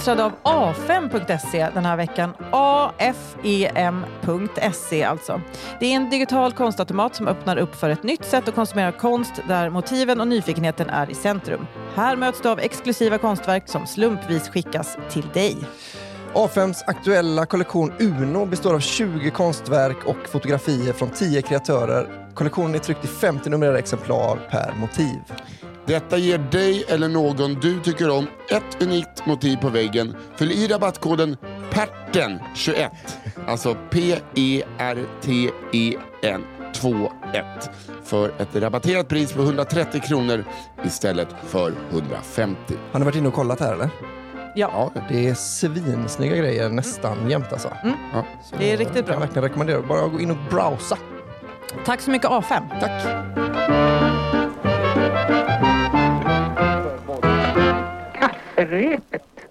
sponsrade 0.00 0.24
av 0.24 0.32
A5.se 0.42 1.68
den 1.74 1.84
här 1.84 1.96
veckan. 1.96 2.34
AFEM.se 2.52 3.04
alltså. 5.04 5.40
Det 5.80 5.86
är 5.86 5.96
en 5.96 6.10
digital 6.10 6.52
konstautomat 6.52 7.14
som 7.14 7.28
öppnar 7.28 7.56
upp 7.56 7.74
för 7.74 7.90
ett 7.90 8.02
nytt 8.02 8.24
sätt 8.24 8.48
att 8.48 8.54
konsumera 8.54 8.92
konst 8.92 9.32
där 9.48 9.70
motiven 9.70 10.20
och 10.20 10.28
nyfikenheten 10.28 10.90
är 10.90 11.10
i 11.10 11.14
centrum. 11.14 11.66
Här 11.94 12.16
möts 12.16 12.40
du 12.40 12.48
av 12.48 12.60
exklusiva 12.60 13.18
konstverk 13.18 13.68
som 13.68 13.86
slumpvis 13.86 14.48
skickas 14.48 14.98
till 15.10 15.28
dig. 15.32 15.56
A5s 16.34 16.82
aktuella 16.86 17.46
kollektion 17.46 17.92
Uno 17.98 18.46
består 18.46 18.74
av 18.74 18.80
20 18.80 19.30
konstverk 19.30 20.04
och 20.04 20.28
fotografier 20.28 20.92
från 20.92 21.10
10 21.10 21.42
kreatörer. 21.42 22.19
Kollektionen 22.34 22.74
är 22.74 22.78
tryckt 22.78 23.04
i 23.04 23.08
50 23.08 23.50
numrerade 23.50 23.78
exemplar 23.78 24.48
per 24.50 24.74
motiv. 24.80 25.18
Detta 25.86 26.16
ger 26.18 26.38
dig 26.38 26.84
eller 26.88 27.08
någon 27.08 27.54
du 27.54 27.80
tycker 27.80 28.10
om 28.10 28.26
ett 28.50 28.82
unikt 28.82 29.26
motiv 29.26 29.56
på 29.56 29.68
väggen. 29.68 30.16
Fyll 30.36 30.52
i 30.52 30.68
rabattkoden 30.68 31.36
PERTEN21, 31.70 32.88
alltså 33.46 33.76
P-E-R-T-E-N 35.22 36.44
21 36.72 37.70
för 38.04 38.28
ett 38.38 38.56
rabatterat 38.56 39.08
pris 39.08 39.32
på 39.32 39.42
130 39.42 40.00
kronor 40.00 40.44
istället 40.84 41.28
för 41.46 41.72
150. 41.90 42.74
Har 42.92 42.98
ni 42.98 43.04
varit 43.04 43.16
inne 43.16 43.28
och 43.28 43.34
kollat 43.34 43.60
här 43.60 43.72
eller? 43.72 43.90
Ja, 44.54 44.90
Ja, 44.94 45.02
Det 45.08 45.28
är 45.28 45.34
svinsnygga 45.34 46.36
grejer 46.36 46.68
nästan 46.68 47.30
jämt 47.30 47.52
alltså. 47.52 47.70
ja. 48.12 48.24
Så 48.44 48.56
Det 48.58 48.72
är 48.72 48.76
riktigt 48.76 48.96
jag 48.96 49.04
bra. 49.04 49.12
kan 49.14 49.20
verkligen 49.20 49.42
rekommendera. 49.42 49.82
Bara 49.82 50.08
gå 50.08 50.20
in 50.20 50.30
och 50.30 50.36
browsa. 50.50 50.98
Tack 51.84 52.00
så 52.00 52.10
mycket 52.10 52.30
A5. 52.30 52.80
Tack! 52.80 53.40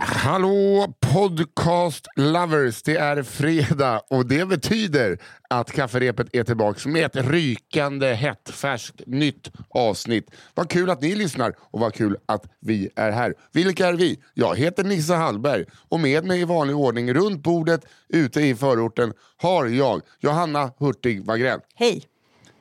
Hallå 0.02 0.94
podcast 1.00 2.08
lovers, 2.16 2.84
det 2.84 2.98
är 2.98 3.24
fredag 3.24 4.02
och 4.10 4.26
det 4.26 4.48
betyder 4.48 5.18
att 5.50 5.72
kafferepet 5.72 6.28
är 6.34 6.44
tillbaka 6.44 6.90
med 6.90 7.06
ett 7.06 7.16
rykande 7.16 8.14
hett 8.14 8.50
färskt 8.50 9.02
nytt 9.08 9.52
avsnitt. 9.70 10.32
Vad 10.56 10.70
kul 10.70 10.90
att 10.90 11.02
ni 11.02 11.16
lyssnar 11.16 11.54
och 11.60 11.80
vad 11.80 11.94
kul 11.94 12.18
att 12.26 12.46
vi 12.60 12.90
är 12.96 13.12
här. 13.12 13.34
Vilka 13.52 13.88
är 13.88 13.94
vi? 13.94 14.20
Jag 14.34 14.58
heter 14.58 14.84
Nisse 14.84 15.14
Hallberg 15.14 15.66
och 15.90 16.00
med 16.00 16.26
mig 16.26 16.42
i 16.42 16.46
vanlig 16.46 16.76
ordning 16.76 17.14
runt 17.14 17.44
bordet 17.44 17.86
ute 18.10 18.42
i 18.42 18.56
förorten 18.56 19.14
har 19.38 19.66
jag 19.66 20.02
Johanna 20.20 20.72
Hurtig 20.80 21.26
Wagrell. 21.26 21.60
Hej. 21.76 22.04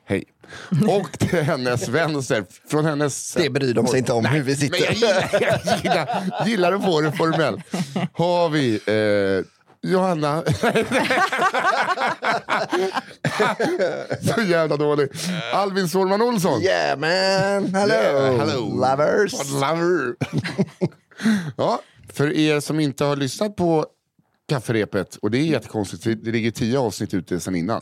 Hej. 0.08 0.24
Och 0.88 1.18
till 1.18 1.42
hennes 1.42 1.88
vänster, 1.88 2.44
från 2.70 2.84
hennes... 2.84 3.32
Det 3.34 3.50
bryr 3.50 3.74
de 3.74 3.86
sig 3.86 3.98
inte 3.98 4.12
om 4.12 4.24
hur 4.24 4.42
vi 4.42 4.70
Men 4.70 4.80
jag 4.80 4.88
sitter. 4.88 4.92
gillar, 4.92 5.28
jag 5.40 5.78
gillar, 5.82 6.46
gillar 6.46 6.72
att 6.72 6.84
få 6.84 7.00
det 7.00 7.12
formellt. 7.12 7.60
Har 8.12 8.48
vi 8.48 8.80
eh, 8.86 9.90
Johanna... 9.90 10.42
Så 14.34 14.42
jävla 14.42 14.76
dålig. 14.76 15.08
Albin 15.52 15.88
Sårman 15.88 16.22
Olsson. 16.22 16.62
Yeah 16.62 16.98
man! 16.98 17.74
Hello! 17.74 17.94
Yeah, 17.94 18.36
hello. 18.38 18.80
Lovers! 18.80 19.32
Lover. 19.52 20.14
ja, 21.56 21.80
för 22.12 22.32
er 22.36 22.60
som 22.60 22.80
inte 22.80 23.04
har 23.04 23.16
lyssnat 23.16 23.56
på 23.56 23.86
kafferepet, 24.48 25.16
och 25.16 25.30
det 25.30 25.38
är 25.38 25.42
jättekonstigt, 25.42 26.24
det 26.24 26.30
ligger 26.30 26.50
tio 26.50 26.78
avsnitt 26.78 27.14
ute 27.14 27.40
sen 27.40 27.54
innan. 27.54 27.80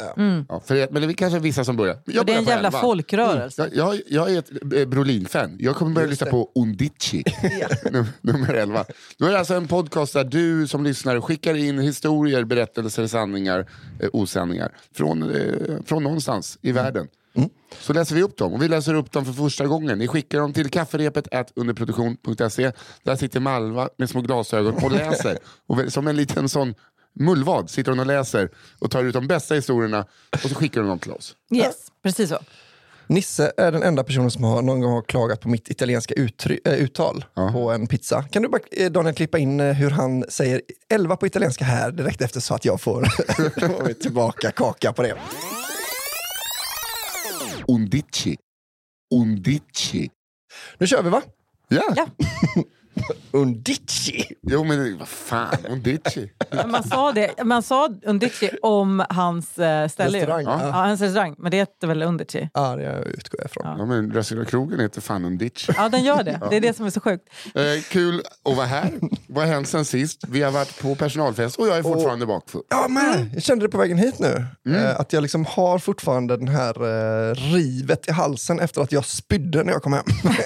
Ja, 0.49 0.61
för 0.67 0.89
men 0.93 1.03
det 1.03 1.09
är 1.09 1.13
kanske 1.13 1.39
vissa 1.39 1.65
som 1.65 1.77
börjar. 1.77 1.99
Jag 2.05 2.27
det 2.27 2.33
är 2.33 2.39
en 2.39 2.45
jävla 2.45 2.69
elva. 2.69 2.81
folkrörelse. 2.81 3.71
Jag, 3.75 3.95
jag, 3.95 4.03
jag 4.07 4.31
är 4.35 4.39
ett 4.39 4.51
eh, 4.75 4.89
Brolin-fan. 4.89 5.57
Jag 5.59 5.77
kommer 5.77 5.95
börja 5.95 6.09
lyssna 6.09 6.27
på 6.27 6.51
Undici, 6.55 7.23
num- 7.85 8.07
nummer 8.21 8.55
11. 8.55 8.85
Då 9.19 9.27
är 9.27 9.31
det 9.31 9.39
alltså 9.39 9.55
en 9.55 9.69
podcast 9.69 10.13
där 10.13 10.25
du 10.25 10.67
som 10.69 10.85
lyssnare 10.85 11.21
skickar 11.21 11.55
in 11.55 11.79
historier, 11.79 12.45
berättelser, 12.45 13.07
sanningar, 13.07 13.67
eh, 14.01 14.09
osanningar 14.13 14.73
från, 14.95 15.23
eh, 15.23 15.77
från 15.87 16.03
någonstans 16.03 16.59
i 16.63 16.73
världen. 16.73 17.09
Så 17.81 17.93
läser 17.93 18.15
vi 18.15 18.23
upp 18.23 18.37
dem 18.37 18.53
och 18.55 18.63
vi 18.63 18.69
läser 18.69 18.95
upp 18.95 19.13
dem 19.13 19.25
för 19.25 19.33
första 19.33 19.67
gången. 19.67 19.99
Ni 19.99 20.09
skickar 20.09 20.39
dem 20.41 20.53
till 20.53 20.71
kafferepet 20.71 21.29
underproduktion.se. 21.57 22.73
Där 23.03 23.17
sitter 23.17 23.41
Malva 23.41 23.89
med 23.99 24.11
små 24.11 24.21
glasögon 24.21 24.75
och 24.85 24.93
läser. 24.93 25.39
och 25.67 25.93
som 25.93 26.07
en 26.09 26.17
liten 26.17 26.49
sån 26.49 26.75
mullvad 27.15 27.71
sitter 27.71 27.93
hon 27.93 27.99
och 28.01 28.07
läser 28.07 28.51
och 28.79 28.91
tar 28.91 29.05
ut 29.05 29.13
de 29.15 29.27
bästa 29.27 29.55
historierna 29.55 30.07
och 30.45 30.51
så 30.51 30.55
skickar 30.55 30.81
hon 30.81 30.89
dem 30.89 30.99
till 30.99 31.13
oss. 31.13 31.37
Yes, 31.55 31.75
precis 32.03 32.29
så. 32.29 32.39
Nisse 33.09 33.53
är 33.57 33.73
den 33.73 33.83
enda 33.83 34.05
personen 34.05 34.31
som 34.31 34.45
har, 34.45 34.63
någon 34.63 34.81
gång 34.81 34.93
har 34.93 35.03
klagat 35.03 35.41
på 35.41 35.49
mitt 35.49 35.71
italienska 35.71 36.15
uttry- 36.15 36.59
äh, 36.65 36.75
uttal 36.75 37.25
på 37.53 37.71
en 37.73 37.87
pizza. 37.87 38.23
Kan 38.23 38.43
du 38.43 38.49
bara, 38.49 38.61
eh, 38.71 38.91
Daniel, 38.91 39.15
klippa 39.15 39.39
in 39.39 39.61
eh, 39.61 39.73
hur 39.73 39.91
han 39.91 40.25
säger 40.29 40.63
11 40.89 41.17
på 41.17 41.27
italienska 41.27 41.65
här 41.65 41.91
direkt 41.93 42.21
efter 42.23 42.41
så 42.41 42.55
att 42.55 42.65
jag 42.65 42.81
får, 42.81 43.05
får 43.69 43.93
tillbaka 43.93 44.51
kaka 44.51 44.93
på 44.93 45.03
det. 45.03 45.15
Undici. 47.69 48.37
Undici. 49.15 50.11
Nu 50.79 50.87
kör 50.87 51.03
vi 51.03 51.11
va? 51.11 51.23
Ja. 51.69 51.83
Ja. 51.97 52.07
Undici! 53.31 54.25
Jo 54.43 54.65
men 54.65 54.99
vad 54.99 55.09
fan, 55.09 55.57
Undici. 55.69 56.31
Man 56.67 56.83
sa 56.83 57.13
det, 57.13 57.45
man 57.45 57.63
sa 57.63 57.89
Undici 58.05 58.51
om 58.63 59.05
hans 59.11 59.59
eh, 59.59 59.89
ställe. 59.89 60.19
Restaurang. 60.19 60.45
Ja. 60.45 60.61
Ja. 60.63 60.71
hans 60.71 61.01
restaurang. 61.01 61.35
Men 61.39 61.51
det 61.51 61.57
heter 61.57 61.87
väl 61.87 62.03
Undici? 62.03 62.49
Ja, 62.55 62.77
det 62.77 63.03
utgår 63.07 63.41
jag 63.41 63.47
ifrån. 63.51 63.79
Ja 63.79 63.87
men 63.87 64.13
restaurangen 64.13 64.81
heter 64.81 65.01
fan 65.01 65.25
Undici. 65.25 65.73
Ja, 65.77 65.89
den 65.89 66.05
gör 66.05 66.23
det. 66.23 66.41
Det 66.51 66.57
är 66.57 66.61
det 66.61 66.77
som 66.77 66.87
är 66.87 66.91
så 66.91 67.01
sjukt. 67.01 67.29
Eh, 67.55 67.63
kul 67.91 68.23
att 68.45 68.57
vara 68.57 68.67
här. 68.67 68.93
Vad 69.29 69.45
har 69.47 69.53
hänt 69.55 69.69
sen 69.69 69.85
sist? 69.85 70.25
Vi 70.29 70.43
har 70.43 70.51
varit 70.51 70.83
på 70.83 70.95
personalfest 70.95 71.57
och 71.57 71.69
jag 71.69 71.79
är 71.79 71.83
fortfarande 71.83 72.27
bakfull. 72.27 72.63
Ja, 72.69 72.87
men 72.89 73.31
jag 73.35 73.43
kände 73.43 73.65
det 73.65 73.69
på 73.71 73.79
vägen 73.79 73.99
hit 73.99 74.19
nu. 74.19 74.45
Mm. 74.67 74.85
Eh, 74.85 75.01
att 75.01 75.13
jag 75.13 75.23
liksom 75.23 75.45
har 75.45 75.79
fortfarande 75.79 76.37
den 76.37 76.49
här 76.49 76.75
eh, 77.31 77.35
rivet 77.35 78.09
i 78.09 78.13
halsen 78.13 78.61
efter 78.61 78.81
att 78.83 78.93
jag 78.93 79.05
spydde 79.05 79.63
när 79.65 79.73
jag 79.73 79.83
kom 79.83 79.93
hem. 79.93 80.05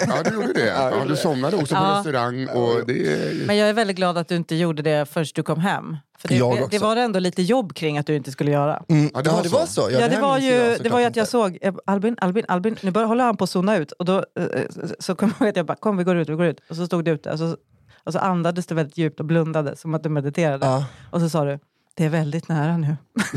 Ja 0.08 0.22
du 0.24 0.34
gjorde 0.34 0.52
det. 0.52 0.66
Ja, 0.80 1.04
du 1.08 1.16
somnade 1.16 1.56
också 1.56 1.74
på 1.74 1.80
Ja. 1.80 2.02
Restaurang 2.46 2.80
och 2.80 2.86
det 2.86 3.12
är... 3.12 3.46
Men 3.46 3.56
jag 3.56 3.68
är 3.68 3.72
väldigt 3.72 3.96
glad 3.96 4.18
att 4.18 4.28
du 4.28 4.36
inte 4.36 4.54
gjorde 4.54 4.82
det 4.82 5.06
först 5.08 5.36
du 5.36 5.42
kom 5.42 5.60
hem. 5.60 5.96
För 6.18 6.28
det, 6.28 6.34
Jag 6.36 6.56
det, 6.56 6.62
också. 6.64 6.68
det 6.70 6.78
var 6.84 6.96
ändå 6.96 7.18
lite 7.18 7.42
jobb 7.42 7.74
kring 7.74 7.98
att 7.98 8.06
du 8.06 8.16
inte 8.16 8.30
skulle 8.32 8.50
göra. 8.50 8.82
Mm. 8.88 9.10
Ja, 9.14 9.22
det 9.22 9.30
var 9.30 9.42
det 9.42 9.48
så. 9.48 9.56
var 9.58 9.66
så. 9.66 9.88
Ja, 9.92 10.08
det, 10.08 10.20
var 10.20 10.38
ju, 10.38 10.76
det 10.82 10.88
var 10.88 11.00
ju 11.00 11.04
att 11.06 11.16
jag 11.16 11.22
inte. 11.22 11.30
såg 11.30 11.58
eh, 11.60 11.74
Albin, 11.86 12.16
Albin, 12.20 12.44
Albin, 12.48 12.76
nu 12.82 12.90
bör, 12.90 13.04
håller 13.04 13.24
han 13.24 13.36
på 13.36 13.44
att 13.44 13.50
zona 13.50 13.76
ut. 13.76 13.92
Och 13.92 14.04
då 14.04 14.16
eh, 14.16 14.44
så- 14.70 14.94
så 14.98 15.14
kom 15.14 15.32
jag 15.38 15.48
att 15.48 15.56
jag 15.56 15.66
bara, 15.66 15.76
kom 15.76 15.96
vi 15.96 16.04
går 16.04 16.16
ut, 16.16 16.28
vi 16.28 16.34
går 16.34 16.46
ut. 16.46 16.60
Och 16.70 16.76
så 16.76 16.86
stod 16.86 17.04
du 17.04 17.10
ute 17.10 17.30
och 17.30 17.38
så, 17.38 17.56
och 18.04 18.12
så 18.12 18.18
andades 18.18 18.66
du 18.66 18.74
väldigt 18.74 18.98
djupt 18.98 19.20
och 19.20 19.26
blundade 19.26 19.76
som 19.76 19.94
att 19.94 20.02
du 20.02 20.08
mediterade. 20.08 20.66
Ja. 20.66 20.84
Och 21.10 21.20
så 21.20 21.28
sa 21.28 21.44
du, 21.44 21.58
det 22.00 22.06
är 22.06 22.10
väldigt 22.10 22.48
nära 22.48 22.76
nu. 22.76 22.96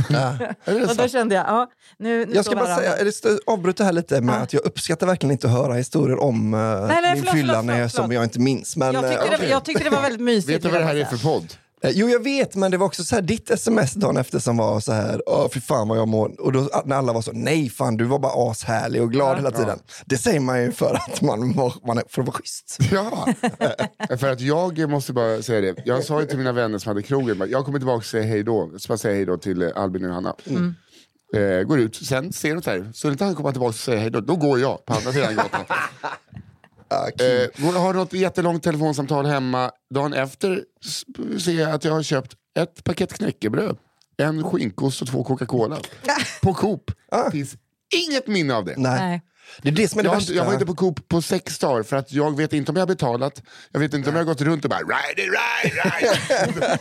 Ja. 0.10 0.36
Det 0.66 0.84
och 0.90 0.96
då 0.96 1.08
kände 1.08 1.36
jag, 1.36 1.46
ja, 1.48 1.72
nu, 1.98 2.26
nu 2.26 2.36
Jag 2.36 2.46
ska 2.46 2.56
bara 2.56 2.66
varandra. 2.66 3.12
säga, 3.12 3.40
avbryta 3.46 3.84
här 3.84 3.92
lite 3.92 4.22
med 4.22 4.42
att 4.42 4.54
jag 4.54 4.66
uppskattar 4.66 5.08
verkligen 5.08 5.32
inte 5.32 5.48
att 5.48 5.54
höra 5.54 5.74
historier 5.74 6.20
om 6.20 6.54
eh, 6.54 6.60
nej, 6.60 7.02
min 7.02 7.16
förlåt, 7.16 7.34
fylla 7.34 7.54
förlåt, 7.54 7.66
när 7.66 7.80
jag, 7.80 7.92
förlåt. 7.92 8.06
som 8.06 8.12
jag 8.12 8.24
inte 8.24 8.40
minns. 8.40 8.76
Men, 8.76 8.94
jag, 8.94 9.04
eh, 9.04 9.10
tyckte 9.10 9.28
det, 9.30 9.36
okej. 9.36 9.50
jag 9.50 9.66
tyckte 9.66 9.84
det 9.84 9.90
var 9.90 10.02
väldigt 10.02 10.22
mysigt. 10.22 10.50
Vet 10.50 10.64
du 10.64 10.70
vad 10.70 10.82
det 10.82 10.86
här 10.86 10.96
är 10.96 11.06
för 11.06 11.18
podd? 11.18 11.54
Eh, 11.84 11.92
Jo, 11.94 12.10
jag 12.10 12.24
vet, 12.24 12.56
men 12.56 12.72
det 12.72 12.78
var 12.78 12.86
också 12.86 13.04
så 13.04 13.16
här, 13.16 13.22
ditt 13.22 13.50
sms 13.50 13.94
dagen 13.94 14.18
efter 14.18 14.40
som 14.40 14.58
var 14.58 14.80
så 14.80 14.92
här, 14.92 15.22
åh 15.26 15.48
fy 15.54 15.62
fan 15.62 15.88
vad 15.88 15.98
jag 15.98 16.08
mår. 16.08 16.42
Och 16.42 16.52
då 16.52 16.70
när 16.86 16.96
alla 16.96 17.14
var 17.14 17.22
så, 17.22 17.32
nej 17.32 17.70
fan 17.70 17.98
du 17.98 18.04
var 18.06 18.20
bara 18.20 18.52
ashärlig 18.52 19.02
och 19.02 19.12
glad 19.12 19.38
hela 19.38 19.52
tiden. 19.52 19.80
Det 20.06 20.18
säger 20.18 20.40
man 20.40 20.62
ju 20.64 20.72
för 20.72 20.94
att 20.96 21.22
man, 21.22 21.54
var, 21.54 21.74
man 21.88 21.98
är, 21.98 22.04
för 22.10 22.22
att 22.22 22.28
vara 22.28 22.38
schysst. 22.38 22.78
Ja, 22.92 23.28
för 24.18 24.32
att 24.32 24.42
jag 24.42 24.90
måste 24.90 25.14
bara 25.14 25.42
säga 25.42 25.62
det. 25.62 25.82
Jag 25.86 26.04
sa 26.04 26.22
ju 26.22 26.28
till 26.28 26.38
mina 26.38 26.52
vänner 26.52 26.78
som 26.78 26.90
hade 26.90 27.02
krogen, 27.02 27.44
jag 27.50 27.66
kommer 27.66 27.80
tillbaka 27.80 27.98
och 27.98 28.06
säger 28.06 28.28
hej 28.28 28.44
då. 28.44 28.72
Så 28.78 28.88
bara 28.88 28.98
säga 28.98 29.16
hej 29.16 29.26
då 29.26 29.38
till 29.38 29.62
eh, 29.62 29.70
Albin 29.76 30.04
och 30.04 30.10
Johanna. 30.10 30.36
Eh, 31.36 31.64
går 31.64 31.80
ut, 31.80 31.96
sen 31.96 32.34
ser 32.34 32.56
de 32.56 32.62
så 32.62 32.70
här, 32.70 32.92
så 32.94 33.08
inte 33.12 33.24
han 33.24 33.36
kommer 33.36 33.52
tillbaka 33.52 33.70
och 33.70 33.76
säger 33.76 34.00
hej 34.00 34.10
då, 34.10 34.20
då 34.20 34.36
går 34.36 34.60
jag 34.60 34.86
på 34.86 34.94
andra 34.94 35.12
sidan 35.12 35.36
gatan. 35.36 35.66
Ah. 36.94 37.24
Eh, 37.24 37.74
har 37.74 37.94
något 37.94 38.14
jättelångt 38.14 38.64
telefonsamtal 38.64 39.26
hemma. 39.26 39.72
Dagen 39.94 40.14
efter 40.14 40.64
ser 41.40 41.60
jag 41.60 41.72
att 41.72 41.84
jag 41.84 41.92
har 41.92 42.04
köpt 42.04 42.34
ett 42.60 42.84
paket 42.84 43.14
knäckebröd, 43.14 43.78
en 44.18 44.44
skinkost 44.44 45.02
och 45.02 45.08
två 45.08 45.24
Coca-Cola. 45.24 45.78
på 46.42 46.54
Coop. 46.54 46.92
finns 47.32 47.56
inget 47.96 48.28
minne 48.28 48.54
av 48.54 48.66
det. 48.66 48.74
nej. 48.78 49.22
Det 49.62 49.70
är 49.70 49.74
det 49.74 49.88
som 49.88 50.00
är 50.00 50.04
det 50.04 50.08
Jag, 50.08 50.16
värsta. 50.16 50.34
jag 50.34 50.46
var 50.46 50.54
inte 50.54 50.66
på 50.66 50.76
Coop 50.76 51.08
på 51.08 51.22
sex 51.22 51.60
dagar 51.60 51.84
för 51.84 51.96
att 51.96 52.12
jag 52.12 52.38
vet 52.38 52.54
inte 52.54 52.72
om 52.72 52.76
jag 52.76 52.82
har 52.82 52.88
betalat. 52.88 53.42
Jag 53.72 53.80
vet 53.80 53.94
inte 53.94 54.10
om 54.10 54.16
jag 54.16 54.22
har 54.24 54.26
gått 54.26 54.42
runt 54.42 54.64
och 54.64 54.70
bara 54.70 54.80
ride 54.80 55.22
it, 55.24 55.30
ride, 55.30 55.84
ride. 56.60 56.78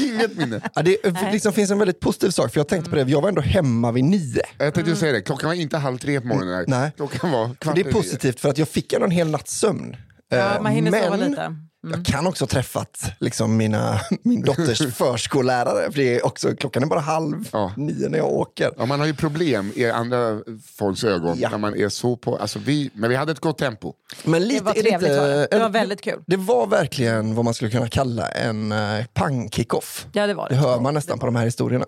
Inget 0.14 0.36
minne. 0.36 0.60
Ja, 0.74 0.82
det 0.82 1.32
liksom 1.32 1.52
finns 1.52 1.70
en 1.70 1.78
väldigt 1.78 2.00
positiv 2.00 2.30
sak, 2.30 2.52
för 2.52 2.60
jag 2.60 2.68
tänkte 2.68 2.90
på 2.90 2.96
det, 2.96 3.02
jag 3.02 3.20
var 3.20 3.28
ändå 3.28 3.40
hemma 3.40 3.92
vid 3.92 4.04
nio. 4.04 4.42
Jag 4.58 4.74
tänkte 4.74 4.96
säga 4.96 5.12
det, 5.12 5.22
klockan 5.22 5.48
var 5.48 5.54
inte 5.54 5.78
halv 5.78 5.98
tre 5.98 6.20
på 6.20 6.26
morgonen. 6.26 6.54
Här. 6.54 6.64
Nej. 6.68 6.92
Klockan 6.96 7.30
var 7.30 7.54
kvart 7.54 7.74
det 7.74 7.80
är 7.80 7.92
positivt 7.92 8.40
för 8.40 8.48
att 8.48 8.58
jag 8.58 8.68
fick 8.68 8.92
ändå 8.92 9.04
en 9.04 9.10
hel 9.10 9.30
natts 9.30 9.58
sömn. 9.58 9.96
Ja, 10.36 10.62
man 10.62 10.72
hinner 10.72 11.02
sova 11.02 11.16
men 11.16 11.30
lite. 11.30 11.56
jag 11.96 12.04
kan 12.04 12.26
också 12.26 12.42
ha 12.44 12.48
träffat 12.48 13.12
liksom, 13.20 13.56
mina, 13.56 14.00
min 14.22 14.42
dotters 14.42 14.94
förskollärare. 14.94 15.90
För 15.92 15.98
det 15.98 16.16
är 16.18 16.26
också, 16.26 16.56
klockan 16.56 16.82
är 16.82 16.86
bara 16.86 17.00
halv 17.00 17.48
Ja. 17.52 17.72
nio 17.76 18.08
när 18.08 18.18
jag 18.18 18.32
åker. 18.32 18.70
Ja, 18.78 18.86
man 18.86 19.00
har 19.00 19.06
ju 19.06 19.14
problem 19.14 19.72
i 19.74 19.90
andra 19.90 20.40
folks 20.78 21.04
ögon 21.04 21.36
Ja. 21.40 21.48
när 21.50 21.58
man 21.58 21.74
är 21.76 21.88
så 21.88 22.16
på... 22.16 22.36
Alltså 22.36 22.58
vi, 22.58 22.90
men 22.94 23.10
vi 23.10 23.16
hade 23.16 23.32
ett 23.32 23.40
gott 23.40 23.58
tempo. 23.58 23.92
Men 24.24 24.42
lite, 24.48 24.60
Det 24.60 24.64
var 24.64 24.72
trevligt 24.72 25.00
lite- 25.02 25.20
var 25.20 25.28
det. 25.28 25.48
Det 25.50 25.58
var 25.58 25.68
väldigt 25.68 26.00
kul. 26.02 26.22
Det 26.26 26.36
var 26.36 26.66
verkligen 26.66 27.34
vad 27.34 27.44
man 27.44 27.54
skulle 27.54 27.70
kunna 27.70 27.88
kalla 27.88 28.28
en 28.28 28.72
uh, 28.72 29.04
pang-kickoff. 29.14 30.06
Ja, 30.12 30.26
det 30.26 30.34
var 30.34 30.48
Det 30.48 30.54
det. 30.54 30.60
hör 30.60 30.80
man 30.80 30.94
nästan 30.94 31.18
på 31.18 31.26
de 31.26 31.36
här 31.36 31.44
historierna. 31.44 31.84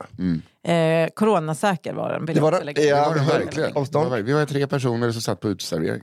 Eh, 0.67 1.09
coronasäker 1.15 1.93
var 1.95 2.13
den. 2.13 2.27
Det 2.27 2.41
var 2.41 2.53
den. 2.53 2.61
Ja, 2.67 3.11
Det 3.15 3.19
var 3.21 3.39
verkligen. 3.39 4.25
vi 4.27 4.33
var 4.33 4.47
tre 4.47 4.67
personer 4.67 5.13
som 5.13 5.23
satt 5.23 5.41
på 5.41 5.49
uteservering. 5.49 6.03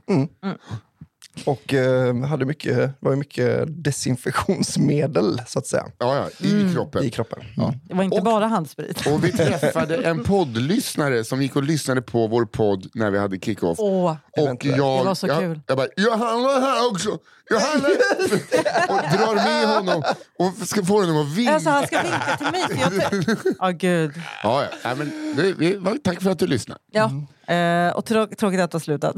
Och 1.44 1.74
eh, 1.74 2.16
hade 2.16 2.44
mycket, 2.44 2.76
det 2.76 2.92
var 3.00 3.10
ju 3.10 3.16
mycket 3.16 3.64
desinfektionsmedel 3.84 5.42
så 5.46 5.58
att 5.58 5.66
säga 5.66 5.84
Ja, 5.98 6.16
ja, 6.40 6.46
i 6.48 6.72
kroppen. 6.74 7.04
i 7.04 7.10
kroppen. 7.10 7.38
Det 7.84 7.94
var 7.94 8.04
inte 8.04 8.16
Och- 8.18 8.24
bara 8.24 8.46
handsprit. 8.46 9.06
Och 9.06 9.24
vi 9.24 9.32
träffade 9.36 9.96
en 9.96 10.24
poddlyssnare 10.24 11.24
som 11.24 11.42
gick 11.42 11.56
och 11.56 11.62
lyssnade 11.62 12.02
på 12.02 12.26
vår 12.26 12.44
podd 12.44 12.86
när 12.94 13.10
vi 13.10 13.18
hade 13.18 13.38
kick-off. 13.38 13.78
Åh, 13.80 14.10
Och 14.32 14.38
Eventuellt. 14.42 14.76
jag, 14.78 15.00
Det 15.00 15.04
var 15.04 15.14
så 15.14 15.26
jag, 15.26 15.38
kul. 15.40 15.60
jag 15.66 15.76
bara, 15.76 15.86
Johanna 15.96 16.50
är 16.56 16.60
här 16.60 16.90
också! 16.90 17.18
Johanna! 17.50 17.88
och 18.88 19.18
drar 19.18 19.34
med 19.34 19.68
honom 19.76 20.02
och 20.38 20.68
ska 20.68 20.84
få 20.84 21.00
honom 21.00 21.16
att 21.16 21.36
vinka. 21.36 21.54
alltså, 21.54 21.70
han 21.70 21.86
ska 21.86 22.02
vinka 22.02 22.36
till 22.38 22.46
mig. 22.52 22.62
för 22.68 23.30
jag- 23.30 23.36
Ja, 23.58 23.70
gud. 23.70 24.12
Ja, 24.42 24.62
ja. 24.62 24.68
Nej, 24.84 24.96
men, 24.96 25.34
det, 25.36 25.52
vi, 25.52 25.80
tack 26.04 26.22
för 26.22 26.30
att 26.30 26.38
du 26.38 26.46
lyssnade. 26.46 26.80
Ja. 26.92 27.10
Eh, 27.52 27.96
och 27.96 28.04
trå- 28.04 28.26
tråkigt 28.36 28.60
att 28.60 28.70
det 28.70 28.74
har 28.74 28.80
slutat. 28.80 29.16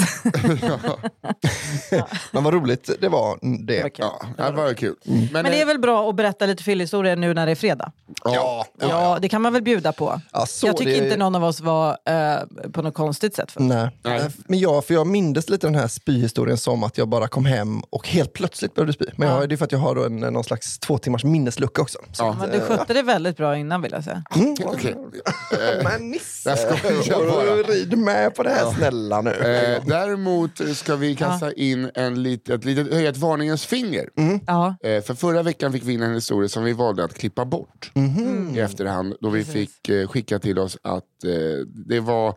Men 2.32 2.44
vad 2.44 2.54
roligt 2.54 2.90
det 3.00 3.08
var 3.08 3.38
det. 3.66 3.76
Det 3.76 3.82
var 3.82 3.88
kul. 3.88 4.06
Ja, 4.38 4.50
det 4.50 4.56
var 4.56 4.74
kul. 4.74 4.94
Men, 5.04 5.28
Men 5.32 5.44
det 5.44 5.60
är 5.60 5.66
väl 5.66 5.78
bra 5.78 6.08
att 6.10 6.16
berätta 6.16 6.46
lite 6.46 6.62
fyllhistorier 6.62 7.16
nu 7.16 7.34
när 7.34 7.46
det 7.46 7.52
är 7.52 7.56
fredag? 7.56 7.92
ja, 8.24 8.66
Ja, 8.80 9.18
det 9.22 9.28
kan 9.28 9.42
man 9.42 9.52
väl 9.52 9.62
bjuda 9.62 9.92
på. 9.92 10.20
Ja, 10.32 10.46
så 10.46 10.66
jag 10.66 10.76
tycker 10.76 10.90
det- 11.00 11.04
inte 11.04 11.16
någon 11.16 11.34
av 11.34 11.44
oss 11.44 11.60
var 11.60 11.88
eh, 12.04 12.68
på 12.72 12.82
något 12.82 12.94
konstigt 12.94 13.34
sätt. 13.36 13.52
För. 13.52 13.60
Nej. 13.60 13.98
Nej. 14.02 14.20
Eh, 14.20 14.26
Men 14.48 14.58
jag, 14.58 14.84
för 14.84 14.94
jag 14.94 15.06
mindes 15.06 15.48
lite 15.50 15.66
den 15.66 15.74
här 15.74 15.88
spyhistorien 15.88 16.56
som 16.58 16.82
att 16.84 16.98
jag 16.98 17.08
bara 17.08 17.28
kom 17.28 17.44
hem 17.44 17.80
och 17.90 18.08
helt 18.08 18.32
plötsligt 18.32 18.74
började 18.74 18.92
spy. 18.92 19.04
Men 19.16 19.28
jag, 19.28 19.48
det 19.48 19.54
är 19.54 19.56
för 19.56 19.64
att 19.64 19.72
jag 19.72 19.78
har 19.78 19.94
då 19.94 20.04
en, 20.04 20.16
någon 20.16 20.44
slags 20.44 20.78
två 20.78 20.98
timmars 20.98 21.24
minneslucka 21.24 21.82
också. 21.82 21.98
Så 22.12 22.22
Ja. 22.24 22.30
att, 22.30 22.38
Men 22.38 22.50
du 22.50 22.60
skötte 22.60 22.94
det 22.94 23.02
väldigt 23.02 23.36
bra 23.36 23.56
innan 23.56 23.82
vill 23.82 23.92
jag 23.92 24.04
säga. 24.04 24.22
mm, 24.36 24.56
okej. 24.64 24.94
Men 25.84 26.10
Nisse, 26.10 26.50
jag 26.50 26.58
skojar 26.58 27.30
bara. 27.30 27.74
rid 27.74 27.98
med 27.98 28.23
på 28.30 28.42
det 28.42 28.50
här 28.50 28.70
snälla 28.70 29.20
nu. 29.20 29.30
Eh, 29.30 29.82
däremot 29.86 30.76
ska 30.76 30.96
vi 30.96 31.16
kasta 31.16 31.52
in 31.52 31.90
en 31.94 32.22
lit, 32.22 32.48
ett 32.48 32.64
litet, 32.64 32.92
höja 32.92 33.08
ett 33.08 33.16
varningens 33.16 33.66
finger. 33.66 34.08
Ja. 34.46 34.76
Eh, 34.82 35.02
för 35.02 35.14
förra 35.14 35.42
veckan 35.42 35.72
fick 35.72 35.84
vi 35.84 35.92
in 35.92 36.02
en 36.02 36.14
historia 36.14 36.48
som 36.48 36.64
vi 36.64 36.72
valde 36.72 37.04
att 37.04 37.14
klippa 37.14 37.44
bort 37.44 37.92
i 38.54 38.58
efterhand. 38.60 39.14
Då 39.20 39.30
vi 39.30 39.44
Precis. 39.44 39.52
fick 39.52 39.88
eh, 39.88 40.08
skicka 40.08 40.38
till 40.38 40.58
oss 40.58 40.78
att 40.82 41.24
eh, 41.24 41.66
det 41.86 42.00
var, 42.00 42.28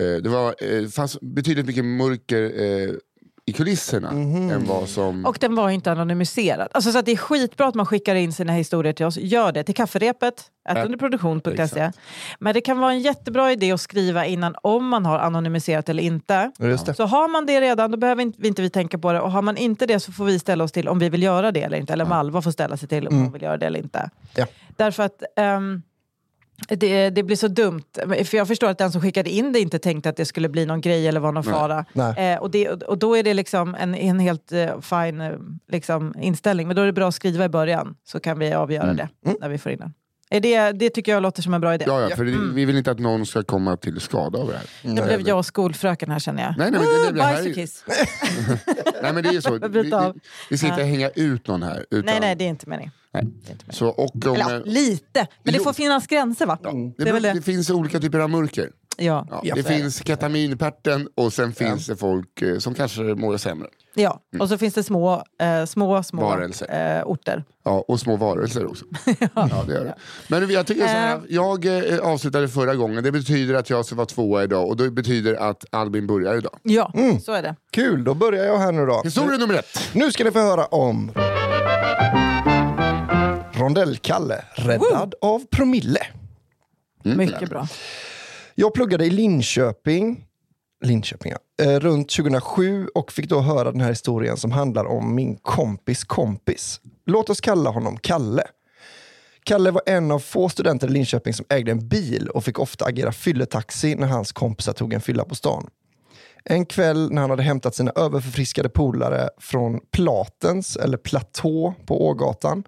eh, 0.00 0.16
det 0.22 0.28
var 0.28 0.54
eh, 0.58 0.88
fanns 0.88 1.20
betydligt 1.20 1.66
mycket 1.66 1.84
mörker 1.84 2.42
eh, 2.62 2.94
i 3.48 3.52
kulisserna 3.52 4.10
än 4.10 4.66
vad 4.66 4.88
som... 4.88 5.26
Och 5.26 5.38
den 5.40 5.54
var 5.54 5.70
inte 5.70 5.92
anonymiserad. 5.92 6.68
Alltså, 6.72 6.92
så 6.92 6.98
att 6.98 7.06
det 7.06 7.12
är 7.12 7.16
skitbra 7.16 7.66
att 7.66 7.74
man 7.74 7.86
skickar 7.86 8.14
in 8.14 8.32
sina 8.32 8.52
historier 8.52 8.92
till 8.92 9.06
oss. 9.06 9.16
Gör 9.16 9.52
det 9.52 9.64
till 9.64 9.74
kafferepet, 9.74 10.44
ätundeproduktion.se. 10.68 11.62
Exakt. 11.62 11.98
Men 12.38 12.54
det 12.54 12.60
kan 12.60 12.78
vara 12.78 12.92
en 12.92 13.00
jättebra 13.00 13.52
idé 13.52 13.72
att 13.72 13.80
skriva 13.80 14.26
innan 14.26 14.54
om 14.62 14.88
man 14.88 15.06
har 15.06 15.18
anonymiserat 15.18 15.88
eller 15.88 16.02
inte. 16.02 16.52
Så 16.96 17.04
har 17.04 17.28
man 17.28 17.46
det 17.46 17.60
redan, 17.60 17.90
då 17.90 17.96
behöver 17.96 18.32
vi 18.38 18.48
inte 18.48 18.62
vi 18.62 18.70
tänka 18.70 18.98
på 18.98 19.12
det. 19.12 19.20
Och 19.20 19.32
har 19.32 19.42
man 19.42 19.56
inte 19.56 19.86
det 19.86 20.00
så 20.00 20.12
får 20.12 20.24
vi 20.24 20.38
ställa 20.38 20.64
oss 20.64 20.72
till 20.72 20.88
om 20.88 20.98
vi 20.98 21.08
vill 21.08 21.22
göra 21.22 21.52
det 21.52 21.62
eller 21.62 21.76
inte. 21.76 21.92
Eller 21.92 22.04
Malva 22.04 22.42
får 22.42 22.50
ställa 22.50 22.76
sig 22.76 22.88
till 22.88 23.08
om 23.08 23.22
hon 23.22 23.32
vill 23.32 23.42
göra 23.42 23.56
det 23.56 23.66
eller 23.66 23.78
inte. 23.78 24.10
Ja. 24.34 24.46
Därför 24.76 25.02
att 25.02 25.22
ehm, 25.36 25.82
det, 26.68 27.10
det 27.10 27.22
blir 27.22 27.36
så 27.36 27.48
dumt. 27.48 27.82
För 28.24 28.34
jag 28.36 28.48
förstår 28.48 28.68
att 28.68 28.78
den 28.78 28.92
som 28.92 29.00
skickade 29.02 29.30
in 29.30 29.52
det 29.52 29.60
inte 29.60 29.78
tänkte 29.78 30.08
att 30.08 30.16
det 30.16 30.24
skulle 30.24 30.48
bli 30.48 30.66
någon 30.66 30.80
grej 30.80 31.08
eller 31.08 31.20
vara 31.20 31.32
någon 31.32 31.44
fara. 31.44 31.84
Nej. 31.92 32.32
Eh, 32.32 32.38
och, 32.38 32.50
det, 32.50 32.68
och 32.68 32.98
då 32.98 33.16
är 33.16 33.22
det 33.22 33.34
liksom 33.34 33.74
en, 33.74 33.94
en 33.94 34.18
helt 34.20 34.52
eh, 34.52 34.80
fin 34.80 35.20
eh, 35.20 35.32
liksom, 35.72 36.14
inställning. 36.20 36.66
Men 36.66 36.76
då 36.76 36.82
är 36.82 36.86
det 36.86 36.92
bra 36.92 37.08
att 37.08 37.14
skriva 37.14 37.44
i 37.44 37.48
början 37.48 37.94
så 38.04 38.20
kan 38.20 38.38
vi 38.38 38.52
avgöra 38.52 38.92
det 38.94 39.08
när 39.40 39.48
vi 39.48 39.58
får 39.58 39.72
in 39.72 39.78
den. 39.78 39.92
Är 40.30 40.40
det, 40.40 40.72
det 40.72 40.90
tycker 40.90 41.12
jag 41.12 41.22
låter 41.22 41.42
som 41.42 41.54
en 41.54 41.60
bra 41.60 41.74
idé. 41.74 41.84
Ja, 41.88 42.00
ja, 42.10 42.16
för 42.16 42.24
det, 42.24 42.36
vi 42.54 42.64
vill 42.64 42.76
inte 42.78 42.90
att 42.90 42.98
någon 42.98 43.26
ska 43.26 43.42
komma 43.42 43.76
till 43.76 44.00
skada 44.00 44.38
av 44.38 44.46
det 44.48 44.54
här. 44.56 44.66
Nu 44.82 45.02
blev 45.02 45.28
jag 45.28 45.44
skolfröken 45.44 46.10
här 46.10 46.18
känner 46.18 46.42
jag. 46.42 46.54
Nej, 46.58 46.70
nej, 46.70 46.80
men 46.80 46.90
det- 46.90 47.10
det- 47.10 47.16
det 47.16 47.22
här 47.22 47.42
är- 47.44 47.48
och 47.48 47.54
kiss. 47.54 47.84
Nej 49.02 49.12
men 49.12 49.22
det 49.22 49.28
är 49.28 49.40
så, 49.40 49.52
vi, 49.68 49.82
vi, 49.82 49.92
vi 50.50 50.58
ska 50.58 50.66
inte 50.66 50.82
hänga 50.82 51.10
ut 51.10 51.46
någon 51.48 51.62
här. 51.62 51.86
Utan, 51.90 52.04
Nej, 52.06 52.20
nej, 52.20 52.36
det 52.36 52.44
är 52.44 52.48
inte 52.48 52.68
meningen. 52.68 52.92
Nej. 53.12 53.24
Det 53.24 53.30
meningen. 53.40 53.58
Så, 53.70 53.88
och 53.88 54.14
om, 54.26 54.34
Eller 54.34 54.54
ja, 54.54 54.62
lite. 54.64 55.26
Men 55.42 55.52
det 55.52 55.58
Jo. 55.58 55.64
får 55.64 55.72
finnas 55.72 56.06
gränser 56.06 56.46
va? 56.46 56.58
det, 56.62 57.04
det 57.04 57.08
är 57.10 57.12
väl 57.12 57.22
det. 57.22 57.32
det. 57.32 57.42
finns 57.42 57.70
olika 57.70 58.00
typer 58.00 58.18
av 58.18 58.30
mörker. 58.30 58.70
Ja. 59.00 59.26
Ja, 59.30 59.40
Ja, 59.44 59.54
det 59.54 59.62
det. 59.62 59.68
finns 59.68 60.06
ketaminpärten 60.06 61.08
och 61.14 61.32
sen 61.32 61.52
finns 61.52 61.86
det 61.86 61.96
folk 61.96 62.42
eh, 62.42 62.58
som 62.58 62.74
kanske 62.74 63.00
mår 63.02 63.36
sämre. 63.36 63.68
ja. 63.94 64.20
Och 64.40 64.48
så 64.48 64.58
finns 64.58 64.74
det 64.74 64.82
små, 64.82 65.22
eh, 65.40 65.64
små, 65.66 66.02
små 66.02 66.22
Varelser. 66.22 66.96
eh, 66.98 67.02
orter. 67.06 67.44
Ja, 67.64 67.84
och 67.88 68.00
små 68.00 68.16
varelser 68.16 68.66
också. 68.66 68.84
ja. 69.34 69.64
det 69.66 69.74
gör 69.74 69.84
det. 69.84 69.94
Men 70.28 70.50
jag 70.50 70.66
tycker 70.66 70.80
så 70.82 70.88
här, 70.88 71.16
Eh. 71.16 71.22
jag 71.28 71.66
eh, 71.92 71.98
avslutade 71.98 72.48
förra 72.48 72.74
gången, 72.74 73.04
det 73.04 73.12
betyder 73.12 73.54
att 73.54 73.70
jag 73.70 73.86
ska 73.86 73.94
vara 73.94 74.06
tvåa 74.06 74.42
idag 74.44 74.68
och 74.68 74.76
det 74.76 74.90
betyder 74.90 75.34
att 75.34 75.64
Albin 75.72 76.06
börjar 76.06 76.34
idag. 76.36 76.58
Ja, 76.62 76.92
Mm. 76.94 77.20
så 77.20 77.32
är 77.32 77.42
det. 77.42 77.56
Kul, 77.72 78.04
då 78.04 78.14
börjar 78.14 78.44
jag 78.44 78.58
här 78.58 78.72
nu 78.72 78.86
då. 78.86 79.00
Historia 79.04 79.38
nummer 79.38 79.54
ett. 79.54 79.80
Nu 79.92 80.12
ska 80.12 80.24
ni 80.24 80.30
få 80.30 80.38
höra 80.40 80.64
om 80.66 81.12
Rondellkalle, 83.68 84.44
räddad 84.54 85.14
av 85.20 85.46
promille. 85.50 86.00
Mycket 87.02 87.50
bra. 87.50 87.68
Jag 88.54 88.74
pluggade 88.74 89.04
i 89.04 89.10
Linköping, 89.10 90.24
Linköping 90.84 91.32
ja, 91.32 91.64
eh, 91.64 91.80
runt 91.80 92.08
2007 92.10 92.88
och 92.94 93.12
fick 93.12 93.28
då 93.28 93.40
höra 93.40 93.72
den 93.72 93.80
här 93.80 93.88
historien 93.88 94.36
som 94.36 94.52
handlar 94.52 94.84
om 94.84 95.14
min 95.14 95.36
kompis 95.36 96.04
kompis. 96.04 96.80
Låt 97.06 97.30
oss 97.30 97.40
kalla 97.40 97.70
honom 97.70 97.96
Kalle. 97.96 98.42
Kalle 99.44 99.70
var 99.70 99.82
en 99.86 100.10
av 100.10 100.18
få 100.18 100.48
studenter 100.48 100.88
i 100.88 100.90
Linköping 100.90 101.34
som 101.34 101.46
ägde 101.48 101.70
en 101.70 101.88
bil 101.88 102.28
och 102.28 102.44
fick 102.44 102.58
ofta 102.58 102.84
agera 102.84 103.12
fylletaxi 103.12 103.94
när 103.94 104.06
hans 104.06 104.32
kompisar 104.32 104.72
tog 104.72 104.92
en 104.92 105.00
fylla 105.00 105.24
på 105.24 105.34
stan. 105.34 105.70
En 106.44 106.66
kväll 106.66 107.12
när 107.12 107.20
han 107.20 107.30
hade 107.30 107.42
hämtat 107.42 107.74
sina 107.74 107.92
överförfriskade 107.96 108.68
polare 108.68 109.28
från 109.38 109.80
Platens, 109.92 110.76
eller 110.76 110.98
Platå 110.98 111.74
på 111.86 112.06
Ågatan. 112.06 112.64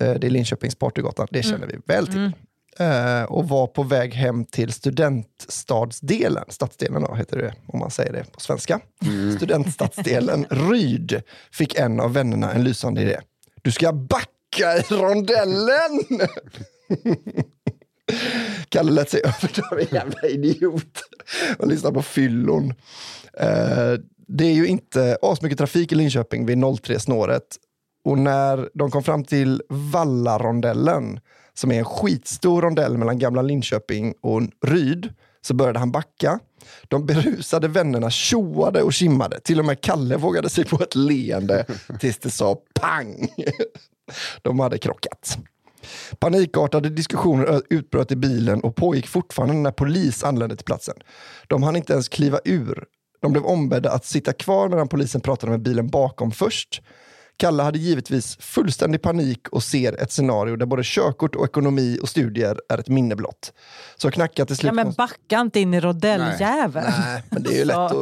Eh, 0.00 0.14
Det 0.14 0.26
är 0.26 0.30
Linköpings 0.30 0.74
partygatan, 0.74 1.28
det 1.30 1.42
känner 1.42 1.66
vi 1.66 1.76
väl 1.86 2.06
till. 2.06 2.32
Eh, 2.78 3.22
Och 3.22 3.48
var 3.48 3.66
på 3.66 3.82
väg 3.82 4.14
hem 4.14 4.44
till 4.44 4.72
studentstadsdelen, 4.72 6.44
stadsdelen 6.48 7.02
då 7.02 7.14
heter 7.14 7.38
det 7.38 7.54
om 7.66 7.78
man 7.78 7.90
säger 7.90 8.12
det 8.12 8.32
på 8.32 8.40
svenska. 8.40 8.80
Studentstadsdelen 9.36 10.46
Ryd 10.50 11.22
fick 11.52 11.74
en 11.78 12.00
av 12.00 12.12
vännerna 12.12 12.52
en 12.52 12.64
lysande 12.64 13.02
idé. 13.02 13.20
Du 13.62 13.72
ska 13.72 13.92
backa 13.92 14.76
i 14.78 14.80
rondellen! 14.90 16.00
Kalle 18.68 18.90
lät 18.92 19.10
sig 19.10 19.20
övertala 19.24 19.80
en 19.80 19.86
jävla 19.90 20.28
idiot 20.28 21.02
och 21.58 21.66
lyssnade 21.68 21.94
på 21.94 22.02
fyllon. 22.02 22.74
Eh, 23.38 23.92
det 24.28 24.44
är 24.44 24.52
ju 24.54 24.66
inte 24.66 25.18
asmycket 25.22 25.58
trafik 25.58 25.92
i 25.92 25.94
Linköping 25.94 26.46
vid 26.46 26.58
03-snåret. 26.58 27.56
Och 28.04 28.18
när 28.18 28.70
de 28.74 28.90
kom 28.90 29.02
fram 29.02 29.24
till 29.24 29.62
Vallarondellen, 29.68 31.20
som 31.54 31.70
är 31.70 31.78
en 31.78 31.84
skitstor 31.84 32.62
rondell 32.62 32.98
mellan 32.98 33.18
gamla 33.18 33.42
Linköping 33.42 34.14
och 34.20 34.42
Ryd, 34.66 35.14
så 35.40 35.54
började 35.54 35.78
han 35.78 35.92
backa. 35.92 36.38
De 36.88 37.06
berusade 37.06 37.68
vännerna 37.68 38.10
tjoade 38.10 38.82
och 38.82 38.92
kimmade. 38.92 39.40
Till 39.40 39.58
och 39.58 39.64
med 39.64 39.80
Kalle 39.80 40.16
vågade 40.16 40.48
sig 40.48 40.64
på 40.64 40.82
ett 40.82 40.94
leende 40.94 41.66
tills 42.00 42.18
det 42.18 42.30
sa 42.30 42.56
pang. 42.80 43.28
De 44.42 44.60
hade 44.60 44.78
krockat. 44.78 45.38
Panikartade 46.18 46.88
diskussioner 46.88 47.62
utbröt 47.70 48.12
i 48.12 48.16
bilen 48.16 48.60
och 48.60 48.76
pågick 48.76 49.06
fortfarande 49.06 49.54
när 49.54 49.70
polis 49.70 50.24
anlände 50.24 50.56
till 50.56 50.64
platsen. 50.64 50.94
De 51.46 51.62
hann 51.62 51.76
inte 51.76 51.92
ens 51.92 52.08
kliva 52.08 52.40
ur. 52.44 52.84
De 53.20 53.32
blev 53.32 53.44
ombedda 53.44 53.90
att 53.92 54.04
sitta 54.04 54.32
kvar 54.32 54.68
medan 54.68 54.88
polisen 54.88 55.20
pratade 55.20 55.50
med 55.50 55.62
bilen 55.62 55.88
bakom 55.88 56.30
först. 56.30 56.82
Kalle 57.36 57.62
hade 57.62 57.78
givetvis 57.78 58.36
fullständig 58.40 59.02
panik 59.02 59.48
och 59.48 59.62
ser 59.62 60.02
ett 60.02 60.12
scenario 60.12 60.56
där 60.56 60.66
både 60.66 60.82
körkort 60.84 61.34
och 61.34 61.44
ekonomi 61.44 61.98
och 62.02 62.08
studier 62.08 62.56
är 62.68 62.78
ett 62.78 62.88
minne 62.88 63.16
blott. 63.16 63.52
Så 63.96 64.10
knackade 64.10 64.46
till 64.46 64.56
slut... 64.56 64.68
Ja, 64.68 64.72
men 64.72 64.92
backa 64.92 65.40
inte 65.40 65.60
in 65.60 65.74
i 65.74 65.80
roddelljäveln. 65.80 66.86
Nej, 66.98 67.22
men 67.30 67.42
det 67.42 67.50
är 67.50 67.58
ju 67.58 67.64
lätt 67.64 67.76
att... 67.76 67.92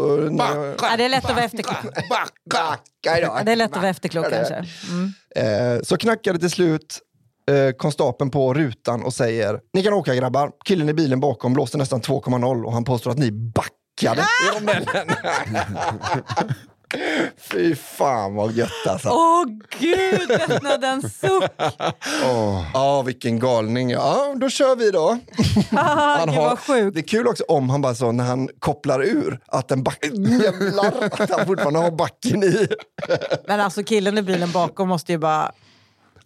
Ja, 0.82 0.96
det 0.96 1.04
är 1.04 1.08
lätt 1.08 1.25
att 1.25 1.34
vara 1.34 1.44
efterklok. 1.44 1.94
Backa 2.10 3.18
idag. 3.18 3.37
Ja, 3.38 3.44
det 3.44 3.52
är 3.52 3.56
lätt 3.56 3.70
att 3.70 3.76
vara 3.76 3.90
efterklok 3.90 4.30
kanske. 4.30 4.66
Mm. 4.90 5.76
Eh, 5.76 5.82
så 5.82 5.96
knackade 5.96 6.38
till 6.38 6.50
slut 6.50 7.00
eh, 7.50 7.72
konstapeln 7.76 8.30
på 8.30 8.54
rutan 8.54 9.02
och 9.02 9.14
säger 9.14 9.60
Ni 9.72 9.82
kan 9.82 9.92
åka 9.92 10.14
grabbar. 10.14 10.50
Killen 10.64 10.88
i 10.88 10.94
bilen 10.94 11.20
bakom 11.20 11.52
blåste 11.52 11.78
nästan 11.78 12.00
2,0 12.00 12.64
och 12.64 12.72
han 12.72 12.84
påstår 12.84 13.10
att 13.10 13.18
ni 13.18 13.32
backade 13.32 14.22
i 14.22 14.56
rondellen. 14.58 15.06
Fy 17.37 17.75
fan 17.75 18.35
vad 18.35 18.52
gött 18.52 18.87
alltså. 18.88 19.09
Åh 19.09 19.44
gud, 19.78 20.28
lättnadens 20.28 21.18
suck! 21.20 21.50
Ja, 22.75 23.02
vilken 23.02 23.38
galning. 23.38 23.90
Ja, 23.90 24.35
då 24.37 24.50
kör 24.50 24.76
vi 24.76 24.90
då. 24.90 25.18
Han 25.70 26.28
har, 26.28 26.49
var 26.49 26.56
sjukt. 26.56 26.94
det 26.94 27.00
är 27.00 27.09
kul 27.09 27.26
också 27.28 27.44
om 27.49 27.70
han 27.70 27.82
bara 27.82 27.94
så 27.94 28.12
när 28.12 28.25
han 28.25 28.49
kopplar 28.59 29.02
ur 29.02 29.40
att 29.47 29.68
den 29.68 29.82
back, 29.82 29.99
jävlar, 30.42 31.04
att 31.23 31.30
han 31.30 31.47
fortfarande 31.47 31.78
har 31.78 31.90
backen 31.90 32.42
i. 32.42 32.68
Men 33.47 33.61
alltså 33.61 33.82
killen 33.82 34.18
i 34.18 34.23
bilen 34.23 34.52
bakom 34.52 34.88
måste 34.88 35.12
ju 35.12 35.18
bara... 35.18 35.52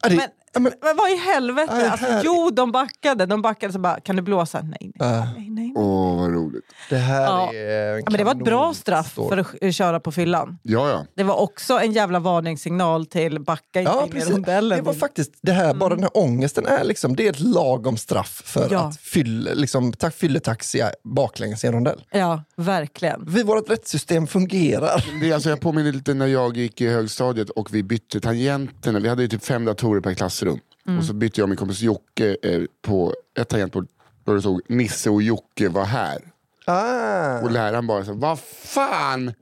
Ja, 0.03 0.09
det, 0.09 0.17
Men, 0.17 0.29
men, 0.61 0.73
men 0.83 0.97
vad 0.97 1.11
i 1.11 1.17
helvete? 1.17 1.73
Ja, 1.85 1.91
Alltså, 1.91 2.07
jo, 2.25 2.51
de 2.53 2.73
backade. 2.73 3.27
De 3.27 3.43
backade 3.43 3.73
så 3.73 3.79
bara, 3.79 4.01
kan 4.01 4.17
du 4.17 4.23
blåsa? 4.23 4.61
Nej, 4.63 4.93
nej, 4.95 5.09
Äh. 5.11 5.25
nej. 5.37 5.51
nej. 5.51 5.73
Åh, 5.77 6.17
vad 6.21 6.31
roligt. 6.33 6.65
det 6.91 6.97
här 6.97 7.23
Ja. 7.23 7.53
är 7.55 7.97
Ja, 7.97 8.03
men 8.07 8.19
det 8.19 8.25
var 8.25 8.33
ett 8.33 8.45
bra 8.45 8.75
straff 8.75 9.13
story. 9.13 9.45
för 9.45 9.67
att 9.69 9.75
köra 9.75 10.01
på 10.01 10.13
fyllan. 10.13 10.59
Ja, 10.63 10.89
ja. 10.91 11.07
Det 11.15 11.23
var 11.25 11.41
också 11.41 11.79
en 11.79 11.93
jävla 11.93 12.19
varningssignal 12.19 13.07
till 13.07 13.41
backa 13.41 13.81
inte 13.81 13.93
Ja, 13.93 14.07
in 14.07 14.17
i 14.17 14.21
rondellen. 14.25 14.79
Det 14.79 14.83
var 14.85 14.95
faktiskt 14.95 15.31
det 15.43 15.53
här, 15.53 15.75
bara 15.75 15.95
den 15.95 16.03
här 16.03 16.11
ångesten 16.17 16.67
är 16.67 16.85
liksom, 16.85 17.17
det 17.17 17.27
är 17.27 17.31
ett 17.31 17.41
lagom 17.41 17.97
straff 17.97 18.43
för 18.45 18.69
Ja. 18.73 18.79
att 18.81 19.01
fyll, 19.01 19.51
liksom, 19.55 19.93
ta, 19.93 20.11
fylletaxia 20.11 20.91
baklänges 21.05 21.65
i 21.65 21.67
en 21.67 21.73
rondell. 21.73 22.05
Ja, 22.11 22.43
verkligen. 22.57 23.25
Vi, 23.29 23.43
vårt 23.43 23.71
rättssystem 23.71 24.27
fungerar. 24.27 25.05
Det 25.21 25.31
är 25.31 25.35
alltså, 25.35 25.49
jag 25.51 25.61
påminner 25.61 25.93
lite 25.93 26.15
när 26.15 26.27
jag 26.27 26.57
gick 26.57 26.81
i 26.81 26.89
högstadiet 26.89 27.51
och 27.51 27.75
vi 27.75 27.83
bytte 27.83 28.21
tangenterna. 28.21 28.99
Vi 28.99 29.09
hade 29.09 29.23
ju 29.23 29.29
typ 29.29 29.45
fem 29.45 29.65
datorer 29.65 30.01
per 30.01 30.15
klassrum. 30.45 30.99
Och 30.99 31.05
så 31.05 31.13
bytte 31.15 31.41
jag 31.41 31.49
min 31.49 31.57
kompis 31.59 31.81
Jocke 31.81 32.37
eh, 32.43 32.63
på 32.83 33.15
ett 33.39 33.49
tangentbord 33.49 33.89
där 34.25 34.35
det 34.35 34.41
stod 34.41 34.61
Nisse 34.69 35.11
och 35.11 35.23
Jocke 35.23 35.69
var 35.69 35.85
här. 35.85 36.19
Ah. 36.67 37.39
Och 37.41 37.51
läraren 37.51 37.87
bara 37.87 38.05
så 38.05 38.13
vad 38.13 38.39
fan! 38.39 39.33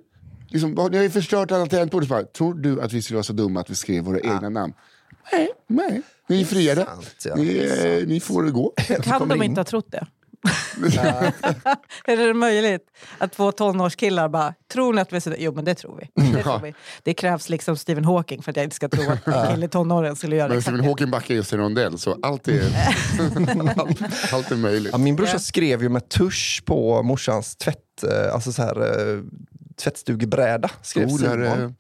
Liksom, 0.49 0.71
ni 0.91 0.97
har 0.97 1.05
ju 1.05 1.11
förstört 1.11 1.53
alla 1.53 1.67
tangentbord. 1.67 2.09
Bara, 2.09 2.23
Tror 2.23 2.55
du 2.55 2.83
att 2.83 2.93
vi 2.93 3.03
skulle 3.03 3.17
vara 3.17 3.25
så 3.25 3.33
dumma 3.33 3.61
att 3.61 3.71
vi 3.71 3.75
skrev 3.75 4.05
våra 4.05 4.21
egna 4.21 4.49
namn? 4.49 4.73
Nej, 5.33 5.49
nej. 5.67 6.03
Ni 6.29 6.41
är 6.41 6.45
friade. 6.45 6.85
sant, 6.85 7.25
ja. 7.25 7.35
Ni, 7.35 7.57
eh, 7.85 8.07
ni 8.09 8.21
får 8.21 8.43
gå. 8.43 8.73
Kan 9.03 9.29
de 9.29 9.37
in. 9.37 9.43
inte 9.43 9.61
ha 9.61 9.65
trott 9.65 9.87
det? 9.91 10.07
är 12.05 12.17
det 12.17 12.35
möjligt 12.35 12.91
att 13.19 13.33
två 13.33 13.53
tonårskillar 13.53 14.29
bara, 14.29 14.55
tror 14.73 14.93
ni 14.95 15.01
att 15.01 15.13
vi 15.13 15.17
är 15.17 15.21
så 15.21 15.35
Jo 15.39 15.53
men 15.53 15.65
det 15.65 15.75
tror 15.75 16.01
vi. 16.01 16.33
Det, 16.33 16.43
tror 16.43 16.59
vi. 16.59 16.75
det 17.03 17.15
krävs 17.15 17.49
liksom 17.49 17.77
Stephen 17.77 18.05
Hawking 18.05 18.43
för 18.43 18.51
att 18.51 18.57
jag 18.57 18.65
inte 18.65 18.77
ska 18.77 18.89
tro 18.89 19.11
att 19.11 19.27
en 19.27 19.55
kille 19.55 19.67
i 19.67 19.69
tonåren 19.69 20.17
skulle 20.17 20.37
göra 20.37 20.49
Men 20.49 20.63
Stephen 20.63 20.81
det. 20.81 20.87
Hawking 20.87 21.11
backar 21.11 21.35
just 21.35 21.53
en 21.53 21.59
rondell 21.59 21.99
så 21.99 22.19
allt 22.23 22.49
är, 22.49 22.63
allt, 23.81 24.33
allt 24.33 24.51
är 24.51 24.57
möjligt. 24.57 24.93
Ja, 24.93 24.99
min 24.99 25.17
brorsa 25.17 25.39
skrev 25.39 25.83
ju 25.83 25.89
med 25.89 26.09
tusch 26.09 26.63
på 26.67 27.03
morsans 27.03 27.57
tvätt, 27.57 28.03
eh, 28.03 28.35
alltså 28.35 28.53
så 28.53 28.63
här, 28.63 28.81
eh, 28.81 29.21
tvättstugebräda. 29.77 30.71
Skrev 30.83 31.09
Polare. 31.09 31.51
Simon. 31.55 31.75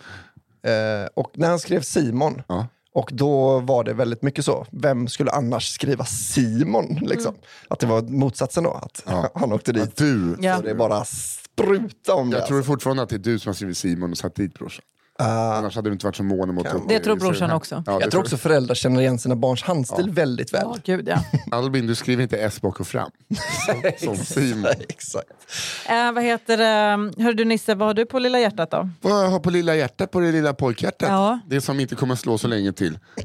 Eh, 0.66 1.08
och 1.14 1.30
när 1.34 1.48
han 1.48 1.58
skrev 1.58 1.80
Simon, 1.80 2.42
Ja. 2.48 2.66
Och 2.94 3.10
då 3.12 3.60
var 3.60 3.84
det 3.84 3.94
väldigt 3.94 4.22
mycket 4.22 4.44
så, 4.44 4.66
vem 4.70 5.08
skulle 5.08 5.30
annars 5.30 5.74
skriva 5.74 6.04
Simon? 6.04 6.98
Liksom? 7.00 7.34
Att 7.68 7.78
det 7.78 7.86
var 7.86 8.02
motsatsen 8.02 8.64
då, 8.64 8.70
att 8.70 9.02
Ja. 9.06 9.30
han 9.34 9.52
åkte 9.52 9.72
dit. 9.72 9.82
Att 9.82 9.96
du, 9.96 10.36
Ja. 10.40 10.56
Så 10.56 10.62
det 10.62 10.74
bara 10.74 11.04
spruta 11.04 12.14
om 12.14 12.30
det. 12.30 12.36
jag 12.38 12.46
tror 12.46 12.56
alltså. 12.58 12.72
fortfarande 12.72 13.02
att 13.02 13.08
det 13.08 13.16
är 13.16 13.18
du 13.18 13.38
som 13.38 13.48
har 13.48 13.54
skrivit 13.54 13.78
Simon 13.78 14.10
och 14.10 14.18
satt 14.18 14.34
dit 14.34 14.54
brorsan. 14.54 14.84
Ah, 15.22 15.54
Annars 15.56 15.76
hade 15.76 15.88
du 15.88 15.92
inte 15.92 16.06
varit 16.06 16.16
så 16.16 16.22
mån 16.22 16.50
om 16.50 16.58
att 16.58 16.88
Det 16.88 16.98
tror 16.98 17.16
brorsan 17.16 17.50
också. 17.50 17.82
Ja, 17.86 18.00
jag 18.00 18.10
tror 18.10 18.20
också 18.20 18.36
föräldrar 18.36 18.74
känner 18.74 19.00
igen 19.00 19.18
sina 19.18 19.36
barns 19.36 19.62
handstil 19.62 20.10
väldigt 20.10 20.54
väl. 20.54 20.62
Ja, 20.64 20.76
gud 20.84 21.08
ja. 21.08 21.18
Albin, 21.50 21.86
du 21.86 21.94
skriver 21.94 22.22
inte 22.22 22.38
S 22.38 22.60
bak 22.60 22.80
och 22.80 22.86
fram. 22.86 23.10
Som, 23.98 24.16
Simon. 24.16 24.70
Exakt. 24.88 25.28
Eh, 25.88 26.12
vad 26.12 26.24
heter 26.24 26.56
det? 26.56 27.22
Hör 27.22 27.32
du 27.32 27.44
Nisse, 27.44 27.74
vad 27.74 27.88
har 27.88 27.94
du 27.94 28.06
på 28.06 28.18
lilla 28.18 28.40
hjärtat 28.40 28.70
då? 28.70 28.90
Vad 29.00 29.24
jag 29.24 29.30
har 29.30 29.40
på 29.40 29.50
lilla 29.50 29.76
hjärtat 29.76 30.10
på 30.10 30.20
det 30.20 30.32
lilla 30.32 30.54
pojkhjärtat? 30.54 31.08
Ja. 31.08 31.40
Det 31.46 31.60
som 31.60 31.80
inte 31.80 31.94
kommer 31.94 32.14
slå 32.14 32.38
så 32.38 32.48
länge 32.48 32.72
till. 32.72 32.98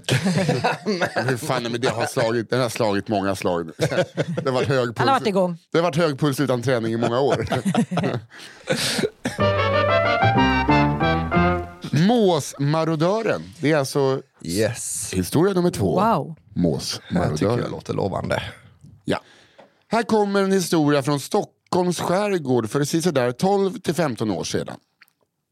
Hur 1.15 1.37
fan, 1.37 1.63
men 1.63 1.81
det 1.81 1.89
har 1.89 2.05
slagit, 2.05 2.49
den 2.49 2.61
har 2.61 2.69
slagit 2.69 3.07
många 3.07 3.35
slag. 3.35 3.71
Det 3.77 4.45
har 4.45 4.51
varit 4.51 4.67
hög 4.67 4.87
puls. 4.87 4.97
Han 4.97 5.07
har 5.07 5.15
varit 5.15 5.27
igång. 5.27 5.57
Det 5.71 5.77
har 5.77 5.83
varit 5.83 5.95
hög 5.95 6.19
puls 6.19 6.39
utan 6.39 6.61
träning 6.61 6.93
i 6.93 6.97
många 6.97 7.19
år. 7.19 7.45
Måsmarodören. 12.07 13.41
Det 13.59 13.71
är 13.71 13.77
alltså 13.77 14.21
Yes. 14.41 15.13
historia 15.13 15.53
nummer 15.53 15.71
två. 15.71 15.99
Wow. 15.99 15.99
Det 15.99 16.09
här 16.09 16.15
tycker 16.15 16.61
Måsmarodören. 16.61 17.59
jag 17.59 17.71
låter 17.71 17.93
lovande. 17.93 18.43
Ja. 19.05 19.21
Här 19.87 20.03
kommer 20.03 20.43
en 20.43 20.51
historia 20.51 21.03
från 21.03 21.19
Stockholms 21.19 21.99
skärgård 21.99 22.69
för 22.69 22.79
precis 22.79 23.03
sådär 23.03 23.31
12 23.31 23.79
till 23.79 23.93
15 23.93 24.31
år 24.31 24.43
sedan. 24.43 24.75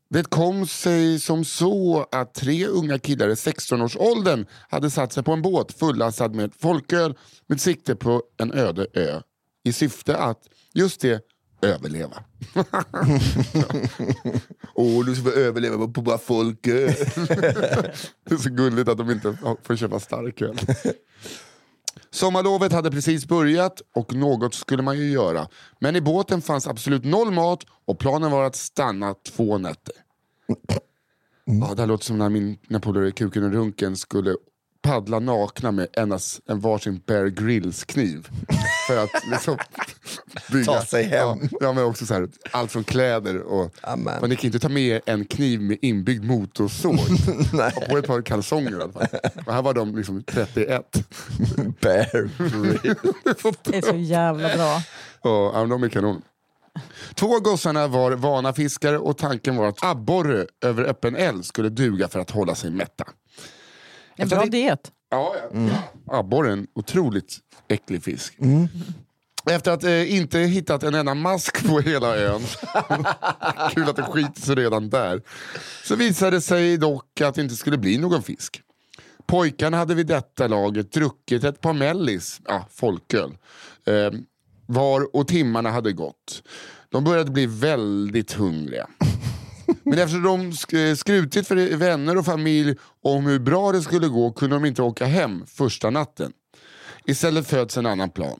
Det 0.09 0.23
kom 0.29 0.67
sig 0.67 1.19
som 1.19 1.45
så 1.45 2.05
att 2.11 2.33
tre 2.33 2.67
unga 2.67 2.99
killar 2.99 3.27
i 3.29 3.33
16-årsåldern 3.33 4.45
hade 4.69 4.89
satt 4.91 5.13
sig 5.13 5.23
på 5.23 5.31
en 5.33 5.41
båt 5.41 5.71
fullastad 5.79 6.27
med 6.29 6.51
folköl 6.59 7.17
med 7.47 7.61
sikte 7.61 7.95
på 7.95 8.23
en 8.37 8.53
öde 8.53 8.87
ö 8.93 9.21
i 9.63 9.73
syfte 9.73 10.17
att, 10.17 10.39
just 10.73 11.01
det, 11.01 11.21
överleva. 11.61 12.23
Åh, 14.75 15.05
du 15.05 15.15
ska 15.15 15.23
få 15.23 15.31
överleva 15.31 15.87
på 15.87 16.01
bara 16.01 16.17
folköl. 16.17 16.87
det 18.25 18.33
är 18.33 18.37
så 18.37 18.49
gulligt 18.49 18.89
att 18.89 18.97
de 18.97 19.11
inte 19.11 19.37
får 19.63 19.75
köpa 19.75 19.99
starköl. 19.99 20.59
Sommarlovet 22.11 22.71
hade 22.71 22.91
precis 22.91 23.25
börjat 23.25 23.81
och 23.95 24.13
något 24.13 24.53
skulle 24.53 24.83
man 24.83 24.97
ju 24.97 25.11
göra. 25.11 25.47
Men 25.79 25.95
i 25.95 26.01
båten 26.01 26.41
fanns 26.41 26.67
absolut 26.67 27.05
noll 27.05 27.31
mat 27.31 27.65
och 27.85 27.99
planen 27.99 28.31
var 28.31 28.43
att 28.43 28.55
stanna 28.55 29.13
två 29.13 29.57
nätter. 29.57 29.95
Ja, 31.45 31.73
det 31.75 31.81
här 31.81 31.87
låter 31.87 32.05
som 32.05 32.17
när 32.17 32.29
min 32.29 32.57
när 32.67 32.79
polare 32.79 33.11
Kuken 33.11 33.43
och 33.43 33.51
Runken 33.51 33.95
skulle 33.95 34.35
paddla 34.85 35.19
nakna 35.19 35.71
med 35.71 35.87
endast 35.93 36.39
en 36.45 36.59
varsin 36.59 37.01
Bear 37.05 37.25
Grylls 37.25 37.83
kniv. 37.83 38.27
För 38.87 39.03
att 39.03 39.09
liksom 39.31 39.57
bygga. 40.51 40.65
Ta 40.65 40.81
sig 40.81 41.03
hem. 41.03 41.39
Ja, 41.41 41.57
ja, 41.59 41.73
men 41.73 41.83
också 41.83 42.05
så 42.05 42.13
här, 42.13 42.27
allt 42.51 42.71
från 42.71 42.83
kläder 42.83 43.41
och... 43.41 43.71
Amen. 43.81 44.17
Man 44.21 44.35
kan 44.35 44.45
inte 44.45 44.59
ta 44.59 44.69
med 44.69 45.01
en 45.05 45.25
kniv 45.25 45.61
med 45.61 45.77
inbyggd 45.81 46.23
motorsåg. 46.23 46.93
Och 47.75 47.89
på 47.89 47.97
ett 47.97 48.07
par 48.07 48.21
kalsonger 48.21 48.71
i 48.71 48.75
alla 48.75 48.91
fall. 48.91 49.07
Och 49.45 49.53
här 49.53 49.61
var 49.61 49.73
de 49.73 49.95
liksom 49.95 50.23
31. 50.23 50.83
Bear 51.81 52.29
Det 53.63 53.77
är 53.77 53.91
så 53.91 53.95
jävla 53.95 54.55
bra. 54.55 54.81
Ja, 55.23 55.51
ja, 55.53 55.65
de 55.65 55.83
är 55.83 55.89
kanon. 55.89 56.21
Två 57.13 57.39
gossarna 57.39 57.87
var 57.87 58.11
vana 58.11 58.53
fiskare 58.53 58.97
och 58.97 59.17
tanken 59.17 59.55
var 59.55 59.67
att 59.67 59.83
abborre 59.83 60.45
över 60.61 60.83
öppen 60.83 61.15
eld 61.15 61.45
skulle 61.45 61.69
duga 61.69 62.07
för 62.07 62.19
att 62.19 62.31
hålla 62.31 62.55
sig 62.55 62.71
mätta. 62.71 63.05
En 64.17 64.27
bra 64.27 64.45
diet. 64.45 64.91
Ja, 65.09 65.35
ja. 65.53 66.17
Abborre 66.17 66.47
är 66.49 66.53
en 66.53 66.67
otroligt 66.75 67.37
äcklig 67.67 68.03
fisk. 68.03 68.37
Efter 69.51 69.71
att 69.71 69.83
eh, 69.83 70.15
inte 70.15 70.39
hittat 70.39 70.83
en 70.83 70.95
enda 70.95 71.13
mask 71.13 71.67
på 71.67 71.79
hela 71.79 72.17
ön, 72.17 72.41
kul 73.71 73.89
att 73.89 73.95
det 73.95 74.03
skiter 74.03 74.41
sig 74.41 74.55
redan 74.55 74.89
där, 74.89 75.21
så 75.83 75.95
visade 75.95 76.37
det 76.37 76.41
sig 76.41 76.77
dock 76.77 77.21
att 77.21 77.35
det 77.35 77.41
inte 77.41 77.55
skulle 77.55 77.77
bli 77.77 77.97
någon 77.97 78.23
fisk. 78.23 78.61
Pojkarna 79.25 79.77
hade 79.77 79.95
vid 79.95 80.07
detta 80.07 80.47
laget 80.47 80.91
druckit 80.91 81.43
ett 81.43 81.61
par 81.61 81.73
mellis, 81.73 82.41
ja, 82.45 82.67
folköl, 82.71 83.37
eh, 83.87 84.19
var 84.65 85.15
och 85.15 85.27
timmarna 85.27 85.71
hade 85.71 85.93
gått. 85.93 86.43
De 86.89 87.03
började 87.03 87.31
bli 87.31 87.45
väldigt 87.45 88.33
hungriga. 88.33 88.87
Men 89.85 89.99
eftersom 89.99 90.23
de 90.23 90.51
sk- 90.51 90.95
skrutit 90.95 91.47
för 91.47 91.75
vänner 91.77 92.17
och 92.17 92.25
familj 92.25 92.75
om 93.03 93.25
hur 93.25 93.39
bra 93.39 93.71
det 93.71 93.81
skulle 93.81 94.07
gå 94.07 94.31
kunde 94.31 94.55
de 94.55 94.65
inte 94.65 94.81
åka 94.81 95.05
hem 95.05 95.45
första 95.45 95.89
natten. 95.89 96.33
Istället 97.05 97.47
föds 97.47 97.77
en 97.77 97.85
annan 97.85 98.09
plan. 98.09 98.39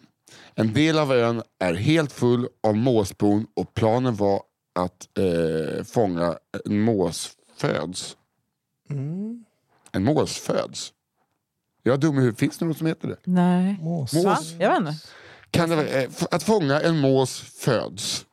En 0.56 0.74
del 0.74 1.00
av 1.00 1.12
ön 1.14 1.42
är 1.60 1.74
helt 1.74 2.12
full 2.12 2.48
av 2.64 2.76
måsbon 2.76 3.48
och 3.56 3.74
planen 3.74 4.16
var 4.16 4.42
att 4.80 5.08
eh, 5.20 5.84
fånga 5.84 6.38
en 6.66 6.82
mås 6.82 7.32
föds. 7.58 8.18
En 9.92 10.04
mås 10.04 10.38
föds? 10.38 10.92
Jag 11.84 11.94
är 11.94 11.98
dum 11.98 12.16
i 12.18 12.20
huvudet. 12.20 12.40
Finns 12.40 12.58
det 12.58 12.66
något 12.66 12.78
som 12.78 12.88
heter 12.88 13.08
det? 13.08 13.18
Nej. 13.24 13.78
Mås. 13.82 14.14
Va? 14.14 14.38
Jag 14.60 14.70
vet 14.70 14.80
inte. 14.80 14.96
Kan 15.52 15.70
det 15.70 15.76
vara, 15.76 15.88
eh, 15.88 16.10
f- 16.12 16.28
att 16.32 16.44
fånga 16.44 16.82
en 16.82 16.98
mås 17.00 17.40
föds? 17.42 18.26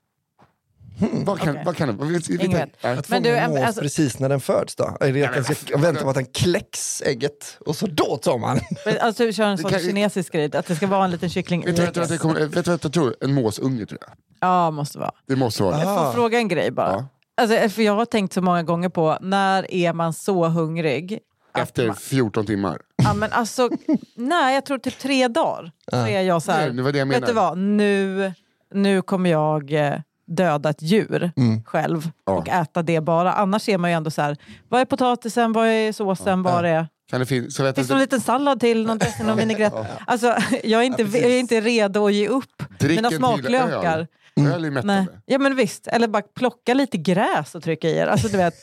Vad 0.99 1.38
kan, 1.40 1.49
Okej. 1.50 1.62
vad 1.64 1.76
kan 1.76 1.88
det 1.88 1.94
vara? 1.94 2.08
Vet- 2.08 2.28
vet- 2.28 2.54
vet. 2.54 2.84
Att 2.84 2.84
Men 2.84 3.02
fånga 3.04 3.20
du, 3.20 3.37
en 3.37 3.50
mås 3.50 3.61
alltså- 3.61 3.80
precis 3.80 4.18
när 4.18 4.28
den 4.28 4.40
föds 4.40 4.76
då? 4.76 4.96
Är 5.00 5.12
det 5.12 5.25
att 5.25 5.34
den 5.46 5.54
ska 5.54 5.76
vänta 5.78 6.02
på 6.02 6.08
att 6.08 6.14
den 6.14 6.26
kläcks, 6.26 7.02
ägget, 7.06 7.58
och 7.66 7.76
så 7.76 7.87
då 7.87 8.16
tar 8.16 8.38
man? 8.38 8.61
Men 8.87 8.99
Alltså, 9.00 9.25
vi 9.25 9.32
kör 9.32 9.44
en 9.46 9.58
sån 9.58 9.70
kan- 9.70 9.80
kinesisk 9.80 10.32
grej, 10.32 10.56
att 10.56 10.66
det 10.66 10.76
ska 10.76 10.87
vara 10.87 11.04
en 11.04 11.11
liten 11.11 11.30
kyckling 11.30 11.61
Vet 11.61 11.68
i 11.68 11.72
du, 11.76 11.82
vet, 11.84 11.94
du, 11.94 12.02
ägget. 12.02 12.20
kommer, 12.20 12.40
vet 12.40 12.64
du 12.64 12.70
vad 12.70 12.84
jag 12.84 12.92
tror? 12.92 13.14
En 13.20 13.34
måsunge 13.34 13.87
tror 13.87 13.99
jag. 14.00 14.11
Ja, 14.40 14.70
måste 14.70 14.99
vara. 14.99 15.11
Det 15.26 15.37
måste 15.37 15.62
vara. 15.62 15.78
Jag 15.78 16.06
får 16.06 16.12
fråga 16.12 16.38
en 16.38 16.49
grej 16.49 16.70
bara. 16.70 16.90
Ja. 16.92 17.06
Alltså, 17.42 17.68
för 17.68 17.82
jag 17.82 17.94
har 17.96 18.04
tänkt 18.04 18.32
så 18.32 18.40
många 18.42 18.62
gånger 18.62 18.88
på, 18.88 19.18
när 19.20 19.75
är 19.75 19.92
man 19.92 20.12
så 20.12 20.49
hungrig? 20.49 21.18
Efter 21.58 21.87
man, 21.87 21.96
14 21.96 22.46
timmar. 22.46 22.80
ja, 22.96 23.14
men 23.14 23.32
alltså, 23.32 23.70
nej, 24.16 24.54
jag 24.54 24.64
tror 24.66 24.78
typ 24.78 24.99
tre 24.99 25.28
dagar. 25.28 25.72
Så 25.90 25.96
är 25.96 26.20
jag 26.22 26.42
så 26.42 26.52
här, 26.52 26.66
Nej, 26.66 26.76
det 26.76 26.82
var 26.82 26.92
det 26.92 26.99
jag 26.99 27.06
vet 27.06 27.26
du 27.26 27.32
vad, 27.32 27.58
nu, 27.58 28.32
nu 28.75 29.02
kommer 29.02 29.30
jag 29.30 29.72
eh, 29.72 29.94
döda 30.26 30.71
ett 30.71 30.83
djur 30.83 31.31
själv 31.64 32.11
Ja. 32.26 32.33
och 32.33 32.49
äta 32.49 32.83
det 32.83 33.00
bara. 33.00 33.33
Annars 33.33 33.62
ser 33.62 33.79
man 33.79 33.91
ju 33.91 33.97
ändå 33.97 34.11
så 34.11 34.23
här, 34.23 34.37
vad 34.69 34.81
är 34.81 34.85
potatisen, 34.85 35.52
vad 35.52 35.67
är 35.69 35.93
såsen, 35.93 36.43
vad 36.43 36.64
är... 36.64 36.87
Kan 37.11 37.21
det 37.21 37.26
fin- 37.26 37.50
så 37.50 37.62
vet 37.62 37.75
Finns 37.75 37.88
det 37.88 37.93
jag, 37.93 37.97
någon 37.97 38.00
liten 38.00 38.21
sallad 38.21 38.61
till, 38.61 38.87
någon 38.87 38.99
dressing, 38.99 39.26
någon 39.26 39.37
vinägrett? 39.38 39.75
Alltså, 40.07 40.26
jag 40.64 40.81
är, 40.81 40.85
inte, 40.87 41.02
jag 41.02 41.14
är 41.31 41.38
inte 41.41 41.61
redo 41.61 42.07
att 42.07 42.12
ge 42.14 42.29
upp 42.29 42.62
Drick 42.79 42.97
mina 42.99 43.11
smaklökar. 43.11 43.99
öl. 43.99 44.07
Öl 44.55 44.64
är 44.64 44.71
mättande. 44.71 44.95
Nej. 44.95 45.07
Ja 45.26 45.38
men 45.38 45.57
visst, 45.57 45.87
eller 45.87 46.09
bara 46.09 46.23
plocka 46.23 46.75
lite 46.75 46.97
gräs 46.99 47.55
och 47.55 47.62
trycka 47.62 47.88
i 47.88 47.97
er. 47.97 48.07
Alltså, 48.07 48.29
du 48.29 48.37
vet, 48.37 48.55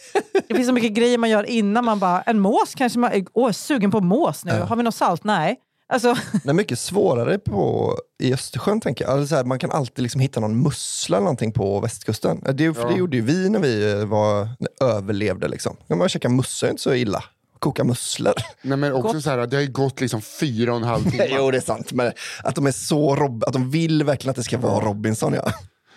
det 0.47 0.55
finns 0.55 0.67
så 0.67 0.73
mycket 0.73 0.91
grejer 0.93 1.17
man 1.17 1.29
gör 1.29 1.43
innan 1.49 1.85
man 1.85 1.99
bara, 1.99 2.21
en 2.21 2.39
mås 2.39 2.73
kanske 2.75 2.99
man, 2.99 3.11
åh 3.33 3.51
sugen 3.51 3.91
på 3.91 4.01
mås 4.01 4.45
nu, 4.45 4.51
har 4.51 4.75
vi 4.75 4.83
något 4.83 4.95
salt? 4.95 5.23
Nej. 5.23 5.55
Alltså, 5.89 6.15
Det 6.43 6.49
är 6.49 6.53
mycket 6.53 6.79
svårare 6.79 7.37
på, 7.39 7.95
i 8.19 8.33
Östersjön 8.33 8.79
tänker 8.81 9.05
jag. 9.05 9.11
Alltså 9.13 9.27
så 9.27 9.35
här, 9.35 9.43
man 9.43 9.59
kan 9.59 9.71
alltid 9.71 10.03
liksom 10.03 10.21
hitta 10.21 10.39
någon 10.39 10.61
mussla 10.63 11.17
eller 11.17 11.23
någonting 11.23 11.51
på 11.51 11.79
västkusten. 11.79 12.41
Det, 12.53 12.73
för 12.73 12.89
det 12.89 12.95
gjorde 12.95 13.17
ju 13.17 13.23
vi 13.23 13.49
när 13.49 13.59
vi 13.59 13.91
eh, 13.91 14.05
var, 14.05 14.49
överlevde. 14.81 15.47
Liksom. 15.47 15.77
Ja, 15.87 15.95
man 15.95 16.09
käkar 16.09 16.29
mussor 16.29 16.67
är 16.67 16.71
inte 16.71 16.83
så 16.83 16.93
illa. 16.93 17.23
Koka 17.59 17.83
musslor. 17.83 18.33
Nej, 18.61 18.77
men 18.77 18.93
också 18.93 19.21
så 19.21 19.29
här, 19.29 19.47
det 19.47 19.55
har 19.55 19.61
ju 19.61 19.71
gått 19.71 20.01
liksom 20.01 20.21
fyra 20.21 20.71
och 20.71 20.77
en 20.77 20.83
halv 20.83 21.03
timme. 21.11 21.25
jo, 21.29 21.51
det 21.51 21.57
är 21.57 21.61
sant. 21.61 21.91
Men 21.93 22.11
att 22.43 22.55
de 22.55 22.67
är 22.67 22.71
så 22.71 23.15
Rob 23.15 23.43
att 23.43 23.53
de 23.53 23.71
vill 23.71 24.03
verkligen 24.03 24.29
att 24.29 24.35
det 24.35 24.43
ska 24.43 24.57
vara 24.57 24.85
Robinson. 24.85 25.33
Ja. 25.33 25.51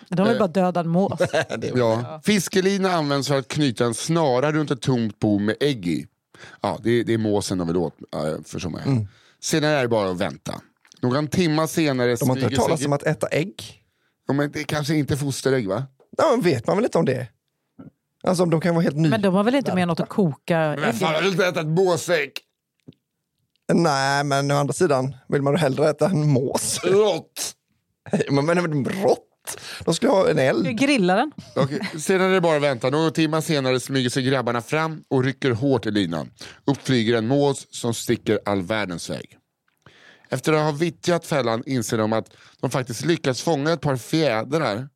de 0.09 0.27
är 0.27 0.39
bara 0.39 0.47
döda 0.47 0.79
en 0.79 0.89
mås. 0.89 1.19
Ja. 1.75 2.21
Fiskelina 2.23 2.91
används 2.91 3.27
för 3.27 3.37
att 3.39 3.47
knyta 3.47 3.85
en 3.85 3.93
snara 3.93 4.51
runt 4.51 4.71
ett 4.71 4.81
tomt 4.81 5.19
bo 5.19 5.39
med 5.39 5.55
ägg 5.59 5.87
i. 5.87 6.05
Ja, 6.61 6.79
det, 6.83 6.89
är- 6.89 7.03
det 7.03 7.13
är 7.13 7.17
måsen 7.17 7.57
de 7.57 7.67
vill 7.67 7.77
åt, 7.77 7.93
äh, 8.15 8.43
förstår 8.45 8.69
man. 8.69 9.07
Sedan 9.43 9.69
är 9.69 9.81
det 9.81 9.87
bara 9.87 10.11
att 10.11 10.17
vänta. 10.17 10.61
Någon 11.01 11.27
timma 11.27 11.67
senare. 11.67 12.15
De 12.15 12.29
har 12.29 12.35
inte 12.35 12.47
hört 12.47 12.55
talas 12.55 12.79
sig- 12.79 12.87
om 12.87 12.93
att 12.93 13.03
äta 13.03 13.27
ägg. 13.27 13.83
Ja, 14.27 14.33
men 14.33 14.51
det 14.51 14.59
är 14.59 14.63
kanske 14.63 14.95
inte 14.95 15.17
fosterägg 15.17 15.67
va? 15.67 15.83
Ja, 16.17 16.31
men 16.31 16.41
vet 16.41 16.67
man 16.67 16.77
väl 16.77 16.85
inte 16.85 16.97
om 16.97 17.05
det? 17.05 17.27
Alltså 18.23 18.45
de 18.45 18.61
kan 18.61 18.75
vara 18.75 18.83
helt 18.83 18.95
nya. 18.95 19.09
Men 19.09 19.21
de 19.21 19.33
har 19.33 19.43
väl 19.43 19.55
inte 19.55 19.75
med 19.75 19.87
något 19.87 19.99
att 19.99 20.09
koka 20.09 20.57
Men 20.57 20.83
ägg 20.83 20.95
fan, 20.95 21.13
jag 21.13 21.21
vill 21.21 21.31
inte 21.31 21.45
äta 21.47 21.59
ett 21.61 21.67
måsägg! 21.67 22.31
Nej, 23.73 24.23
men 24.23 24.51
å 24.51 24.55
andra 24.55 24.73
sidan 24.73 25.15
vill 25.27 25.41
man 25.41 25.55
hellre 25.55 25.89
äta 25.89 26.05
en 26.05 26.29
mås. 26.29 26.79
Rått! 26.83 27.53
men, 28.31 28.45
men, 28.45 28.63
men 28.63 28.85
rått! 28.85 29.27
De 29.85 29.93
skulle 29.93 30.11
ha 30.11 30.29
en 30.29 30.39
eld. 30.39 30.77
Grilla 30.79 31.15
den. 31.15 31.31
Sedan 32.01 32.21
är 32.21 32.33
det 32.33 32.41
bara 32.41 32.55
att 32.57 32.63
vänta. 32.63 32.89
Någon 32.89 33.11
timme 33.11 33.41
senare 33.41 33.79
smyger 33.79 34.09
sig 34.09 34.23
grabbarna 34.23 34.61
fram 34.61 35.03
och 35.07 35.23
rycker 35.23 35.51
hårt 35.51 35.85
i 35.85 35.91
linan. 35.91 36.29
Upp 36.65 36.77
flyger 36.83 37.17
en 37.17 37.27
mås 37.27 37.67
som 37.69 37.93
sticker 37.93 38.39
all 38.45 38.61
världens 38.61 39.09
väg. 39.09 39.37
Efter 40.29 40.53
att 40.53 40.63
ha 40.63 40.71
vittjat 40.71 41.25
fällan 41.25 41.63
inser 41.65 41.97
de 41.97 42.13
att 42.13 42.33
de 42.61 42.69
faktiskt 42.69 43.05
lyckats 43.05 43.41
fånga 43.41 43.73
ett 43.73 43.81
par 43.81 43.97
fjädrar 43.97 44.87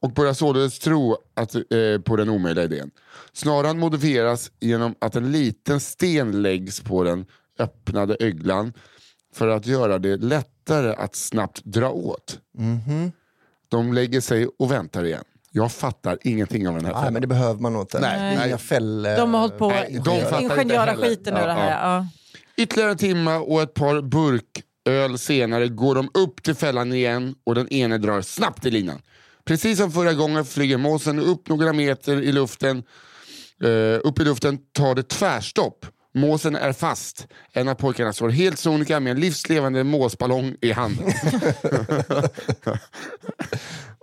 och 0.00 0.12
börjar 0.12 0.34
således 0.34 0.78
tro 0.78 1.16
att, 1.34 1.54
eh, 1.54 1.62
på 2.04 2.16
den 2.16 2.28
omöjliga 2.28 2.64
idén. 2.64 2.90
Snaran 3.32 3.78
modifieras 3.78 4.50
genom 4.60 4.94
att 4.98 5.16
en 5.16 5.32
liten 5.32 5.80
sten 5.80 6.42
läggs 6.42 6.80
på 6.80 7.04
den 7.04 7.26
öppnade 7.58 8.16
öglan 8.20 8.72
för 9.34 9.48
att 9.48 9.66
göra 9.66 9.98
det 9.98 10.16
lättare 10.68 10.94
att 11.04 11.16
snabbt 11.16 11.60
dra 11.64 11.90
åt. 11.90 12.38
De 13.68 13.92
lägger 13.92 14.20
sig 14.20 14.46
och 14.58 14.70
väntar 14.72 15.04
igen. 15.04 15.24
Jag 15.50 15.72
fattar 15.72 16.18
ingenting 16.22 16.68
av 16.68 16.74
den 16.74 16.84
här 16.84 16.92
Nej, 16.92 17.00
fällan. 17.00 17.12
men 17.12 17.22
det 17.22 17.28
behöver 17.28 17.60
man 17.60 17.72
nog 17.72 17.82
inte. 17.82 18.00
Nej, 18.00 18.36
nej. 18.36 18.58
fällor. 18.58 19.16
De 19.16 19.34
har 19.34 19.40
hållit 19.40 19.58
på 19.58 19.68
Nej, 19.68 20.00
de 20.04 20.20
fattar 20.20 20.40
inte 20.42 20.54
ingenjöra 20.54 20.80
heller. 20.90 21.06
skiten 21.06 21.34
ur 21.36 21.40
Ja, 21.40 21.46
det 21.46 21.52
här. 21.52 21.70
ja. 21.70 21.96
Ja. 21.96 22.06
Ytterligare 22.62 22.90
en 22.90 22.96
timme 22.96 23.34
och 23.36 23.62
ett 23.62 23.74
par 23.74 24.02
burköl 24.02 25.18
senare 25.18 25.68
går 25.68 25.94
de 25.94 26.10
upp 26.14 26.42
till 26.42 26.54
fällan 26.54 26.92
igen 26.92 27.34
och 27.44 27.54
den 27.54 27.68
ene 27.72 27.98
drar 27.98 28.20
snabbt 28.20 28.66
i 28.66 28.70
linan. 28.70 29.02
Precis 29.44 29.78
som 29.78 29.92
förra 29.92 30.12
gången 30.12 30.44
flyger 30.44 30.76
måsen 30.78 31.18
upp 31.18 31.48
några 31.48 31.72
meter 31.72 32.22
i 32.22 32.32
luften. 32.32 32.82
Eh, 33.64 34.00
upp 34.04 34.20
i 34.20 34.24
luften 34.24 34.58
tar 34.72 34.94
det 34.94 35.08
tvärstopp. 35.08 35.86
Måsen 36.14 36.56
är 36.56 36.72
fast. 36.72 37.26
En 37.52 37.68
av 37.68 37.74
pojkarna 37.74 38.12
står 38.12 38.28
helt 38.28 38.58
sonika 38.58 39.00
med 39.00 39.10
en 39.10 39.20
livslevande 39.20 39.84
måsballong 39.84 40.56
i 40.60 40.72
handen. 40.72 41.12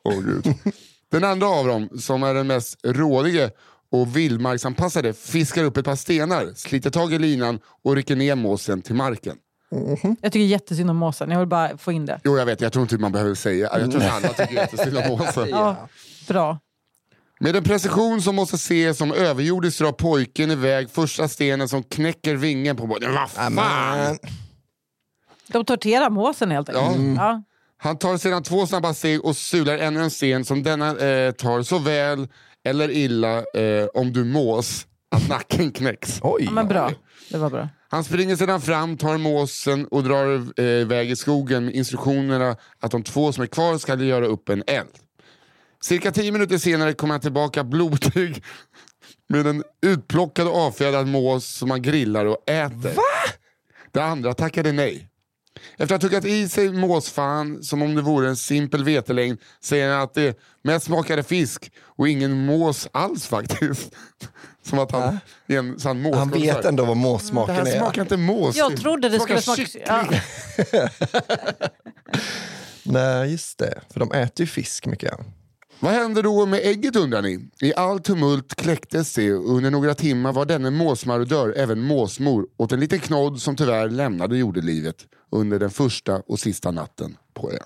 Åh 0.03 0.19
gud. 0.19 0.53
Den 1.12 1.24
andra 1.24 1.47
av 1.47 1.67
dem, 1.67 1.89
som 2.00 2.24
är 2.24 2.33
den 2.33 2.47
mest 2.47 2.79
rådige 2.83 3.51
och 3.91 4.17
vildmarksanpassade, 4.17 5.13
fiskar 5.13 5.63
upp 5.63 5.77
ett 5.77 5.85
par 5.85 5.95
stenar, 5.95 6.53
sliter 6.55 6.89
tag 6.89 7.13
i 7.13 7.19
linan 7.19 7.59
och 7.83 7.95
rycker 7.95 8.15
ner 8.15 8.35
måsen 8.35 8.81
till 8.81 8.96
marken. 8.96 9.35
Jag 10.22 10.31
tycker 10.31 10.46
jättesynd 10.46 10.89
om 10.89 10.98
måsen, 10.98 11.31
jag 11.31 11.39
vill 11.39 11.48
bara 11.48 11.77
få 11.77 11.91
in 11.91 12.05
det. 12.05 12.20
Jo, 12.24 12.37
jag 12.37 12.46
vet, 12.46 12.61
jag 12.61 12.74
tror 12.74 12.83
inte 12.83 12.98
man 12.98 13.11
behöver 13.11 13.35
säga. 13.35 13.70
Jag 13.79 13.91
tror 13.91 14.03
att 14.03 14.11
alla 14.11 14.33
tycker 14.33 14.53
jättesynd 14.53 14.98
om 14.98 15.03
måsen. 15.07 15.50
Ja, 15.50 15.89
bra. 16.27 16.59
Med 17.46 17.55
en 17.55 17.64
precision 17.64 18.22
som 18.22 18.36
måste 18.36 18.55
ses 18.55 18.98
som 18.98 19.12
överjordisk 19.12 19.79
drar 19.79 19.92
pojken 19.92 20.51
iväg 20.51 20.90
första 20.90 21.27
stenen 21.27 21.70
som 21.70 21.84
knäcker 21.84 22.36
vingen 22.36 22.75
på 22.75 22.88
båten. 22.88 23.14
Vad 23.14 23.29
fan! 23.29 24.18
De 25.48 25.66
torterar 25.66 26.10
måsen 26.10 26.51
helt 26.51 26.70
enkelt. 26.70 27.18
Ja. 27.18 27.44
Han 27.77 27.98
tar 27.98 28.18
sedan 28.18 28.44
två 28.44 28.68
snabba 28.68 28.94
steg 28.94 29.25
och 29.25 29.38
sular 29.38 29.77
ännu 29.77 30.03
en 30.03 30.12
sten 30.12 30.46
som 30.46 30.64
denna 30.64 30.98
eh, 30.98 31.31
tar 31.31 31.62
så 31.62 31.79
väl 31.79 32.27
eller 32.64 32.92
illa 32.92 33.38
eh, 33.38 33.88
om 33.94 34.14
du 34.14 34.24
mås 34.24 34.88
att 35.12 35.29
nacken 35.29 35.72
knäcks. 35.72 36.20
oj. 36.24 36.44
Ja, 36.46 36.51
men 36.51 36.68
bra. 36.68 36.92
Det 37.29 37.38
var 37.38 37.50
bra. 37.50 37.70
Han 37.90 38.03
springer 38.03 38.36
sedan 38.36 38.62
fram, 38.62 38.98
tar 38.98 39.18
måsen 39.18 39.86
och 39.86 40.03
drar 40.03 40.60
eh, 40.60 40.66
iväg 40.66 41.12
i 41.12 41.16
skogen 41.16 41.66
med 41.66 41.74
instruktionerna 41.74 42.55
att 42.79 42.92
de 42.92 43.03
två 43.03 43.31
som 43.31 43.44
är 43.44 43.48
kvar 43.48 43.77
ska 43.77 43.96
göra 43.96 44.25
upp 44.25 44.50
en 44.50 44.64
eld. 44.68 44.90
Cirka 45.85 46.11
tio 46.11 46.31
minuter 46.31 46.57
senare 46.57 46.93
kommer 46.93 47.13
han 47.13 47.21
tillbaka 47.21 47.63
blodig 47.63 48.43
med 49.29 49.48
en 49.48 49.63
utplockad 49.81 50.48
och 50.48 50.57
avfjädrad 50.57 51.07
mås 51.07 51.45
som 51.45 51.71
han 51.71 51.81
grillar 51.81 52.25
och 52.25 52.50
äter. 52.50 52.95
Va? 52.95 53.03
Det 53.91 54.03
andra 54.03 54.33
tackade 54.33 54.71
nej. 54.71 55.09
Efter 55.77 55.95
att 55.95 56.01
ha 56.03 56.09
tuggat 56.09 56.25
i 56.25 56.50
sig 56.50 56.69
måsfan 56.74 57.63
som 57.63 57.81
om 57.81 57.95
det 57.95 58.01
vore 58.01 58.27
en 58.29 58.35
simpel 58.35 58.83
vetelängd 58.83 59.37
säger 59.63 59.91
han 59.91 60.01
att 60.01 60.13
det 60.13 60.39
mest 60.63 60.85
smakade 60.85 61.24
fisk 61.24 61.71
och 61.81 62.07
ingen 62.07 62.45
mås 62.45 62.87
alls 62.91 63.27
faktiskt. 63.27 63.95
Som 64.63 64.79
att 64.79 64.91
han 64.91 65.19
är 65.48 65.57
en 65.57 65.79
sann 65.79 66.01
mås. 66.01 66.15
Han 66.15 66.29
vet 66.29 66.65
ändå 66.65 66.85
vad 66.85 66.98
Det 66.98 67.01
måssmaken 67.01 67.55
här 67.55 67.65
är. 67.65 67.77
smakar 67.77 68.01
inte 68.01 68.17
mås. 68.17 68.55
Jag 68.55 68.77
trodde 68.77 69.09
det 69.09 69.19
skulle 69.19 69.41
smakar 69.41 69.65
smaka... 69.65 70.11
kyckling. 70.11 70.81
Ja. 70.81 70.89
Nej, 72.83 73.31
just 73.31 73.57
det. 73.57 73.81
För 73.93 74.00
de 74.00 74.11
äter 74.11 74.43
ju 74.43 74.48
fisk 74.48 74.85
mycket. 74.85 75.13
Vad 75.85 75.93
hände 75.93 76.21
då 76.21 76.45
med 76.45 76.59
ägget 76.63 76.95
undrar 76.95 77.21
ni? 77.21 77.50
I 77.61 77.74
all 77.74 78.00
tumult 78.00 78.55
kläcktes 78.55 79.13
det 79.13 79.33
och 79.33 79.50
under 79.50 79.71
några 79.71 79.93
timmar 79.93 80.33
var 80.33 80.45
denne 80.45 80.69
måsmarodör 80.69 81.53
även 81.57 81.81
måsmor 81.81 82.48
åt 82.57 82.71
en 82.71 82.79
liten 82.79 83.00
knodd 83.00 83.41
som 83.41 83.55
tyvärr 83.55 83.89
lämnade 83.89 84.37
jordelivet 84.37 84.95
under 85.31 85.59
den 85.59 85.69
första 85.69 86.21
och 86.27 86.39
sista 86.39 86.71
natten 86.71 87.17
på 87.33 87.51
ön. 87.51 87.59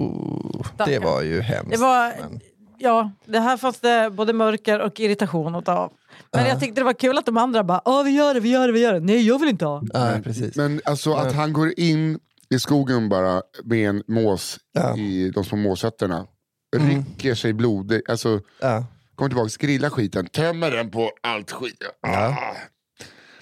Uh, 0.00 0.86
det 0.86 0.98
var 0.98 1.22
ju 1.22 1.40
hemskt. 1.40 1.70
Det 1.70 1.76
var... 1.76 2.14
men- 2.20 2.40
Ja, 2.78 3.10
det 3.26 3.40
här 3.40 3.56
fanns 3.56 3.80
det 3.80 4.10
både 4.12 4.32
mörker 4.32 4.80
och 4.80 5.00
irritation 5.00 5.54
av. 5.54 5.92
Men 6.32 6.46
jag 6.46 6.60
tyckte 6.60 6.80
det 6.80 6.84
var 6.84 6.92
kul 6.92 7.18
att 7.18 7.26
de 7.26 7.36
andra 7.36 7.64
bara 7.64 7.80
“Ja, 7.84 8.02
vi 8.02 8.10
gör 8.10 8.34
det, 8.34 8.40
vi 8.40 8.48
gör 8.50 8.66
det, 8.66 8.72
vi 8.72 8.80
gör 8.80 8.92
det”. 8.92 9.00
Nej, 9.00 9.26
jag 9.26 9.38
vill 9.38 9.48
inte 9.48 9.66
ha. 9.66 9.82
Nej, 9.94 10.22
precis. 10.22 10.56
Men 10.56 10.80
alltså 10.84 11.12
att 11.12 11.32
han 11.32 11.52
går 11.52 11.72
in 11.80 12.18
i 12.50 12.58
skogen 12.58 13.08
bara 13.08 13.42
med 13.64 13.88
en 13.88 14.02
mås. 14.06 14.58
Mm. 14.78 15.00
i 15.00 15.30
de 15.30 15.44
små 15.44 15.56
måsötterna, 15.58 16.26
rycker 16.78 17.34
sig 17.34 17.52
blodig, 17.52 18.02
alltså 18.08 18.40
Ja. 18.60 18.84
kommer 19.14 19.28
tillbaka, 19.28 19.50
grillar 19.58 19.90
skiten, 19.90 20.26
tömmer 20.26 20.70
den 20.70 20.90
på 20.90 21.10
allt 21.22 21.50
skit. 21.52 21.82
Ah. 22.02 22.34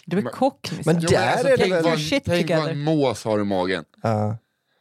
Du 0.06 0.18
är 0.18 0.22
kock 0.22 0.72
Nisse. 0.72 0.92
Men 0.92 1.02
Jo, 1.02 1.08
där 1.10 1.20
men 1.20 1.28
alltså, 1.28 1.48
är 1.48 1.50
det 1.50 1.56
tänk 1.58 1.72
väl... 1.72 1.84
vad, 1.84 1.98
shit 2.00 2.22
tänk 2.24 2.50
vad 2.50 2.68
en 2.68 2.78
mås 2.80 3.24
har 3.24 3.40
i 3.40 3.44
magen. 3.44 3.84
Ja. 4.02 4.38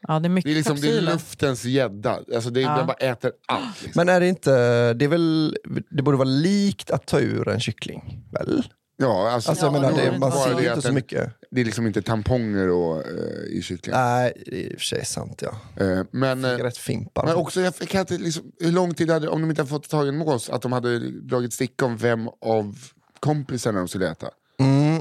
Ja, 0.07 0.19
det 0.19 0.27
är 0.27 0.29
mycket 0.29 0.49
Det 0.49 0.51
är, 0.51 0.55
liksom, 0.55 0.81
det 0.81 0.97
är 0.97 1.01
luftens 1.01 1.65
gädda. 1.65 2.19
Alltså 2.35 2.49
det 2.49 2.59
är, 2.59 2.63
Ja. 2.63 2.77
Den 2.77 2.87
bara 2.87 2.97
äter 2.97 3.31
allt. 3.47 3.83
Liksom. 3.83 3.99
Men 4.05 4.15
är 4.15 4.19
det 4.19 4.27
inte... 4.27 4.51
Det, 4.93 5.05
är 5.05 5.09
väl, 5.09 5.57
det 5.89 6.03
borde 6.03 6.17
vara 6.17 6.27
likt 6.29 6.91
att 6.91 7.05
ta 7.05 7.19
ur 7.19 7.47
en 7.47 7.59
kyckling, 7.59 8.23
väl? 8.31 8.63
Ja, 8.97 9.31
alltså, 9.31 9.49
Alltså, 9.49 9.65
jag 9.65 9.75
Ja, 9.75 9.79
menar, 9.81 9.97
det 10.11 10.19
man 10.19 10.31
ser 10.31 10.55
det 10.55 10.67
inte 10.69 10.81
så 10.81 10.87
den- 10.87 10.95
mycket. 10.95 11.29
Det 11.51 11.61
är 11.61 11.65
liksom 11.65 11.87
inte 11.87 12.01
tamponger 12.01 12.69
och, 12.69 12.97
eh, 13.07 13.43
i 13.49 13.61
kyckling. 13.61 13.95
Nej, 13.95 14.43
det 14.45 14.55
är 14.65 14.71
i 14.71 14.75
och 14.75 14.79
för 14.79 14.85
sig 14.85 15.05
sant. 15.05 15.41
Ja. 15.45 15.83
Eh, 15.85 16.03
men, 16.11 16.45
eh, 16.45 16.49
rätt 16.57 16.77
fimpar. 16.77 17.25
men 17.25 17.35
också, 17.35 17.61
jag 17.61 18.01
inte, 18.01 18.17
liksom, 18.17 18.51
hur 18.59 18.71
lång 18.71 18.93
tid 18.93 19.09
hade 19.09 19.27
om 19.27 19.41
de 19.41 19.49
inte 19.49 19.61
hade 19.61 19.69
fått 19.69 19.89
tag 19.89 20.05
i 20.05 20.09
en 20.09 20.17
mås, 20.17 20.49
att 20.49 20.61
de 20.61 20.71
hade 20.71 20.99
dragit 21.21 21.53
sticka 21.53 21.85
om 21.85 21.97
vem 21.97 22.27
av 22.41 22.75
kompisarna 23.19 23.79
de 23.79 23.87
skulle 23.87 24.09
äta? 24.11 24.27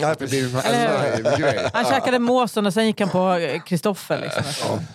Ja, 0.02 1.36
grej. 1.38 1.70
Han 1.72 1.84
käkade 1.84 2.18
måsen 2.18 2.66
och 2.66 2.74
sen 2.74 2.86
gick 2.86 3.00
han 3.00 3.08
på 3.10 3.38
Kristoffer. 3.66 4.20
Liksom. 4.20 4.42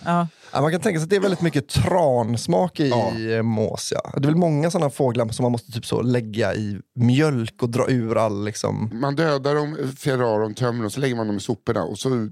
Ja. 0.04 0.26
Ja, 0.52 0.60
man 0.60 0.70
kan 0.72 0.80
tänka 0.80 0.98
sig 1.00 1.04
att 1.04 1.10
det 1.10 1.16
är 1.16 1.20
väldigt 1.20 1.40
mycket 1.40 1.68
transmak 1.68 2.80
i 2.80 2.88
Ja. 2.88 3.12
ja. 3.18 3.42
mås. 3.42 3.92
Ja. 3.94 4.10
Det 4.16 4.24
är 4.24 4.26
väl 4.26 4.36
många 4.36 4.70
sådana 4.70 4.90
fåglar 4.90 5.28
som 5.28 5.42
man 5.42 5.52
måste 5.52 5.72
typ 5.72 5.86
så 5.86 6.02
lägga 6.02 6.54
i 6.54 6.78
mjölk 6.96 7.62
och 7.62 7.68
dra 7.70 7.86
ur 7.88 8.16
all... 8.18 8.44
Liksom... 8.44 8.90
Man 8.92 9.16
dödar 9.16 9.54
dem, 9.54 9.76
fjärrar 9.98 10.40
dem, 10.40 10.54
tömmer 10.54 10.82
dem, 10.82 10.90
så 10.90 11.00
lägger 11.00 11.16
man 11.16 11.26
dem 11.26 11.36
i 11.36 11.40
soporna. 11.40 11.82
Och 11.84 11.98
så, 11.98 12.08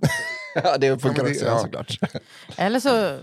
Ja, 0.65 0.77
det 0.79 0.99
funkar 1.03 1.09
Ja, 1.09 1.25
men 1.25 1.25
det- 1.25 1.31
också 1.31 1.45
ja. 1.47 1.59
såklart. 1.59 1.99
Eller 2.57 2.81
så 2.81 3.19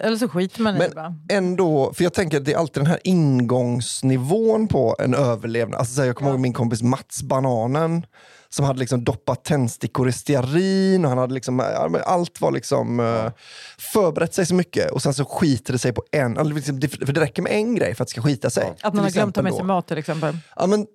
Eller 0.00 0.16
så 0.16 0.28
skiter 0.28 0.62
man 0.62 0.76
i 0.76 0.78
det 0.78 0.84
Men 0.84 0.94
bara. 0.94 1.14
ändå, 1.38 1.92
för 1.94 2.04
jag 2.04 2.14
tänker 2.14 2.38
att 2.38 2.44
det 2.44 2.52
är 2.52 2.58
alltid 2.58 2.82
den 2.82 2.86
här 2.90 3.00
ingångsnivån 3.04 4.68
på 4.68 4.96
en 4.98 5.14
överlevnad. 5.14 5.80
Alltså, 5.80 6.00
här, 6.00 6.06
jag 6.06 6.16
kommer 6.16 6.30
ihåg 6.30 6.40
min 6.40 6.52
kompis 6.52 6.82
Mats 6.82 7.22
Bananen 7.22 8.06
som 8.54 8.64
hade 8.64 8.78
liksom 8.78 9.04
doppat 9.04 9.44
tändstickor 9.44 10.08
i 10.08 10.12
stearin 10.12 11.04
och 11.04 11.08
han 11.08 11.18
hade 11.18 11.34
liksom, 11.34 11.60
allt 12.04 12.40
var 12.40 12.52
liksom 12.52 13.00
eh, 13.00 13.32
förberett 13.78 14.34
sig 14.34 14.46
så 14.46 14.54
mycket 14.54 14.90
och 14.90 15.02
sen 15.02 15.14
så 15.14 15.24
skiter 15.24 15.72
det 15.72 15.78
sig 15.78 15.92
på 15.92 16.02
en, 16.12 16.34
det, 16.80 16.88
för 16.88 17.12
det 17.12 17.20
räcker 17.20 17.42
med 17.42 17.52
en 17.52 17.74
grej 17.74 17.94
för 17.94 18.02
att 18.02 18.08
det 18.08 18.10
ska 18.10 18.22
skita 18.22 18.50
sig. 18.50 18.64
Att 18.64 18.76
Till 18.76 18.90
man 18.94 19.04
har 19.04 19.10
glömt 19.10 19.34
ta 19.34 19.40
exempel 19.40 19.44
med 19.44 19.54
sig 19.54 19.64
mat 19.64 19.88
till 19.88 19.98
exempel. 19.98 20.38
Ja, 20.56 20.66
men 20.66 20.86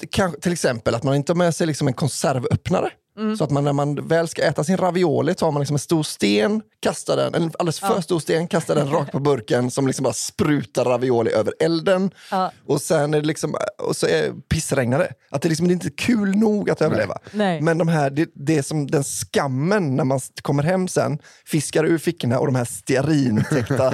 till 0.42 0.52
exempel 0.52 0.96
att 0.96 1.04
man 1.04 1.16
inte 1.16 1.32
har 1.32 1.38
med 1.38 1.56
sig 1.56 1.68
liksom 1.68 1.88
en 1.88 1.94
konservöppnare. 1.94 2.90
Mm. 3.20 3.38
Så 3.38 3.44
att 3.44 3.50
man 3.50 3.64
när 3.64 3.74
man 3.74 4.08
väl 4.08 4.28
ska 4.28 4.44
äta 4.44 4.64
sin 4.64 4.78
ravioli 4.78 5.36
tar 5.36 5.52
man 5.52 5.60
liksom 5.60 5.76
en 5.76 5.80
stor 5.80 6.04
sten, 6.04 6.62
kastar 6.82 7.18
den, 7.18 7.36
en 7.36 7.52
alldeles 7.60 7.80
för 7.80 8.02
stor 8.02 8.20
sten, 8.20 8.48
kastar 8.48 8.76
den 8.76 8.92
rakt 8.92 9.12
på 9.12 9.20
burken 9.20 9.72
som 9.72 9.88
liksom 9.88 10.04
bara 10.04 10.14
sprutar 10.14 10.86
ravioli 10.86 11.32
över 11.32 11.54
elden. 11.60 12.12
Ja. 12.32 12.52
Och 12.66 12.82
sen 12.82 13.14
är 13.14 13.22
det 13.22 13.28
liksom, 13.28 13.56
och 13.78 13.96
så 13.96 14.08
är 14.08 14.34
pissregnar 14.50 15.00
det. 15.00 15.12
Att 15.32 15.42
det, 15.42 15.50
liksom, 15.50 15.68
det 15.68 15.72
är 15.72 15.74
inte 15.74 15.90
kul 15.90 16.36
nog 16.36 16.70
att 16.70 16.82
överleva. 16.82 17.18
Nej. 17.32 17.62
Men 17.62 17.78
de 17.78 17.88
här, 17.88 18.10
det, 18.10 18.30
det 18.34 18.58
är 18.58 18.62
som 18.62 18.88
den 18.88 19.04
skammen 19.04 19.96
när 19.96 20.04
man 20.04 20.20
kommer 20.42 20.64
hem 20.64 20.88
sen, 20.88 21.20
fiskar 21.46 21.86
ur 21.86 21.98
fickorna 21.98 22.40
och 22.40 22.46
de 22.46 22.56
här 22.56 22.66
stearintäckta, 22.66 23.94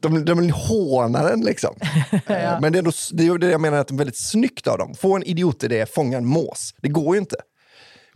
de, 0.00 0.24
de 0.24 0.50
hånar 0.50 1.30
en 1.30 1.40
liksom. 1.40 1.76
Eh, 2.26 2.60
Men 2.60 2.72
det 2.72 2.76
är, 2.76 2.78
ändå, 2.78 2.92
det 3.12 3.26
är 3.26 3.38
det 3.38 3.50
jag 3.50 3.60
menar 3.60 3.78
att 3.78 3.88
det 3.88 3.94
är 3.94 3.98
väldigt 3.98 4.18
snyggt 4.18 4.66
av 4.66 4.78
dem. 4.78 4.94
Få 4.94 5.16
en 5.16 5.22
idiotidé, 5.22 5.86
fånga 5.86 6.18
en 6.18 6.26
mås. 6.26 6.74
Det 6.82 6.88
går 6.88 7.14
ju 7.14 7.20
inte. 7.20 7.36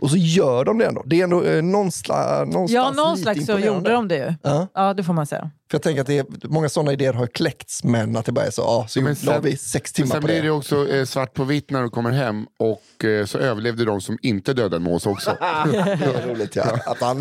Och 0.00 0.10
så 0.10 0.16
gör 0.16 0.64
de 0.64 0.78
det 0.78 0.86
ändå. 0.86 1.02
Det 1.06 1.20
är 1.20 1.24
ändå 1.24 1.42
eh, 1.44 1.62
någonstans, 1.62 2.52
någonstans 2.52 2.70
Ja, 2.72 2.90
någon 3.04 3.18
slags 3.18 3.46
så 3.46 3.58
gjorde 3.58 3.92
de 3.92 4.08
det 4.08 4.16
ju. 4.16 4.34
Ja. 4.42 4.66
Ja, 4.74 4.94
det 4.94 5.04
får 5.04 5.12
man 5.12 5.26
säga. 5.26 5.50
För 5.70 5.76
jag 5.78 5.82
tänker 5.82 6.00
att 6.00 6.06
det 6.06 6.18
är, 6.18 6.26
många 6.48 6.68
sådana 6.68 6.92
idéer 6.92 7.12
har 7.12 7.26
kläckts, 7.26 7.84
men 7.84 8.16
att 8.16 8.24
det 8.24 8.32
bara 8.32 8.44
är 8.46 8.50
så, 8.50 8.62
ja, 8.62 8.86
så 8.88 9.00
Men 9.00 9.16
la 9.22 9.32
sen- 9.32 9.42
vi 9.42 9.56
sex 9.56 9.92
timmar 9.92 10.10
sen 10.10 10.20
på 10.20 10.26
blir 10.26 10.36
det. 10.36 10.42
det 10.42 10.50
också 10.50 10.88
eh, 10.88 11.04
svart 11.04 11.34
på 11.34 11.44
vitt 11.44 11.70
när 11.70 11.82
du 11.82 11.88
kommer 11.90 12.10
hem 12.10 12.46
och 12.58 13.04
eh, 13.04 13.26
så 13.26 13.38
överlevde 13.38 13.84
de 13.84 14.00
som 14.00 14.18
inte 14.22 14.52
dödade 14.52 14.76
en 14.76 14.82
mås 14.82 15.06
också. 15.06 15.36
det 15.72 16.26
roligt 16.26 16.56
ja. 16.56 16.62
Att 16.86 17.00
han, 17.00 17.20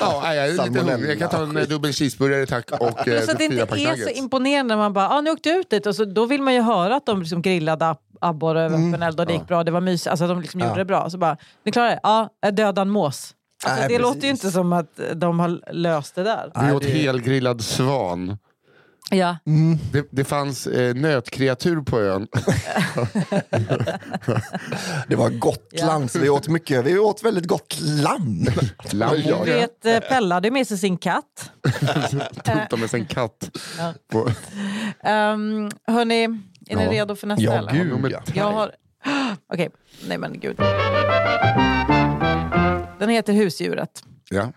Ja, 0.00 0.20
nej, 0.22 0.36
jag 0.36 0.46
är 0.48 0.52
lite 0.68 0.80
hungrig. 0.92 1.10
Jag 1.10 1.18
kan 1.18 1.28
ta 1.30 1.42
en 1.42 1.56
eh, 1.56 1.62
dubbel 1.62 1.92
cheeseburgare 1.92 2.46
tack 2.46 2.70
och 2.70 3.08
eh, 3.08 3.24
Så 3.24 3.30
att 3.30 3.38
det 3.38 3.44
inte 3.44 3.62
är 3.62 3.96
så 3.96 4.10
imponerande 4.10 4.74
när 4.74 4.82
man 4.82 4.92
bara, 4.92 5.08
ah, 5.08 5.20
nu 5.20 5.30
åkte 5.30 5.48
ut 5.50 5.70
dit 5.70 5.86
och 5.86 5.96
så, 5.96 6.04
då 6.04 6.26
vill 6.26 6.42
man 6.42 6.54
ju 6.54 6.60
höra 6.60 6.96
att 6.96 7.06
de 7.06 7.20
liksom 7.20 7.42
grillade 7.42 7.86
abborre 8.20 8.62
över 8.62 8.76
Mm. 8.76 8.88
öppen 8.94 9.02
eld 9.02 9.20
och 9.20 9.26
det 9.26 9.32
gick 9.32 9.46
bra, 9.46 9.64
det 9.64 9.70
var 9.70 9.80
mysigt, 9.80 10.06
alltså 10.06 10.26
de 10.26 10.40
liksom 10.40 10.60
gjorde 10.60 10.74
det 10.74 10.84
bra. 10.84 11.10
Så 11.10 11.18
bara, 11.18 11.36
ni 11.64 11.72
klarar 11.72 11.88
det? 11.90 12.00
Ja, 12.02 12.28
jag 12.40 12.54
dödade 12.54 12.80
en 12.80 12.90
mås. 12.90 13.34
Alltså, 13.64 13.80
Nej, 13.80 13.88
det 13.88 13.98
låter 13.98 14.14
ju 14.14 14.20
precis. 14.20 14.44
inte 14.44 14.50
som 14.54 14.72
att 14.72 15.00
de 15.14 15.40
har 15.40 15.72
löst 15.72 16.14
det 16.14 16.22
där. 16.22 16.52
Vi 16.66 16.72
åt 16.72 16.84
helgrillad 16.84 17.62
svan. 17.64 18.38
Ja. 19.10 19.36
Det, 19.92 20.06
det 20.10 20.24
fanns 20.24 20.66
eh, 20.66 20.94
nötkreatur 20.94 21.80
på 21.82 22.00
ön. 22.00 22.26
det 25.08 25.16
var 25.16 25.30
Gotland, 25.30 26.10
så 26.10 26.18
vi 26.18 26.28
åt 26.28 26.48
mycket. 26.48 26.84
Vi 26.84 26.98
åt 26.98 27.22
väldigt 27.24 27.46
gott 27.46 27.76
lamm. 27.80 28.46
Lamm. 28.92 29.14
Ja, 29.24 29.44
Du 29.44 29.50
ja. 29.50 29.56
vet, 29.60 29.86
eh, 29.86 30.00
Pella 30.08 30.34
hade 30.34 30.50
med 30.50 30.66
sig 30.66 30.78
sin 30.78 30.96
katt. 30.98 31.50
Tog 32.70 32.78
med 32.78 32.90
sig 32.90 33.00
en 33.00 33.06
katt. 33.06 33.50
På, 34.12 34.18
Um, 35.04 35.70
hörni, 35.86 36.28
är 36.68 36.76
ni 36.76 36.84
Ja. 36.84 36.90
redo 36.90 37.14
för 37.16 37.26
nästa? 37.26 37.42
Ja, 37.44 37.52
eller? 37.52 37.72
gud 37.72 38.12
ja. 38.12 38.20
Jag 38.34 38.52
har... 38.52 38.72
Okej, 39.52 39.68
nej 40.08 40.18
men 40.18 40.40
gud. 40.40 40.56
Den 42.98 43.08
heter 43.08 43.32
Husdjuret. 43.32 44.02
ja. 44.30 44.52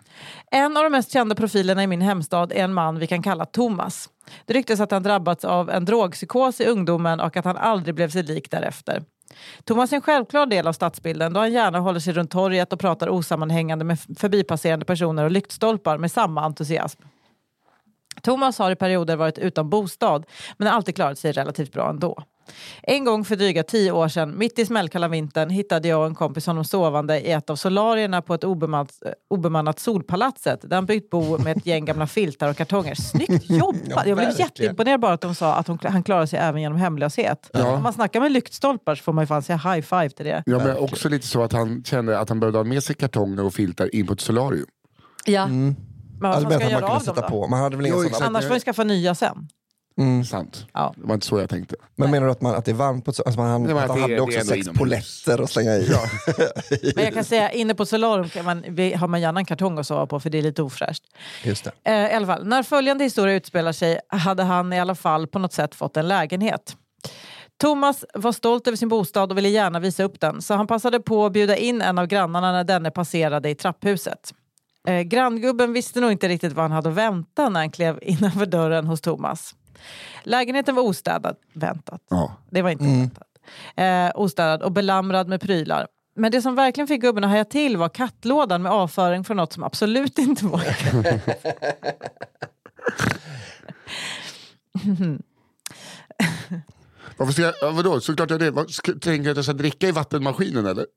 En 0.52 0.78
av 0.78 0.84
de 0.84 0.90
mest 0.90 1.12
kända 1.12 1.36
profilerna 1.36 1.84
i 1.84 1.88
min 1.88 2.02
hemstad 2.02 2.52
är 2.52 2.64
en 2.64 2.74
man 2.74 3.00
vi 3.00 3.08
kan 3.08 3.24
kalla 3.24 3.46
Thomas. 3.46 4.10
Det 4.46 4.54
ryktas 4.54 4.80
att 4.80 4.92
han 4.92 5.04
drabbats 5.04 5.46
av 5.46 5.70
en 5.70 5.86
drogpsykos 5.86 6.62
i 6.62 6.66
ungdomen 6.66 7.20
och 7.20 7.38
att 7.38 7.46
han 7.46 7.58
aldrig 7.58 7.96
blev 7.96 8.10
sig 8.10 8.24
lik 8.24 8.52
därefter. 8.52 9.04
Thomas 9.64 9.92
är 9.92 9.96
en 9.96 10.02
självklar 10.02 10.46
del 10.46 10.68
av 10.68 10.74
stadsbilden 10.74 11.34
då 11.34 11.40
han 11.40 11.54
gärna 11.54 11.80
håller 11.80 12.00
sig 12.00 12.14
runt 12.14 12.32
torget 12.32 12.74
och 12.74 12.80
pratar 12.80 13.10
osammanhängande 13.10 13.86
med 13.86 14.00
förbipasserande 14.18 14.86
personer 14.86 15.24
och 15.24 15.32
lyktstolpar 15.32 15.98
med 15.98 16.12
samma 16.12 16.42
entusiasm. 16.42 17.02
Thomas 18.22 18.60
har 18.60 18.72
i 18.72 18.76
perioder 18.76 19.16
varit 19.16 19.38
utan 19.38 19.70
bostad 19.70 20.26
men 20.58 20.68
har 20.68 20.76
alltid 20.76 20.96
klarat 20.96 21.20
sig 21.20 21.32
relativt 21.32 21.74
bra 21.74 21.90
ändå. 21.90 22.24
En 22.84 23.06
gång 23.06 23.26
för 23.26 23.36
dryga 23.36 23.64
tio 23.64 23.92
år 23.92 24.08
sedan, 24.08 24.38
mitt 24.38 24.60
i 24.60 24.66
smällkalla 24.66 25.08
vintern, 25.08 25.50
hittade 25.50 25.88
jag 25.88 26.00
och 26.00 26.06
en 26.06 26.16
kompis 26.16 26.48
honom 26.48 26.66
sovande 26.66 27.20
i 27.20 27.32
ett 27.32 27.50
av 27.50 27.56
solarierna 27.56 28.22
på 28.22 28.34
ett 28.34 28.44
obemannat, 28.44 28.92
obemannat 29.30 29.80
solpalatset 29.80 30.60
där 30.62 30.76
han 30.76 30.86
byggt 30.86 31.10
bo 31.10 31.38
med 31.38 31.58
ett 31.58 31.66
gäng 31.66 31.86
gamla 31.86 32.08
filtar 32.08 32.50
och 32.50 32.58
kartonger. 32.58 32.96
Snyggt 32.96 33.50
jobbat! 33.50 34.08
jag 34.08 34.18
blev 34.18 34.40
jätteimponerad 34.40 35.00
bara 35.00 35.14
att 35.14 35.22
de 35.22 35.36
sa 35.36 35.56
att 35.56 35.68
hon, 35.68 35.80
han 35.84 36.04
klarar 36.04 36.26
sig 36.26 36.40
även 36.40 36.62
genom 36.62 36.78
hemlöshet. 36.78 37.50
Om 37.54 37.84
man 37.84 37.94
snackar 37.94 38.22
med 38.22 38.32
lyktstolpar 38.32 38.96
så 38.96 39.04
får 39.04 39.14
man 39.14 39.24
ju 39.24 39.28
fan 39.28 39.44
säga 39.44 39.58
high 39.58 39.82
five 39.82 40.10
till 40.10 40.26
det. 40.26 40.44
Ja, 40.46 40.58
men 40.58 40.78
också 40.78 41.10
lite 41.10 41.28
så 41.28 41.44
att 41.44 41.54
han 41.54 41.84
kände 41.84 42.20
att 42.20 42.30
han 42.30 42.40
behövde 42.40 42.60
ha 42.60 42.64
med 42.64 42.84
sig 42.84 42.96
kartonger 42.96 43.46
och 43.46 43.54
filtar 43.54 43.96
in 43.96 44.08
på 44.08 44.14
ett 44.14 44.22
solarium. 44.22 44.66
Ja. 45.26 45.48
Men 46.22 46.30
vad 46.30 46.38
Alltså 46.38 46.50
ska 46.50 46.54
han 46.54 46.64
man 46.64 46.72
göra 46.72 46.80
kunde 46.82 46.94
av 46.94 47.06
dem 47.06 47.16
sätta 47.16 47.22
då? 47.22 47.28
på. 47.42 47.48
Man 47.48 47.60
hade 47.62 47.78
väl 47.78 47.86
inga 47.86 47.96
Jo, 47.96 47.98
sådana. 48.00 48.10
exakt. 48.10 48.28
Annars 48.28 48.46
får 48.48 48.54
ni 48.54 48.60
skaffa 48.60 48.84
nya 48.84 49.16
sen. 49.16 49.48
Sant. 50.26 50.66
Ja. 50.74 50.94
Det 50.98 51.08
var 51.08 51.14
inte 51.14 51.26
så 51.28 51.40
jag 51.40 51.50
tänkte. 51.50 51.76
Men 51.96 52.12
menar 52.12 52.26
du 52.26 52.32
att, 52.32 52.42
man, 52.42 52.56
att 52.56 52.66
det 52.66 52.72
är 52.72 52.76
varmt 52.76 53.06
på 53.06 53.12
ett 53.12 53.20
alltså 53.26 53.40
man, 53.42 53.64
Det 53.64 53.74
var 53.74 53.82
att 53.82 53.90
han 53.90 54.02
att 54.04 54.08
det 54.08 54.14
hade 54.14 54.22
också 54.22 54.32
det 54.32 54.38
är 54.38 54.42
ändå 54.42 54.54
sex 54.54 54.68
inomhus. 54.68 54.80
poletter 55.26 55.44
att 55.44 55.50
slänga 55.50 55.76
i? 55.76 55.90
Men 56.96 57.04
jag 57.06 57.14
kan 57.14 57.24
säga, 57.24 57.52
inne 57.52 57.76
på 57.76 57.86
Solarium 57.86 58.30
kan 58.30 58.46
man, 58.46 58.64
vi- 58.68 58.94
har 58.94 59.08
man 59.08 59.22
gärna 59.22 59.40
en 59.40 59.46
kartong 59.46 59.80
att 59.80 59.88
sova 59.88 60.06
på 60.08 60.20
för 60.20 60.30
det 60.30 60.38
är 60.38 60.42
lite 60.42 60.64
ofräscht. 60.64 61.04
Just 61.44 61.64
det. 61.64 61.72
Eh, 61.92 62.12
I 62.12 62.14
alla 62.14 62.26
fall, 62.28 62.46
när 62.48 62.64
följande 62.64 63.04
historia 63.04 63.36
utspelar 63.36 63.72
sig 63.72 64.00
hade 64.08 64.44
han 64.44 64.74
i 64.74 64.80
alla 64.80 64.96
fall 64.96 65.28
på 65.28 65.40
något 65.40 65.54
sätt 65.54 65.76
fått 65.76 65.98
en 65.98 66.08
lägenhet. 66.08 66.76
Thomas 67.62 68.06
var 68.14 68.32
stolt 68.32 68.68
över 68.68 68.78
sin 68.78 68.90
bostad 68.90 69.32
och 69.32 69.38
ville 69.38 69.50
gärna 69.50 69.80
visa 69.80 70.04
upp 70.04 70.20
den 70.20 70.42
så 70.42 70.54
han 70.54 70.68
passade 70.68 71.00
på 71.00 71.26
att 71.26 71.34
bjuda 71.34 71.56
in 71.58 71.82
en 71.82 71.98
av 71.98 72.06
grannarna 72.08 72.52
när 72.52 72.64
denne 72.64 72.92
passerade 72.92 73.50
i 73.50 73.56
trapphuset. 73.56 74.34
Eh, 74.88 75.02
granngubben 75.02 75.74
visste 75.74 76.00
nog 76.00 76.12
inte 76.12 76.28
riktigt 76.28 76.54
vad 76.54 76.64
han 76.64 76.72
hade 76.72 76.90
att 76.90 76.96
vänta 76.96 77.50
när 77.50 77.60
han 77.60 77.72
klev 77.72 78.00
innanför 78.02 78.46
dörren 78.46 78.88
hos 78.88 79.02
Thomas. 79.02 79.56
Lägenheten 80.24 80.76
var 80.76 80.84
ostädad, 80.84 81.36
väntat. 81.54 82.02
Ja. 82.10 82.36
Det 82.50 82.62
var 82.62 82.70
inte 82.70 82.84
väntat. 82.84 83.28
Eh, 83.76 84.12
ostädad 84.16 84.62
och 84.62 84.72
belamrad 84.72 85.28
med 85.28 85.42
prylar. 85.42 85.88
Men 86.16 86.32
det 86.32 86.42
som 86.42 86.56
verkligen 86.56 86.88
fick 86.88 87.02
gubben 87.02 87.24
att 87.24 87.30
haja 87.30 87.46
till 87.46 87.78
var 87.78 87.90
kattlådan 87.90 88.62
med 88.62 88.72
avföring 88.72 89.24
från 89.24 89.38
något 89.38 89.54
som 89.54 89.64
absolut 89.64 90.18
inte 90.18 90.46
var 90.46 90.62
Varför 97.18 97.34
ska 97.34 97.42
jag, 97.42 97.54
ja, 97.62 97.72
vadå, 97.72 98.00
såklart 98.00 98.30
jag 98.30 98.40
det. 98.40 98.52
Tänker 99.02 99.12
jag 99.12 99.28
att 99.28 99.36
jag 99.36 99.46
ska 99.46 99.54
dricka 99.54 99.88
i 99.88 99.92
vattenmaskinen 99.92 100.66
eller? 100.66 100.86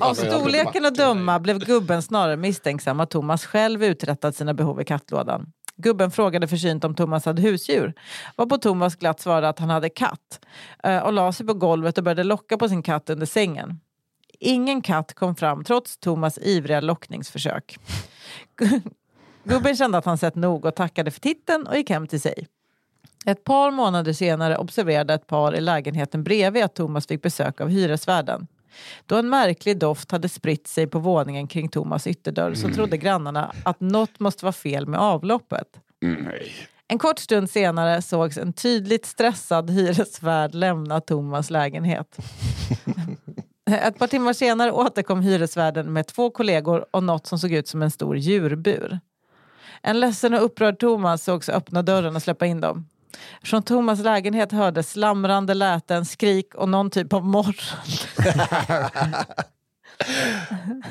Av 0.00 0.14
storleken 0.14 0.86
att 0.86 0.94
döma 0.94 1.38
blev 1.38 1.58
gubben 1.58 2.02
snarare 2.02 2.36
misstänksam 2.36 3.00
att 3.00 3.10
Thomas 3.10 3.46
själv 3.46 3.84
uträttat 3.84 4.36
sina 4.36 4.54
behov 4.54 4.80
i 4.80 4.84
kattlådan. 4.84 5.52
Gubben 5.76 6.10
frågade 6.10 6.48
försynt 6.48 6.84
om 6.84 6.94
Thomas 6.94 7.24
hade 7.24 7.42
husdjur. 7.42 7.94
Varpå 8.36 8.58
Thomas 8.58 8.96
glatt 8.96 9.20
svarade 9.20 9.48
att 9.48 9.58
han 9.58 9.70
hade 9.70 9.88
katt 9.88 10.40
eh, 10.84 10.98
och 10.98 11.12
la 11.12 11.32
sig 11.32 11.46
på 11.46 11.54
golvet 11.54 11.98
och 11.98 12.04
började 12.04 12.24
locka 12.24 12.56
på 12.56 12.68
sin 12.68 12.82
katt 12.82 13.10
under 13.10 13.26
sängen. 13.26 13.80
Ingen 14.40 14.82
katt 14.82 15.14
kom 15.14 15.34
fram 15.36 15.64
trots 15.64 15.98
Thomas 15.98 16.38
ivriga 16.38 16.80
lockningsförsök. 16.80 17.78
Gubben 19.44 19.76
kände 19.76 19.98
att 19.98 20.04
han 20.04 20.18
sett 20.18 20.34
nog 20.34 20.64
och 20.64 20.74
tackade 20.74 21.10
för 21.10 21.20
titeln 21.20 21.66
och 21.66 21.76
gick 21.76 21.90
hem 21.90 22.06
till 22.06 22.20
sig. 22.20 22.46
Ett 23.26 23.44
par 23.44 23.70
månader 23.70 24.12
senare 24.12 24.56
observerade 24.56 25.14
ett 25.14 25.26
par 25.26 25.56
i 25.56 25.60
lägenheten 25.60 26.24
bredvid 26.24 26.64
att 26.64 26.74
Thomas 26.74 27.06
fick 27.06 27.22
besök 27.22 27.60
av 27.60 27.68
hyresvärden. 27.68 28.46
Då 29.06 29.16
en 29.16 29.28
märklig 29.28 29.78
doft 29.78 30.10
hade 30.10 30.28
spritt 30.28 30.66
sig 30.66 30.86
på 30.86 30.98
våningen 30.98 31.46
kring 31.46 31.68
Thomas 31.68 32.06
ytterdörr 32.06 32.54
så 32.54 32.68
trodde 32.68 32.96
grannarna 32.96 33.52
att 33.64 33.80
något 33.80 34.20
måste 34.20 34.44
vara 34.44 34.52
fel 34.52 34.86
med 34.86 35.00
avloppet. 35.00 35.66
Nej. 36.00 36.52
En 36.88 36.98
kort 36.98 37.18
stund 37.18 37.50
senare 37.50 38.02
sågs 38.02 38.38
en 38.38 38.52
tydligt 38.52 39.06
stressad 39.06 39.70
hyresvärd 39.70 40.54
lämna 40.54 41.00
Thomas 41.00 41.50
lägenhet. 41.50 42.18
Ett 43.70 43.98
par 43.98 44.06
timmar 44.06 44.32
senare 44.32 44.72
återkom 44.72 45.20
hyresvärden 45.20 45.92
med 45.92 46.06
två 46.06 46.30
kollegor 46.30 46.86
och 46.90 47.02
något 47.02 47.26
som 47.26 47.38
såg 47.38 47.52
ut 47.52 47.68
som 47.68 47.82
en 47.82 47.90
stor 47.90 48.16
djurbur. 48.16 49.00
En 49.82 50.00
ledsen 50.00 50.34
och 50.34 50.44
upprörd 50.44 50.78
Thomas 50.78 51.24
sågs 51.24 51.48
öppna 51.48 51.82
dörren 51.82 52.16
och 52.16 52.22
släppa 52.22 52.46
in 52.46 52.60
dem. 52.60 52.86
Från 53.42 53.62
Thomas 53.62 54.00
lägenhet 54.00 54.52
hördes 54.52 54.90
slamrande 54.90 55.54
läten, 55.54 56.04
skrik 56.04 56.54
och 56.54 56.68
någon 56.68 56.90
typ 56.90 57.12
av 57.12 57.24
morrande. 57.24 57.56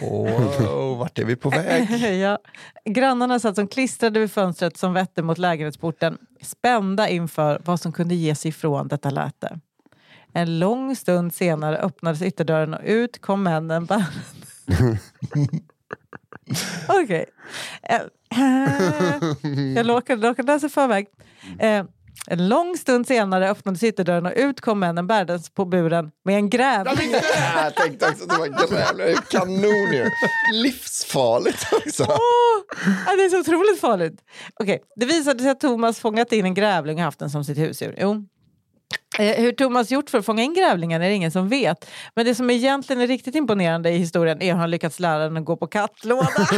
Wow, 0.02 0.98
vart 0.98 1.20
är 1.20 1.26
vi 1.26 1.36
på 1.36 1.50
väg? 1.50 1.90
ja. 2.22 2.40
Grannarna 2.86 3.40
satt 3.40 3.56
som 3.56 3.68
klistrade 3.68 4.20
vid 4.20 4.32
fönstret 4.32 4.78
som 4.78 4.94
vette 4.94 5.22
mot 5.22 5.38
lägenhetsporten, 5.38 6.18
spända 6.42 7.10
inför 7.10 7.62
vad 7.66 7.80
som 7.80 7.92
kunde 7.92 8.16
ge 8.16 8.36
sig 8.36 8.50
ifrån 8.50 8.88
detta 8.88 9.10
läte. 9.10 9.60
En 10.34 10.60
lång 10.60 10.96
stund 10.96 11.34
senare 11.34 11.78
öppnades 11.78 12.22
ytterdörren 12.22 12.74
och 12.74 12.82
ut 12.84 13.22
kom 13.22 13.44
männen 13.44 13.86
bärande. 13.86 14.10
Okej. 16.88 17.26
Eh, 17.84 18.02
Jag 19.76 19.90
råkade, 19.90 20.44
läsa 20.44 20.70
förväg. 20.70 21.08
Eh, 21.60 21.86
en 22.28 22.48
lång 22.50 22.78
stund 22.78 23.08
senare 23.08 23.50
öppnades 23.50 23.84
ytterdörren 23.84 24.26
och 24.26 24.32
ut 24.36 24.62
kom 24.62 24.80
männen 24.80 25.08
bärandes 25.08 25.50
på 25.50 25.66
buren 25.66 26.12
med 26.26 26.36
en 26.36 26.50
grävling. 26.50 27.12
Jag 27.56 27.76
tänkte 27.76 28.10
också 28.10 28.24
att 28.24 28.30
det 28.30 28.38
var 28.38 28.68
grävling. 28.68 29.16
Kanon 29.30 29.94
ju. 29.94 30.10
Livsfarligt 30.54 31.74
också. 31.74 32.04
Åh, 32.04 32.78
ja, 33.08 33.16
det 33.16 33.24
är 33.24 33.30
så 33.30 33.40
otroligt 33.40 33.82
farligt. 33.82 34.22
Okej, 34.60 34.84
Det 34.96 35.06
visade 35.06 35.40
sig 35.40 35.52
att 35.52 35.60
Thomas 35.60 36.00
fångat 36.00 36.32
in 36.32 36.46
en 36.46 36.54
grävling 36.54 36.98
och 36.98 37.04
haft 37.04 37.20
den 37.20 37.30
som 37.30 37.44
sitt 37.44 37.58
husdjur. 37.58 37.96
Jo. 37.98 38.26
Eh, 39.20 39.36
hur 39.42 39.52
Thomas 39.52 39.92
gjort 39.92 40.10
för 40.10 40.18
att 40.18 40.26
fånga 40.26 40.44
in 40.44 40.54
grävlingen 40.54 41.02
är 41.02 41.10
det 41.10 41.14
ingen 41.16 41.32
som 41.32 41.50
vet. 41.50 41.90
Men 42.16 42.26
det 42.26 42.36
som 42.36 42.50
egentligen 42.50 43.02
är 43.02 43.08
riktigt 43.08 43.36
imponerande 43.36 43.90
i 43.90 43.98
historien 43.98 44.42
är 44.42 44.54
hur 44.54 44.60
han 44.60 44.72
lyckats 44.72 45.00
lära 45.00 45.24
den 45.24 45.38
att 45.38 45.46
gå 45.46 45.58
på 45.58 45.68
kattlåda. 45.68 46.30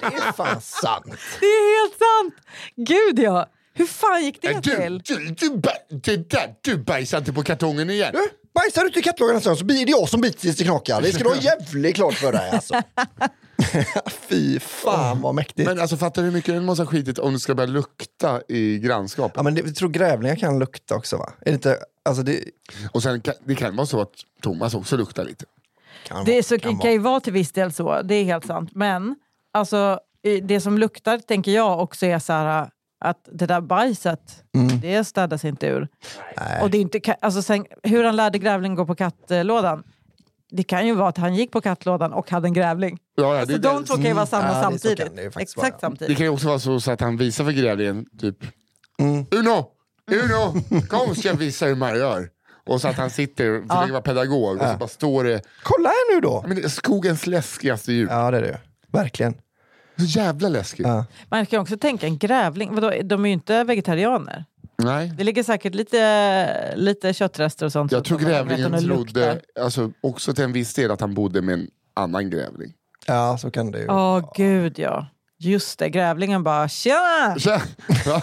Det 0.00 0.16
är 0.16 0.32
fan 0.32 0.60
sant. 0.60 1.06
det 1.40 1.46
är 1.46 1.82
helt 1.82 1.98
sant! 1.98 2.34
Gud 2.76 3.18
ja! 3.24 3.46
Hur 3.74 3.86
fan 3.86 4.24
gick 4.24 4.42
det 4.42 4.48
Äh, 4.48 4.60
Du, 4.60 4.70
till? 4.70 4.98
du, 5.04 5.28
du, 5.34 5.60
det 5.88 6.30
där, 6.30 6.54
du 6.60 6.76
bajsar 6.76 7.18
inte 7.18 7.32
på 7.32 7.42
kartongen 7.42 7.90
igen. 7.90 8.10
Du, 8.12 8.28
bajsar 8.54 8.80
du 8.80 8.86
inte 8.86 8.98
i 8.98 9.02
kattlådan 9.02 9.40
sen 9.40 9.56
så 9.56 9.64
blir 9.64 9.84
det 9.86 9.90
jag 9.90 10.08
som 10.08 10.20
biter 10.20 10.40
tills 10.40 10.56
det 10.56 10.64
knakar. 10.64 11.02
Det 11.02 11.12
ska 11.12 11.22
du 11.24 11.28
ha 11.30 11.36
jävligt 11.40 11.94
klart 11.96 12.14
för 12.14 12.32
dig 12.32 12.50
alltså. 12.50 12.82
Fy 14.28 14.60
fan 14.60 15.20
vad 15.20 15.34
mäktigt. 15.34 15.68
Men 15.68 15.80
alltså 15.80 15.96
fattar 15.96 16.22
du 16.22 16.26
hur 16.28 16.32
mycket 16.34 16.54
den 16.54 16.64
måste 16.64 16.82
ha 16.84 16.90
skitit 16.90 17.18
om 17.18 17.32
det 17.32 17.38
ska 17.40 17.54
börja 17.54 17.66
lukta 17.70 18.40
i 18.48 18.78
grannskap? 18.78 19.32
Ja, 19.34 19.42
men 19.42 19.54
det, 19.54 19.60
jag 19.60 19.74
tror 19.74 19.88
grävlingar 19.88 20.36
kan 20.36 20.58
lukta 20.58 20.94
också 20.96 21.16
va? 21.16 21.32
Är 21.40 21.44
det 21.44 21.54
inte, 21.54 21.78
alltså 22.04 22.22
det 22.22 22.44
Och 22.92 23.02
sen 23.02 23.20
kan, 23.20 23.34
det 23.44 23.54
kan 23.54 23.76
vara 23.76 23.86
så 23.86 24.00
att 24.00 24.12
Thomas 24.42 24.74
också 24.74 24.96
luktar 24.96 25.24
lite. 25.24 25.44
kan, 26.06 26.24
Det 26.24 26.38
är 26.38 26.42
så, 26.42 26.58
kan 26.58 26.78
kan 26.78 26.92
ju 26.92 26.98
vara 26.98 27.20
till 27.20 27.32
viss 27.32 27.52
del 27.52 27.72
så, 27.72 28.02
det 28.02 28.14
är 28.14 28.24
helt 28.24 28.46
sant. 28.46 28.70
Men 28.74 29.16
alltså, 29.52 30.00
det 30.42 30.60
som 30.60 30.78
luktar 30.78 31.18
tänker 31.18 31.52
jag 31.52 31.80
också 31.80 32.06
är 32.06 32.18
så 32.18 32.32
här, 32.32 32.68
att 33.04 33.28
det 33.32 33.46
där 33.46 33.60
bajset, 33.60 34.44
det 34.82 35.04
städas 35.04 35.44
inte 35.44 35.66
ur. 35.66 35.88
Och 36.62 36.70
det 36.70 36.78
är 36.78 36.80
inte, 36.82 37.00
alltså 37.20 37.42
sen, 37.42 37.66
hur 37.82 38.04
han 38.04 38.16
lärde 38.16 38.38
grävlingen 38.38 38.76
gå 38.76 38.86
på 38.86 38.94
kattlådan, 38.94 39.82
det 40.50 40.62
kan 40.62 40.86
ju 40.86 40.94
vara 40.94 41.08
att 41.08 41.16
han 41.18 41.34
gick 41.34 41.52
på 41.52 41.60
kattlådan 41.60 42.12
och 42.12 42.30
hade 42.30 42.48
en 42.48 42.52
grävling. 42.52 42.98
Ja, 43.16 43.34
ja, 43.36 43.40
Så 43.40 43.52
det, 43.52 43.58
de 43.58 43.80
det, 43.80 43.86
två 43.86 43.94
kan 43.94 44.04
ju 44.04 44.12
vara 44.12 44.26
samma 44.26 44.48
Ja, 44.48 44.54
det- 44.54 44.62
samtidigt. 44.62 44.98
kan 44.98 45.16
det 45.16 45.22
Exakt 45.42 45.56
vara. 45.56 45.70
samtidigt. 45.80 46.08
det 46.08 46.14
kan 46.14 46.26
ju 46.26 46.30
också 46.32 46.48
vara 46.48 46.58
så, 46.58 46.80
så 46.80 46.90
att 46.90 47.00
han 47.00 47.16
visar 47.16 47.44
för 47.44 47.52
grävlingen 47.52 48.06
typ 48.20 48.36
Uno! 49.30 49.66
Uno! 50.10 50.60
Kom 50.88 51.14
ska 51.14 51.28
jag 51.28 51.34
visa 51.36 51.66
hur 51.66 51.74
man 51.76 51.98
gör. 51.98 52.28
Och 52.66 52.80
så 52.80 52.88
att 52.88 52.96
han 52.96 53.10
sitter 53.10 53.50
och 53.62 53.68
försöker 53.68 53.92
vara 53.92 54.02
pedagog 54.02 54.60
och 54.62 54.68
så 54.68 54.76
bara 54.78 54.88
står 54.88 55.24
det, 55.24 55.42
Kolla 55.62 55.88
här 55.88 56.14
nu 56.14 56.20
då! 56.20 56.44
men 56.46 56.56
det 56.56 56.64
är 56.64 56.68
skogens 56.68 57.26
läskigaste 57.26 57.92
djur. 57.92 58.08
Ja 58.10 58.30
det 58.30 58.36
är 58.38 58.42
det 58.42 58.60
Verkligen. 58.92 59.34
Så 59.96 60.04
jävla 60.04 60.48
läskigt. 60.48 60.86
Ja. 60.86 61.04
Man 61.28 61.46
kan 61.46 61.60
också 61.60 61.76
tänka 61.76 62.06
en 62.06 62.18
grävling, 62.18 62.74
vadå, 62.74 62.92
de 63.04 63.24
är 63.24 63.28
ju 63.28 63.32
inte 63.32 63.64
vegetarianer. 63.64 64.44
Nej. 64.78 65.12
Det 65.18 65.24
ligger 65.24 65.42
säkert 65.42 65.74
lite, 65.74 66.74
lite 66.76 67.12
köttrester 67.14 67.66
och 67.66 67.72
sånt. 67.72 67.92
Jag 67.92 68.04
tror 68.04 68.18
grävlingen 68.18 68.78
trodde, 68.84 69.40
alltså, 69.60 69.90
också 70.00 70.34
till 70.34 70.44
en 70.44 70.52
viss 70.52 70.74
del 70.74 70.90
att 70.90 71.00
han 71.00 71.14
bodde 71.14 71.42
med 71.42 71.52
en 71.54 71.68
annan 71.94 72.30
grävling. 72.30 72.72
ja, 73.06 73.38
så 73.38 73.50
kan 73.50 73.70
det 73.70 73.78
ju. 73.78 73.88
Åh 73.88 74.32
gud 74.36 74.78
ja. 74.78 75.06
Just 75.38 75.78
det, 75.78 75.88
grävlingen 75.90 76.42
bara 76.44 76.68
tja! 76.68 77.36
Så- 77.38 77.50
Ja, 78.06 78.22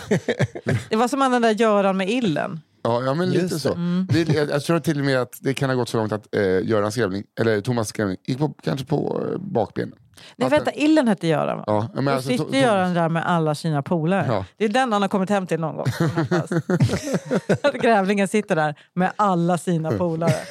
Det 0.90 0.96
var 0.96 1.08
som 1.08 1.22
han 1.22 1.32
den 1.32 1.42
där 1.42 1.52
Göran 1.52 1.98
med 1.98 2.10
illen. 2.10 2.60
ja, 2.84 3.04
ja 3.04 3.14
men 3.14 3.30
lite 3.30 3.42
Just 3.42 3.62
så. 3.62 3.74
Det, 4.10 4.30
jag, 4.30 4.50
jag 4.50 4.64
tror 4.64 4.80
till 4.80 5.00
och 5.00 5.06
med 5.06 5.22
att 5.22 5.38
det 5.42 5.54
kan 5.54 5.70
ha 5.70 5.76
gått 5.76 5.90
så 5.90 5.98
långt 5.98 6.12
att 6.12 6.36
eh, 6.36 6.42
Görans 6.42 6.96
grävling, 6.96 7.24
eller 7.40 7.62
Thomas 7.62 7.92
grävling, 7.92 8.18
gick 8.26 8.38
på, 8.38 8.54
kanske 8.64 8.86
på 8.86 9.28
eh, 9.32 9.38
bakbenen. 9.40 9.96
Nej 10.36 10.46
Att 10.46 10.54
vänta, 10.54 10.72
illen 10.74 11.08
hette 11.08 11.28
Göran 11.28 11.58
va? 11.58 11.64
Ja, 11.68 11.90
men 11.94 12.06
Då 12.06 12.12
alltså, 12.12 12.30
sitter 12.30 12.44
to- 12.44 12.52
to- 12.52 12.62
Göran 12.62 12.94
där 12.94 13.10
med 13.10 13.26
alla 13.26 13.56
sina 13.56 13.82
polare. 13.82 14.26
Ja. 14.28 14.46
Det 14.58 14.66
är 14.66 14.70
den 14.70 14.94
han 14.94 15.02
har 15.02 15.10
kommit 15.10 15.30
hem 15.30 15.48
till 15.48 15.60
någon 15.60 15.76
gång. 15.76 15.86
Att 17.64 17.74
Grävlingen 17.74 18.28
sitter 18.28 18.56
där 18.56 18.76
med 18.94 19.12
alla 19.16 19.58
sina 19.58 19.92
polare. 19.92 20.34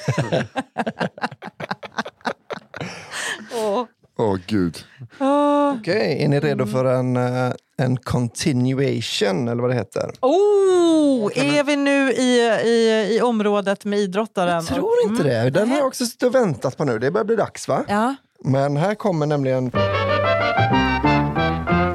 Åh. 3.55 3.85
Åh 4.19 4.37
gud. 4.47 4.79
Åh. 5.21 5.75
Okej, 5.81 6.25
är 6.25 6.29
ni 6.29 6.41
redo 6.41 6.67
för 6.67 6.85
en, 6.85 7.17
eh, 7.17 7.53
en 7.79 7.97
continuation 7.97 9.49
eller 9.49 9.63
vad 9.63 9.71
det 9.71 9.75
heter? 9.75 10.11
Oh, 10.21 11.31
är 11.35 11.65
vi 11.65 11.77
nu 11.77 12.13
i, 12.13 12.41
i, 12.65 13.17
i 13.17 13.21
området 13.23 13.85
med 13.85 13.99
idrottaren? 13.99 14.55
Jag 14.55 14.67
tror 14.67 14.93
inte 15.05 15.23
det. 15.23 15.51
Den 15.51 15.71
har 15.71 15.77
jag 15.79 15.87
också 15.87 16.05
suttit 16.07 16.23
och 16.23 16.35
väntat 16.35 16.77
på 16.77 16.85
nu. 16.85 16.99
Det 16.99 17.11
börjar 17.11 17.25
bli 17.25 17.37
dags 17.37 17.69
va? 17.69 17.85
Ja. 17.89 18.15
Men 18.45 18.77
här 18.77 18.95
kommer 18.95 19.27
nämligen 19.27 19.73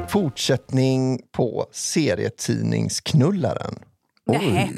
fortsättning 0.10 1.21
på 1.31 1.65
serietidningsknullaren. 1.71 3.79
Nej. 4.25 4.71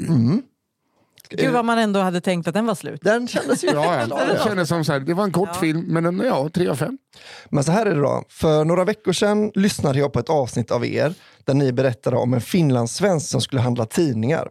Gud 1.30 1.52
vad 1.52 1.64
man 1.64 1.78
ändå 1.78 2.00
hade 2.00 2.20
tänkt 2.20 2.48
att 2.48 2.54
den 2.54 2.66
var 2.66 2.74
slut. 2.74 3.00
Den 3.02 3.28
kändes 3.28 3.64
ju 3.64 3.68
Ja, 3.68 4.06
ja. 4.10 4.20
Det 4.32 4.40
kändes 4.44 4.68
som 4.68 4.84
så 4.84 4.92
här, 4.92 5.00
det 5.00 5.14
var 5.14 5.24
en 5.24 5.32
kort 5.32 5.56
film, 5.56 5.80
men 5.80 6.06
en, 6.06 6.18
ja, 6.18 6.48
tre 6.54 6.68
av 6.68 6.76
fem. 6.76 6.98
Men 7.48 7.64
så 7.64 7.72
här 7.72 7.86
är 7.86 7.94
det 7.94 8.00
då. 8.00 8.24
För 8.28 8.64
några 8.64 8.84
veckor 8.84 9.12
sedan 9.12 9.50
lyssnade 9.54 9.98
jag 9.98 10.12
på 10.12 10.18
ett 10.18 10.30
avsnitt 10.30 10.70
av 10.70 10.86
er 10.86 11.14
där 11.44 11.54
ni 11.54 11.72
berättade 11.72 12.16
om 12.16 12.34
en 12.34 12.40
finlandssvensk 12.40 13.30
som 13.30 13.40
skulle 13.40 13.62
handla 13.62 13.86
tidningar. 13.86 14.48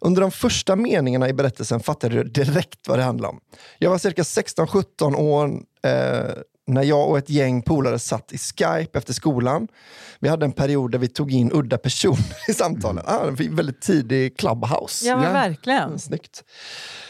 Under 0.00 0.22
de 0.22 0.30
första 0.30 0.76
meningarna 0.76 1.28
i 1.28 1.32
berättelsen 1.32 1.80
fattade 1.80 2.16
jag 2.16 2.32
direkt 2.32 2.88
vad 2.88 2.98
det 2.98 3.02
handlade 3.02 3.32
om. 3.32 3.40
Jag 3.78 3.90
var 3.90 3.98
cirka 3.98 4.22
16-17 4.22 5.16
år 5.16 5.60
eh, 5.82 6.30
när 6.66 6.82
jag 6.82 7.08
och 7.10 7.18
ett 7.18 7.30
gäng 7.30 7.62
polare 7.62 7.98
satt 7.98 8.32
i 8.32 8.38
Skype 8.38 8.98
efter 8.98 9.12
skolan. 9.12 9.68
Vi 10.20 10.28
hade 10.28 10.44
en 10.44 10.52
period 10.52 10.90
där 10.92 10.98
vi 10.98 11.08
tog 11.08 11.32
in 11.32 11.50
udda 11.54 11.78
personer 11.78 12.36
i 12.48 12.52
samtalen. 12.52 13.04
Ah, 13.06 13.26
en 13.26 13.56
väldigt 13.56 13.80
tidig 13.82 14.36
clubhouse. 14.36 15.06
Ja 15.06 15.16
men 15.16 15.24
Ja. 15.24 15.32
verkligen. 15.32 15.98
Snyggt. 15.98 16.44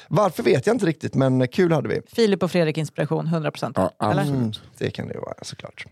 Varför 0.09 0.43
vet 0.43 0.67
jag 0.67 0.75
inte 0.75 0.87
riktigt, 0.87 1.15
men 1.15 1.49
kul 1.49 1.73
hade 1.73 1.89
vi. 1.89 2.01
Filip 2.13 2.43
och 2.43 2.51
Fredrik 2.51 2.79
inspiration, 2.79 3.27
100%. 3.27 3.73
Ja, 3.77 3.93
Eller? 4.11 4.21
absolut. 4.21 4.39
Mm, 4.41 4.53
det 4.79 4.91
kan 4.91 5.09
det 5.09 5.19
vara 5.19 5.35
såklart. 5.43 5.87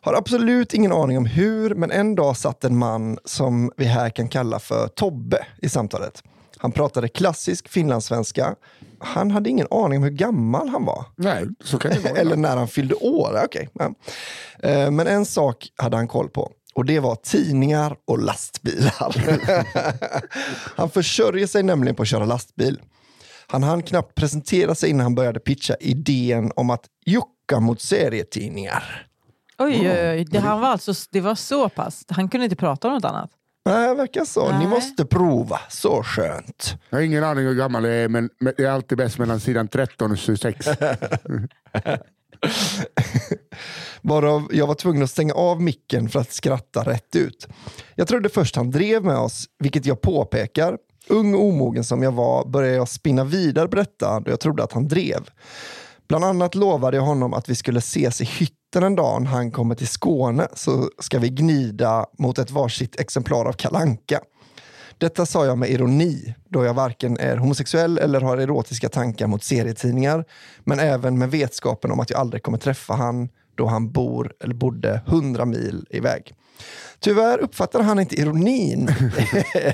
Har 0.00 0.14
absolut 0.14 0.74
ingen 0.74 0.92
aning 0.92 1.18
om 1.18 1.26
hur, 1.26 1.74
men 1.74 1.90
en 1.90 2.14
dag 2.14 2.36
satt 2.36 2.64
en 2.64 2.76
man 2.76 3.18
som 3.24 3.72
vi 3.76 3.84
här 3.84 4.10
kan 4.10 4.28
kalla 4.28 4.58
för 4.58 4.88
Tobbe 4.88 5.46
i 5.62 5.68
samtalet. 5.68 6.22
Han 6.58 6.72
pratade 6.72 7.08
klassisk 7.08 7.68
finlandssvenska. 7.68 8.54
Han 9.04 9.30
hade 9.30 9.50
ingen 9.50 9.66
aning 9.70 9.98
om 9.98 10.02
hur 10.04 10.10
gammal 10.10 10.68
han 10.68 10.84
var. 10.84 11.04
Nej, 11.16 11.46
så 11.64 11.78
kan 11.78 11.90
det 11.90 11.98
vara. 11.98 12.16
Eller 12.20 12.36
när 12.36 12.56
han 12.56 12.68
fyllde 12.68 12.94
år. 12.94 13.40
Okej, 13.44 13.68
ja. 13.72 13.94
Eh, 14.68 14.90
Men 14.90 15.06
en 15.06 15.24
sak 15.26 15.68
hade 15.76 15.96
han 15.96 16.08
koll 16.08 16.28
på. 16.28 16.50
Och 16.74 16.84
det 16.84 17.00
var 17.00 17.14
tidningar 17.16 17.96
och 18.06 18.18
lastbilar. 18.18 19.14
han 20.76 20.90
försörjer 20.90 21.46
sig 21.46 21.62
nämligen 21.62 21.94
på 21.96 22.02
att 22.02 22.08
köra 22.08 22.24
lastbil. 22.24 22.80
Han 23.46 23.62
hann 23.62 23.82
knappt 23.82 24.14
presentera 24.14 24.74
sig 24.74 24.90
innan 24.90 25.00
han 25.04 25.14
började 25.14 25.40
pitcha 25.40 25.74
idén 25.80 26.52
om 26.56 26.70
att 26.70 26.84
jucka 27.06 27.60
mot 27.60 27.80
serietidningar. 27.80 29.06
Oj, 29.58 29.90
oj, 29.90 30.10
oj. 30.10 30.24
Det, 30.30 30.38
han 30.38 30.60
var 30.60 30.68
alltså, 30.68 30.92
det 31.10 31.20
var 31.20 31.34
så 31.34 31.68
pass. 31.68 32.04
Han 32.08 32.28
kunde 32.28 32.44
inte 32.44 32.56
prata 32.56 32.88
om 32.88 32.94
något 32.94 33.04
annat. 33.04 33.30
Nej, 33.64 33.88
det 33.88 33.94
verkar 33.94 34.24
så. 34.24 34.52
Ni 34.52 34.58
Nej. 34.58 34.66
måste 34.66 35.04
prova. 35.04 35.60
Så 35.68 36.02
skönt. 36.02 36.76
Jag 36.90 36.98
har 36.98 37.02
ingen 37.02 37.24
aning 37.24 37.44
hur 37.44 37.54
gammal 37.54 37.84
jag 37.84 37.94
är, 37.94 38.08
men 38.08 38.30
men 38.40 38.54
det 38.56 38.64
är 38.64 38.70
alltid 38.70 38.98
bäst 38.98 39.18
mellan 39.18 39.40
sidan 39.40 39.68
13 39.68 40.10
och 40.10 40.18
26. 40.18 40.68
Varav 44.02 44.48
jag 44.52 44.66
var 44.66 44.74
tvungen 44.74 45.02
att 45.02 45.10
stänga 45.10 45.34
av 45.34 45.62
micken 45.62 46.08
för 46.08 46.20
att 46.20 46.32
skratta 46.32 46.82
rätt 46.82 47.16
ut. 47.16 47.48
Jag 47.94 48.08
trodde 48.08 48.28
först 48.28 48.56
han 48.56 48.70
drev 48.70 49.04
med 49.04 49.16
oss, 49.16 49.44
vilket 49.58 49.86
jag 49.86 50.00
påpekar. 50.00 50.78
Ung 51.08 51.34
och 51.34 51.44
omogen 51.44 51.84
som 51.84 52.02
jag 52.02 52.12
var 52.12 52.44
började 52.48 52.76
jag 52.76 52.88
spinna 52.88 53.24
vidare 53.24 53.68
på 53.68 53.76
detta 53.76 54.20
då 54.20 54.30
jag 54.30 54.40
trodde 54.40 54.64
att 54.64 54.72
han 54.72 54.88
drev. 54.88 55.28
Bland 56.08 56.24
annat 56.24 56.54
lovade 56.54 56.96
jag 56.96 57.04
honom 57.04 57.34
att 57.34 57.48
vi 57.48 57.54
skulle 57.54 57.78
ses 57.78 58.20
i 58.20 58.24
hytten 58.24 58.82
en 58.82 58.96
dag 58.96 59.22
när 59.22 59.30
han 59.30 59.50
kommer 59.50 59.74
till 59.74 59.88
Skåne 59.88 60.48
så 60.54 60.90
ska 60.98 61.18
vi 61.18 61.28
gnida 61.28 62.06
mot 62.18 62.38
ett 62.38 62.50
varsitt 62.50 63.00
exemplar 63.00 63.44
av 63.44 63.52
Kalanka. 63.52 64.20
Detta 64.98 65.26
sa 65.26 65.46
jag 65.46 65.58
med 65.58 65.70
ironi, 65.70 66.34
då 66.48 66.64
jag 66.64 66.74
varken 66.74 67.18
är 67.18 67.36
homosexuell 67.36 67.98
eller 67.98 68.20
har 68.20 68.36
erotiska 68.36 68.88
tankar 68.88 69.26
mot 69.26 69.44
serietidningar, 69.44 70.24
men 70.64 70.78
även 70.78 71.18
med 71.18 71.30
vetskapen 71.30 71.90
om 71.90 72.00
att 72.00 72.10
jag 72.10 72.20
aldrig 72.20 72.42
kommer 72.42 72.58
träffa 72.58 72.94
han 72.94 73.28
då 73.54 73.66
han 73.66 73.92
bor 73.92 74.32
eller 74.40 74.54
bodde 74.54 75.00
hundra 75.06 75.44
mil 75.44 75.86
iväg. 75.90 76.34
Tyvärr 77.00 77.38
uppfattar 77.38 77.82
han 77.82 78.00
inte 78.00 78.20
ironin 78.20 78.88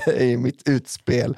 i 0.19 0.37
mitt 0.37 0.69
utspel. 0.69 1.37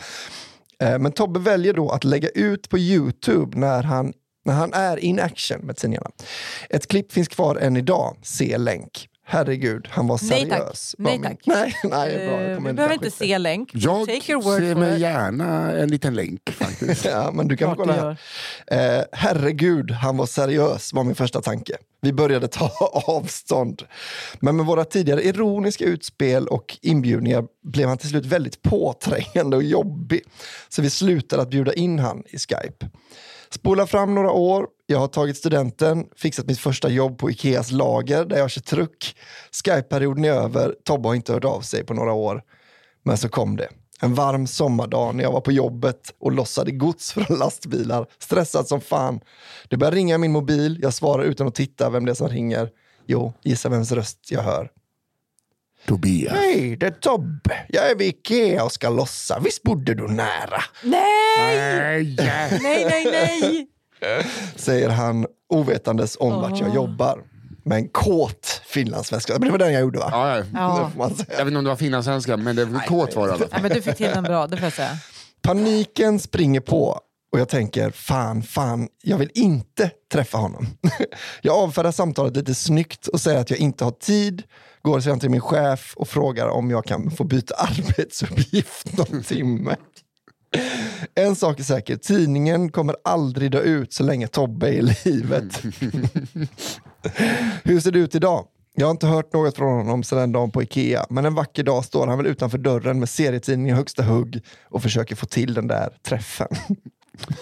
Eh, 0.78 0.98
men 0.98 1.12
Tobbe 1.12 1.40
väljer 1.40 1.74
då 1.74 1.90
att 1.90 2.04
lägga 2.04 2.28
ut 2.28 2.68
på 2.68 2.78
Youtube 2.78 3.58
när 3.58 3.82
han, 3.82 4.12
när 4.44 4.54
han 4.54 4.72
är 4.72 4.96
in 4.96 5.20
action 5.20 5.60
med 5.60 5.76
tidningarna. 5.76 6.10
Ett 6.70 6.86
klipp 6.88 7.12
finns 7.12 7.28
kvar 7.28 7.56
än 7.56 7.76
idag, 7.76 8.16
se 8.22 8.58
länk. 8.58 9.08
Herregud, 9.24 9.88
han 9.90 10.06
var 10.06 10.20
Nej, 10.22 10.48
tack. 10.48 10.58
seriös. 10.58 10.94
Nej, 10.98 11.12
var 11.12 11.18
min- 11.18 11.36
tack. 11.36 11.40
Nej, 11.46 11.74
nej, 11.84 12.28
bra. 12.28 12.40
Jag 12.42 12.50
Eh, 12.50 12.56
kommer 12.56 12.70
vi 12.70 12.74
behöver 12.76 12.94
inte 12.94 13.10
se 13.10 13.38
länk. 13.38 13.70
Jag 13.74 14.06
Take 14.08 14.32
your 14.32 14.42
word 14.42 14.58
ser 14.60 14.74
mig 14.74 15.00
gärna 15.00 15.72
en 15.72 15.88
liten 15.90 16.14
länk 16.14 16.50
faktiskt. 16.50 17.04
Ja, 17.10 17.30
men 17.32 17.48
du 17.48 17.56
kan 17.56 17.76
kolla 17.76 18.16
du 18.66 18.76
här. 18.76 18.98
Eh, 18.98 19.04
herregud, 19.12 19.90
han 19.90 20.16
var 20.16 20.26
seriös 20.26 20.92
var 20.92 21.04
min 21.04 21.14
första 21.14 21.40
tanke. 21.42 21.76
Vi 22.00 22.12
började 22.12 22.48
ta 22.48 22.68
avstånd. 23.06 23.82
Men 24.40 24.56
med 24.56 24.66
våra 24.66 24.84
tidigare 24.84 25.22
ironiska 25.24 25.84
utspel 25.84 26.46
och 26.48 26.78
inbjudningar 26.82 27.44
blev 27.64 27.88
han 27.88 27.98
till 27.98 28.08
slut 28.08 28.26
väldigt 28.26 28.62
påträngande 28.62 29.56
och 29.56 29.62
jobbig. 29.62 30.22
Så 30.68 30.82
vi 30.82 30.90
slutade 30.90 31.42
att 31.42 31.50
bjuda 31.50 31.72
in 31.72 31.98
han 31.98 32.22
i 32.26 32.38
Skype. 32.38 32.88
Spola 33.54 33.86
fram 33.86 34.14
några 34.14 34.30
år. 34.30 34.66
Jag 34.86 34.98
har 34.98 35.08
tagit 35.08 35.36
studenten, 35.36 36.06
fixat 36.16 36.46
mitt 36.46 36.58
första 36.58 36.88
jobb 36.88 37.18
på 37.18 37.30
Ikeas 37.30 37.70
lager 37.70 38.24
där 38.24 38.38
jag 38.38 38.50
kör 38.50 38.60
truck. 38.62 39.16
Skype-perioden 39.64 40.24
är 40.24 40.30
över. 40.30 40.74
Tobbe 40.84 41.08
har 41.08 41.14
inte 41.14 41.32
hört 41.32 41.44
av 41.44 41.60
sig 41.60 41.84
på 41.84 41.94
några 41.94 42.12
år. 42.12 42.42
Men 43.02 43.16
så 43.18 43.28
kom 43.28 43.56
det. 43.56 43.68
En 44.00 44.14
varm 44.14 44.46
sommardag 44.46 45.14
när 45.14 45.24
jag 45.24 45.32
var 45.32 45.40
på 45.40 45.52
jobbet 45.52 46.14
och 46.18 46.32
lossade 46.32 46.70
gods 46.70 47.12
från 47.12 47.38
lastbilar. 47.38 48.06
Stressad 48.18 48.68
som 48.68 48.80
fan. 48.80 49.20
Det 49.68 49.76
börjar 49.76 49.92
ringa 49.92 50.14
i 50.14 50.18
min 50.18 50.32
mobil. 50.32 50.78
Jag 50.82 50.94
svarar 50.94 51.22
utan 51.22 51.46
att 51.46 51.54
titta 51.54 51.90
vem 51.90 52.04
det 52.04 52.12
är 52.12 52.14
som 52.14 52.28
ringer. 52.28 52.68
Jo, 53.06 53.32
gissa 53.44 53.68
vems 53.68 53.92
röst 53.92 54.18
jag 54.30 54.42
hör. 54.42 54.70
Tobias. 55.86 56.32
Hej, 56.32 56.76
det 56.76 56.86
är 56.86 56.90
Tobbe. 56.90 57.66
Jag 57.68 57.90
är 57.90 57.94
vid 57.94 58.08
Ikea 58.08 58.64
och 58.64 58.72
ska 58.72 58.88
lossa. 58.88 59.38
Visst 59.44 59.62
bodde 59.62 59.94
du 59.94 60.08
nära? 60.08 60.62
Nej! 60.82 62.16
Nej! 62.16 62.58
Nej, 62.62 62.86
nej, 62.90 63.06
nej! 63.12 63.66
Säger 64.56 64.88
han 64.88 65.26
ovetandes 65.48 66.16
om 66.20 66.32
vart 66.32 66.60
jag 66.60 66.74
jobbar. 66.74 67.18
Med 67.64 67.78
en 67.78 67.88
kåt 67.88 68.62
finlandssvenska. 68.66 69.32
Men 69.32 69.42
det 69.42 69.50
var 69.50 69.58
den 69.58 69.72
jag 69.72 69.80
gjorde 69.82 69.98
va? 69.98 70.08
Ja, 70.12 70.44
ja. 70.54 70.90
Jag 71.28 71.36
vet 71.36 71.46
inte 71.46 71.58
om 71.58 71.64
det 71.64 71.70
var 71.70 71.76
finlandssvenska, 71.76 72.36
men 72.36 72.56
det 72.56 72.64
var 72.64 72.80
kåt 72.80 73.16
var 73.16 73.26
det 73.26 73.30
i 73.30 73.34
alla 73.34 73.38
fall. 73.38 73.48
Ja, 73.52 73.58
men 73.62 73.70
du 73.70 73.82
fick 73.82 73.96
till 73.96 74.10
den 74.14 74.24
bra, 74.24 74.46
det 74.46 74.56
får 74.56 74.64
jag 74.64 74.72
säga. 74.72 74.90
Paniken 75.42 76.18
springer 76.18 76.60
på 76.60 77.00
och 77.32 77.40
jag 77.40 77.48
tänker 77.48 77.90
fan, 77.90 78.42
fan, 78.42 78.88
jag 79.02 79.18
vill 79.18 79.30
inte 79.34 79.90
träffa 80.12 80.38
honom. 80.38 80.66
jag 81.42 81.56
avfärdar 81.56 81.92
samtalet 81.92 82.36
lite 82.36 82.54
snyggt 82.54 83.06
och 83.06 83.20
säger 83.20 83.40
att 83.40 83.50
jag 83.50 83.58
inte 83.58 83.84
har 83.84 83.90
tid, 83.90 84.42
går 84.82 85.00
sedan 85.00 85.20
till 85.20 85.30
min 85.30 85.40
chef 85.40 85.94
och 85.96 86.08
frågar 86.08 86.48
om 86.48 86.70
jag 86.70 86.84
kan 86.84 87.10
få 87.10 87.24
byta 87.24 87.54
arbetsuppgift 87.58 88.96
någon 88.98 89.22
timme. 89.22 89.76
En 91.14 91.36
sak 91.36 91.60
är 91.60 91.64
säker, 91.64 91.96
tidningen 91.96 92.70
kommer 92.70 92.96
aldrig 93.04 93.50
dö 93.50 93.60
ut 93.60 93.92
så 93.92 94.02
länge 94.02 94.26
Tobbe 94.26 94.68
är 94.68 94.72
i 94.72 94.94
livet. 95.04 95.62
Hur 97.62 97.80
ser 97.80 97.90
det 97.90 97.98
ut 97.98 98.14
idag? 98.14 98.46
Jag 98.74 98.86
har 98.86 98.90
inte 98.90 99.06
hört 99.06 99.32
något 99.32 99.56
från 99.56 99.78
honom 99.78 100.02
sedan 100.02 100.32
dagen 100.32 100.50
på 100.50 100.62
Ikea, 100.62 101.06
men 101.10 101.24
en 101.24 101.34
vacker 101.34 101.62
dag 101.62 101.84
står 101.84 102.06
han 102.06 102.18
väl 102.18 102.26
utanför 102.26 102.58
dörren 102.58 102.98
med 102.98 103.08
serietidningen 103.08 103.74
i 103.74 103.78
högsta 103.78 104.02
hugg 104.02 104.40
och 104.64 104.82
försöker 104.82 105.16
få 105.16 105.26
till 105.26 105.54
den 105.54 105.66
där 105.66 105.98
träffen. 106.02 106.48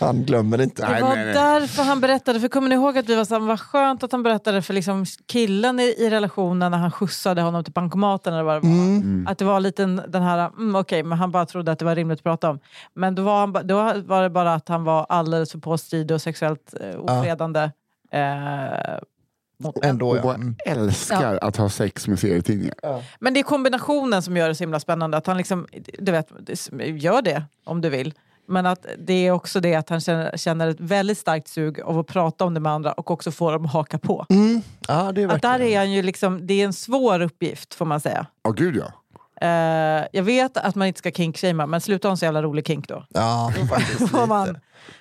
Han 0.00 0.22
glömmer 0.24 0.60
inte. 0.60 0.82
Det 0.94 1.00
var 1.02 1.08
nej, 1.16 1.24
nej. 1.24 1.34
därför 1.34 1.82
han 1.82 2.00
berättade, 2.00 2.40
för 2.40 2.48
kommer 2.48 2.68
ni 2.68 2.74
ihåg 2.74 2.98
att 2.98 3.08
vi 3.08 3.14
var 3.16 3.24
så 3.24 3.34
här, 3.34 3.40
vad 3.46 3.60
skönt 3.60 4.02
att 4.02 4.12
han 4.12 4.22
berättade 4.22 4.62
för 4.62 4.74
liksom 4.74 5.04
killen 5.26 5.80
i, 5.80 5.82
i 5.98 6.10
relationen 6.10 6.70
när 6.70 6.78
han 6.78 6.90
skjutsade 6.90 7.42
honom 7.42 7.64
till 7.64 7.72
bankomaten 7.72 8.34
eller 8.34 8.42
vad 8.42 8.62
det 8.62 8.68
var. 8.68 9.32
Att 9.32 9.38
det 9.38 9.44
var 9.44 9.60
lite 9.60 9.82
en- 9.82 10.02
den 10.08 10.22
här, 10.22 10.38
mm, 10.48 10.74
okej, 10.76 11.02
men 11.02 11.18
han 11.18 11.30
bara 11.30 11.46
trodde 11.46 11.72
att 11.72 11.78
det 11.78 11.84
var 11.84 11.94
rimligt 11.94 12.18
att 12.18 12.22
prata 12.24 12.50
om. 12.50 12.58
Men 12.94 13.14
då 13.14 13.22
var, 13.22 13.40
han, 13.40 13.52
då 13.66 13.76
var 14.06 14.22
det 14.22 14.30
bara 14.30 14.54
att 14.54 14.68
han 14.68 14.84
var 14.84 15.06
alldeles 15.08 15.52
för 15.52 15.58
påstridig 15.58 16.14
och 16.14 16.22
sexuellt 16.22 16.74
eh, 16.80 17.00
ofredande. 17.00 17.70
Eh, 18.12 18.98
mot 19.58 19.84
Ändå 19.84 20.16
ja. 20.16 20.22
bara 20.22 20.34
Mm. 20.34 20.56
älskar 20.66 21.38
att 21.42 21.56
ha 21.56 21.68
sex 21.68 22.08
med 22.08 22.18
serietidningar. 22.18 22.74
Men 23.20 23.34
det 23.34 23.40
är 23.40 23.44
kombinationen 23.44 24.22
som 24.22 24.36
gör 24.36 24.48
det 24.48 24.54
så 24.54 24.62
himla 24.64 24.80
spännande. 24.80 25.16
Att 25.16 25.26
han 25.26 25.36
liksom, 25.36 25.66
du 25.98 26.12
vet, 26.12 26.28
gör 27.02 27.22
det 27.22 27.42
om 27.64 27.80
du 27.80 27.88
vill. 27.88 28.14
Men 28.50 28.66
att 28.66 28.86
det 28.98 29.26
är 29.26 29.30
också 29.30 29.60
det 29.60 29.74
att 29.74 29.88
han 29.88 30.00
känner, 30.00 30.36
känner 30.36 30.68
ett 30.68 30.80
väldigt 30.80 31.18
starkt 31.18 31.48
sug 31.48 31.80
av 31.80 31.98
att 31.98 32.06
prata 32.06 32.44
om 32.44 32.54
det 32.54 32.60
med 32.60 32.72
andra 32.72 32.92
och 32.92 33.10
också 33.10 33.30
få 33.30 33.50
dem 33.50 33.64
att 33.64 33.72
haka 33.72 33.98
på. 33.98 34.26
Mm. 34.30 34.62
Ja, 34.88 35.12
det 35.12 35.22
är 35.22 35.28
Att 35.28 35.42
där 35.42 35.60
är 35.60 35.78
han 35.78 35.92
ju 35.92 36.02
liksom, 36.02 36.46
det 36.46 36.54
är 36.60 36.64
en 36.64 36.72
svår 36.72 37.20
uppgift 37.20 37.74
får 37.74 37.84
man 37.84 38.00
säga. 38.00 38.26
Ja, 38.42 38.50
gud 38.50 38.76
ja. 38.76 38.92
Eh, 39.46 40.06
jag 40.12 40.22
vet 40.22 40.56
att 40.56 40.74
man 40.74 40.88
inte 40.88 40.98
ska 40.98 41.10
kinkshamea 41.10 41.66
men 41.66 41.80
sluta 41.80 42.08
ha 42.08 42.10
en 42.10 42.16
så 42.16 42.24
jävla 42.24 42.42
rolig 42.42 42.66
kink 42.66 42.88
då. 42.88 43.04
Ja. 43.08 43.52
Då 43.98 44.06
får 44.06 44.26
man, 44.26 44.58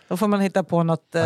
då 0.07 0.17
får 0.17 0.27
man 0.27 0.41
hitta 0.41 0.63
på 0.63 0.83
något 0.83 1.15
eh, 1.15 1.23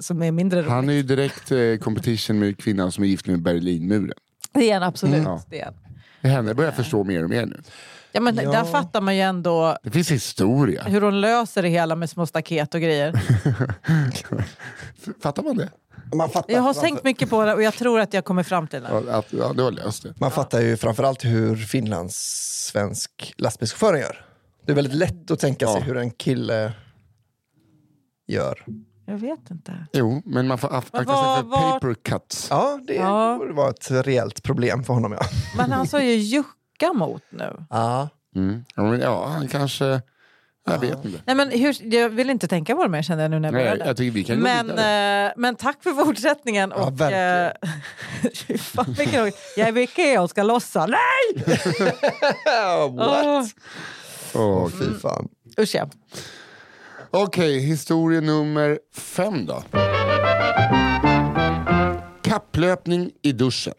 som 0.00 0.22
är 0.22 0.32
mindre 0.32 0.60
roligt. 0.60 0.70
Han 0.70 0.88
är 0.88 0.92
ju 0.92 1.02
direkt 1.02 1.52
eh, 1.52 1.76
competition 1.80 2.38
med 2.38 2.58
kvinnan 2.58 2.92
som 2.92 3.04
är 3.04 3.08
gift 3.08 3.26
med 3.26 3.42
Berlinmuren. 3.42 4.12
Det 4.52 4.70
är 4.70 4.76
en 4.76 4.82
absolut. 4.82 5.26
Mm. 5.26 5.38
Det 5.50 5.60
är 5.60 5.66
en. 5.66 6.30
Henne 6.30 6.54
börjar 6.54 6.70
jag 6.70 6.76
förstå 6.76 7.04
mer 7.04 7.24
och 7.24 7.30
mer 7.30 7.46
nu. 7.46 7.62
Ja, 8.16 8.20
men 8.20 8.36
Ja. 8.36 8.50
Där 8.50 8.64
fattar 8.64 9.00
man 9.00 9.16
ju 9.16 9.20
ändå 9.22 9.76
Det 9.82 9.90
finns 9.90 10.10
historia. 10.10 10.82
hur 10.82 11.00
hon 11.00 11.20
löser 11.20 11.62
det 11.62 11.68
hela 11.68 11.96
med 11.96 12.10
små 12.10 12.26
staket 12.26 12.74
och 12.74 12.80
grejer. 12.80 13.12
Fattar 15.22 15.42
man 15.42 15.56
det? 15.56 15.70
Man 16.14 16.30
fattar, 16.30 16.54
Jag 16.54 16.62
har 16.62 16.74
tänkt 16.74 17.04
mycket 17.04 17.30
på 17.30 17.44
det 17.44 17.54
och 17.54 17.62
jag 17.62 17.74
tror 17.74 18.00
att 18.00 18.14
jag 18.14 18.24
kommer 18.24 18.42
fram 18.42 18.68
till 18.68 18.82
det. 18.82 18.88
Ja, 18.90 19.18
att, 19.18 19.32
ja, 19.32 19.52
du 19.52 19.62
har 19.62 19.70
löst 19.70 20.02
det. 20.02 20.14
man 20.20 20.30
fattar 20.30 20.60
ju 20.60 20.76
framförallt 20.76 21.24
hur 21.24 21.56
finlandssvensk 21.56 23.34
lastbilschauffören 23.36 24.00
gör. 24.00 24.24
Det 24.66 24.72
är 24.72 24.76
väldigt 24.76 24.94
lätt 24.94 25.30
att 25.30 25.38
tänka 25.40 25.66
sig 25.66 25.82
hur 25.82 25.96
en 25.96 26.10
kille 26.10 26.72
gör. 28.28 28.64
Jag 29.06 29.18
vet 29.18 29.50
inte. 29.50 29.86
Jo, 29.92 30.22
men 30.24 30.46
man 30.46 30.58
får 30.58 30.74
akta 30.74 30.98
sig 30.98 31.06
för 31.06 31.42
vad- 31.42 31.72
paper 31.72 31.94
cuts. 31.94 32.46
Ja, 32.50 32.80
det 32.86 32.94
Ja. 32.94 33.36
borde 33.38 33.52
vara 33.52 33.70
ett 33.70 33.90
reellt 33.90 34.42
problem 34.42 34.84
för 34.84 34.94
honom. 34.94 35.12
Ja. 35.12 35.20
Men 35.56 35.72
han 35.72 35.86
sa 35.86 36.02
ju 36.02 36.14
jucka 36.80 36.92
mot 36.92 37.22
nu. 37.30 37.56
Ja. 37.70 38.08
Mm. 38.36 38.64
Ja, 38.76 38.82
men, 38.82 39.00
ja, 39.00 39.26
han 39.26 39.48
kanske... 39.48 40.00
Jag 40.68 40.78
vet 40.78 41.04
inte. 41.04 41.20
Nej, 41.26 41.36
men 41.36 41.50
hur, 41.50 41.94
jag 41.94 42.08
vill 42.08 42.30
inte 42.30 42.48
tänka 42.48 42.74
på 42.76 42.82
det 42.82 42.88
mer 42.88 43.02
kände 43.02 43.24
jag 43.24 43.30
nu 43.30 43.38
när 43.38 43.48
jag 43.48 43.52
Nej, 43.54 43.64
började. 43.64 43.86
jag 43.86 43.96
tycker 43.96 44.12
vi 44.12 44.24
kan 44.24 44.38
men, 44.38 44.70
eh, 44.70 45.32
men 45.36 45.56
tack 45.56 45.82
för 45.82 46.04
fortsättningen. 46.04 46.72
Ja, 46.76 46.86
och, 46.86 47.00
eh, 47.00 47.52
fan, 48.58 48.92
vilken 48.98 49.32
jag 49.56 49.68
är 49.68 49.78
Ikea 49.78 50.22
och 50.22 50.30
ska 50.30 50.42
lossa. 50.42 50.86
Nej! 50.86 51.44
What? 52.96 53.24
Åh, 53.26 53.44
Åh, 54.34 54.68
Fy 54.70 54.94
fan. 55.00 55.28
usch 55.60 55.74
ja. 55.74 55.88
Okej, 57.10 57.58
historia 57.60 58.20
nummer 58.20 58.78
fem 58.96 59.46
då. 59.46 59.62
Kapplöpning 62.22 63.10
i 63.22 63.32
duschen. 63.32 63.74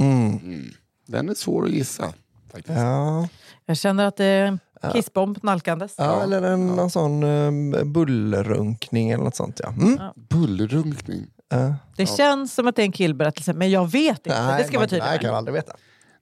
Mm. 0.00 0.64
Den 1.06 1.28
är 1.28 1.34
svår 1.34 1.64
att 1.64 1.70
gissa. 1.70 2.12
Faktiskt. 2.54 2.78
Ja. 2.78 3.28
Jag 3.66 3.76
känner 3.76 4.06
att 4.06 4.16
det 4.16 4.24
är 4.24 4.46
en 4.46 4.58
kissbomb 4.92 5.38
nalkandes. 5.42 5.94
Ja, 5.98 6.22
eller 6.22 6.42
en, 6.42 6.66
någon 6.66 6.90
sån 6.90 7.22
um, 7.22 7.92
bullrunkning 7.92 9.10
eller 9.10 9.24
något 9.24 9.36
sånt. 9.36 9.60
Ja. 9.62 9.68
Mm. 9.68 9.98
Bullrunkning. 10.16 11.26
Ja. 11.48 11.74
Det 11.96 12.06
känns 12.06 12.54
som 12.54 12.66
att 12.66 12.76
det 12.76 12.82
är 12.82 12.84
en 12.84 12.92
killberättelse, 12.92 13.52
men 13.52 13.70
jag 13.70 13.90
vet 13.90 14.26
inte. 14.26 14.56
det 14.58 14.64
ska 14.64 14.72
man, 14.72 14.80
vara 14.80 14.88
tydligt. 14.88 15.04
nej, 15.04 15.18
kan 15.18 15.28
jag 15.28 15.36
aldrig 15.36 15.54
veta. 15.54 15.72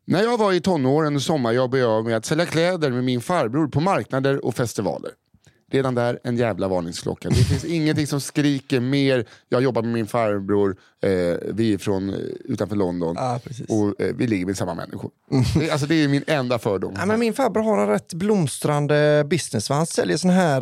När 0.04 0.22
jag 0.22 0.38
var 0.38 0.52
i 0.52 0.60
tonåren 0.60 1.20
sommarjobbade 1.20 1.82
jag 1.82 2.04
med 2.04 2.16
att 2.16 2.24
sälja 2.24 2.46
kläder 2.46 2.90
med 2.90 3.04
min 3.04 3.20
farbror 3.20 3.68
på 3.68 3.80
marknader 3.80 4.44
och 4.44 4.54
festivaler. 4.54 5.10
Redan 5.72 5.94
där 5.94 6.18
en 6.24 6.36
jävla 6.36 6.68
varningsklocka. 6.68 7.28
Det 7.28 7.34
finns 7.34 7.64
ingenting 7.74 8.06
som 8.06 8.20
skriker 8.20 8.80
mer. 8.80 9.24
Jag 9.48 9.62
jobbar 9.62 9.82
med 9.82 9.92
min 9.92 10.06
farbror, 10.06 10.76
eh, 11.02 11.10
vi 11.54 11.72
är 11.72 11.78
från 11.78 12.08
eh, 12.08 12.16
utanför 12.44 12.76
London 12.76 13.16
precis. 13.44 13.66
och 13.68 14.00
eh, 14.00 14.14
vi 14.16 14.26
ligger 14.26 14.46
med 14.46 14.56
samma 14.56 14.74
människor. 14.74 15.10
Det, 15.58 15.70
alltså, 15.70 15.86
det 15.86 15.94
är 15.94 16.08
min 16.08 16.24
enda 16.26 16.58
fördom. 16.58 16.94
Ja, 16.98 17.06
men 17.06 17.20
min 17.20 17.34
farbror 17.34 17.62
har 17.62 17.82
en 17.82 17.88
rätt 17.88 18.14
blomstrande 18.14 19.24
business. 19.30 19.68
Han 19.68 19.86
säljer 19.86 20.16
sån 20.16 20.30
här... 20.30 20.60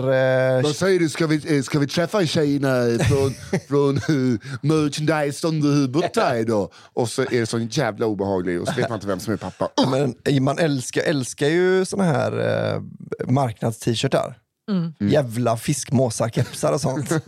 Eh, 0.56 0.62
Vad 0.62 0.76
säger 0.76 1.00
du, 1.00 1.08
ska 1.08 1.26
vi, 1.26 1.56
eh, 1.56 1.62
ska 1.62 1.78
vi 1.78 1.86
träffa 1.86 2.26
tjejerna 2.26 3.04
från, 3.04 3.34
från 3.68 4.16
uh, 4.16 4.38
merchandise 4.62 5.46
under 5.46 5.70
där 6.14 6.44
då? 6.44 6.70
Och 6.74 7.08
så 7.08 7.22
är 7.22 7.40
det 7.40 7.46
så 7.46 7.58
jävla 7.58 8.06
obehaglig 8.06 8.60
och 8.60 8.68
så 8.68 8.74
vet 8.74 8.88
man 8.88 8.96
inte 8.96 9.06
vem 9.06 9.20
som 9.20 9.32
är 9.32 9.36
pappa. 9.36 9.68
Men, 9.90 10.14
eh, 10.24 10.40
man 10.40 10.58
älskar, 10.58 11.02
älskar 11.02 11.48
ju 11.48 11.84
såna 11.84 12.04
här 12.04 12.32
eh, 12.32 12.80
marknads-t-shirtar. 13.28 14.34
Mm. 14.70 14.94
Jävla 14.98 15.56
fiskmåsar-kepsar 15.56 16.72
och 16.72 16.80
sånt. 16.80 17.10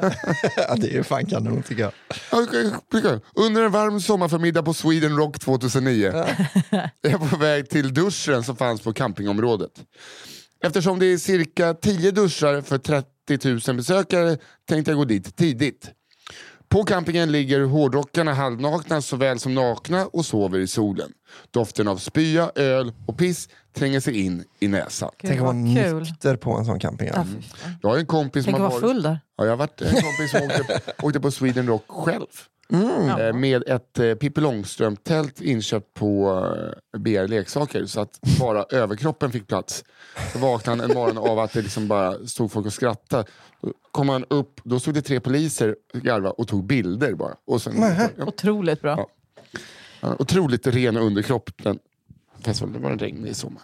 ja, 0.57 0.75
det 0.77 0.87
är 0.87 0.93
ju 0.93 1.03
fan 1.03 1.27
kanon 1.27 1.63
tycker 1.63 1.83
jag. 1.83 1.93
Under 3.35 3.63
en 3.63 3.71
varm 3.71 4.01
sommarförmiddag 4.01 4.63
på 4.63 4.75
Sweden 4.75 5.17
Rock 5.17 5.39
2009 5.39 6.07
är 7.03 7.11
jag 7.11 7.31
på 7.31 7.37
väg 7.37 7.71
till 7.71 7.95
duschen 7.95 8.45
som 8.45 8.57
fanns 8.57 8.81
på 8.81 8.93
campingområdet. 8.93 9.71
Eftersom 10.65 10.99
det 10.99 11.07
är 11.07 11.19
cirka 11.19 11.75
10 11.75 12.11
duschar 12.11 12.61
för 12.61 12.79
30 12.79 13.09
000 13.69 13.77
besökare 13.77 14.39
tänkte 14.69 14.91
jag 14.91 14.99
gå 14.99 15.05
dit 15.05 15.37
tidigt. 15.37 15.91
På 16.73 16.85
campingen 16.85 17.33
ligger 17.33 17.61
hårdrockarna 17.61 18.33
halvnakna 18.35 19.03
såväl 19.03 19.39
som 19.39 19.55
nakna 19.55 20.07
och 20.07 20.27
sover 20.27 20.59
i 20.59 20.67
solen. 20.67 21.13
Doften 21.51 21.89
av 21.89 21.97
spya, 21.97 22.51
öl 22.55 22.93
och 23.07 23.19
piss 23.19 23.49
tränger 23.77 24.01
sig 24.01 24.21
in 24.25 24.45
i 24.61 24.69
näsan. 24.69 25.11
Gud, 25.19 25.29
Tänk 25.31 25.41
att 25.41 25.47
vara 25.47 25.53
kul. 25.85 25.99
nykter 26.03 26.37
på 26.37 26.53
en 26.59 26.65
sån 26.65 26.79
camping. 26.79 27.09
Ja. 27.09 27.15
Fan. 27.15 27.43
Jag 27.83 27.91
har 27.91 27.99
en 27.99 28.07
kompis 28.07 28.45
som 28.45 28.53
Tänk 28.53 28.61
har 28.61 28.67
att 28.67 28.73
vara 28.73 28.81
varit... 28.83 28.91
full 28.95 29.03
där. 29.03 29.21
Ja, 29.37 29.45
jag 29.45 29.53
har 29.53 29.57
varit 29.57 29.81
en 29.81 29.89
kompis 30.03 30.31
som 30.31 30.43
åkte, 30.43 30.81
åkte 31.03 31.21
på 31.21 31.31
Sweden 31.31 31.67
Rock 31.67 31.85
själv. 31.89 32.27
Eh, 32.73 33.33
med 33.35 33.69
ett 33.69 33.99
eh, 33.99 34.15
Pippi 34.15 34.41
Långstrump-tält 34.41 35.41
inköpt 35.41 35.95
på 35.95 36.39
eh, 36.95 37.01
BR 37.01 37.29
Leksaker 37.29 37.87
så 37.87 38.01
att 38.01 38.21
bara 38.41 38.65
överkroppen 38.71 39.33
fick 39.33 39.47
plats. 39.49 39.85
Så 40.33 40.39
vaknade 40.39 40.83
han 40.83 40.91
en 40.91 40.97
morgon 40.97 41.19
av 41.19 41.39
att 41.39 41.53
det 41.53 41.63
liksom 41.63 41.89
bara 41.89 42.27
stod 42.27 42.53
folk 42.53 42.67
och 42.67 42.73
skrattade. 42.73 43.25
Då 43.61 43.73
kom 43.91 44.09
han 44.09 44.25
upp, 44.31 44.61
då 44.65 44.81
stod 44.81 44.95
det 44.95 45.03
tre 45.03 45.21
poliser 45.21 45.77
garva 45.93 46.31
och 46.31 46.49
tog 46.49 46.65
bilder 46.65 47.15
bara. 47.15 47.35
Och 47.47 47.63
sen, 47.63 48.09
ja, 48.17 48.25
Otroligt 48.27 48.81
bra. 48.81 49.07
Ja, 50.01 50.17
otroligt 50.19 50.67
ren 50.67 50.97
underkropp. 50.97 51.51
Den, 51.63 51.79
festivalen. 52.45 52.73
det 52.73 52.85
var 52.85 52.91
en 52.91 52.99
regnig 52.99 53.37
sommar. 53.37 53.63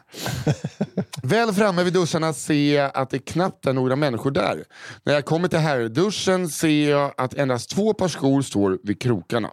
Väl 1.22 1.52
framme 1.52 1.82
vid 1.82 1.92
duscharna 1.92 2.32
ser 2.32 2.76
jag 2.76 2.90
att 2.94 3.10
det 3.10 3.18
knappt 3.18 3.66
är 3.66 3.72
några 3.72 3.96
människor 3.96 4.30
där. 4.30 4.64
När 5.04 5.14
jag 5.14 5.24
kommer 5.24 5.48
till 5.48 5.58
herrduschen 5.58 6.48
ser 6.48 6.90
jag 6.90 7.14
att 7.16 7.34
endast 7.34 7.70
två 7.70 7.94
par 7.94 8.08
skor 8.08 8.42
står 8.42 8.78
vid 8.82 9.00
krokarna. 9.00 9.50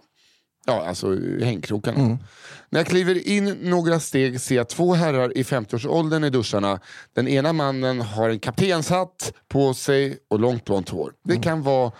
Ja, 0.66 0.86
alltså 0.88 1.18
hängkrokarna. 1.40 2.18
När 2.70 2.80
jag 2.80 2.86
kliver 2.86 3.28
in 3.28 3.56
några 3.62 4.00
steg 4.00 4.40
ser 4.40 4.56
jag 4.56 4.68
två 4.68 4.94
herrar 4.94 5.38
i 5.38 5.42
50-årsåldern 5.42 6.24
i 6.24 6.30
duscharna. 6.30 6.80
Den 7.14 7.28
ena 7.28 7.52
mannen 7.52 8.00
har 8.00 8.28
en 8.30 8.38
kaptenshatt 8.38 9.32
på 9.48 9.74
sig 9.74 10.18
och 10.30 10.40
långt 10.40 10.64
blont 10.64 10.88
hår. 10.88 11.12
Det 11.24 11.36
kan 11.36 11.62
vara 11.62 11.92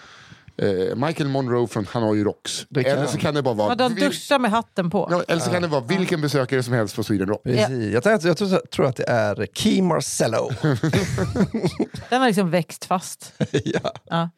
eh, 0.59 0.97
Michael 0.97 1.29
Monroe 1.29 1.67
från 1.67 1.87
Hanoi 1.87 2.25
Rocks. 2.25 2.67
Det 2.69 2.85
kan 2.85 2.93
Eller 2.93 3.07
så 3.07 3.19
kan 3.19 3.35
det 3.35 3.43
bara 3.43 3.55
vara... 3.55 3.69
Ja, 3.69 3.75
de 3.75 3.95
vil- 3.95 4.05
duschar 4.05 4.39
med 4.39 4.51
hatten 4.51 4.91
på. 4.91 5.09
Ja, 5.11 5.23
eller 5.29 5.43
så 5.43 5.51
kan 5.51 5.63
det 5.63 5.69
vara 5.69 5.81
vilken 5.81 6.21
besökare 6.21 6.63
som 6.63 6.75
helst 6.75 6.97
på 6.97 7.03
Sweden 7.03 7.29
Rock. 7.29 7.43
Precis. 7.43 7.93
Jag, 7.93 8.03
tänkte, 8.03 8.29
jag 8.29 8.37
tror, 8.37 8.67
tror 8.67 8.87
att 8.87 8.97
det 8.97 9.05
är 9.09 9.47
Key 9.55 9.83
Marcello. 9.83 10.51
Den 12.11 12.21
har 12.21 12.27
liksom 12.27 12.51
växt 12.51 12.85
fast. 12.85 13.33
ja. 13.51 13.93
Ja. 14.05 14.31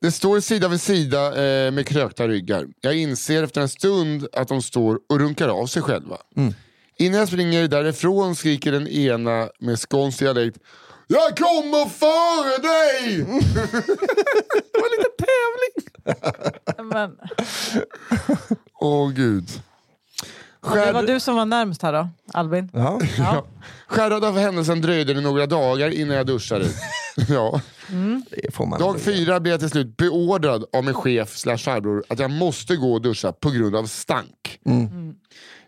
Det 0.00 0.12
står 0.12 0.40
sida 0.40 0.68
vid 0.68 0.80
sida 0.80 1.26
eh, 1.28 1.70
med 1.72 1.86
krökta 1.86 2.28
ryggar. 2.28 2.66
Jag 2.80 2.96
inser 2.96 3.42
efter 3.42 3.60
en 3.60 3.68
stund 3.68 4.26
att 4.32 4.48
de 4.48 4.62
står 4.62 4.98
och 5.08 5.20
runkar 5.20 5.48
av 5.48 5.66
sig 5.66 5.82
själva. 5.82 6.16
Innan 6.98 7.18
jag 7.18 7.28
springer 7.28 7.68
därifrån 7.68 8.36
skriker 8.36 8.72
den 8.72 8.88
ena 8.88 9.48
med 9.60 9.78
skånsk 9.78 10.18
dialekt 10.18 10.58
Jag 11.08 11.36
kommer 11.38 11.88
före 11.88 12.62
dig! 12.62 13.16
Det 14.72 14.80
var 14.80 14.98
lite 14.98 15.10
tävling. 15.18 16.90
Men, 16.92 17.16
Åh 18.80 19.10
gud. 19.10 19.44
det 19.44 20.68
var 20.68 21.02
Skär, 21.02 21.06
du 21.06 21.20
som 21.20 21.36
var 21.36 21.44
närmst 21.44 21.82
här 21.82 21.92
då, 21.92 22.08
Albin. 22.32 22.70
Ja. 22.72 23.00
Ja. 23.18 23.46
skärrad 23.86 24.24
av 24.24 24.38
händelsen 24.38 24.80
dröjde 24.80 25.14
det 25.14 25.20
några 25.20 25.46
dagar 25.46 25.90
innan 25.90 26.16
jag 26.16 26.26
duschade. 26.26 26.66
ja. 27.28 27.60
Det 28.30 28.54
får 28.54 28.66
man 28.66 28.80
Dag 28.80 29.00
fyra 29.00 29.40
blev 29.40 29.52
jag 29.52 29.60
till 29.60 29.70
slut 29.70 29.96
beordrad 29.96 30.64
av 30.72 30.84
min 30.84 30.94
chef 30.94 31.36
slash 31.36 31.56
farbror 31.58 32.04
att 32.08 32.18
jag 32.18 32.30
måste 32.30 32.76
gå 32.76 32.92
och 32.92 33.02
duscha 33.02 33.32
på 33.32 33.50
grund 33.50 33.76
av 33.76 33.86
stank. 33.86 34.60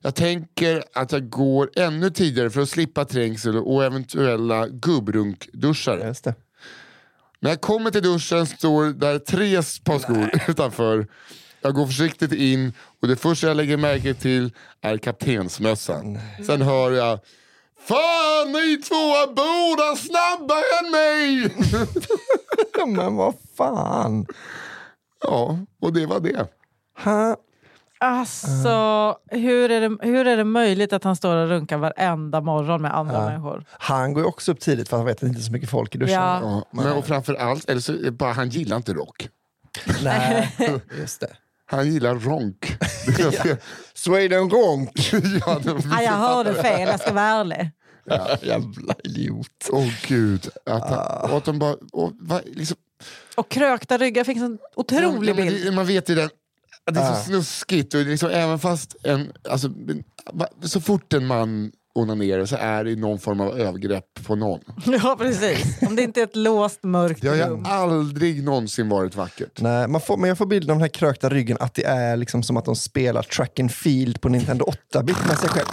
Jag 0.01 0.15
tänker 0.15 0.85
att 0.93 1.13
jag 1.13 1.31
går 1.31 1.71
ännu 1.77 2.11
tidigare 2.11 2.51
för 2.51 2.61
att 2.61 2.69
slippa 2.69 3.05
trängsel 3.05 3.57
och 3.57 3.85
eventuella 3.85 4.69
gubbrunkduschar. 4.69 5.99
Just 6.07 6.25
det. 6.25 6.35
När 7.41 7.51
jag 7.51 7.61
kommer 7.61 7.91
till 7.91 8.03
duschen 8.03 8.47
står 8.47 8.85
där 8.85 9.19
tre 9.19 9.57
par 9.85 9.99
skor 9.99 10.31
utanför. 10.49 11.07
Jag 11.61 11.75
går 11.75 11.87
försiktigt 11.87 12.33
in 12.33 12.73
och 13.03 13.09
det 13.09 13.17
första 13.17 13.47
jag 13.47 13.57
lägger 13.57 13.77
märke 13.77 14.15
till 14.15 14.53
är 14.81 14.99
kaptensmössan. 14.99 16.19
Sen 16.47 16.63
hör 16.63 16.91
jag 16.91 17.21
Fan 17.89 18.53
ni 18.53 18.77
två 18.77 19.33
båda 19.35 19.97
snabbare 19.97 20.65
än 20.85 20.91
mig! 20.91 21.55
Men 22.97 23.17
vad 23.17 23.35
fan. 23.57 24.27
ja, 25.23 25.59
och 25.81 25.93
det 25.93 26.07
var 26.07 26.21
det. 26.21 26.47
Ha. 27.05 27.37
Alltså, 28.01 29.17
hur 29.31 29.71
är, 29.71 29.81
det, 29.81 29.97
hur 30.07 30.27
är 30.27 30.37
det 30.37 30.45
möjligt 30.45 30.93
att 30.93 31.05
han 31.05 31.17
står 31.17 31.37
och 31.37 31.49
runkar 31.49 31.79
varenda 31.79 32.41
morgon 32.41 32.83
med 32.83 32.95
andra 32.97 33.25
människor? 33.25 33.65
Han 33.71 34.13
går 34.13 34.23
ju 34.23 34.29
också 34.29 34.53
upp 34.53 34.61
tidigt 34.61 34.89
för 34.89 34.97
han 34.97 35.07
vet 35.07 35.15
att 35.17 35.21
det 35.21 35.27
inte 35.27 35.41
är 35.41 35.43
så 35.43 35.53
mycket 35.53 35.71
folk 35.71 35.95
i 35.95 35.99
duschen. 35.99 36.15
Ja. 36.15 36.41
Ja, 36.43 36.65
men 36.73 36.93
och 36.93 37.07
framför 37.07 37.35
allt, 37.35 37.71
eller 37.71 37.81
så 37.81 38.13
bara 38.13 38.33
han 38.33 38.49
gillar 38.49 38.77
inte 38.77 38.93
rock. 38.93 39.29
Nej, 40.03 40.57
just 40.99 41.21
det. 41.21 41.31
Han 41.67 41.93
gillar 41.93 42.15
ronk. 42.15 42.77
Sweden 43.95 44.51
Ronk. 44.51 44.91
ja, 45.47 45.61
det- 45.65 45.73
Ah, 45.93 46.03
jag 46.03 46.13
hörde 46.13 46.55
fel, 46.55 46.89
jag 46.89 47.01
ska 47.01 47.13
vara 47.13 47.25
ärlig. 47.25 47.71
Jävla 48.43 48.95
idiot. 49.05 49.69
Åh 49.71 49.89
gud. 50.07 50.49
Att, 50.67 50.91
han, 50.91 51.31
och 51.31 51.37
att 51.37 51.45
de 51.45 51.59
bara, 51.59 51.77
och, 51.93 52.13
va, 52.21 52.41
liksom, 52.45 52.77
Och 53.37 53.49
krökta 53.49 53.99
ryggar, 53.99 54.21
jag 54.21 54.27
fick 54.27 54.37
en 54.37 54.43
sån 54.43 54.59
otrolig 54.77 55.31
Ja, 55.31 55.35
bild. 55.35 55.65
det- 55.67 55.73
Man 55.73 55.87
vet 55.87 56.09
ju 56.11 56.15
den, 56.15 56.31
det 56.91 57.01
är 57.01 57.15
så 57.15 57.23
snuskigt. 57.23 57.95
Och 57.95 58.01
det 58.01 58.07
är 58.07 58.11
liksom, 58.11 58.31
även 58.31 58.59
fast 58.59 58.97
en, 59.03 59.33
alltså, 59.49 59.71
så 60.63 60.81
fort 60.81 61.13
en 61.13 61.27
man 61.27 61.73
onanerar 61.99 62.47
så 62.47 62.57
är 62.57 62.85
det 62.85 62.97
någon 62.97 63.19
form 63.19 63.41
av 63.41 63.59
övergrepp 63.61 64.05
på 64.27 64.37
någon. 64.37 64.61
Ja, 65.03 65.17
precis. 65.19 65.83
Om 65.89 65.97
det 65.97 66.03
inte 66.03 66.21
är 66.21 66.25
ett 66.25 66.37
låst, 66.37 66.83
mörkt 66.83 67.23
Det 67.23 67.29
har 67.29 67.37
rum. 67.51 67.65
aldrig 67.67 68.45
någonsin 68.45 68.89
varit 68.89 69.17
vackert. 69.17 69.61
Nej, 69.61 69.89
man 69.89 70.01
får, 70.01 70.17
men 70.17 70.29
jag 70.29 70.39
får 70.39 70.47
bilden 70.47 70.71
av 70.71 70.77
den 70.77 70.83
här 70.83 70.89
krökta 70.89 71.29
ryggen 71.29 71.57
att 71.61 71.75
det 71.75 71.85
är 71.85 72.17
liksom 72.17 72.43
som 72.43 72.57
att 72.57 72.65
de 72.65 72.77
spelar 72.77 73.23
track 73.23 73.61
and 73.61 73.73
field 73.73 74.21
på 74.21 74.29
Nintendo 74.29 74.65
8-bit 74.95 75.17
med 75.29 75.39
sig 75.39 75.49
själv. 75.49 75.67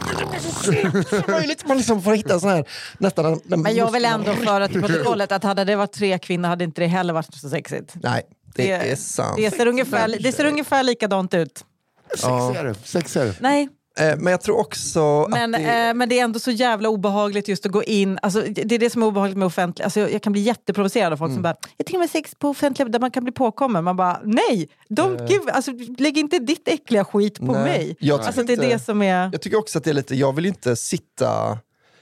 Det 1.11 1.28
möjligt. 1.28 1.67
Man 1.67 1.78
liksom 1.78 2.01
får 2.01 2.13
hitta 2.13 2.39
sån 2.39 2.49
här 2.49 2.65
nästan... 2.97 3.26
en- 3.26 3.39
en 3.51 3.61
Men 3.61 3.76
jag 3.76 3.91
vill 3.91 4.05
ändå 4.05 4.34
föra 4.34 4.67
till 4.67 4.82
protokollet 4.82 5.32
att 5.32 5.43
hade 5.43 5.63
det 5.63 5.76
varit 5.76 5.91
tre 5.93 6.19
kvinnor 6.19 6.49
hade 6.49 6.63
inte 6.63 6.82
det 6.82 6.88
heller 6.88 7.13
varit 7.13 7.34
så 7.34 7.49
sexigt. 7.49 7.93
Nej, 7.95 8.21
det, 8.55 8.71
är 8.71 8.95
sant. 8.95 9.38
Det 9.38 9.51
ser, 9.55 9.67
ungefär, 9.67 10.15
det 10.19 10.32
ser 10.32 10.45
ungefär 10.45 10.84
likadant 10.84 11.34
ut. 11.34 11.65
Sexigare. 12.09 12.73
Sexigare. 12.84 13.34
Nej, 13.39 13.69
Men 13.97 14.27
jag 14.27 14.41
tror 14.41 14.59
också 14.59 15.27
men, 15.29 15.55
att 15.55 15.61
det... 15.61 15.87
eh, 15.87 15.93
men 15.93 16.09
det 16.09 16.19
är 16.19 16.23
ändå 16.23 16.39
så 16.39 16.51
jävla 16.51 16.89
obehagligt 16.89 17.47
just 17.47 17.65
att 17.65 17.71
gå 17.71 17.83
in. 17.83 18.19
Alltså, 18.21 18.41
det 18.41 18.75
är 18.75 18.79
det 18.79 18.89
som 18.89 19.03
är 19.03 19.07
obehagligt 19.07 19.37
med 19.37 19.45
offentliga. 19.45 19.85
Alltså, 19.85 19.99
jag, 19.99 20.21
kan 20.21 20.33
bli 20.33 20.41
jätteprovocerad 20.41 21.13
av 21.13 21.17
folk 21.17 21.29
Mm. 21.29 21.35
som 21.35 21.43
bara, 21.43 21.55
jag 21.77 21.85
tänker 21.85 21.99
mig 21.99 22.07
sex 22.07 22.35
på 22.39 22.49
offentliga 22.49 22.87
där 22.89 22.99
man 22.99 23.11
kan 23.11 23.23
bli 23.23 23.33
påkommen. 23.33 23.83
Man 23.83 23.95
bara, 23.95 24.19
nej! 24.23 24.69
Don't 24.89 25.27
give, 25.31 25.51
alltså, 25.51 25.71
lägg 25.97 26.17
inte 26.17 26.39
ditt 26.39 26.67
äckliga 26.67 27.05
skit 27.05 27.39
på 27.39 27.55
Eh. 27.55 27.63
Nej, 27.63 27.63
mig. 27.63 27.95
jag 27.99 28.19
Alltså, 28.19 28.43
det 28.43 28.53
är 28.53 28.57
det 28.57 28.79
som 28.79 29.01
är... 29.01 29.29
Jag 29.31 29.41
tycker 29.41 29.57
också 29.57 29.77
att 29.77 29.83
det 29.83 29.89
är 29.89 29.93
lite, 29.93 30.15
jag 30.15 30.33
vill 30.33 30.45
inte 30.45 30.75
sitta... 30.75 31.57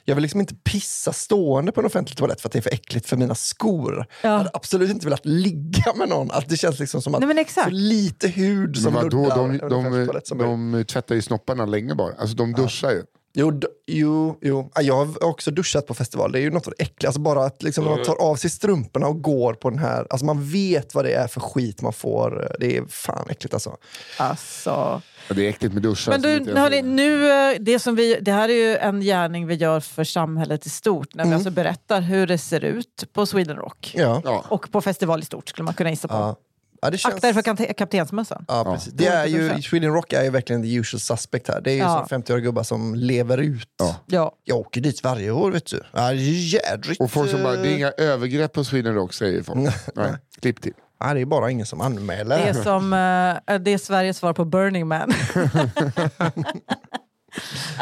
Jag 0.06 0.16
vill 0.16 0.22
liksom 0.22 0.40
inte 0.40 0.56
pissa 0.56 1.14
stående 1.14 1.72
på 1.72 1.80
en 1.80 1.86
offentlig 1.86 2.18
toalett 2.18 2.42
för 2.42 2.50
att 2.50 2.54
det 2.54 2.60
är 2.60 2.62
för 2.62 2.74
äckligt 2.74 3.10
för 3.10 3.18
mina 3.18 3.36
skor. 3.36 4.06
Ja. 4.22 4.30
Jag 4.30 4.38
hade 4.38 4.50
absolut 4.54 4.90
inte 4.90 5.06
velat 5.06 5.26
ligga 5.26 5.94
med 5.96 6.10
någon. 6.10 6.32
Att 6.32 6.50
det 6.50 6.58
känns 6.58 6.80
liksom 6.80 7.02
som 7.02 7.16
att 7.16 7.20
Nej, 7.22 7.28
men 7.28 7.38
exakt. 7.38 7.68
så 7.68 7.74
lite 7.74 8.28
hud 8.28 8.78
som 8.78 8.94
Men 8.94 9.04
vadå, 9.04 9.30
de, 9.30 9.58
de, 9.58 10.06
toalett 10.06 10.28
som 10.28 10.38
möjligt. 10.38 10.88
de, 10.88 10.94
tvättar 10.94 11.16
ju 11.16 11.22
snopparna 11.22 11.66
länge 11.66 11.96
bara. 11.96 12.14
Alltså 12.18 12.36
de 12.36 12.54
duschar 12.54 12.92
ju. 12.92 13.04
Jo, 13.36 13.60
jo, 13.88 14.38
jo. 14.42 14.72
Ja, 14.76 14.82
Jag 14.82 15.06
har 15.06 15.24
också 15.24 15.52
duschat 15.52 15.88
på 15.88 15.94
festival. 15.94 16.32
Det 16.32 16.40
är 16.40 16.42
ju 16.42 16.52
något 16.52 16.68
äckliga. 16.80 17.10
Alltså 17.10 17.22
bara 17.22 17.46
att 17.46 17.64
liksom, 17.64 17.86
man 17.86 18.04
tar 18.04 18.16
av 18.22 18.36
sig 18.36 18.50
strumporna 18.50 19.08
och 19.08 19.22
går 19.22 19.54
på 19.54 19.70
den 19.70 19.80
här... 19.80 20.08
Alltså 20.10 20.26
man 20.26 20.50
vet 20.50 20.96
vad 20.96 21.06
det 21.06 21.14
är 21.14 21.28
för 21.28 21.40
skit 21.40 21.82
man 21.82 21.94
får. 21.94 22.56
Det 22.60 22.78
är 22.78 22.86
fan 22.86 23.30
äckligt 23.30 23.54
alltså. 23.54 23.78
Alltså. 24.18 25.02
Ja, 25.28 25.36
det 25.36 25.46
är 25.46 25.50
äckligt 25.50 25.74
med 25.74 25.84
duschar. 25.84 26.12
Men 26.12 26.22
du, 26.22 26.56
hörni, 26.56 26.82
nu, 26.82 27.32
eh, 27.32 27.58
det, 27.60 27.80
som 27.80 27.96
vi, 27.96 28.18
det 28.22 28.32
här 28.32 28.50
är 28.50 28.54
ju 28.54 28.78
en 28.78 29.02
gärning 29.02 29.48
vi 29.48 29.56
gör 29.56 29.80
för 29.80 30.04
samhället 30.04 30.66
i 30.66 30.70
stort. 30.70 31.16
När 31.16 31.26
vi 31.26 31.34
alltså 31.34 31.52
berättar 31.52 32.02
hur 32.02 32.28
det 32.28 32.38
ser 32.38 32.64
ut 32.64 33.04
på 33.14 33.26
Sweden 33.26 33.56
Rock. 33.56 33.94
Ja. 33.98 34.44
Och 34.50 34.72
på 34.72 34.82
festival 34.82 35.20
i 35.20 35.26
stort 35.26 35.50
skulle 35.50 35.66
man 35.66 35.74
kunna 35.74 35.90
gissa 35.90 36.08
på. 36.08 36.14
Ja. 36.14 36.36
Ja, 36.84 36.90
det 36.90 36.98
känns... 36.98 37.16
Akta 37.16 37.30
er 37.30 37.34
för 37.34 37.74
kaptensmössan. 37.74 38.46
Ja, 38.48 38.64
precis. 38.74 38.94
Det 38.94 39.08
är 39.08 39.26
ju, 39.26 39.62
Sweden 39.62 39.94
Rock 39.94 40.14
är 40.14 40.24
ju 40.24 40.30
verkligen 40.30 40.64
the 40.64 40.76
usual 40.76 41.00
suspect 41.00 41.48
här. 41.48 41.62
Det 41.62 41.72
är 41.72 41.76
ju 41.76 41.80
Ja. 41.80 42.06
som 42.10 42.22
50-åriga 42.22 42.44
gubbar 42.44 42.64
som 42.64 42.96
lever 42.96 43.38
ut. 43.38 43.70
Ja. 43.80 43.96
Ja. 44.06 44.32
Jag 44.44 44.58
åker 44.58 44.82
dit 44.82 45.04
varje 45.04 45.32
år 45.32 45.52
vet 45.52 45.66
du. 45.66 45.82
Ja, 45.92 46.00
det 46.02 46.08
är 46.08 46.14
ju 46.14 46.58
jädrigt. 46.58 47.02
Och 47.02 47.12
folk 47.12 47.32
som 47.32 47.44
bara, 47.44 47.56
det 47.56 47.68
är 47.68 47.72
eh, 47.72 47.76
inga 47.78 47.92
övergrepp 47.92 48.54
på 48.54 48.64
Sweden 48.64 48.96
Rock 48.96 49.14
säger 49.14 49.44
folk. 49.44 49.60
Nej, 49.96 50.14
klipp 50.42 50.62
till. 50.62 50.74
Ja, 51.04 51.14
det 51.14 51.22
är 51.22 51.26
bara 51.26 51.52
ingen 51.52 51.66
som 51.66 51.82
anmäler. 51.82 52.38
Det 52.38 52.44
är 52.44 52.54
som 52.54 52.94
eh, 52.94 53.60
det 53.60 53.72
är 53.72 53.78
Sveriges 53.78 54.18
svar 54.18 54.34
på 54.34 54.46
Burning 54.46 54.88
Man. 54.88 55.12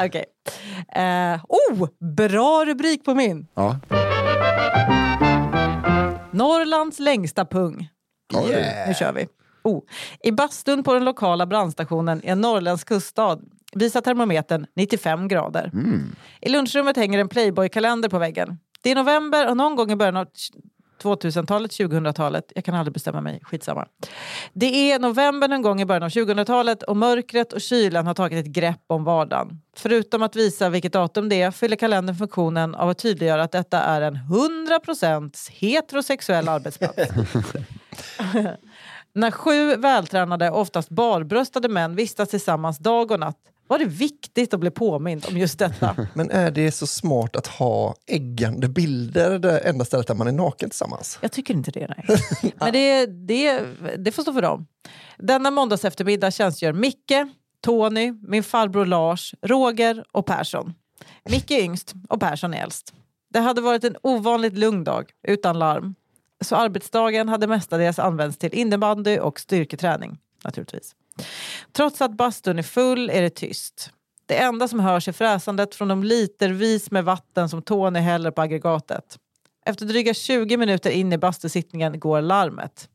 Okej. 0.06 0.26
Eh, 0.96 1.46
oh, 1.50 1.88
bra 2.16 2.66
rubrik 2.66 3.06
på 3.06 3.16
min. 3.16 3.48
Ja. 3.54 3.80
Norrlands 6.32 7.00
längsta 7.00 7.46
pung. 7.46 7.90
Oj. 8.34 8.86
Nu 8.88 8.94
kör 8.94 9.14
vi. 9.14 9.28
Oh. 9.64 9.82
I 10.24 10.32
bastun 10.32 10.84
på 10.84 10.94
den 10.94 11.06
lokala 11.06 11.46
brandstationen 11.46 12.22
i 12.24 12.28
en 12.28 12.42
norrländsk 12.42 12.88
kuststad 12.88 13.40
visar 13.74 14.02
termometern 14.02 14.66
95 14.76 15.28
grader. 15.28 15.72
I 16.42 16.50
lunchrummet 16.50 16.98
hänger 16.98 17.20
en 17.20 17.30
Playboy-kalender 17.30 18.10
på 18.10 18.20
väggen. 18.20 18.58
Det 18.84 18.92
är 18.92 18.96
november 18.96 19.50
och 19.50 19.58
någon 19.58 19.76
gång 19.76 19.92
i 19.92 19.96
början 19.96 20.18
av 20.18 20.28
2000-talet, 21.02 21.72
2000-talet, 21.72 22.52
jag 22.56 22.66
kan 22.66 22.76
aldrig 22.76 22.94
bestämma 22.94 23.22
mig, 23.22 23.40
skitsamma. 23.44 23.88
Det 24.54 24.92
är 24.92 25.00
november 25.00 25.48
någon 25.48 25.62
gång 25.62 25.82
i 25.82 25.86
början 25.86 26.04
av 26.04 26.10
2000-talet 26.10 26.84
och 26.84 26.98
mörkret 26.98 27.54
och 27.54 27.62
kylan 27.62 28.08
har 28.08 28.14
tagit 28.14 28.46
ett 28.46 28.54
grepp 28.54 28.84
om 28.88 29.04
vardagen. 29.04 29.62
Förutom 29.78 30.24
att 30.24 30.36
visa 30.36 30.70
vilket 30.70 30.94
datum 30.94 31.30
det 31.30 31.42
är 31.42 31.52
fyller 31.52 31.76
kalendern 31.76 32.16
funktionen 32.16 32.76
av 32.76 32.90
att 32.90 32.98
tydliggöra 32.98 33.44
att 33.44 33.52
detta 33.52 33.80
är 33.80 34.02
en 34.02 34.16
100% 34.16 35.52
heterosexuell 35.52 36.48
arbetsplats. 36.48 36.96
När 39.14 39.32
sju 39.32 39.76
vältränade, 39.76 40.52
oftast 40.52 40.90
barbröstade 40.90 41.70
män 41.70 41.96
vistas 41.96 42.30
tillsammans 42.30 42.78
dag 42.78 43.12
och 43.12 43.20
natt 43.20 43.38
var 43.72 43.80
det 43.80 43.86
viktigt 43.86 44.54
att 44.54 44.60
bli 44.60 44.72
påmind 44.72 45.26
om 45.30 45.38
just 45.38 45.60
detta. 45.60 45.96
Men 46.14 46.32
är 46.32 46.52
det 46.52 46.72
så 46.72 46.88
smart 46.88 47.36
att 47.36 47.48
ha 47.48 47.96
äggande 48.08 48.70
bilder 48.70 49.40
det 49.40 49.60
enda 49.60 49.86
stället 49.86 50.08
där 50.08 50.16
man 50.16 50.28
är 50.28 50.32
naken 50.32 50.70
tillsammans? 50.70 51.20
Jag 51.22 51.32
tycker 51.32 51.54
inte 51.54 51.72
det. 51.72 51.96
Nej. 51.98 52.18
Men 52.60 52.74
det, 52.74 53.06
det, 53.06 53.64
det 53.98 54.12
får 54.12 54.24
stå 54.24 54.34
för 54.34 54.42
dem. 54.42 54.68
Denna 55.18 55.52
måndags 55.52 55.86
eftermiddag 55.86 56.32
tjänstgör 56.32 56.74
Micke, 56.74 57.28
Tony, 57.62 58.14
min 58.28 58.44
farbror 58.44 58.86
Lars, 58.86 59.36
Roger 59.42 60.04
och 60.12 60.26
Persson. 60.26 60.74
Micke 61.24 61.52
är 61.52 61.64
yngst 61.64 61.94
och 62.10 62.20
Persson 62.20 62.54
är 62.54 62.64
äldst. 62.64 62.94
Det 63.34 63.40
hade 63.40 63.62
varit 63.62 63.84
en 63.84 63.96
ovanligt 64.04 64.58
lugn 64.58 64.84
dag 64.84 65.12
utan 65.28 65.60
larm. 65.60 65.96
Så 66.42 66.56
arbetsdagen 66.56 67.30
hade 67.30 67.48
mestadels 67.48 68.00
använts 68.00 68.38
till 68.38 68.54
innebandy 68.54 69.20
och 69.20 69.40
styrketräning 69.40 70.18
naturligtvis. 70.44 70.96
Trots 71.72 72.02
att 72.02 72.12
bastun 72.12 72.60
är 72.60 72.64
full 72.64 73.10
är 73.10 73.22
det 73.22 73.30
tyst. 73.30 73.92
Det 74.26 74.38
enda 74.38 74.68
som 74.68 74.80
hörs 74.80 75.08
är 75.08 75.12
fräsandet 75.12 75.76
från 75.76 75.88
de 75.88 76.04
litervis 76.04 76.92
med 76.92 77.06
vatten 77.06 77.50
som 77.50 77.62
Tony 77.62 78.00
häller 78.00 78.32
på 78.32 78.42
aggregatet. 78.42 79.18
Efter 79.66 79.86
dryga 79.86 80.14
20 80.14 80.58
minuter 80.58 80.90
in 80.90 81.14
i 81.14 81.18
bastusittningen 81.18 82.00
går 82.00 82.22
larmet. 82.22 82.90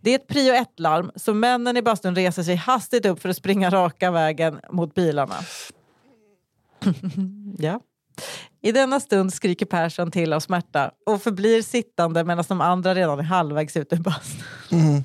Det 0.00 0.10
är 0.10 0.14
ett 0.14 0.26
prio 0.26 0.54
1-larm, 0.54 1.10
så 1.16 1.34
männen 1.34 1.76
i 1.76 1.82
bastun 1.82 2.16
reser 2.16 2.42
sig 2.42 2.54
hastigt 2.54 3.06
upp 3.06 3.22
för 3.22 3.28
att 3.28 3.36
springa 3.36 3.70
raka 3.70 4.10
vägen 4.10 4.60
mot 4.70 4.94
bilarna. 4.94 5.34
ja. 7.58 7.80
I 8.62 8.72
denna 8.72 9.00
stund 9.00 9.34
skriker 9.34 9.66
Persson 9.66 10.10
till 10.10 10.32
av 10.32 10.40
smärta 10.40 10.90
och 11.06 11.22
förblir 11.22 11.62
sittande 11.62 12.24
medan 12.24 12.44
de 12.48 12.60
andra 12.60 12.94
redan 12.94 13.18
är 13.18 13.22
halvvägs 13.22 13.76
ut 13.76 13.92
ur 13.92 13.96
bastun. 13.96 14.42
Mm. 14.72 15.04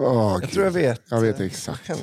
Åh, 0.00 0.32
Jag 0.32 0.40
Gud. 0.40 0.50
tror 0.50 0.64
jag 0.64 0.72
vet. 0.72 1.02
Jag 1.10 1.20
vet 1.20 1.40
exakt. 1.40 1.88
Hänt. 1.88 2.00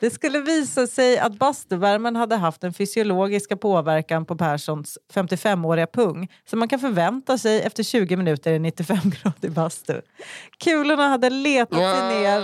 Det 0.00 0.10
skulle 0.10 0.40
visa 0.40 0.86
sig 0.86 1.18
att 1.18 1.38
bastuvärmen 1.38 2.16
hade 2.16 2.36
haft 2.36 2.60
den 2.60 2.72
fysiologiska 2.74 3.56
påverkan 3.56 4.24
på 4.26 4.36
Perssons 4.36 4.98
55-åriga 5.14 5.86
pung 5.86 6.28
som 6.50 6.58
man 6.58 6.68
kan 6.68 6.80
förvänta 6.80 7.38
sig 7.38 7.60
efter 7.62 7.82
20 7.82 8.16
minuter 8.16 8.52
i 8.52 8.58
95-gradig 8.58 9.50
bastu. 9.50 10.00
Kulorna 10.64 11.08
hade 11.08 11.30
letat 11.30 11.78
sig 11.78 12.20
ner 12.20 12.42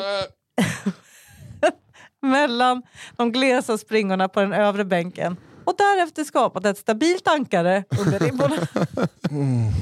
mellan 2.23 2.83
de 3.17 3.33
glesa 3.33 3.79
springorna 3.79 4.29
på 4.29 4.41
den 4.41 4.53
övre 4.53 4.85
bänken 4.85 5.37
och 5.71 5.77
därefter 5.79 6.25
skapat 6.25 6.67
ett 6.67 6.79
stabilt 6.79 7.29
ankare 7.29 7.85
under 8.01 8.19
ribborna. 8.19 8.57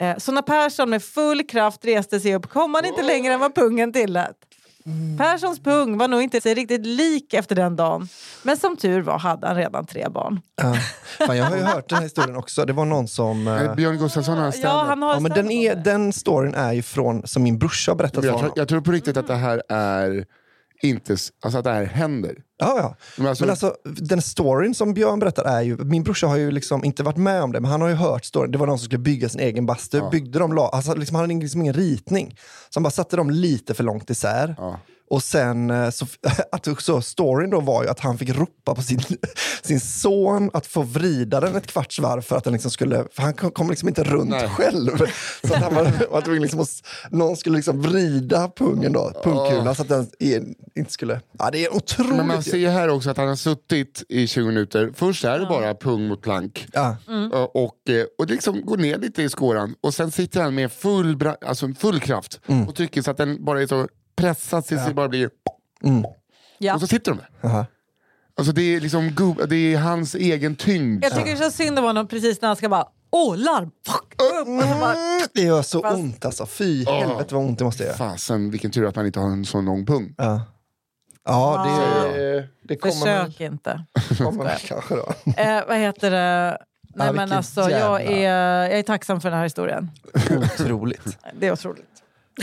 Eh, 0.00 0.16
Så 0.18 0.32
när 0.32 0.42
Persson 0.42 0.90
med 0.90 1.02
full 1.02 1.46
kraft 1.46 1.84
reste 1.84 2.20
sig 2.20 2.34
upp 2.34 2.48
kom 2.48 2.74
han 2.74 2.84
inte 2.84 3.02
längre 3.02 3.32
än 3.34 3.40
vad 3.40 3.54
pungen 3.54 3.92
tillät. 3.92 4.36
Perssons 5.18 5.60
pung 5.60 5.98
var 5.98 6.08
nog 6.08 6.22
inte 6.22 6.40
sig 6.40 6.54
riktigt 6.54 6.86
lik 6.86 7.34
efter 7.34 7.54
den 7.56 7.76
dagen. 7.76 8.08
Men 8.42 8.56
som 8.56 8.76
tur 8.76 9.02
var 9.02 9.18
hade 9.18 9.46
han 9.46 9.56
redan 9.56 9.86
tre 9.86 10.08
barn. 10.08 10.40
Ja. 10.62 10.74
Fan, 11.26 11.36
jag 11.36 11.44
har 11.44 11.56
ju 11.56 11.62
hört 11.62 11.88
den 11.88 11.96
här 11.96 12.02
historien 12.04 12.36
också. 12.36 12.64
Det 12.64 12.72
var 12.72 12.84
någon 12.84 13.08
som... 13.08 13.48
eh, 13.48 13.62
Eh, 13.62 13.74
Björn 13.74 13.98
Gustafsson 13.98 14.38
har 14.38 14.54
Ja, 14.62 14.84
han 14.88 15.02
har 15.02 15.14
Ja, 15.14 15.20
men 15.20 15.32
den, 15.32 15.50
är, 15.50 15.74
den 15.74 16.12
storyn 16.12 16.54
är 16.54 16.72
ju 16.72 16.82
från, 16.82 17.26
som 17.26 17.42
min 17.42 17.58
brorsa 17.58 17.90
har 17.90 17.96
berättat 17.96 18.24
för 18.24 18.30
jag, 18.30 18.38
tror, 18.38 18.52
jag 18.56 18.68
tror 18.68 18.80
på 18.80 18.92
riktigt 18.92 19.16
att 19.16 19.26
det 19.26 19.34
här 19.36 19.62
är 19.68 20.24
inte, 20.82 21.16
alltså 21.42 21.58
att 21.58 21.64
det 21.64 21.72
här 21.72 21.84
händer. 21.84 22.34
Ja, 22.58 22.74
ja. 22.78 22.96
Men 23.16 23.26
alltså- 23.26 23.44
men 23.44 23.50
alltså, 23.50 23.74
den 23.84 24.22
storyn 24.22 24.74
som 24.74 24.94
Björn 24.94 25.18
berättar 25.18 25.44
är 25.44 25.62
ju, 25.62 25.76
min 25.76 26.02
brorsa 26.02 26.26
har 26.26 26.36
ju 26.36 26.50
liksom 26.50 26.84
inte 26.84 27.02
varit 27.02 27.16
med 27.16 27.42
om 27.42 27.52
det, 27.52 27.60
men 27.60 27.70
han 27.70 27.80
har 27.80 27.88
ju 27.88 27.94
hört 27.94 28.24
storyn. 28.24 28.52
Det 28.52 28.58
var 28.58 28.66
någon 28.66 28.78
som 28.78 28.84
skulle 28.84 28.98
bygga 28.98 29.28
sin 29.28 29.40
egen 29.40 29.66
bastu. 29.66 30.02
Byggde 30.10 30.38
de, 30.38 30.58
alltså, 30.58 30.94
liksom, 30.94 31.14
han 31.14 31.22
hade 31.30 31.42
liksom 31.42 31.60
ingen 31.60 31.74
ritning. 31.74 32.36
Så 32.70 32.76
han 32.78 32.82
bara 32.82 32.90
satte 32.90 33.16
dem 33.16 33.30
lite 33.30 33.74
för 33.74 33.84
långt 33.84 34.10
isär. 34.10 34.54
Ja. 34.58 34.80
Och 35.10 35.22
sen, 35.22 35.70
eh, 35.70 35.90
så, 35.90 36.06
att 36.52 36.68
så 36.78 37.02
storyn 37.02 37.50
då 37.50 37.60
var 37.60 37.82
ju 37.82 37.88
att 37.88 38.00
han 38.00 38.18
fick 38.18 38.36
ropa 38.36 38.74
på 38.74 38.82
sin, 38.82 39.00
sin 39.62 39.80
son 39.80 40.50
att 40.52 40.66
få 40.66 40.82
vrida 40.82 41.40
den 41.40 41.56
ett 41.56 41.66
kvarts 41.66 41.98
varv 41.98 42.22
för 42.22 42.36
att 42.36 42.44
den 42.44 42.52
liksom 42.52 42.70
skulle, 42.70 43.04
för 43.12 43.22
han 43.22 43.34
kom 43.34 43.70
liksom 43.70 43.88
inte 43.88 44.04
runt 44.04 44.30
Nej. 44.30 44.48
själv. 44.48 44.98
Så 45.44 45.54
att 45.54 45.62
han 45.62 45.74
var, 45.74 46.38
liksom 46.40 46.60
att, 46.60 46.68
någon 47.10 47.36
skulle 47.36 47.56
liksom 47.56 47.82
vrida 47.82 48.50
pungen 48.56 48.92
då, 48.92 49.12
pungkulan 49.24 49.74
så 49.74 49.82
att 49.82 49.88
den 49.88 50.06
inte 50.74 50.92
skulle, 50.92 51.20
ja 51.38 51.50
det 51.50 51.64
är 51.64 51.74
otroligt. 51.76 52.16
Men 52.16 52.26
man 52.26 52.40
ju. 52.40 52.47
Ser 52.50 52.70
här 52.70 52.88
också 52.88 53.10
att 53.10 53.16
han 53.16 53.28
har 53.28 53.36
suttit 53.36 54.02
i 54.08 54.26
20 54.26 54.46
minuter. 54.46 54.92
Först 54.94 55.24
är 55.24 55.38
det 55.38 55.46
bara 55.46 55.74
pung 55.74 56.08
mot 56.08 56.22
plank. 56.22 56.66
Ja. 56.72 56.96
Och, 57.32 57.56
och, 57.64 57.90
eh, 57.90 58.04
och 58.18 58.26
det 58.26 58.32
liksom 58.32 58.66
går 58.66 58.76
ner 58.76 58.98
lite 58.98 59.22
i 59.22 59.28
skåran. 59.28 59.74
Och 59.80 59.94
sen 59.94 60.10
sitter 60.10 60.40
han 60.42 60.54
med 60.54 60.72
full, 60.72 61.16
bra, 61.16 61.36
alltså 61.46 61.68
full 61.78 62.00
kraft 62.00 62.40
och 62.68 62.74
trycker 62.76 63.02
så 63.02 63.10
att 63.10 63.16
den 63.16 63.44
bara 63.44 63.62
är 63.62 63.66
så 63.66 63.88
pressad 64.16 64.64
tills 64.66 64.86
det 64.86 64.94
bara 64.94 65.08
blir... 65.08 65.30
Ja. 66.58 66.74
Och 66.74 66.80
så 66.80 66.86
sitter 66.86 67.12
de 67.12 67.18
där. 67.18 67.48
Aha. 67.48 67.66
Alltså 68.36 68.52
det 68.52 68.62
är 68.76 68.80
liksom 68.80 69.34
det 69.48 69.56
är 69.74 69.78
hans 69.78 70.14
egen 70.14 70.56
tyngd. 70.56 71.04
Jag 71.04 71.14
tycker 71.16 71.30
det 71.30 71.36
känns 71.36 71.56
synd 71.56 71.78
om 71.78 71.84
honom 71.84 72.08
precis 72.08 72.40
när 72.42 72.46
han 72.48 72.56
ska 72.56 72.68
bara 72.68 72.86
Åh, 73.10 73.36
larm! 73.36 73.70
Fuck! 73.86 74.14
upp!" 74.14 74.48
Och 74.48 74.62
så 74.62 74.78
bara, 74.80 74.92
Mm, 74.92 75.26
Det 75.34 75.40
gör 75.42 75.62
så 75.62 75.82
Fast- 75.82 75.96
ont 75.96 76.24
alltså. 76.24 76.46
Fy 76.46 76.84
helvete 76.84 77.34
vad 77.34 77.44
ont 77.44 77.58
det 77.58 77.64
måste 77.64 77.84
göra. 77.84 77.94
Fasen 77.96 78.50
vilken 78.50 78.70
tur 78.70 78.86
att 78.86 78.96
man 78.96 79.06
inte 79.06 79.20
har 79.20 79.30
en 79.30 79.44
sån 79.44 79.64
lång 79.64 79.86
pung. 79.86 80.14
Ja, 80.18 80.42
ja 81.28 81.64
det, 82.14 82.48
det 82.62 82.76
kommer 82.76 82.94
man, 83.16 83.26
Försök 83.26 83.40
inte. 83.40 83.84
kommer 84.18 84.44
man 84.44 84.52
kanske 84.66 84.94
då. 84.94 85.12
Eh, 85.36 85.66
vad 85.68 85.76
heter 85.76 86.10
det? 86.10 86.58
Nej, 86.94 87.06
Ja, 87.06 87.12
men 87.12 87.32
alltså, 87.32 87.60
jag, 87.60 87.70
jävla- 87.70 88.00
är, 88.00 88.30
jag 88.68 88.78
är 88.78 88.82
tacksam 88.82 89.20
för 89.20 89.30
den 89.30 89.38
här 89.38 89.44
historien. 89.44 89.90
Otroligt. 90.30 91.18
Det 91.38 91.46
är 91.46 91.52
otroligt. 91.52 91.84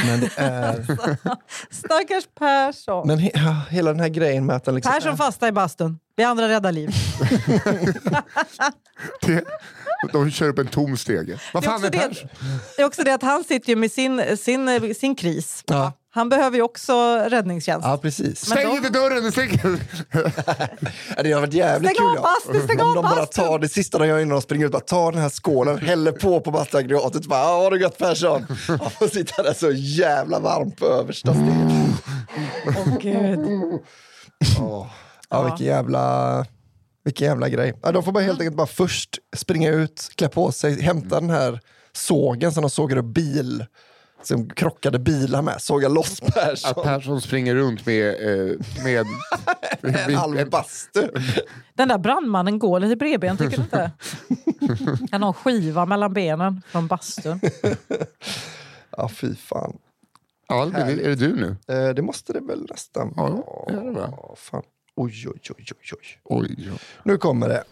Men 0.05 0.19
det 0.19 0.29
är... 0.37 0.85
Stackars 1.71 2.23
Persson. 2.39 3.07
Men 3.07 3.19
he, 3.19 3.31
ja, 3.33 3.61
hela 3.69 3.91
den 3.91 3.99
här 3.99 4.09
grejen 4.09 4.45
med 4.45 4.55
att 4.55 4.73
liksom... 4.73 4.93
Persson 4.93 5.17
fasta 5.17 5.47
i 5.47 5.51
bastun. 5.51 5.99
Vi 6.15 6.23
andra 6.23 6.49
räddar 6.49 6.71
liv. 6.71 6.89
Det, 9.21 9.43
de 10.13 10.31
kör 10.31 10.47
upp 10.49 10.59
en 10.59 10.67
tom 10.67 10.97
stege. 10.97 11.39
Vad 11.53 11.63
Det 11.63 11.67
är, 11.67 11.69
fan 11.69 11.75
också 11.75 11.87
är 11.87 11.91
det, 11.91 11.97
Persson? 12.07 12.29
det 12.75 12.81
är 12.81 12.85
också 12.85 13.03
det 13.03 13.13
att 13.13 13.21
han 13.23 13.43
sitter 13.43 13.69
ju 13.69 13.75
med 13.75 13.91
sin, 13.91 14.37
sin, 14.37 14.95
sin 14.95 15.15
kris. 15.15 15.63
Ja. 15.67 15.91
Han 16.15 16.29
behöver 16.29 16.57
ju 16.57 16.63
också 16.63 16.93
räddningstjänst. 17.29 17.87
Ja, 17.87 17.97
precis. 17.97 18.49
Men 18.49 18.57
Stäng 18.57 18.67
de- 18.69 18.77
inte 18.77 18.89
dörren! 18.89 19.31
Stäng. 19.31 19.49
Det 21.23 21.31
har 21.31 21.41
varit 21.41 21.53
jävligt 21.53 21.91
Stäng 21.95 22.07
kul. 22.09 22.17
av 22.17 22.23
bastun, 22.23 22.63
stäng 22.63 22.79
Om 22.81 22.87
av 22.87 22.95
de 22.95 23.01
bara 23.15 23.25
tar 23.25 23.59
det 23.59 23.69
sista 23.69 23.97
de 23.97 24.07
gör 24.07 24.19
innan 24.19 24.29
de 24.35 24.41
springer 24.41 24.65
ut, 24.65 24.71
bara 24.71 24.79
tar 24.79 25.11
den 25.11 25.21
här 25.21 25.29
skålen, 25.29 25.77
häller 25.77 26.11
på 26.11 26.41
på 26.41 26.51
bastuaggregatet 26.51 27.25
bara 27.25 27.39
"Ja, 27.39 27.45
ha 27.63 27.69
det 27.69 27.77
gött 27.77 27.97
Persson. 27.97 28.45
Han 28.67 28.89
får 28.91 29.07
sitta 29.07 29.43
där 29.43 29.53
så 29.53 29.71
jävla 29.71 30.39
varmt 30.39 30.77
på 30.77 30.85
översta 30.85 31.33
steget. 31.33 31.95
Åh 32.67 32.97
gud. 33.01 33.39
Ja, 35.29 35.43
vilken 35.43 35.65
jävla, 35.67 36.45
vilken 37.03 37.27
jävla 37.27 37.49
grej. 37.49 37.73
Ja, 37.83 37.91
de 37.91 38.03
får 38.03 38.11
bara 38.11 38.23
helt 38.23 38.39
enkelt 38.39 38.55
bara 38.57 38.67
först 38.67 39.09
springa 39.35 39.69
ut, 39.69 40.09
klä 40.15 40.27
på 40.29 40.51
sig, 40.51 40.81
hämta 40.81 41.19
den 41.19 41.29
här 41.29 41.59
sågen 41.93 42.51
som 42.51 42.61
de 42.61 42.69
sågar 42.69 42.97
upp 42.97 43.05
bil, 43.05 43.65
som 44.27 44.49
krockade 44.49 44.99
bilar 44.99 45.41
med, 45.41 45.61
såga 45.61 45.87
loss 45.89 46.21
Att 46.21 46.33
Persson. 46.33 46.83
Persson 46.83 47.21
springer 47.21 47.55
runt 47.55 47.85
med... 47.85 48.07
Eh, 48.07 48.55
med 48.83 49.05
En 50.07 50.15
halv 50.15 50.49
bastu. 50.49 51.07
Den 51.73 51.87
där 51.87 51.97
brandmannen 51.97 52.59
går 52.59 52.79
lite 52.79 52.95
bredben, 52.95 53.37
tycker 53.37 53.57
du 53.57 53.63
inte? 53.63 53.91
Han 55.11 55.23
har 55.23 55.33
skiva 55.33 55.85
mellan 55.85 56.13
benen 56.13 56.61
från 56.67 56.87
bastun. 56.87 57.39
Ja, 58.97 59.09
fy 59.09 59.35
fan. 59.35 59.77
Albin, 60.47 60.81
är 60.81 60.99
är 60.99 61.09
det 61.09 61.15
du 61.15 61.35
nu? 61.35 61.55
Eh, 61.75 61.89
det 61.89 62.01
måste 62.01 62.33
det 62.33 62.39
väl 62.39 62.65
nästan 62.69 63.13
Ja, 63.15 63.23
vara. 63.23 63.81
det 63.81 63.87
är 63.87 63.93
det 63.93 64.11
fan. 64.35 64.63
Oj, 64.95 65.25
oj, 65.27 65.39
oj, 65.49 65.55
oj, 65.57 65.91
oj. 65.91 66.19
Oj, 66.23 66.55
ja. 66.57 66.73
Nu 67.03 67.17
kommer 67.17 67.49
det. 67.49 67.63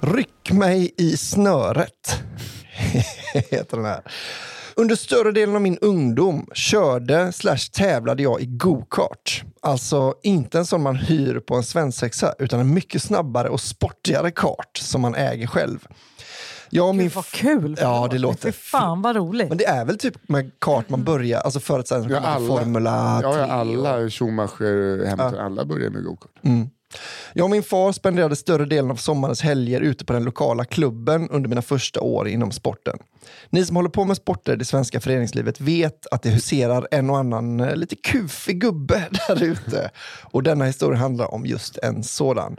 Ryck 0.00 0.52
mig 0.52 0.94
i 0.96 1.16
snöret. 1.16 2.22
Heter 3.50 3.76
den 3.76 3.86
här. 3.86 4.00
Under 4.76 4.96
större 4.96 5.32
delen 5.32 5.54
av 5.54 5.62
min 5.62 5.78
ungdom 5.80 6.46
körde 6.54 7.32
slash 7.32 7.56
tävlade 7.72 8.22
jag 8.22 8.40
i 8.40 8.46
go-kart. 8.46 9.42
Alltså 9.62 10.14
inte 10.22 10.58
en 10.58 10.66
sån 10.66 10.82
man 10.82 10.96
hyr 10.96 11.40
på 11.40 11.54
en 11.56 11.62
svensexa 11.62 12.34
utan 12.38 12.60
en 12.60 12.74
mycket 12.74 13.02
snabbare 13.02 13.48
och 13.48 13.60
sportigare 13.60 14.30
kart 14.30 14.76
som 14.78 15.00
man 15.00 15.14
äger 15.14 15.46
själv. 15.46 15.86
Jag 16.70 16.88
och 16.88 16.94
min 16.94 17.06
Gud, 17.06 17.14
vad 17.14 17.24
kul! 17.26 17.76
Ja, 17.80 18.08
det 18.10 18.18
låter 18.18 18.52
Fy 18.52 18.52
fan 18.52 19.02
vad 19.02 19.16
roligt. 19.16 19.48
Men 19.48 19.58
det 19.58 19.66
är 19.66 19.84
väl 19.84 19.98
typ 19.98 20.28
med 20.28 20.50
kart 20.58 20.88
man 20.88 21.04
börjar, 21.04 21.40
alltså 21.40 21.60
för 21.60 21.78
att 21.78 21.88
sen 21.88 22.08
Ja, 22.10 22.20
alla- 22.20 22.46
Formula 22.46 23.20
Ja, 23.22 23.32
3 23.32 23.40
ja, 23.40 23.46
och- 23.46 23.52
alla 23.52 24.10
Schumacher, 24.10 25.06
Hamilton, 25.06 25.38
alla 25.44 25.64
börjar 25.64 25.90
med 25.90 26.04
gokart. 26.04 26.30
Jag 27.32 27.44
och 27.44 27.50
min 27.50 27.62
far 27.62 27.92
spenderade 27.92 28.36
större 28.36 28.64
delen 28.64 28.90
av 28.90 28.96
sommarens 28.96 29.42
helger 29.42 29.80
ute 29.80 30.04
på 30.04 30.12
den 30.12 30.24
lokala 30.24 30.64
klubben 30.64 31.28
under 31.30 31.48
mina 31.48 31.62
första 31.62 32.00
år 32.00 32.28
inom 32.28 32.50
sporten. 32.50 32.98
Ni 33.50 33.64
som 33.64 33.76
håller 33.76 33.88
på 33.88 34.04
med 34.04 34.16
sporter 34.16 34.52
i 34.52 34.56
det 34.56 34.64
svenska 34.64 35.00
föreningslivet 35.00 35.60
vet 35.60 36.06
att 36.10 36.22
det 36.22 36.30
huserar 36.30 36.88
en 36.90 37.10
och 37.10 37.18
annan 37.18 37.60
eh, 37.60 37.76
lite 37.76 37.96
kufig 37.96 38.60
gubbe 38.60 39.08
där 39.28 39.42
ute. 39.42 39.90
Och 40.32 40.42
denna 40.42 40.64
historia 40.64 40.98
handlar 40.98 41.34
om 41.34 41.46
just 41.46 41.78
en 41.78 42.02
sådan. 42.02 42.56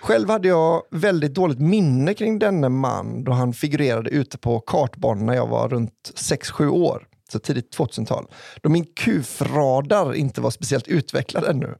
Själv 0.00 0.30
hade 0.30 0.48
jag 0.48 0.82
väldigt 0.90 1.34
dåligt 1.34 1.58
minne 1.58 2.14
kring 2.14 2.38
denne 2.38 2.68
man 2.68 3.24
då 3.24 3.32
han 3.32 3.52
figurerade 3.52 4.10
ute 4.10 4.38
på 4.38 4.60
kartbanan 4.60 5.26
när 5.26 5.34
jag 5.34 5.46
var 5.46 5.68
runt 5.68 6.12
6-7 6.14 6.68
år, 6.68 7.06
så 7.32 7.38
tidigt 7.38 7.76
2000-tal. 7.76 8.26
Då 8.62 8.68
min 8.68 8.84
kufradar 8.84 10.14
inte 10.14 10.40
var 10.40 10.50
speciellt 10.50 10.88
utvecklad 10.88 11.44
ännu. 11.44 11.74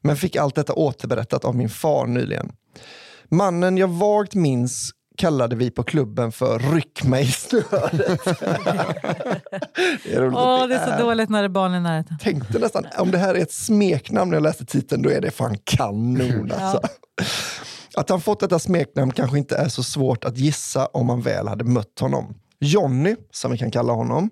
Men 0.00 0.16
fick 0.16 0.36
allt 0.36 0.54
detta 0.54 0.72
återberättat 0.72 1.44
av 1.44 1.56
min 1.56 1.68
far 1.68 2.06
nyligen. 2.06 2.52
Mannen 3.28 3.76
jag 3.76 3.88
vagt 3.88 4.34
minns 4.34 4.90
kallade 5.16 5.56
vi 5.56 5.70
på 5.70 5.82
klubben 5.82 6.32
för 6.32 6.58
Ryck 6.58 7.04
mig 7.04 7.22
i 7.22 7.32
snöret. 7.32 7.92
det 10.04 10.14
är, 10.14 10.34
Åh, 10.34 10.66
det 10.66 10.74
är 10.74 10.98
så 10.98 11.04
dåligt 11.04 11.30
när 11.30 11.42
det 11.42 11.46
är 11.46 11.48
barn 11.48 11.74
i 11.74 11.80
närheten. 11.80 12.18
Tänkte 12.18 12.58
nästan, 12.58 12.86
om 12.98 13.10
det 13.10 13.18
här 13.18 13.34
är 13.34 13.38
ett 13.38 13.52
smeknamn 13.52 14.30
när 14.30 14.36
jag 14.36 14.42
läste 14.42 14.64
titeln, 14.64 15.02
då 15.02 15.10
är 15.10 15.20
det 15.20 15.30
fan 15.30 15.56
kanon 15.64 16.52
alltså. 16.52 16.80
Ja. 16.82 17.24
Att 17.94 18.10
han 18.10 18.20
fått 18.20 18.40
detta 18.40 18.58
smeknamn 18.58 19.12
kanske 19.12 19.38
inte 19.38 19.56
är 19.56 19.68
så 19.68 19.82
svårt 19.82 20.24
att 20.24 20.38
gissa 20.38 20.86
om 20.86 21.06
man 21.06 21.20
väl 21.20 21.48
hade 21.48 21.64
mött 21.64 21.98
honom. 22.00 22.34
Jonny, 22.60 23.16
som 23.30 23.50
vi 23.50 23.58
kan 23.58 23.70
kalla 23.70 23.92
honom, 23.92 24.30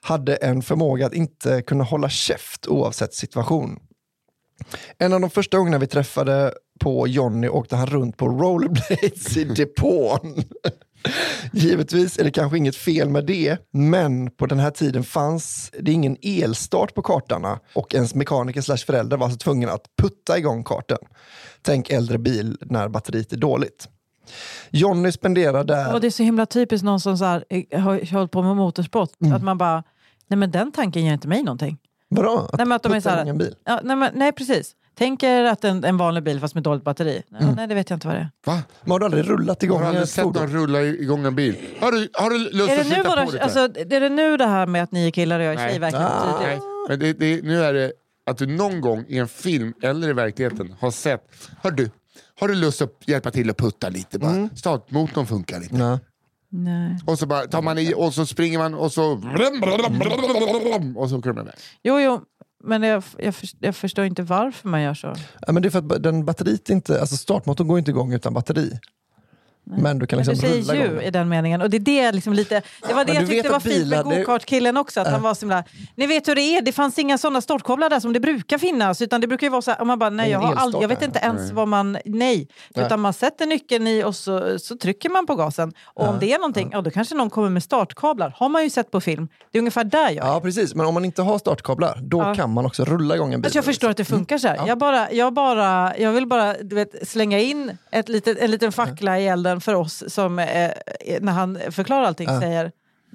hade 0.00 0.36
en 0.36 0.62
förmåga 0.62 1.06
att 1.06 1.14
inte 1.14 1.62
kunna 1.62 1.84
hålla 1.84 2.08
käft 2.08 2.66
oavsett 2.66 3.14
situation. 3.14 3.78
En 4.98 5.12
av 5.12 5.20
de 5.20 5.30
första 5.30 5.58
gångerna 5.58 5.78
vi 5.78 5.86
träffade 5.86 6.54
på 6.80 7.08
Jonny 7.08 7.48
åkte 7.48 7.76
han 7.76 7.86
runt 7.86 8.16
på 8.16 8.28
rollerblades 8.28 9.36
i 9.36 9.44
depån. 9.44 10.42
Givetvis 11.52 12.18
är 12.18 12.24
det 12.24 12.30
kanske 12.30 12.58
inget 12.58 12.76
fel 12.76 13.08
med 13.08 13.26
det, 13.26 13.58
men 13.72 14.30
på 14.30 14.46
den 14.46 14.58
här 14.58 14.70
tiden 14.70 15.04
fanns 15.04 15.70
det 15.80 15.92
ingen 15.92 16.16
elstart 16.22 16.94
på 16.94 17.02
kartarna 17.02 17.60
och 17.74 17.94
ens 17.94 18.14
mekaniker 18.14 18.60
slash 18.60 18.76
förälder 18.76 19.16
var 19.16 19.24
alltså 19.24 19.38
tvungen 19.38 19.68
att 19.68 19.82
putta 19.98 20.38
igång 20.38 20.64
kartan. 20.64 20.98
Tänk 21.62 21.90
äldre 21.90 22.18
bil 22.18 22.58
när 22.60 22.88
batteriet 22.88 23.32
är 23.32 23.36
dåligt. 23.36 23.88
Jonny 24.70 25.12
spenderar 25.12 25.64
där... 25.64 25.94
Och 25.94 26.00
det 26.00 26.06
är 26.06 26.10
så 26.10 26.22
himla 26.22 26.46
typiskt 26.46 26.84
någon 26.84 27.00
som 27.00 27.18
så 27.18 27.24
här, 27.24 27.44
eh, 27.50 27.80
har 27.80 28.12
hållit 28.12 28.30
på 28.30 28.42
med 28.42 28.56
motorsport, 28.56 29.10
mm. 29.20 29.36
att 29.36 29.42
man 29.42 29.58
bara, 29.58 29.84
nej 30.26 30.38
men 30.38 30.50
den 30.50 30.72
tanken 30.72 31.04
ger 31.04 31.12
inte 31.12 31.28
mig 31.28 31.42
någonting. 31.42 31.78
Vadå? 32.08 32.38
Att 32.38 32.58
nej, 32.58 32.66
men 32.66 32.76
att 32.76 32.82
de 32.82 32.92
är 32.92 33.00
så 33.00 33.08
här, 33.08 33.32
bil? 33.32 33.54
Ja, 33.64 33.80
nej, 33.84 33.96
men, 33.96 34.10
nej, 34.14 34.32
precis. 34.32 34.74
Tänker 34.98 35.44
att 35.44 35.64
en, 35.64 35.84
en 35.84 35.96
vanlig 35.96 36.22
bil 36.22 36.40
fast 36.40 36.54
med 36.54 36.62
dåligt 36.62 36.84
batteri. 36.84 37.22
Ja, 37.28 37.38
mm. 37.38 37.54
Nej, 37.54 37.66
det 37.66 37.74
vet 37.74 37.90
jag 37.90 37.96
inte 37.96 38.06
vad 38.06 38.16
det 38.16 38.20
är. 38.20 38.30
Va? 38.46 38.62
Men 38.82 38.90
har 38.90 38.98
du 38.98 39.04
aldrig 39.04 39.28
rullat 39.28 39.62
igång 39.62 39.76
Har 39.76 39.84
du 39.84 39.88
aldrig 39.88 40.08
sett 40.08 40.24
någon 40.24 40.46
rulla 40.46 40.82
igång 40.82 41.26
en 41.26 41.34
bil? 41.34 41.56
Har 41.80 41.92
du, 41.92 42.08
har 42.12 42.30
du 42.30 42.38
lust 42.38 42.70
är 42.70 42.76
det 42.76 42.80
att 42.80 42.86
nu 42.86 42.94
sitta 42.94 43.08
våra, 43.08 43.26
på 43.26 43.30
det? 43.30 43.42
alltså, 43.42 43.58
är 43.58 44.00
det 44.00 44.08
nu 44.08 44.36
det 44.36 44.46
här 44.46 44.66
med 44.66 44.82
att 44.82 44.92
ni 44.92 45.06
är 45.06 45.10
killar 45.10 45.38
och 45.38 45.44
jag 45.44 45.54
är 45.54 45.68
tjej 45.68 45.78
verkligen 45.78 46.06
ah. 46.06 46.40
Nej. 46.42 46.60
Men 46.88 46.98
det, 46.98 47.12
det, 47.12 47.44
nu 47.44 47.64
är 47.64 47.74
det 47.74 47.92
att 48.26 48.38
du 48.38 48.46
någon 48.46 48.80
gång 48.80 49.04
i 49.08 49.18
en 49.18 49.28
film 49.28 49.74
eller 49.82 50.08
i 50.08 50.12
verkligheten 50.12 50.74
har 50.80 50.90
sett, 50.90 51.22
hör 51.62 51.70
du, 51.70 51.90
har 52.40 52.48
du 52.48 52.54
lust 52.54 52.82
att 52.82 53.02
hjälpa 53.06 53.30
till 53.30 53.50
att 53.50 53.56
putta 53.56 53.88
lite? 53.88 54.18
Bara? 54.18 54.30
Mm. 54.30 54.56
Startmotorn 54.56 55.26
funkar 55.26 55.60
lite. 55.60 55.74
Nej. 55.74 55.98
Nej. 56.50 56.98
Och 57.06 57.18
så 57.18 57.26
bara 57.26 57.46
tar 57.46 57.62
man 57.62 57.78
i 57.78 57.94
och 57.96 58.14
så 58.14 58.26
springer 58.26 58.58
man 58.58 58.74
och 58.74 58.92
så... 58.92 59.12
Och 60.96 61.08
så 61.08 61.18
åker 61.18 61.32
de 61.32 61.38
iväg. 61.38 61.54
Jo, 61.82 62.00
jo, 62.00 62.20
men 62.64 62.82
jag, 62.82 63.04
jag, 63.18 63.34
jag, 63.60 63.76
förstår 63.76 64.04
inte 64.04 64.22
varför 64.22 64.68
man 64.68 64.82
gör 64.82 64.94
så. 64.94 65.14
Ja, 65.46 65.52
men 65.52 65.62
det 65.62 65.68
är 65.68 65.70
för 65.70 65.78
att 65.78 66.02
den 66.02 66.24
batteriet 66.24 66.70
inte, 66.70 67.00
alltså 67.00 67.16
startmotorn 67.16 67.68
går 67.68 67.78
inte 67.78 67.90
igång 67.90 68.12
utan 68.12 68.34
batteri. 68.34 68.78
Men 69.76 69.98
du 69.98 70.06
kan 70.06 70.18
liksom 70.18 70.36
men 70.42 70.52
du 70.58 70.62
säger 70.62 70.92
ju 70.92 71.02
i 71.02 71.10
den 71.10 71.28
meningen. 71.28 71.62
Och 71.62 71.70
det, 71.70 71.76
är 71.76 71.82
det, 71.82 72.12
liksom 72.12 72.32
lite, 72.32 72.62
det 72.88 72.94
var 72.94 73.04
det 73.04 73.12
jag 73.12 73.28
tyckte 73.28 73.48
var 73.48 73.60
fint 73.60 73.88
med 73.88 74.04
gokartkillen 74.04 74.76
också. 74.76 75.00
Att 75.00 75.06
äh. 75.06 75.12
han 75.12 75.22
var 75.22 75.34
så 75.34 75.40
himla, 75.40 75.64
ni 75.94 76.06
vet 76.06 76.28
hur 76.28 76.34
det 76.34 76.40
är, 76.40 76.62
det 76.62 76.72
fanns 76.72 76.98
inga 76.98 77.18
sådana 77.18 77.40
startkoblar 77.40 77.90
där 77.90 78.00
som 78.00 78.12
det 78.12 78.20
brukar 78.20 78.58
finnas. 78.58 79.02
Utan 79.02 79.20
det 79.20 79.26
brukar 79.26 79.46
ju 79.46 79.50
vara 79.50 79.62
så 79.62 79.70
här, 79.70 79.84
man 79.84 79.98
bara, 79.98 80.10
nej 80.10 80.30
jag, 80.30 80.38
har 80.38 80.54
aldrig, 80.54 80.82
jag 80.82 80.88
vet 80.88 81.02
inte 81.02 81.18
ens 81.18 81.40
nej. 81.40 81.52
vad 81.52 81.68
man... 81.68 81.92
Nej. 81.92 82.02
nej. 82.04 82.48
Utan 82.74 83.00
man 83.00 83.12
sätter 83.12 83.46
nyckeln 83.46 83.86
i 83.86 84.04
och 84.04 84.16
så, 84.16 84.58
så 84.58 84.76
trycker 84.76 85.10
man 85.10 85.26
på 85.26 85.34
gasen. 85.34 85.72
Och 85.84 86.04
ja. 86.04 86.10
om 86.10 86.18
det 86.18 86.32
är 86.32 86.38
någonting, 86.38 86.70
ja. 86.72 86.80
då 86.80 86.90
kanske 86.90 87.14
någon 87.14 87.30
kommer 87.30 87.50
med 87.50 87.62
startkablar. 87.62 88.34
Har 88.36 88.48
man 88.48 88.62
ju 88.62 88.70
sett 88.70 88.90
på 88.90 89.00
film. 89.00 89.28
Det 89.50 89.58
är 89.58 89.60
ungefär 89.60 89.84
där 89.84 90.10
jag 90.10 90.26
är. 90.26 90.30
Ja 90.30 90.40
precis, 90.40 90.74
men 90.74 90.86
om 90.86 90.94
man 90.94 91.04
inte 91.04 91.22
har 91.22 91.38
startkablar, 91.38 91.98
då 92.02 92.18
ja. 92.18 92.34
kan 92.34 92.50
man 92.50 92.66
också 92.66 92.84
rulla 92.84 93.14
igång 93.14 93.34
en 93.34 93.40
bil. 93.40 93.46
Alltså 93.46 93.58
jag 93.58 93.64
förstår 93.64 93.90
att 93.90 93.96
det 93.96 94.04
funkar 94.04 94.38
så 94.38 94.48
här. 94.48 94.54
Mm. 94.54 94.66
Jag, 94.66 94.78
bara, 94.78 95.12
jag, 95.12 95.32
bara, 95.32 95.96
jag 95.98 96.12
vill 96.12 96.26
bara 96.26 96.54
du 96.54 96.74
vet, 96.74 97.08
slänga 97.08 97.38
in 97.38 97.78
ett 97.90 98.08
litet, 98.08 98.38
en 98.38 98.50
liten 98.50 98.72
fackla 98.72 99.18
i 99.18 99.26
elden 99.26 99.57
för 99.60 99.74
oss 99.74 100.04
som 100.08 100.38
eh, 100.38 100.70
när 101.20 101.32
han 101.32 101.58
förklarar 101.70 102.04
allting 102.04 102.28
ja. 102.28 102.40
säger... 102.40 102.72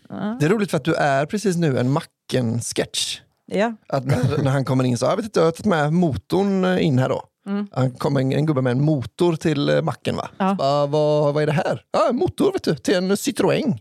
Ja. 0.09 0.37
Det 0.39 0.45
är 0.45 0.49
roligt 0.49 0.71
för 0.71 0.77
att 0.77 0.85
du 0.85 0.93
är 0.93 1.25
precis 1.25 1.55
nu 1.55 1.79
en 1.79 1.89
Macken-sketch. 1.89 3.19
Ja. 3.45 3.73
Att 3.87 4.05
när, 4.05 4.43
när, 4.43 4.51
han 4.51 4.65
kommer 4.65 4.83
in 4.83 4.97
så, 4.97 5.05
jag 5.05 5.15
vet 5.15 5.25
inte, 5.25 5.39
jag 5.39 5.45
har 5.45 5.51
tagit 5.51 5.65
med 5.65 5.93
motorn 5.93 6.65
eh, 6.65 6.85
in 6.85 6.99
här 6.99 7.09
då. 7.09 7.23
Mm. 7.45 7.67
Han 7.71 7.91
kommer 7.91 8.21
en, 8.21 8.31
en 8.31 8.45
gubbe 8.45 8.61
med 8.61 8.71
en 8.71 8.83
motor 8.83 9.35
till 9.35 9.69
eh, 9.69 9.81
macken. 9.81 10.15
Va? 10.15 10.29
Ja. 10.37 10.55
Bara, 10.55 10.85
vad, 10.85 11.33
vad 11.33 11.43
är 11.43 11.47
det 11.47 11.53
här? 11.53 11.81
Ja, 11.91 12.09
en 12.09 12.15
motor 12.15 12.51
vet 12.53 12.63
du, 12.63 12.75
till 12.75 12.95
en 12.95 13.11
Citroën. 13.11 13.77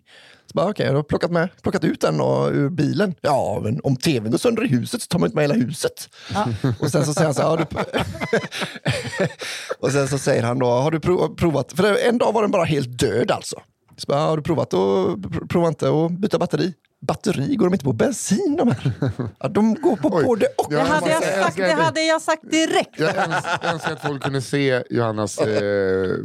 Så 0.53 0.57
bara, 0.57 0.68
okay, 0.70 0.86
jag 0.86 0.94
har 0.94 1.03
plockat, 1.03 1.30
med, 1.30 1.48
plockat 1.62 1.84
ut 1.84 2.00
den 2.00 2.20
och, 2.20 2.50
ur 2.53 2.70
bilen. 2.70 3.14
Ja, 3.20 3.61
men 3.64 3.80
om 3.84 3.96
tvn 3.96 4.30
går 4.30 4.38
sönder 4.38 4.64
i 4.64 4.68
huset 4.68 5.03
så 5.03 5.07
tar 5.07 5.18
man 5.18 5.26
inte 5.26 5.36
med 5.36 5.42
hela 5.42 5.55
huset. 5.55 6.09
Ja. 6.34 6.48
Och 6.80 6.90
sen 6.90 7.05
så 7.05 7.14
säger 7.14 7.26
han 7.26 7.34
så 7.34 7.42
här, 7.42 7.66
och 9.78 9.92
sen 9.92 10.09
så 10.09 10.18
säger 10.18 10.42
han 10.42 10.59
då, 10.59 10.66
har 10.66 10.90
du 10.90 11.00
provat, 11.36 11.72
för 11.72 12.09
en 12.09 12.18
dag 12.18 12.32
var 12.32 12.42
den 12.42 12.50
bara 12.50 12.64
helt 12.64 12.98
död 12.98 13.30
alltså. 13.30 13.57
Så 13.96 14.07
bara, 14.09 14.20
har 14.20 14.36
du 14.36 14.42
provat 14.42 14.74
att, 14.74 15.48
prova 15.48 15.68
inte 15.68 15.88
att 15.88 16.11
byta 16.11 16.38
batteri? 16.38 16.74
Batteri, 17.07 17.57
går 17.57 17.66
de 17.66 17.74
inte 17.74 17.84
på 17.84 17.92
bensin 17.92 18.57
de 18.59 18.68
här? 18.68 18.92
Ja, 19.38 19.48
de 19.48 19.74
går 19.74 19.96
på 19.96 20.09
Oj, 20.12 20.24
både 20.24 20.46
och. 20.59 20.66
Det 20.70 20.80
hade 20.80 21.11
jag, 21.11 21.22
sagt, 21.22 21.57
det 21.57 21.72
hade 21.72 22.03
jag 22.03 22.22
sagt 22.22 22.50
direkt. 22.50 22.98
Jag 22.98 23.16
önskar 23.72 23.92
att 23.92 24.03
folk 24.03 24.22
kunde 24.22 24.42
se 24.42 24.82
Johannas 24.90 25.38
eh, 25.38 26.16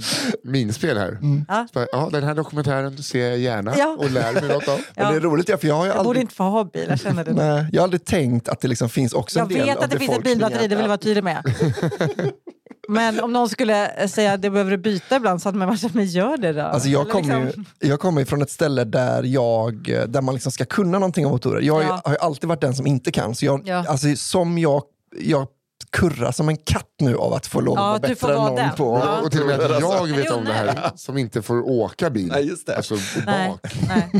minspel 0.43 0.97
här. 0.97 1.09
Mm. 1.09 1.45
Så, 1.73 1.85
ja, 1.91 2.09
den 2.11 2.23
här 2.23 2.35
dokumentären 2.35 2.97
ser 2.97 3.29
jag 3.29 3.37
gärna 3.37 3.77
ja. 3.77 3.95
och 3.99 4.11
lär 4.11 4.33
mig 4.33 4.47
något 4.47 4.67
av. 4.67 4.79
Ja. 4.95 5.11
det 5.11 5.15
är 5.15 5.19
roligt, 5.19 5.49
ja, 5.49 5.57
för 5.57 5.67
jag 5.67 5.75
har 5.75 5.85
jag 5.85 5.95
aldrig... 5.95 6.05
borde 6.05 6.19
inte 6.19 6.35
få 6.35 6.43
ha 6.43 6.63
bil, 6.63 6.85
jag 6.89 6.99
känner 6.99 7.25
det. 7.25 7.33
Nej, 7.33 7.65
jag 7.71 7.81
har 7.81 7.83
aldrig 7.83 8.05
tänkt 8.05 8.49
att 8.49 8.61
det 8.61 8.67
liksom 8.67 8.89
finns 8.89 9.13
också 9.13 9.39
jag 9.39 9.51
en 9.51 9.57
del 9.57 9.67
Jag 9.67 9.75
vet 9.75 9.83
att 9.83 9.91
det 9.91 9.99
finns 9.99 10.17
ett 10.17 10.23
bilbatteri, 10.23 10.67
det 10.67 10.75
vill 10.75 10.79
jag 10.79 10.87
vara 10.87 10.97
tydlig 10.97 11.23
med. 11.23 11.43
Men 12.87 13.19
om 13.19 13.33
någon 13.33 13.49
skulle 13.49 14.07
säga 14.07 14.33
att 14.33 14.41
det 14.41 14.49
behöver 14.49 14.77
byta 14.77 15.15
ibland 15.15 15.41
så 15.41 15.47
hade 15.47 15.57
man 15.57 15.67
varit 15.67 15.93
men 15.93 16.05
gör 16.05 16.37
det 16.37 16.53
då. 16.53 16.61
Alltså 16.61 16.89
jag 16.89 17.09
kommer 17.09 17.45
liksom... 17.45 17.65
ju, 17.81 17.89
jag 17.89 17.99
kommer 17.99 18.25
från 18.25 18.41
ett 18.41 18.49
ställe 18.49 18.83
där, 18.83 19.23
jag, 19.23 19.83
där 20.07 20.21
man 20.21 20.33
liksom 20.33 20.51
ska 20.51 20.65
kunna 20.65 20.99
någonting 20.99 21.25
om 21.25 21.31
motorer. 21.31 21.61
Jag 21.61 21.83
ja. 21.83 22.01
har 22.05 22.11
ju 22.11 22.17
alltid 22.17 22.49
varit 22.49 22.61
den 22.61 22.75
som 22.75 22.87
inte 22.87 23.11
kan. 23.11 23.35
Så 23.35 23.45
jag, 23.45 23.61
ja. 23.65 23.85
alltså, 23.87 24.15
som 24.15 24.57
jag, 24.57 24.83
jag 25.19 25.47
kurrar 25.89 26.31
som 26.31 26.49
en 26.49 26.57
katt 26.57 26.93
nu 26.99 27.15
av 27.15 27.33
att 27.33 27.47
få 27.47 27.61
lov 27.61 27.77
att 27.77 27.83
ja, 27.83 27.87
vara 27.87 27.99
bättre 27.99 28.31
än 28.31 28.35
någon 28.35 28.55
den. 28.55 28.75
på 28.75 29.01
ja. 29.05 29.21
Och 29.21 29.31
till 29.31 29.41
och 29.41 29.47
med 29.47 29.61
att 29.61 29.81
jag 29.81 30.07
vet 30.07 30.31
om 30.31 30.45
det 30.45 30.53
här, 30.53 30.91
som 30.95 31.17
inte 31.17 31.41
får 31.41 31.69
åka 31.69 32.09
bil. 32.09 32.27
Nej, 32.27 32.47
just 32.47 32.67
det. 32.67 32.77
Alltså 32.77 32.95
bak. 33.25 33.75
Nej. 33.87 34.11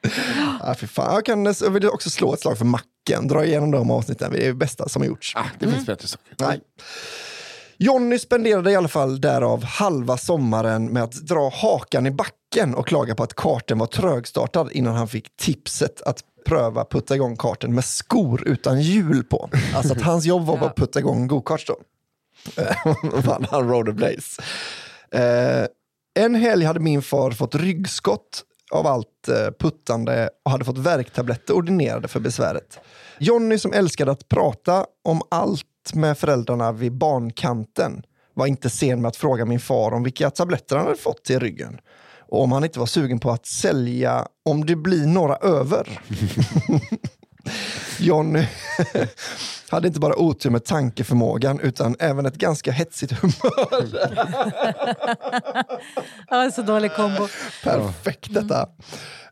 ah, 0.60 0.74
fan. 0.74 1.14
Jag, 1.14 1.24
kan, 1.24 1.44
jag 1.44 1.70
vill 1.70 1.88
också 1.88 2.10
slå 2.10 2.34
ett 2.34 2.40
slag 2.40 2.58
för 2.58 2.64
macken. 2.64 3.28
Dra 3.28 3.44
igenom 3.44 3.70
de 3.70 3.90
avsnitten. 3.90 4.32
Det 4.32 4.42
är 4.42 4.46
det 4.46 4.54
bästa 4.54 4.88
som 4.88 5.02
har 5.02 5.06
gjorts. 5.06 5.36
Ah, 5.36 5.44
det 5.58 5.66
finns 5.66 5.74
mm. 5.74 5.84
bättre 5.84 6.08
saker. 6.08 6.34
Nej. 6.38 6.60
Jonny 7.78 8.18
spenderade 8.18 8.70
i 8.70 8.76
alla 8.76 8.88
fall 8.88 9.20
därav 9.20 9.64
halva 9.64 10.16
sommaren 10.16 10.86
med 10.86 11.02
att 11.02 11.12
dra 11.12 11.50
hakan 11.50 12.06
i 12.06 12.10
backen 12.10 12.74
och 12.74 12.86
klaga 12.86 13.14
på 13.14 13.22
att 13.22 13.34
karten 13.34 13.78
var 13.78 13.86
trögstartad 13.86 14.72
innan 14.72 14.94
han 14.94 15.08
fick 15.08 15.36
tipset 15.36 16.02
att 16.02 16.20
pröva 16.46 16.84
putta 16.84 17.14
igång 17.14 17.36
karten 17.36 17.74
med 17.74 17.84
skor 17.84 18.48
utan 18.48 18.80
hjul 18.80 19.24
på. 19.24 19.50
Alltså 19.74 19.92
att 19.92 20.02
hans 20.02 20.24
jobb 20.24 20.46
var 20.46 20.56
ja. 20.56 20.66
att 20.66 20.76
putta 20.76 20.98
igång 20.98 21.26
gokarts 21.26 21.66
då. 21.66 21.76
Eh, 22.62 22.76
vann 23.26 23.46
han 23.50 23.68
rollerblades. 23.68 24.38
Eh, 25.10 25.66
en 26.14 26.34
helg 26.34 26.64
hade 26.64 26.80
min 26.80 27.02
far 27.02 27.30
fått 27.30 27.54
ryggskott 27.54 28.44
av 28.72 28.86
allt 28.86 29.28
eh, 29.28 29.50
puttande 29.58 30.30
och 30.44 30.50
hade 30.50 30.64
fått 30.64 30.78
värktabletter 30.78 31.54
ordinerade 31.54 32.08
för 32.08 32.20
besväret. 32.20 32.78
Jonny 33.18 33.58
som 33.58 33.72
älskade 33.72 34.12
att 34.12 34.28
prata 34.28 34.86
om 35.04 35.22
allt 35.30 35.66
med 35.94 36.18
föräldrarna 36.18 36.72
vid 36.72 36.92
barnkanten 36.92 38.02
var 38.34 38.46
inte 38.46 38.70
sen 38.70 39.02
med 39.02 39.08
att 39.08 39.16
fråga 39.16 39.44
min 39.44 39.60
far 39.60 39.92
om 39.92 40.02
vilka 40.02 40.30
tabletter 40.30 40.76
han 40.76 40.86
hade 40.86 40.98
fått 40.98 41.24
till 41.24 41.40
ryggen. 41.40 41.78
Och 42.28 42.42
om 42.42 42.52
han 42.52 42.64
inte 42.64 42.78
var 42.78 42.86
sugen 42.86 43.20
på 43.20 43.30
att 43.30 43.46
sälja 43.46 44.26
om 44.44 44.66
det 44.66 44.76
blir 44.76 45.06
några 45.06 45.36
över. 45.36 46.00
Johnny 47.98 48.46
hade 49.68 49.88
inte 49.88 50.00
bara 50.00 50.16
otur 50.16 50.50
med 50.50 50.64
tankeförmågan 50.64 51.60
utan 51.60 51.96
även 51.98 52.26
ett 52.26 52.36
ganska 52.36 52.72
hetsigt 52.72 53.12
humör. 53.12 53.88
ja, 56.28 56.50
så 56.50 56.62
dålig 56.62 56.94
kombo. 56.94 57.28
Perfekt 57.64 58.34
detta. 58.34 58.68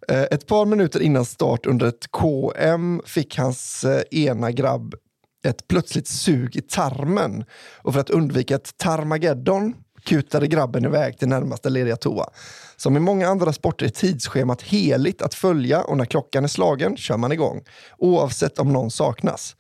Eh, 0.08 0.22
ett 0.22 0.46
par 0.46 0.64
minuter 0.64 1.00
innan 1.00 1.24
start 1.24 1.66
under 1.66 1.86
ett 1.86 2.10
KM 2.10 3.02
fick 3.06 3.38
hans 3.38 3.84
eh, 3.84 4.02
ena 4.10 4.50
grabb 4.50 4.94
ett 5.42 5.68
plötsligt 5.68 6.08
sug 6.08 6.56
i 6.56 6.60
tarmen. 6.60 7.44
Och 7.76 7.92
för 7.92 8.00
att 8.00 8.10
undvika 8.10 8.54
ett 8.54 8.76
tarmageddon 8.76 9.74
kutade 10.04 10.46
grabben 10.46 10.84
iväg 10.84 11.18
till 11.18 11.28
närmaste 11.28 11.70
lediga 11.70 11.96
toa. 11.96 12.26
Som 12.76 12.96
i 12.96 13.00
många 13.00 13.28
andra 13.28 13.52
sporter 13.52 13.86
är 13.86 13.90
tidsschemat 13.90 14.62
heligt 14.62 15.22
att 15.22 15.34
följa 15.34 15.82
och 15.82 15.96
när 15.96 16.04
klockan 16.04 16.44
är 16.44 16.48
slagen 16.48 16.96
kör 16.96 17.16
man 17.16 17.32
igång. 17.32 17.64
Oavsett 17.98 18.58
om 18.58 18.72
någon 18.72 18.90
saknas. 18.90 19.56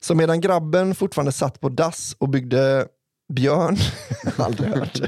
Så 0.00 0.14
medan 0.14 0.40
grabben 0.40 0.94
fortfarande 0.94 1.32
satt 1.32 1.60
på 1.60 1.68
dass 1.68 2.16
och 2.18 2.28
byggde 2.28 2.86
Björn. 3.28 3.76
Aldrig 4.36 4.68
hört. 4.68 5.00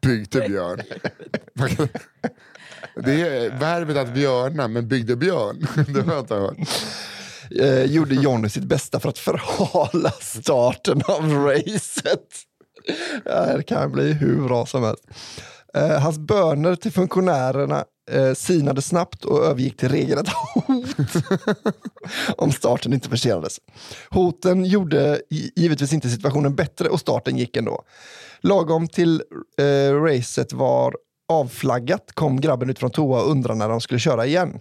Byggde 0.00 0.40
björn. 0.48 0.82
Det 2.96 3.20
är 3.20 3.58
verbet 3.58 3.96
att 3.96 4.14
björna, 4.14 4.68
men 4.68 4.88
byggde 4.88 5.16
björn. 5.16 5.66
Det 5.94 6.00
har 6.00 6.12
jag 6.12 6.22
inte 6.22 6.34
hört. 6.34 6.56
Eh, 7.60 7.84
gjorde 7.84 8.14
Jonny 8.14 8.48
sitt 8.48 8.64
bästa 8.64 9.00
för 9.00 9.08
att 9.08 9.18
förhala 9.18 10.10
starten 10.10 11.02
av 11.08 11.30
racet. 11.30 12.28
Ja, 13.24 13.56
det 13.56 13.62
kan 13.62 13.92
bli 13.92 14.12
hur 14.12 14.48
bra 14.48 14.66
som 14.66 14.82
helst. 14.82 15.04
Eh, 15.74 16.00
hans 16.00 16.18
böner 16.18 16.76
till 16.76 16.92
funktionärerna 16.92 17.84
eh, 18.10 18.34
sinade 18.34 18.82
snabbt 18.82 19.24
och 19.24 19.44
övergick 19.44 19.76
till 19.76 19.88
regelrätt 19.88 20.28
hot 20.28 20.86
om 22.36 22.52
starten 22.52 22.92
inte 22.92 23.08
försenades. 23.08 23.60
Hoten 24.10 24.64
gjorde 24.64 25.20
givetvis 25.56 25.92
inte 25.92 26.08
situationen 26.08 26.54
bättre 26.54 26.88
och 26.88 27.00
starten 27.00 27.38
gick 27.38 27.56
ändå. 27.56 27.82
Lagom 28.40 28.88
till 28.88 29.22
eh, 29.58 29.94
racet 29.94 30.52
var 30.52 30.96
avflaggat 31.28 32.12
kom 32.14 32.40
grabben 32.40 32.70
ut 32.70 32.78
från 32.78 32.90
toa 32.90 33.22
och 33.22 33.30
undrade 33.30 33.58
när 33.58 33.68
de 33.68 33.80
skulle 33.80 34.00
köra 34.00 34.26
igen. 34.26 34.60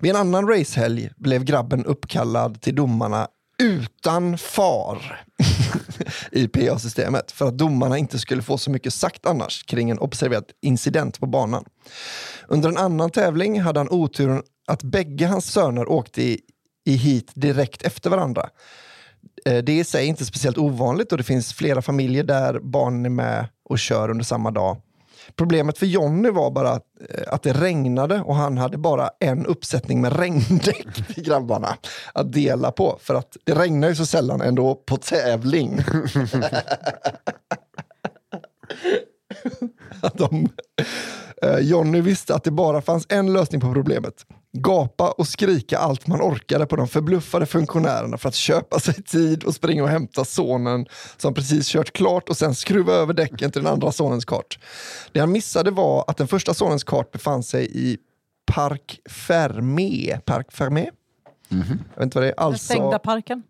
Vid 0.00 0.10
en 0.10 0.16
annan 0.16 0.48
racehelg 0.48 1.10
blev 1.16 1.44
grabben 1.44 1.84
uppkallad 1.84 2.60
till 2.60 2.74
domarna 2.74 3.28
utan 3.62 4.38
far 4.38 5.24
i 6.32 6.48
PA-systemet 6.48 7.32
för 7.32 7.48
att 7.48 7.58
domarna 7.58 7.98
inte 7.98 8.18
skulle 8.18 8.42
få 8.42 8.58
så 8.58 8.70
mycket 8.70 8.94
sagt 8.94 9.26
annars 9.26 9.62
kring 9.62 9.90
en 9.90 9.98
observerad 9.98 10.44
incident 10.62 11.20
på 11.20 11.26
banan. 11.26 11.64
Under 12.48 12.68
en 12.68 12.76
annan 12.76 13.10
tävling 13.10 13.60
hade 13.60 13.80
han 13.80 13.90
oturen 13.90 14.42
att 14.66 14.82
bägge 14.82 15.26
hans 15.26 15.52
söner 15.52 15.88
åkte 15.88 16.22
i, 16.22 16.40
i 16.86 16.96
hit 16.96 17.32
direkt 17.34 17.82
efter 17.82 18.10
varandra. 18.10 18.48
Eh, 19.44 19.64
det 19.64 19.72
är 19.72 19.80
i 19.80 19.84
sig 19.84 20.06
inte 20.06 20.24
speciellt 20.24 20.58
ovanligt 20.58 21.12
och 21.12 21.18
det 21.18 21.24
finns 21.24 21.52
flera 21.52 21.82
familjer 21.82 22.24
där 22.24 22.60
barnen 22.60 23.06
är 23.06 23.10
med 23.10 23.48
och 23.68 23.78
kör 23.78 24.10
under 24.10 24.24
samma 24.24 24.50
dag. 24.50 24.76
Problemet 25.36 25.78
för 25.78 25.86
Jonny 25.86 26.30
var 26.30 26.50
bara 26.50 26.70
att, 26.70 26.84
eh, 27.10 27.32
att 27.34 27.42
det 27.42 27.52
regnade 27.52 28.20
och 28.20 28.34
han 28.34 28.58
hade 28.58 28.78
bara 28.78 29.10
en 29.20 29.46
uppsättning 29.46 30.00
med 30.00 30.16
regndäck 30.16 30.86
till 31.14 31.24
grabbarna 31.24 31.76
att 32.12 32.32
dela 32.32 32.72
på. 32.72 32.98
För 33.00 33.14
att 33.14 33.36
det 33.44 33.54
regnar 33.54 33.88
ju 33.88 33.94
så 33.94 34.06
sällan 34.06 34.40
ändå 34.40 34.74
på 34.74 34.96
tävling. 34.96 35.80
Att 40.00 40.18
de, 40.18 40.48
eh, 41.42 41.58
Jonny 41.58 42.00
visste 42.00 42.34
att 42.34 42.44
det 42.44 42.50
bara 42.50 42.80
fanns 42.80 43.06
en 43.08 43.32
lösning 43.32 43.60
på 43.60 43.72
problemet. 43.72 44.26
Gapa 44.52 45.10
och 45.10 45.28
skrika 45.28 45.78
allt 45.78 46.06
man 46.06 46.20
orkade 46.20 46.66
på 46.66 46.76
de 46.76 46.88
förbluffade 46.88 47.46
funktionärerna 47.46 48.18
för 48.18 48.28
att 48.28 48.34
köpa 48.34 48.80
sig 48.80 48.94
tid 48.94 49.44
och 49.44 49.54
springa 49.54 49.82
och 49.82 49.88
hämta 49.88 50.24
sonen 50.24 50.86
som 51.16 51.34
precis 51.34 51.68
kört 51.68 51.92
klart 51.92 52.28
och 52.28 52.36
sen 52.36 52.54
skruva 52.54 52.92
över 52.92 53.14
däcken 53.14 53.50
till 53.50 53.62
den 53.62 53.72
andra 53.72 53.92
sonens 53.92 54.24
kart. 54.24 54.58
Det 55.12 55.20
han 55.20 55.32
missade 55.32 55.70
var 55.70 56.04
att 56.08 56.16
den 56.16 56.28
första 56.28 56.54
sonens 56.54 56.84
kart 56.84 57.10
befann 57.12 57.42
sig 57.42 57.68
i 57.72 57.98
Parc 58.52 58.80
Fermé. 59.10 60.18
Parc 60.24 60.46
Fermé? 60.50 60.90
Jag 61.48 61.58
vet 61.58 62.02
inte 62.02 62.18
vad 62.18 62.24
det 62.24 62.30
är. 62.30 62.34
Den 62.36 62.44
Alltså, 62.44 62.64
stängda 62.64 62.98
parken. 62.98 63.42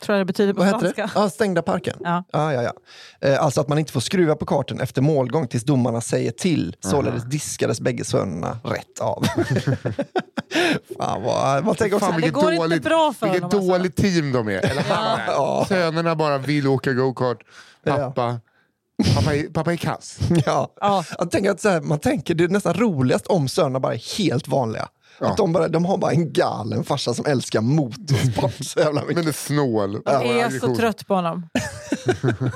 Tror 0.00 0.18
jag 0.18 0.20
det 0.20 0.32
betyder 0.32 0.52
på 0.52 0.58
vad 0.58 0.66
heter 0.66 0.80
svenska. 0.80 1.02
det? 1.02 1.10
Ja, 1.14 1.30
stängda 1.30 1.62
parken. 1.62 1.96
Ja. 2.00 2.24
Ah, 2.32 2.52
ja, 2.52 2.62
ja. 2.62 2.72
Eh, 3.28 3.42
alltså 3.44 3.60
att 3.60 3.68
man 3.68 3.78
inte 3.78 3.92
får 3.92 4.00
skruva 4.00 4.34
på 4.34 4.46
karten 4.46 4.80
efter 4.80 5.02
målgång 5.02 5.48
tills 5.48 5.64
domarna 5.64 6.00
säger 6.00 6.30
till. 6.30 6.76
Således 6.80 7.24
diskades 7.24 7.80
bägge 7.80 8.04
sönerna 8.04 8.58
rätt 8.64 9.00
av. 9.00 9.24
Fan, 10.98 11.22
vad, 11.22 11.64
vad 11.64 11.78
tänker 11.78 11.96
också, 11.96 12.06
Fan, 12.06 12.14
det 12.14 12.26
vilket 12.26 12.34
går 12.42 12.52
inte 12.52 12.64
dåligt, 12.64 12.82
bra 12.82 13.12
för 13.18 13.26
vilket 13.26 13.42
honom, 13.42 13.58
alltså. 13.58 13.72
dåligt 13.72 13.96
team 13.96 14.32
de 14.32 14.48
är. 14.48 14.70
Eller 14.70 14.82
han 14.82 15.20
är. 15.20 15.26
Ja. 15.26 15.64
Sönerna 15.68 16.16
bara 16.16 16.38
vill 16.38 16.66
åka 16.66 16.92
go-kart. 16.92 17.38
Pappa, 17.84 18.40
pappa, 19.14 19.34
är, 19.34 19.52
pappa 19.52 19.72
är 19.72 19.76
kass. 19.76 20.18
ja. 20.46 20.72
Ja. 20.80 21.04
Jag 21.18 21.30
tänker 21.30 21.50
att 21.50 21.60
så 21.60 21.68
här, 21.68 21.80
man 21.80 21.98
tänker 21.98 22.34
det 22.34 22.44
är 22.44 22.48
nästan 22.48 22.74
roligast 22.74 23.26
om 23.26 23.48
sönerna 23.48 23.80
bara 23.80 23.94
är 23.94 24.18
helt 24.18 24.48
vanliga. 24.48 24.88
Ja. 25.20 25.26
Att 25.26 25.36
de, 25.36 25.52
bara, 25.52 25.68
de 25.68 25.84
har 25.84 25.98
bara 25.98 26.12
en 26.12 26.32
galen 26.32 26.84
farsa 26.84 27.14
som 27.14 27.26
älskar 27.26 27.60
motorsport 27.60 28.64
så 28.64 28.80
jävla 28.80 29.00
mycket. 29.00 29.16
Men 29.16 29.28
är 29.28 29.32
snål. 29.32 30.00
Jag 30.04 30.26
är 30.26 30.44
Aggression. 30.46 30.70
så 30.70 30.76
trött 30.76 31.06
på 31.06 31.14
honom. 31.14 31.46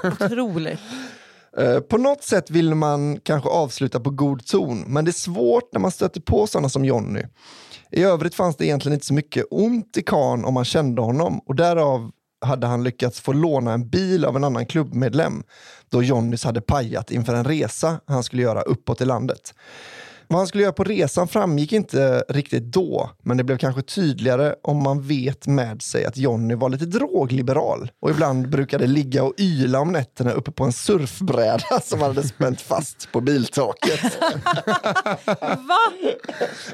Otroligt. 0.20 0.78
Eh, 1.58 1.80
På 1.80 1.98
något 1.98 2.24
sätt 2.24 2.50
vill 2.50 2.74
man 2.74 3.20
kanske 3.22 3.48
avsluta 3.48 4.00
på 4.00 4.10
god 4.10 4.46
ton, 4.46 4.84
men 4.86 5.04
det 5.04 5.10
är 5.10 5.12
svårt 5.12 5.72
när 5.72 5.80
man 5.80 5.90
stöter 5.90 6.20
på 6.20 6.46
sådana 6.46 6.68
som 6.68 6.84
Jonny. 6.84 7.22
I 7.90 8.02
övrigt 8.02 8.34
fanns 8.34 8.56
det 8.56 8.66
egentligen 8.66 8.94
inte 8.94 9.06
så 9.06 9.14
mycket 9.14 9.44
ont 9.50 9.96
i 9.96 10.02
kan 10.02 10.44
om 10.44 10.54
man 10.54 10.64
kände 10.64 11.02
honom 11.02 11.40
och 11.46 11.54
därav 11.54 12.10
hade 12.40 12.66
han 12.66 12.84
lyckats 12.84 13.20
få 13.20 13.32
låna 13.32 13.72
en 13.72 13.88
bil 13.88 14.24
av 14.24 14.36
en 14.36 14.44
annan 14.44 14.66
klubbmedlem 14.66 15.42
då 15.90 16.02
Jonnys 16.02 16.44
hade 16.44 16.60
pajat 16.60 17.10
inför 17.10 17.34
en 17.34 17.44
resa 17.44 18.00
han 18.06 18.22
skulle 18.22 18.42
göra 18.42 18.62
uppåt 18.62 19.00
i 19.00 19.04
landet. 19.04 19.54
Vad 20.28 20.38
han 20.40 20.46
skulle 20.46 20.62
göra 20.62 20.72
på 20.72 20.84
resan 20.84 21.28
framgick 21.28 21.72
inte 21.72 22.24
riktigt 22.28 22.62
då, 22.62 23.10
men 23.22 23.36
det 23.36 23.44
blev 23.44 23.58
kanske 23.58 23.82
tydligare 23.82 24.54
om 24.62 24.82
man 24.82 25.02
vet 25.02 25.46
med 25.46 25.82
sig 25.82 26.04
att 26.04 26.16
Jonny 26.16 26.54
var 26.54 26.68
lite 26.68 26.86
drogliberal 26.86 27.90
och 28.02 28.10
ibland 28.10 28.48
brukade 28.48 28.86
ligga 28.86 29.22
och 29.22 29.34
yla 29.38 29.80
om 29.80 29.92
nätterna 29.92 30.32
uppe 30.32 30.50
på 30.50 30.64
en 30.64 30.72
surfbräda 30.72 31.80
som 31.82 32.00
han 32.00 32.08
hade 32.16 32.28
spänt 32.28 32.60
fast 32.60 33.12
på 33.12 33.20
biltaket. 33.20 34.18
Va? 35.40 35.78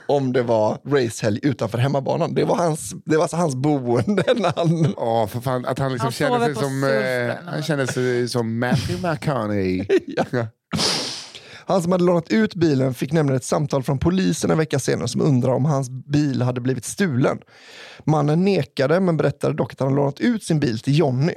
om 0.06 0.32
det 0.32 0.42
var 0.42 0.78
racehelg 0.86 1.40
utanför 1.42 1.78
hemmabanan. 1.78 2.34
Det 2.34 2.44
var 2.44 2.56
hans, 2.56 2.94
det 3.04 3.16
var 3.16 3.22
alltså 3.22 3.36
hans 3.36 3.54
boende 3.54 4.24
när 4.36 4.52
han... 4.56 4.94
Ja, 4.96 5.26
för 5.26 5.40
fan. 5.40 5.66
Att 5.66 5.78
han 5.78 5.92
liksom 5.92 6.06
Han 6.06 6.12
sover 6.12 6.46
sig 6.46 6.54
som, 6.54 6.84
eh, 6.84 7.52
han 7.52 7.62
känner 7.62 7.86
sig 7.86 8.28
som 8.28 8.58
Matthew 8.58 9.08
McConaughey. 9.08 9.86
Ja. 10.06 10.24
Han 11.66 11.82
som 11.82 11.92
hade 11.92 12.04
lånat 12.04 12.28
ut 12.28 12.54
bilen 12.54 12.94
fick 12.94 13.12
nämligen 13.12 13.36
ett 13.36 13.44
samtal 13.44 13.82
från 13.82 13.98
polisen 13.98 14.50
en 14.50 14.58
vecka 14.58 14.78
senare 14.78 15.08
som 15.08 15.20
undrar 15.20 15.52
om 15.52 15.64
hans 15.64 15.90
bil 15.90 16.42
hade 16.42 16.60
blivit 16.60 16.84
stulen. 16.84 17.38
Mannen 18.04 18.44
nekade 18.44 19.00
men 19.00 19.16
berättade 19.16 19.54
dock 19.54 19.72
att 19.72 19.80
han 19.80 19.94
lånat 19.94 20.20
ut 20.20 20.44
sin 20.44 20.60
bil 20.60 20.78
till 20.78 20.98
Jonny. 20.98 21.34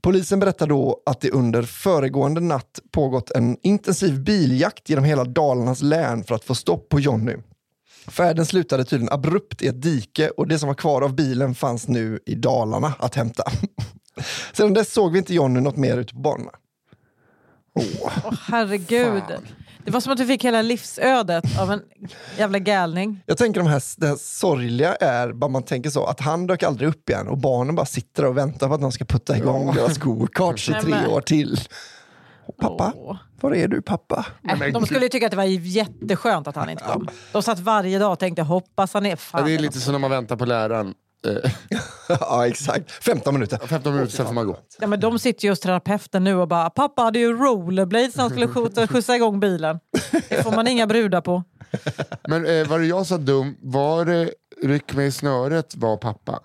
Polisen 0.00 0.40
berättar 0.40 0.66
då 0.66 1.02
att 1.06 1.20
det 1.20 1.30
under 1.30 1.62
föregående 1.62 2.40
natt 2.40 2.80
pågått 2.92 3.30
en 3.30 3.56
intensiv 3.62 4.20
biljakt 4.24 4.88
genom 4.88 5.04
hela 5.04 5.24
Dalarnas 5.24 5.82
län 5.82 6.24
för 6.24 6.34
att 6.34 6.44
få 6.44 6.54
stopp 6.54 6.88
på 6.88 7.00
Jonny. 7.00 7.36
Färden 8.06 8.46
slutade 8.46 8.84
tydligen 8.84 9.12
abrupt 9.12 9.62
i 9.62 9.66
ett 9.66 9.82
dike 9.82 10.28
och 10.28 10.48
det 10.48 10.58
som 10.58 10.66
var 10.66 10.74
kvar 10.74 11.02
av 11.02 11.14
bilen 11.14 11.54
fanns 11.54 11.88
nu 11.88 12.18
i 12.26 12.34
Dalarna 12.34 12.94
att 12.98 13.14
hämta. 13.14 13.44
Sedan 14.52 14.74
dess 14.74 14.92
såg 14.92 15.12
vi 15.12 15.18
inte 15.18 15.34
Jonny 15.34 15.60
något 15.60 15.76
mer 15.76 15.96
ute 15.96 16.14
på 16.14 16.20
banorna. 16.20 16.52
Åh, 17.74 18.32
herregud. 18.48 19.22
Fan. 19.28 19.46
Det 19.84 19.90
var 19.90 20.00
som 20.00 20.12
att 20.12 20.18
du 20.18 20.26
fick 20.26 20.44
hela 20.44 20.62
livsödet 20.62 21.44
av 21.60 21.72
en 21.72 21.82
jävla 22.38 22.58
galning. 22.58 23.22
Jag 23.26 23.38
tänker 23.38 23.60
de 23.60 23.68
här, 23.68 23.82
det 24.00 24.06
här 24.06 24.16
sorgliga 24.16 24.94
är, 24.94 25.32
bara 25.32 25.50
man 25.50 25.62
tänker 25.62 25.90
så, 25.90 26.04
att 26.04 26.20
han 26.20 26.46
dök 26.46 26.62
aldrig 26.62 26.88
upp 26.88 27.10
igen 27.10 27.28
och 27.28 27.38
barnen 27.38 27.74
bara 27.74 27.86
sitter 27.86 28.24
och 28.24 28.36
väntar 28.36 28.68
på 28.68 28.74
att 28.74 28.80
någon 28.80 28.92
ska 28.92 29.04
putta 29.04 29.36
igång 29.36 29.74
deras 29.74 29.98
go-karts 29.98 30.68
i 30.68 30.72
tre 30.72 31.06
år 31.06 31.20
till. 31.20 31.60
Pappa, 32.60 32.92
Åh. 32.96 33.16
var 33.40 33.54
är 33.54 33.68
du 33.68 33.82
pappa? 33.82 34.26
Äh, 34.48 34.72
de 34.72 34.86
skulle 34.86 35.00
ju 35.00 35.08
tycka 35.08 35.26
att 35.26 35.30
det 35.30 35.36
var 35.36 35.44
jätteskönt 35.44 36.48
att 36.48 36.56
han 36.56 36.70
inte 36.70 36.84
kom. 36.84 37.08
De 37.32 37.42
satt 37.42 37.58
varje 37.58 37.98
dag 37.98 38.12
och 38.12 38.18
tänkte 38.18 38.42
hoppas 38.42 38.94
han 38.94 39.06
är 39.06 39.10
Ja, 39.10 39.16
fan. 39.16 39.44
det 39.44 39.54
är 39.54 39.58
lite 39.58 39.80
som 39.80 39.92
när 39.92 39.98
man 39.98 40.10
väntar 40.10 40.36
på 40.36 40.44
läraren. 40.44 40.94
Eh, 41.26 41.50
ja, 42.08 42.46
exakt. 42.46 42.90
15 42.90 43.34
minuter. 43.34 43.58
15 43.66 43.94
minuter 43.94 44.12
sen 44.16 44.26
får 44.26 44.34
man 44.34 44.46
gå. 44.46 44.58
Ja, 44.80 44.86
men 44.86 45.00
de 45.00 45.18
sitter 45.18 45.44
ju 45.44 45.50
hos 45.50 45.60
terapeuten 45.60 46.24
nu 46.24 46.34
och 46.34 46.48
bara 46.48 46.70
pappa 46.70 47.02
hade 47.02 47.18
ju 47.18 47.32
rollerblades 47.36 48.16
när 48.16 48.22
han 48.22 48.30
skulle 48.30 48.48
skjuta, 48.48 48.86
skjutsa 48.88 49.16
igång 49.16 49.40
bilen. 49.40 49.78
Det 50.28 50.42
får 50.42 50.52
man 50.52 50.68
inga 50.68 50.86
brudar 50.86 51.20
på. 51.20 51.42
Men 52.28 52.46
eh, 52.46 52.68
var 52.68 52.78
det 52.78 52.86
jag 52.86 53.06
som 53.06 53.24
dum? 53.24 53.56
Var 53.60 54.04
det 54.04 54.30
ryck 54.62 54.94
mig 54.94 55.06
i 55.06 55.12
snöret 55.12 55.76
var 55.76 55.96
pappa? 55.96 56.40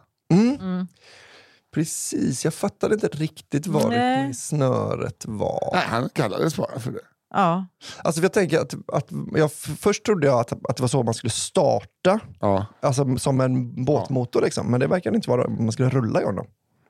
Precis, 1.78 2.46
jag 2.46 2.54
fattade 2.54 2.94
inte 2.94 3.08
riktigt 3.08 3.68
vad 3.68 3.90
Nej. 3.90 4.28
det 4.28 4.34
snöret 4.34 5.26
var. 5.28 5.70
Nej, 5.74 5.84
han 5.88 6.10
kallades 6.10 6.56
bara 6.56 6.80
för 6.80 6.92
det. 6.92 7.00
Ja. 7.34 7.66
Alltså, 8.04 8.22
jag 8.22 8.34
tänker 8.34 8.60
att, 8.60 8.74
att 8.94 9.08
jag, 9.36 9.52
först 9.52 10.04
trodde 10.06 10.28
jag 10.28 10.40
att, 10.40 10.52
att 10.70 10.78
det 10.78 10.82
var 10.84 10.88
så 10.88 11.04
man 11.04 11.14
skulle 11.14 11.32
starta, 11.32 12.20
Ja. 12.40 12.66
alltså 12.82 13.18
som 13.18 13.42
en 13.42 13.86
båtmotor 13.86 14.42
liksom. 14.42 14.72
Men 14.72 14.80
det 14.80 14.88
verkar 14.88 15.16
inte 15.16 15.30
vara 15.30 15.50
man 15.50 15.72
skulle 15.72 15.90
rulla 15.90 16.22
igång 16.22 16.36
dem. 16.36 16.48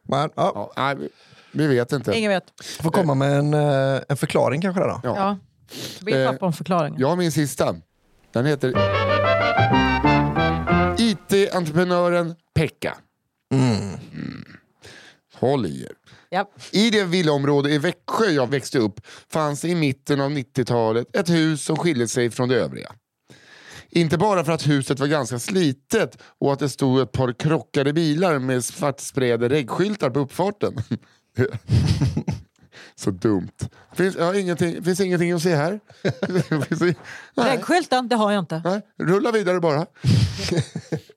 Men 0.09 0.29
ja, 0.35 0.51
Ja, 0.55 0.71
nej, 0.77 0.95
vi, 0.95 1.09
vi 1.51 1.67
vet 1.67 1.91
inte. 1.91 2.17
Ingen 2.17 2.31
vet. 2.31 2.43
får 2.81 2.91
komma 2.91 3.15
med 3.15 3.31
en, 3.39 3.53
eh, 3.53 4.01
en 4.09 4.17
förklaring 4.17 4.61
kanske 4.61 4.81
där 4.81 4.87
då. 4.87 4.99
Ja. 5.03 5.15
Ja. 5.15 5.37
Be 6.05 6.11
Eh, 6.23 6.31
pappa 6.31 6.45
om 6.45 6.53
förklaringen. 6.53 6.99
Jag 6.99 7.07
har 7.07 7.15
min 7.15 7.31
sista. 7.31 7.75
Den 8.31 8.45
heter 8.45 8.73
IT-entreprenören 10.97 12.35
Pekka. 12.55 12.97
Mm. 13.53 13.99
Håll 15.39 15.65
i 15.65 15.83
er. 15.83 15.91
Ja. 16.29 16.51
I 16.71 16.89
det 16.89 17.03
villaområde 17.03 17.69
i 17.69 17.77
Växjö 17.77 18.25
jag 18.25 18.49
växte 18.49 18.79
upp 18.79 18.99
fanns 19.29 19.65
i 19.65 19.75
mitten 19.75 20.21
av 20.21 20.31
90-talet 20.31 21.15
ett 21.15 21.29
hus 21.29 21.63
som 21.63 21.75
skilde 21.77 22.07
sig 22.07 22.31
från 22.31 22.49
det 22.49 22.55
övriga. 22.55 22.91
Inte 23.89 24.17
bara 24.17 24.45
för 24.45 24.51
att 24.51 24.67
huset 24.67 24.99
var 24.99 25.07
ganska 25.07 25.39
slitet 25.39 26.17
och 26.39 26.53
att 26.53 26.59
det 26.59 26.69
stod 26.69 26.99
ett 27.01 27.11
par 27.11 27.33
krockade 27.33 27.93
bilar 27.93 28.39
med 28.39 28.65
svartsprayade 28.65 29.49
reggskyltar 29.49 30.09
på 30.09 30.19
uppfarten. 30.19 30.73
Så 32.95 33.11
dumt. 33.11 33.51
Finns, 33.93 34.15
ja, 34.15 34.35
ingenting, 34.35 34.83
finns 34.83 34.99
ingenting 34.99 35.31
att 35.31 35.41
se 35.41 35.55
här. 35.55 35.79
Väggskylten, 37.35 38.07
det 38.07 38.15
har 38.15 38.31
jag 38.31 38.39
inte. 38.39 38.61
nej, 38.65 38.81
rulla 38.97 39.31
vidare 39.31 39.59
bara. 39.59 39.85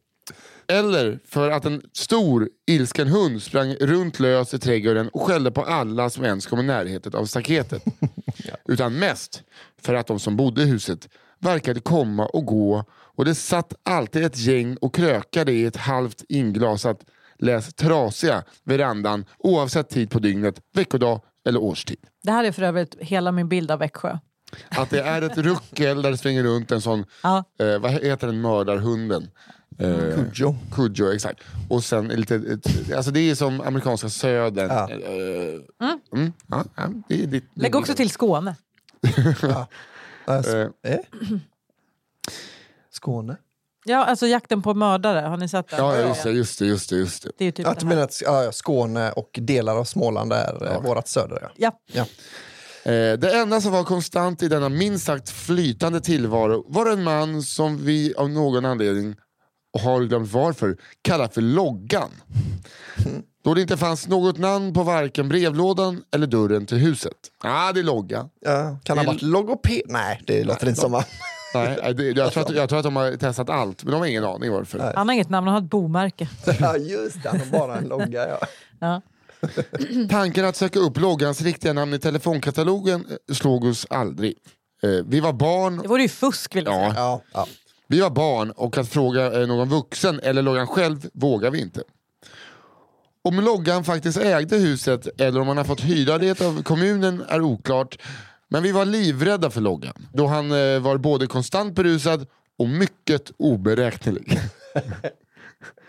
Eller 0.71 1.18
för 1.25 1.51
att 1.51 1.64
en 1.64 1.83
stor 1.93 2.49
ilsken 2.66 3.09
hund 3.09 3.43
sprang 3.43 3.75
runt 3.75 4.21
lös 4.21 4.55
i 4.55 4.59
trädgården 4.59 5.09
och 5.09 5.23
skällde 5.23 5.51
på 5.51 5.62
alla 5.62 6.11
som 6.11 6.25
ens 6.25 6.47
kom 6.47 6.61
i 6.61 6.62
närheten 6.62 7.14
av 7.14 7.25
staketet. 7.25 7.85
Utan 8.68 8.99
mest 8.99 9.43
för 9.83 9.95
att 9.95 10.07
de 10.07 10.18
som 10.18 10.37
bodde 10.37 10.62
i 10.62 10.66
huset 10.66 11.09
verkade 11.39 11.81
komma 11.81 12.27
och 12.27 12.45
gå 12.45 12.85
och 12.93 13.25
det 13.25 13.35
satt 13.35 13.75
alltid 13.83 14.25
ett 14.25 14.39
gäng 14.39 14.77
och 14.77 14.95
krökade 14.95 15.53
i 15.53 15.64
ett 15.64 15.77
halvt 15.77 16.25
inglasat 16.29 17.05
läs 17.39 17.75
trasiga 17.75 18.43
verandan 18.64 19.25
oavsett 19.39 19.89
tid 19.89 20.11
på 20.11 20.18
dygnet, 20.18 20.61
veckodag 20.75 21.21
eller 21.49 21.62
årstid. 21.62 21.99
Det 22.23 22.33
här 22.33 22.45
är 22.45 22.53
för 22.53 22.62
övrigt 22.62 22.97
hela 23.01 23.33
min 23.33 23.49
bild 23.49 23.71
av 23.71 23.79
Växjö. 23.79 24.18
Att 24.69 24.91
det 24.91 25.01
är 25.01 25.23
ett 25.23 25.39
ruckel 25.39 26.03
där 26.03 26.11
det 26.11 26.17
springer 26.17 26.43
runt 26.43 26.73
en 26.73 26.81
sån, 26.81 27.05
Ja. 27.23 27.45
eh, 27.61 27.79
vad 27.79 27.91
heter 27.91 28.27
den 28.27 28.41
mördarhunden? 28.41 29.31
Eh, 29.79 30.15
Cujo. 30.15 30.55
Cujo, 30.73 31.13
exakt. 31.13 31.41
Och 31.69 31.85
sen 31.85 32.09
lite, 32.09 32.35
ett, 32.35 32.93
alltså 32.97 33.11
det 33.11 33.21
är 33.31 33.35
som 33.35 33.61
amerikanska 33.61 34.09
södern. 34.09 34.69
Ja. 34.71 34.91
Eh, 34.91 36.19
mm, 36.21 36.33
ja, 36.47 36.65
ja, 36.77 36.89
det 37.09 37.23
är 37.23 37.27
ditt, 37.27 37.45
Lägg 37.55 37.75
också 37.75 37.95
till 37.95 38.11
Skåne. 38.11 38.57
Alltså, 40.25 40.57
Eh, 40.57 40.69
eh? 40.83 40.99
Skåne? 42.91 43.37
Ja, 43.85 44.05
alltså 44.05 44.27
jakten 44.27 44.63
på 44.63 44.75
mördare. 44.75 45.21
Har 45.21 45.37
ni 45.37 45.49
sett 45.49 45.69
den? 45.69 45.79
Ja, 45.79 45.97
ja, 45.97 46.09
just 46.09 46.23
det, 46.23 46.31
just 46.31 46.59
det, 46.59 46.67
just 46.67 46.91
det. 46.91 46.97
Just 46.97 47.23
det. 47.23 47.31
Det 47.39 47.45
är 47.45 47.53
typ 47.53 47.67
Ja, 47.67 47.73
det 47.75 47.81
du 47.81 47.87
menar 47.87 48.03
att 48.03 48.23
ja, 48.25 48.45
ja, 48.45 48.53
Skåne 48.53 49.13
och 49.13 49.39
delar 49.43 49.77
av 49.77 49.85
Småland 49.85 50.33
är 50.33 50.59
ja. 50.61 50.81
vårat 50.81 51.09
söder? 51.09 51.53
Ja. 51.57 51.73
Ja. 51.93 52.07
Eh, 52.85 53.18
det 53.18 53.33
enda 53.41 53.61
som 53.61 53.72
var 53.72 53.85
konstant 53.85 54.43
i 54.43 54.49
denna 54.49 54.68
minst 54.68 55.05
sagt 55.07 55.31
flytande 55.31 56.01
tillvaro 56.01 56.64
var 56.68 56.91
en 56.93 57.03
man 57.03 57.43
som 57.43 57.85
vi 57.85 58.14
av 58.16 58.31
någon 58.31 58.64
anledning, 58.64 59.16
och 59.74 59.81
har 59.81 60.01
glömt 60.01 60.33
varför, 60.33 60.76
kallar 61.03 61.28
för 61.28 61.41
Loggan. 61.41 62.11
Då 63.45 63.55
det 63.55 63.62
inte 63.62 63.76
fanns 63.76 64.09
något 64.09 64.39
namn 64.39 64.74
på 64.74 64.83
varken 64.83 65.28
brevlådan 65.28 66.03
eller 66.14 66.26
dörren 66.26 66.66
till 66.66 66.78
huset. 66.78 67.12
Ja, 67.43 67.68
ah, 67.68 67.72
det 67.72 67.81
är 67.81 67.85
Logga. 67.85 68.28
Ja, 68.41 68.78
kan 68.85 68.99
ha 68.99 69.05
Det- 69.05 69.09
varit 69.11 69.22
logoped? 69.22 69.83
Nej, 69.87 70.20
det 70.26 70.45
låter 70.45 70.68
inte 70.68 70.81
som? 70.81 70.93
Nej, 71.55 71.78
nej, 71.83 71.95
det, 71.95 72.05
jag, 72.11 72.33
tror 72.33 72.43
att, 72.45 72.55
jag 72.55 72.68
tror 72.68 72.78
att 72.78 72.85
de 72.85 72.97
har 72.97 73.16
testat 73.16 73.51
allt, 73.51 73.85
men 73.85 73.93
de 73.93 73.99
har 74.01 74.07
ingen 74.07 74.24
aning 74.24 74.53
varför. 74.53 74.93
Han 74.97 75.09
har 75.09 75.14
inget 75.14 75.31
namn, 75.31 75.47
han 75.47 75.55
har 75.55 75.62
ett 75.62 75.70
bomärke. 75.70 76.28
Ja, 76.61 76.76
just 76.76 77.22
det. 77.22 77.28
Han 77.28 77.39
har 77.41 77.47
bara 77.59 77.76
en 77.78 77.85
logga. 77.89 78.28
Ja. 78.28 78.39
Ja. 78.81 79.03
Tanken 80.11 80.45
att 80.45 80.57
söka 80.57 80.78
upp 80.78 80.99
Loggans 81.01 81.43
riktiga 81.43 81.72
namn 81.72 81.95
i 81.95 81.99
telefonkatalogen 81.99 83.05
eh, 83.11 83.34
slog 83.34 83.64
oss 83.64 83.86
aldrig. 83.91 84.34
Eh, 84.82 84.91
vi 85.07 85.20
var 85.20 85.32
barn 85.32 85.78
Det 85.82 85.88
vore 85.88 86.03
ju 86.03 86.09
fusk 86.09 86.57
vill 86.57 86.64
jag 86.64 86.74
säga. 86.74 86.93
Ja, 86.97 87.22
Ja, 87.32 87.47
vi 87.86 88.01
var 88.01 88.11
barn 88.11 88.51
och 88.51 88.78
att 88.78 88.88
fråga 88.88 89.41
eh, 89.41 89.47
någon 89.47 89.68
vuxen 89.68 90.20
eller 90.22 90.43
Loggan 90.43 90.66
själv 90.66 91.09
vågar 91.12 91.51
vi 91.51 91.61
inte. 91.61 91.82
Om 93.22 93.41
Loggan 93.41 93.84
faktiskt 93.84 94.18
ägde 94.18 94.57
huset 94.57 95.20
eller 95.20 95.41
om 95.41 95.49
han 95.49 95.57
har 95.57 95.64
fått 95.64 95.80
hyra 95.80 96.18
det 96.18 96.41
av 96.41 96.62
kommunen 96.62 97.24
är 97.28 97.41
oklart. 97.41 97.99
Men 98.49 98.62
vi 98.62 98.72
var 98.72 98.84
livrädda 98.84 99.51
för 99.51 99.61
Loggan 99.61 100.07
då 100.12 100.26
han 100.26 100.49
var 100.82 100.97
både 100.99 101.26
konstant 101.26 101.74
berusad 101.74 102.26
och 102.59 102.68
mycket 102.68 103.30
oberäknelig. 103.36 104.41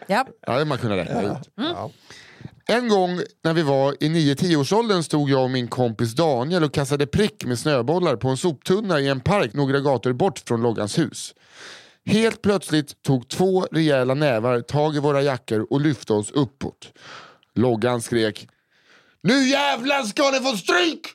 Ja. 0.08 0.26
Ja, 0.48 0.60
det 0.60 0.66
man 0.66 0.78
kunnat 0.78 0.98
räkna 0.98 1.22
ut. 1.22 1.50
ja. 1.56 1.92
En 2.66 2.90
gång 2.90 3.22
när 3.44 3.54
vi 3.54 3.62
var 3.62 3.96
i 4.00 4.10
9-10-årsåldern 4.10 5.04
stod 5.04 5.30
jag 5.30 5.44
och 5.44 5.52
min 5.52 5.68
kompis 5.68 6.14
Daniel 6.14 6.64
och 6.64 6.74
kastade 6.74 7.08
prick 7.08 7.46
med 7.46 7.60
snöbollar 7.60 8.16
på 8.16 8.30
en 8.30 8.38
soptunna 8.38 9.00
i 9.00 9.08
en 9.08 9.20
park 9.20 9.54
några 9.54 9.80
gator 9.80 10.14
bort 10.14 10.40
från 10.40 10.62
Loggans 10.62 10.98
hus. 10.98 11.34
Helt 12.06 12.42
plötsligt 12.42 13.02
tog 13.02 13.28
två 13.28 13.62
rejäla 13.72 14.14
nävar 14.14 14.62
tag 14.62 14.96
i 14.96 15.00
våra 15.00 15.22
jackor 15.22 15.68
och 15.70 15.82
lyfte 15.82 16.14
oss 16.14 16.32
uppåt. 16.32 16.94
Loggan 17.56 18.02
skrek 18.02 18.48
Nu 19.24 19.48
jävlar 19.48 20.04
ska 20.04 20.32
ni 20.32 20.40
få 20.40 20.58
stryk! 20.58 21.08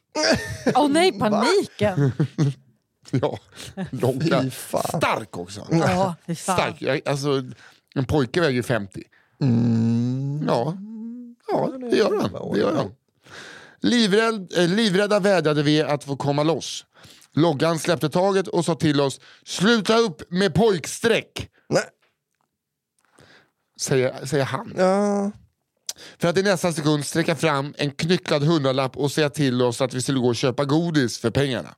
Åh 0.74 0.88
nej, 0.88 1.12
paniken! 1.18 2.12
Ja, 3.10 3.38
Logga. 3.90 4.42
Fy 4.42 4.50
fan. 4.50 5.00
Stark 5.00 5.36
också. 5.36 5.66
Ja, 5.70 6.14
fy 6.26 6.34
fan. 6.34 6.56
Stark. 6.56 7.08
Alltså, 7.08 7.42
en 7.94 8.04
pojke 8.04 8.40
väger 8.40 8.62
50. 8.62 9.02
Mm. 9.40 10.44
Ja, 10.46 10.76
ja 11.52 11.72
det 11.90 11.96
gör 11.96 12.20
han. 12.20 12.52
Det 12.52 12.58
gör 12.58 12.74
han. 12.74 12.90
Livrädd, 13.80 14.52
eh, 14.58 14.68
livrädda 14.68 15.20
vädjade 15.20 15.62
vi 15.62 15.82
att 15.82 16.04
få 16.04 16.16
komma 16.16 16.42
loss. 16.42 16.84
Loggan 17.34 17.78
släppte 17.78 18.08
taget 18.08 18.48
och 18.48 18.64
sa 18.64 18.74
till 18.74 19.00
oss 19.00 19.20
Sluta 19.44 19.98
upp 19.98 20.30
med 20.30 20.54
pojksträck! 20.54 21.50
Nej. 21.68 21.82
Säger, 23.80 24.26
säger 24.26 24.44
han. 24.44 24.74
Ja. 24.76 25.30
För 26.18 26.28
att 26.28 26.38
i 26.38 26.42
nästa 26.42 26.72
sekund 26.72 27.06
sträcka 27.06 27.36
fram 27.36 27.74
en 27.78 27.90
knycklad 27.90 28.42
hundralapp 28.42 28.96
och 28.96 29.12
säga 29.12 29.30
till 29.30 29.62
oss 29.62 29.80
att 29.80 29.94
vi 29.94 30.02
skulle 30.02 30.18
gå 30.18 30.28
och 30.28 30.36
köpa 30.36 30.64
godis 30.64 31.18
för 31.18 31.30
pengarna. 31.30 31.74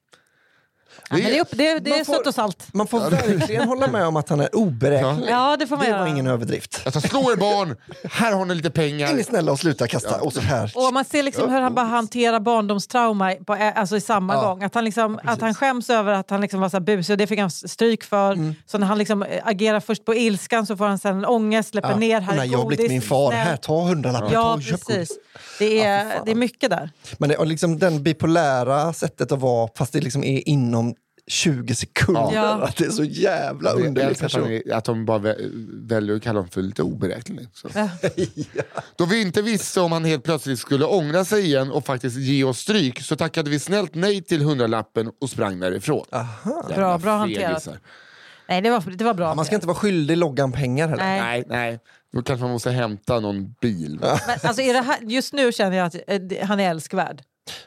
Ja, 1.10 1.16
men 1.16 1.24
det 1.24 1.36
är, 1.36 1.40
upp, 1.40 1.48
det, 1.50 1.78
det 1.78 1.90
är 1.90 1.96
Man 1.96 2.04
får- 2.04 2.14
sött 2.14 2.26
och 2.26 2.34
salt. 2.34 2.66
Man 2.72 2.86
får 2.86 3.10
verkligen 3.10 3.68
hålla 3.68 3.86
med 3.86 4.06
om 4.06 4.16
att 4.16 4.28
han 4.28 4.40
är 4.40 4.56
oberäknelig. 4.56 5.28
Ja, 5.32 5.56
det 5.56 5.66
får 5.66 5.76
man 5.76 5.84
Det 5.86 5.92
var 5.92 5.98
göra. 5.98 6.08
ingen 6.08 6.26
överdrift. 6.26 6.80
Jag 6.84 6.92
sa 6.94 7.00
slå 7.00 7.32
er 7.32 7.36
barn, 7.36 7.76
här 8.12 8.32
har 8.32 8.44
ni 8.44 8.54
lite 8.54 8.68
Är 8.68 8.70
pengar. 8.70 9.12
ni 9.14 9.24
snälla 9.24 9.52
och 9.52 9.58
sluta 9.58 9.86
kasta? 9.86 10.20
Och 10.20 10.32
så 10.32 10.40
här. 10.40 10.72
Och 10.74 10.92
man 10.92 11.04
ser 11.04 11.22
liksom 11.22 11.50
hur 11.52 11.60
han 11.60 11.74
bara 11.74 11.86
hanterar 11.86 12.40
barndomstrauma 12.40 13.34
på, 13.46 13.52
alltså 13.74 13.96
i 13.96 14.00
samma 14.00 14.34
Ja. 14.34 14.40
gång. 14.40 14.62
Att 14.62 14.74
han, 14.74 14.84
liksom, 14.84 15.20
att 15.24 15.40
han 15.40 15.54
skäms 15.54 15.90
över 15.90 16.12
att 16.12 16.30
han 16.30 16.40
liksom 16.40 16.60
var 16.60 16.68
så 16.68 16.76
här 16.76 16.80
busig 16.84 17.14
och 17.14 17.18
det 17.18 17.26
fick 17.26 17.40
han 17.40 17.50
stryk 17.50 18.04
för. 18.04 18.32
Mm. 18.32 18.54
Så 18.66 18.78
när 18.78 18.86
han 18.86 18.98
liksom 18.98 19.22
eh, 19.22 19.42
agerar 19.44 19.80
först 19.80 20.04
på 20.04 20.14
ilskan 20.14 20.66
så 20.66 20.76
får 20.76 20.84
han 20.86 20.98
sen 20.98 21.16
en 21.18 21.24
ångest, 21.24 21.70
släpper 21.70 21.96
ner, 21.96 22.20
här 22.20 22.28
Och 22.28 22.34
är 22.34 22.38
när 22.38 22.52
jag 22.52 22.58
har 22.58 22.66
blivit 22.66 22.84
godis, 22.84 22.90
min 22.92 23.02
far, 23.02 23.32
här 23.32 23.56
ta 23.56 23.80
hundralappen, 23.82 24.28
ta 24.28 24.34
Ja, 24.34 24.54
och 24.54 24.62
köp 24.62 24.80
godis. 24.84 25.08
precis. 25.08 25.18
Det 25.58 25.80
är, 25.84 26.20
det 26.24 26.30
är 26.30 26.34
mycket 26.34 26.70
där. 26.70 26.90
Men 27.18 27.28
det, 27.28 27.36
och 27.36 27.46
liksom 27.46 27.78
den 27.78 28.02
bipolära 28.02 28.92
sättet 28.92 29.32
att 29.32 29.38
vara, 29.40 29.68
fast 29.76 29.92
det 29.92 30.00
liksom 30.00 30.24
är 30.24 30.48
inom 30.48 30.77
20 31.28 31.74
sekunder. 31.74 32.30
Ja. 32.34 32.62
Att 32.62 32.76
det 32.76 32.84
är 32.84 32.90
så 32.90 33.04
jävla 33.04 33.70
Jag 33.70 33.80
underlig 33.86 34.08
älskar 34.08 34.26
att, 34.26 34.32
han 34.32 34.42
person. 34.42 34.72
att 34.72 34.84
de 34.84 35.04
bara 35.06 35.18
vä- 35.18 35.86
väljer 35.88 36.16
att 36.16 36.22
kalla 36.22 36.38
honom 36.38 36.50
för 36.50 36.62
lite 36.62 36.82
oberäknelig. 36.82 37.48
Så. 37.54 37.68
Ja. 37.74 37.88
Då 38.96 39.04
vi 39.04 39.20
inte 39.22 39.42
visste 39.42 39.80
om 39.80 39.92
han 39.92 40.04
helt 40.04 40.24
plötsligt 40.24 40.58
skulle 40.58 40.84
ångra 40.84 41.24
sig 41.24 41.44
igen 41.44 41.70
och 41.70 41.86
faktiskt 41.86 42.16
ge 42.16 42.44
oss 42.44 42.58
stryk 42.58 43.00
så 43.02 43.16
tackade 43.16 43.50
vi 43.50 43.58
snällt 43.58 43.94
nej 43.94 44.22
till 44.22 44.42
hundralappen 44.42 45.10
och 45.20 45.30
sprang 45.30 45.60
därifrån. 45.60 46.04
Aha. 46.12 46.62
Jävla 46.68 46.76
Bra, 46.76 46.98
bra 46.98 47.16
hanterat. 47.16 47.68
Nej, 48.48 48.62
det 48.62 48.70
var, 48.70 48.80
det 48.96 49.04
var 49.04 49.14
bra. 49.14 49.34
Man 49.34 49.44
ska 49.44 49.54
inte 49.54 49.66
vara 49.66 49.76
skyldig 49.76 50.16
loggan 50.16 50.52
pengar 50.52 50.88
heller. 50.88 51.04
Nej. 51.04 51.20
Nej, 51.20 51.44
nej. 51.48 51.78
Då 52.12 52.22
kanske 52.22 52.42
man 52.42 52.50
måste 52.52 52.70
hämta 52.70 53.20
någon 53.20 53.54
bil. 53.60 53.98
Men, 54.00 54.10
alltså, 54.42 54.62
är 54.62 54.72
det 54.74 54.80
här, 54.80 54.96
just 55.02 55.32
nu 55.32 55.52
känner 55.52 55.76
jag 55.76 55.86
att 55.86 55.94
eh, 56.06 56.46
han 56.46 56.60
är 56.60 56.70
älskvärd. 56.70 57.22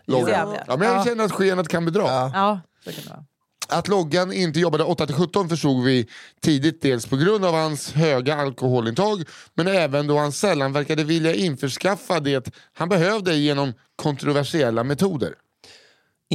Loggan. 0.05 0.55
Ja, 0.68 0.78
men 0.78 0.88
jag 0.88 0.97
Ja. 0.97 1.03
känner 1.05 1.24
att 1.24 1.32
skenet 1.32 1.68
kan 1.68 1.86
bedra. 1.86 2.01
Ja. 2.03 2.32
Ja, 2.34 2.59
så 2.86 2.91
kan 2.91 3.03
det 3.03 3.09
vara. 3.09 3.26
Att 3.72 3.88
Loggan 3.88 4.34
inte 4.34 4.59
jobbade 4.59 4.84
8-17 4.84 5.49
förstod 5.49 5.84
vi 5.84 6.07
tidigt 6.41 6.82
dels 6.82 7.05
på 7.05 7.17
grund 7.17 7.45
av 7.45 7.53
hans 7.53 7.91
höga 7.91 8.36
alkoholintag 8.36 9.24
men 9.53 9.67
även 9.67 10.07
då 10.07 10.17
han 10.17 10.32
sällan 10.32 10.74
verkade 10.74 11.03
vilja 11.03 11.34
införskaffa 11.34 12.19
det 12.19 12.53
han 12.74 12.89
behövde 12.89 13.36
genom 13.36 13.74
kontroversiella 13.95 14.84
metoder. 14.84 15.36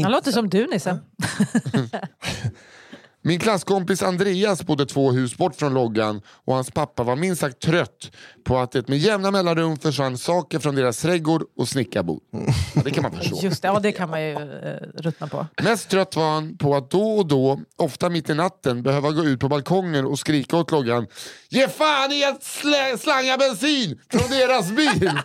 Han 0.02 0.12
låter 0.12 0.32
som 0.32 0.48
du 0.48 0.66
Nisse. 0.66 0.98
Min 3.26 3.38
klasskompis 3.38 4.02
Andreas 4.02 4.62
bodde 4.62 4.86
två 4.86 5.12
hus 5.12 5.36
bort 5.36 5.56
från 5.56 5.74
loggan 5.74 6.20
och 6.44 6.54
hans 6.54 6.70
pappa 6.70 7.02
var 7.02 7.16
minst 7.16 7.40
sagt 7.40 7.60
trött 7.60 8.10
på 8.44 8.58
att 8.58 8.72
det 8.72 8.88
med 8.88 8.98
jämna 8.98 9.30
mellanrum 9.30 9.76
försvann 9.78 10.18
saker 10.18 10.58
från 10.58 10.74
deras 10.74 11.02
trädgård 11.02 11.42
och 11.56 11.68
snickarbod. 11.68 12.20
Ja, 12.74 12.82
det 12.84 12.90
kan 12.90 13.02
man 13.02 13.12
förstå. 13.12 13.38
Just 13.42 13.62
det, 13.62 13.68
ja, 13.68 13.78
det 13.80 13.92
kan 13.92 14.10
man 14.10 14.22
ju 14.22 14.32
eh, 14.32 14.38
ruttna 14.94 15.26
på. 15.26 15.46
Mest 15.62 15.88
trött 15.88 16.16
var 16.16 16.34
han 16.34 16.58
på 16.58 16.74
att 16.76 16.90
då 16.90 17.18
och 17.18 17.26
då, 17.26 17.60
ofta 17.76 18.08
mitt 18.08 18.30
i 18.30 18.34
natten, 18.34 18.82
behöva 18.82 19.10
gå 19.10 19.24
ut 19.24 19.40
på 19.40 19.48
balkongen 19.48 20.06
och 20.06 20.18
skrika 20.18 20.56
åt 20.56 20.70
loggan 20.70 21.06
Ge 21.48 21.68
fan 21.68 22.12
i 22.12 22.24
att 22.24 22.42
slä- 22.42 22.96
slanga 22.98 23.38
bensin 23.38 24.00
från 24.10 24.30
deras 24.30 24.70
bil! 24.70 25.10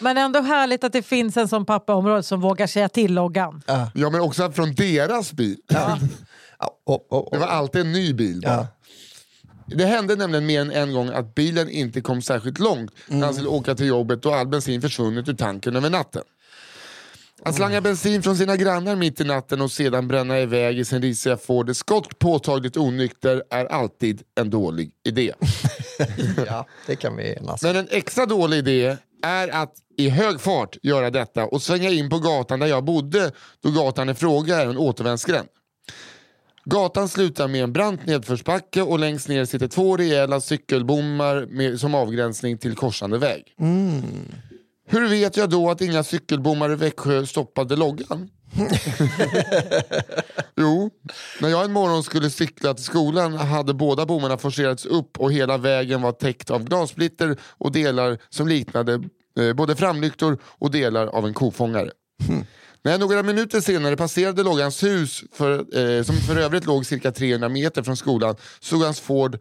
Men 0.00 0.18
ändå 0.18 0.40
härligt 0.40 0.84
att 0.84 0.92
det 0.92 1.02
finns 1.02 1.36
en 1.36 1.48
sån 1.48 1.66
pappa 1.66 1.92
i 1.92 1.96
området 1.96 2.26
som 2.26 2.40
vågar 2.40 2.66
säga 2.66 2.88
till 2.88 3.14
loggan. 3.14 3.62
ja 3.94 4.10
men 4.10 4.20
också 4.20 4.52
från 4.52 4.74
deras 4.74 5.32
bil. 5.32 5.56
Ja, 5.68 5.98
Det 7.32 7.38
var 7.38 7.46
alltid 7.46 7.80
en 7.80 7.92
ny 7.92 8.12
bil 8.12 8.40
bara. 8.40 8.52
Ja. 8.52 8.66
Det 9.76 9.84
hände 9.84 10.16
nämligen 10.16 10.46
mer 10.46 10.60
än 10.60 10.70
en 10.72 10.92
gång 10.94 11.08
att 11.08 11.34
bilen 11.34 11.68
inte 11.68 12.00
kom 12.00 12.22
särskilt 12.22 12.58
långt 12.58 12.90
när 13.06 13.24
han 13.24 13.34
skulle 13.34 13.48
åka 13.48 13.74
till 13.74 13.86
jobbet 13.86 14.26
och 14.26 14.36
all 14.36 14.48
bensin 14.48 14.80
försvunnit 14.80 15.28
ur 15.28 15.34
tanken 15.34 15.76
över 15.76 15.90
natten. 15.90 16.22
Att 17.42 17.54
slanga 17.54 17.80
bensin 17.80 18.22
från 18.22 18.36
sina 18.36 18.56
grannar 18.56 18.96
mitt 18.96 19.20
i 19.20 19.24
natten 19.24 19.60
och 19.60 19.72
sedan 19.72 20.08
bränna 20.08 20.40
iväg 20.40 20.78
i 20.78 20.84
sin 20.84 21.02
risiga 21.02 21.36
Ford 21.36 21.70
Escort 21.70 22.18
påtagligt 22.18 22.76
onykter 22.76 23.42
är 23.50 23.64
alltid 23.64 24.22
en 24.40 24.50
dålig 24.50 24.90
idé. 25.04 25.32
ja, 26.46 26.66
det 26.86 26.96
kan 26.96 27.16
vi 27.16 27.34
enas 27.34 27.62
Men 27.62 27.76
en 27.76 27.88
extra 27.90 28.26
dålig 28.26 28.58
idé 28.58 28.96
är 29.22 29.48
att 29.48 29.72
i 29.96 30.08
hög 30.08 30.40
fart 30.40 30.76
göra 30.82 31.10
detta 31.10 31.46
och 31.46 31.62
svänga 31.62 31.90
in 31.90 32.10
på 32.10 32.18
gatan 32.18 32.60
där 32.60 32.66
jag 32.66 32.84
bodde 32.84 33.32
då 33.62 33.70
gatan 33.70 34.08
i 34.08 34.14
fråga 34.14 34.56
är 34.56 34.66
en 34.66 34.78
återvändsgränd. 34.78 35.48
Gatan 36.64 37.08
slutar 37.08 37.48
med 37.48 37.62
en 37.62 37.72
brant 37.72 38.06
nedförsbacke 38.06 38.82
och 38.82 38.98
längst 38.98 39.28
ner 39.28 39.44
sitter 39.44 39.68
två 39.68 39.96
rejäla 39.96 40.40
cykelbommar 40.40 41.46
med, 41.50 41.80
som 41.80 41.94
avgränsning 41.94 42.58
till 42.58 42.74
korsande 42.74 43.18
väg. 43.18 43.54
Hur 44.86 45.08
vet 45.08 45.36
jag 45.36 45.50
då 45.50 45.70
att 45.70 45.80
inga 45.80 46.02
cykelbommar 46.02 46.72
i 46.72 46.74
Växjö 46.74 47.26
stoppade 47.26 47.76
loggan? 47.76 48.30
jo, 50.56 50.90
när 51.40 51.48
jag 51.48 51.64
en 51.64 51.72
morgon 51.72 52.02
skulle 52.04 52.30
cykla 52.30 52.74
till 52.74 52.84
skolan 52.84 53.34
hade 53.36 53.74
båda 53.74 54.06
bommarna 54.06 54.38
forcerats 54.38 54.86
upp 54.86 55.18
och 55.18 55.32
hela 55.32 55.58
vägen 55.58 56.02
var 56.02 56.12
täckt 56.12 56.50
av 56.50 56.64
glassplitter 56.64 57.36
och 57.42 57.72
delar 57.72 58.18
som 58.28 58.48
liknade 58.48 58.92
eh, 59.38 59.52
både 59.52 59.76
framlyktor 59.76 60.38
och 60.44 60.70
delar 60.70 61.06
av 61.06 61.26
en 61.26 61.34
kofångare. 61.34 61.90
När 62.82 62.92
jag 62.92 63.00
några 63.00 63.22
minuter 63.22 63.60
senare 63.60 63.96
passerade 63.96 64.42
loggans 64.42 64.82
hus, 64.82 65.24
för, 65.32 65.78
eh, 65.78 66.02
som 66.04 66.16
för 66.16 66.36
övrigt 66.36 66.66
låg 66.66 66.86
cirka 66.86 67.12
300 67.12 67.48
meter 67.48 67.82
från 67.82 67.96
skolan, 67.96 68.36
såg 68.60 68.82
hans 68.82 69.00
Ford 69.00 69.38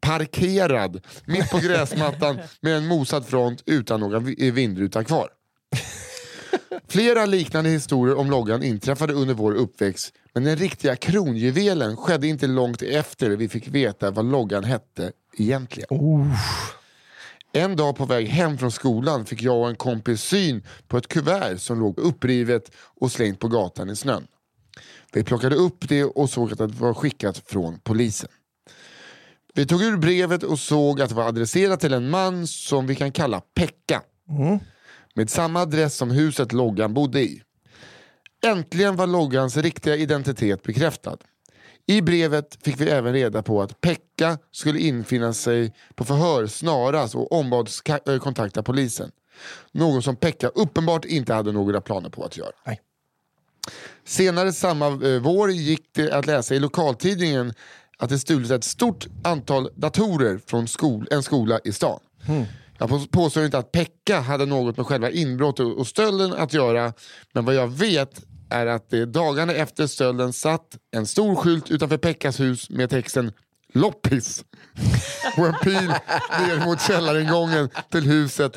parkerad 0.00 1.04
mitt 1.24 1.50
på 1.50 1.58
gräsmattan 1.58 2.38
med 2.60 2.76
en 2.76 2.86
mosad 2.86 3.26
front 3.26 3.62
utan 3.66 4.24
vi- 4.24 4.50
vindruta 4.50 5.04
kvar. 5.04 5.28
Flera 6.88 7.26
liknande 7.26 7.70
historier 7.70 8.16
om 8.16 8.30
loggan 8.30 8.62
inträffade 8.62 9.12
under 9.12 9.34
vår 9.34 9.52
uppväxt 9.52 10.12
men 10.34 10.44
den 10.44 10.56
riktiga 10.56 10.96
kronjuvelen 10.96 11.96
skedde 11.96 12.26
inte 12.26 12.46
långt 12.46 12.82
efter 12.82 13.30
vi 13.30 13.48
fick 13.48 13.68
veta 13.68 14.10
vad 14.10 14.24
loggan 14.24 14.64
hette 14.64 15.12
egentligen. 15.38 15.88
En 17.52 17.76
dag 17.76 17.96
på 17.96 18.04
väg 18.04 18.26
hem 18.28 18.58
från 18.58 18.72
skolan 18.72 19.24
fick 19.26 19.42
jag 19.42 19.60
och 19.60 19.68
en 19.68 19.76
kompis 19.76 20.22
syn 20.22 20.62
på 20.88 20.96
ett 20.96 21.08
kuvert 21.08 21.58
som 21.58 21.80
låg 21.80 21.98
upprivet 21.98 22.70
och 23.00 23.12
slängt 23.12 23.40
på 23.40 23.48
gatan 23.48 23.90
i 23.90 23.96
snön. 23.96 24.26
Vi 25.12 25.24
plockade 25.24 25.56
upp 25.56 25.88
det 25.88 26.04
och 26.04 26.30
såg 26.30 26.52
att 26.52 26.58
det 26.58 26.66
var 26.66 26.94
skickat 26.94 27.42
från 27.46 27.78
polisen. 27.80 28.30
Vi 29.54 29.66
tog 29.66 29.82
ur 29.82 29.96
brevet 29.96 30.42
och 30.42 30.58
såg 30.58 31.00
att 31.00 31.08
det 31.08 31.14
var 31.14 31.28
adresserat 31.28 31.80
till 31.80 31.92
en 31.92 32.10
man 32.10 32.46
som 32.46 32.86
vi 32.86 32.94
kan 32.94 33.12
kalla 33.12 33.40
Pekka. 33.40 34.02
Med 35.16 35.30
samma 35.30 35.60
adress 35.60 35.96
som 35.96 36.10
huset 36.10 36.52
loggan 36.52 36.94
bodde 36.94 37.20
i. 37.22 37.42
Äntligen 38.46 38.96
var 38.96 39.06
loggans 39.06 39.56
riktiga 39.56 39.96
identitet 39.96 40.62
bekräftad. 40.62 41.16
I 41.86 42.02
brevet 42.02 42.58
fick 42.62 42.80
vi 42.80 42.90
även 42.90 43.12
reda 43.12 43.42
på 43.42 43.62
att 43.62 43.80
Pekka 43.80 44.38
skulle 44.52 44.78
infinna 44.78 45.32
sig 45.32 45.72
på 45.94 46.04
förhör 46.04 46.46
snarast 46.46 47.14
och 47.14 47.32
ombads 47.32 47.82
eh, 48.06 48.18
kontakta 48.18 48.62
polisen. 48.62 49.10
Något 49.72 50.04
som 50.04 50.16
Pekka 50.16 50.48
uppenbart 50.48 51.04
inte 51.04 51.34
hade 51.34 51.52
några 51.52 51.80
planer 51.80 52.08
på 52.08 52.24
att 52.24 52.36
göra. 52.36 52.52
Nej. 52.66 52.80
Senare 54.04 54.52
samma 54.52 54.86
eh, 54.86 55.20
vår 55.20 55.50
gick 55.50 55.88
det 55.92 56.12
att 56.12 56.26
läsa 56.26 56.54
i 56.54 56.58
lokaltidningen 56.58 57.52
att 57.98 58.08
det 58.08 58.18
stulits 58.18 58.50
ett 58.50 58.64
stort 58.64 59.06
antal 59.24 59.70
datorer 59.74 60.40
från 60.46 60.68
skol 60.68 61.08
en 61.10 61.22
skola 61.22 61.60
i 61.64 61.72
stan. 61.72 62.00
Jag 62.78 63.10
påstår 63.10 63.44
inte 63.44 63.58
att 63.58 63.72
Pekka 63.72 64.20
hade 64.20 64.46
något 64.46 64.76
med 64.76 64.86
själva 64.86 65.10
inbrottet 65.10 65.66
och 65.66 65.86
stölden 65.86 66.32
att 66.32 66.52
göra, 66.52 66.92
men 67.32 67.44
vad 67.44 67.54
jag 67.54 67.68
vet 67.68 68.22
är 68.50 68.66
att 68.66 68.90
det 68.90 69.04
dagarna 69.04 69.52
efter 69.52 69.86
stölden 69.86 70.32
satt 70.32 70.78
en 70.90 71.06
stor 71.06 71.34
skylt 71.34 71.70
utanför 71.70 71.96
Pekkas 71.96 72.40
hus 72.40 72.70
med 72.70 72.90
texten 72.90 73.32
Loppis 73.72 74.44
och 75.36 75.46
en 75.46 75.54
pil 75.62 75.92
ner 76.46 76.64
mot 76.66 76.80
källaringången 76.80 77.68
till 77.90 78.04
huset 78.04 78.56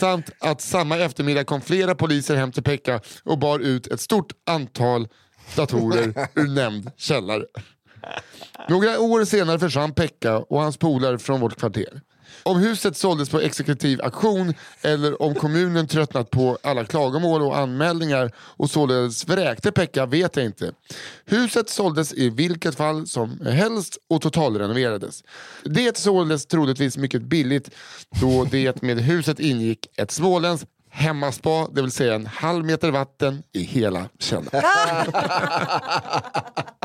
samt 0.00 0.30
att 0.38 0.60
samma 0.60 0.98
eftermiddag 0.98 1.44
kom 1.44 1.60
flera 1.60 1.94
poliser 1.94 2.36
hem 2.36 2.52
till 2.52 2.62
Pekka 2.62 3.00
och 3.24 3.38
bar 3.38 3.58
ut 3.58 3.86
ett 3.86 4.00
stort 4.00 4.32
antal 4.46 5.08
datorer 5.56 6.28
ur 6.34 6.48
nämnd 6.48 6.90
källare. 6.96 7.44
Några 8.68 9.00
år 9.00 9.24
senare 9.24 9.58
försvann 9.58 9.94
Pekka 9.94 10.38
och 10.38 10.60
hans 10.60 10.76
polare 10.76 11.18
från 11.18 11.40
vårt 11.40 11.58
kvarter. 11.58 12.00
Om 12.50 12.60
huset 12.60 12.96
såldes 12.96 13.30
på 13.30 13.40
exekutiv 13.40 14.02
auktion 14.02 14.54
eller 14.82 15.22
om 15.22 15.34
kommunen 15.34 15.86
tröttnat 15.86 16.30
på 16.30 16.58
alla 16.62 16.84
klagomål 16.84 17.42
och 17.42 17.58
anmälningar 17.58 18.32
och 18.36 18.70
således 18.70 19.28
vräkte 19.28 19.72
Pekka 19.72 20.06
vet 20.06 20.36
jag 20.36 20.44
inte. 20.44 20.72
Huset 21.24 21.70
såldes 21.70 22.12
i 22.12 22.30
vilket 22.30 22.74
fall 22.74 23.06
som 23.06 23.40
helst 23.40 23.98
och 24.08 24.22
totalrenoverades. 24.22 25.24
Det 25.64 25.96
såldes 25.96 26.46
troligtvis 26.46 26.96
mycket 26.96 27.22
billigt 27.22 27.70
då 28.20 28.44
det 28.44 28.82
med 28.82 29.00
huset 29.00 29.40
ingick 29.40 29.86
ett 29.96 30.10
småländskt 30.10 30.68
hemmaspa, 30.90 31.68
det 31.72 31.82
vill 31.82 31.90
säga 31.90 32.14
en 32.14 32.26
halv 32.26 32.64
meter 32.64 32.90
vatten 32.90 33.42
i 33.52 33.62
hela 33.62 34.08
källaren. 34.18 34.62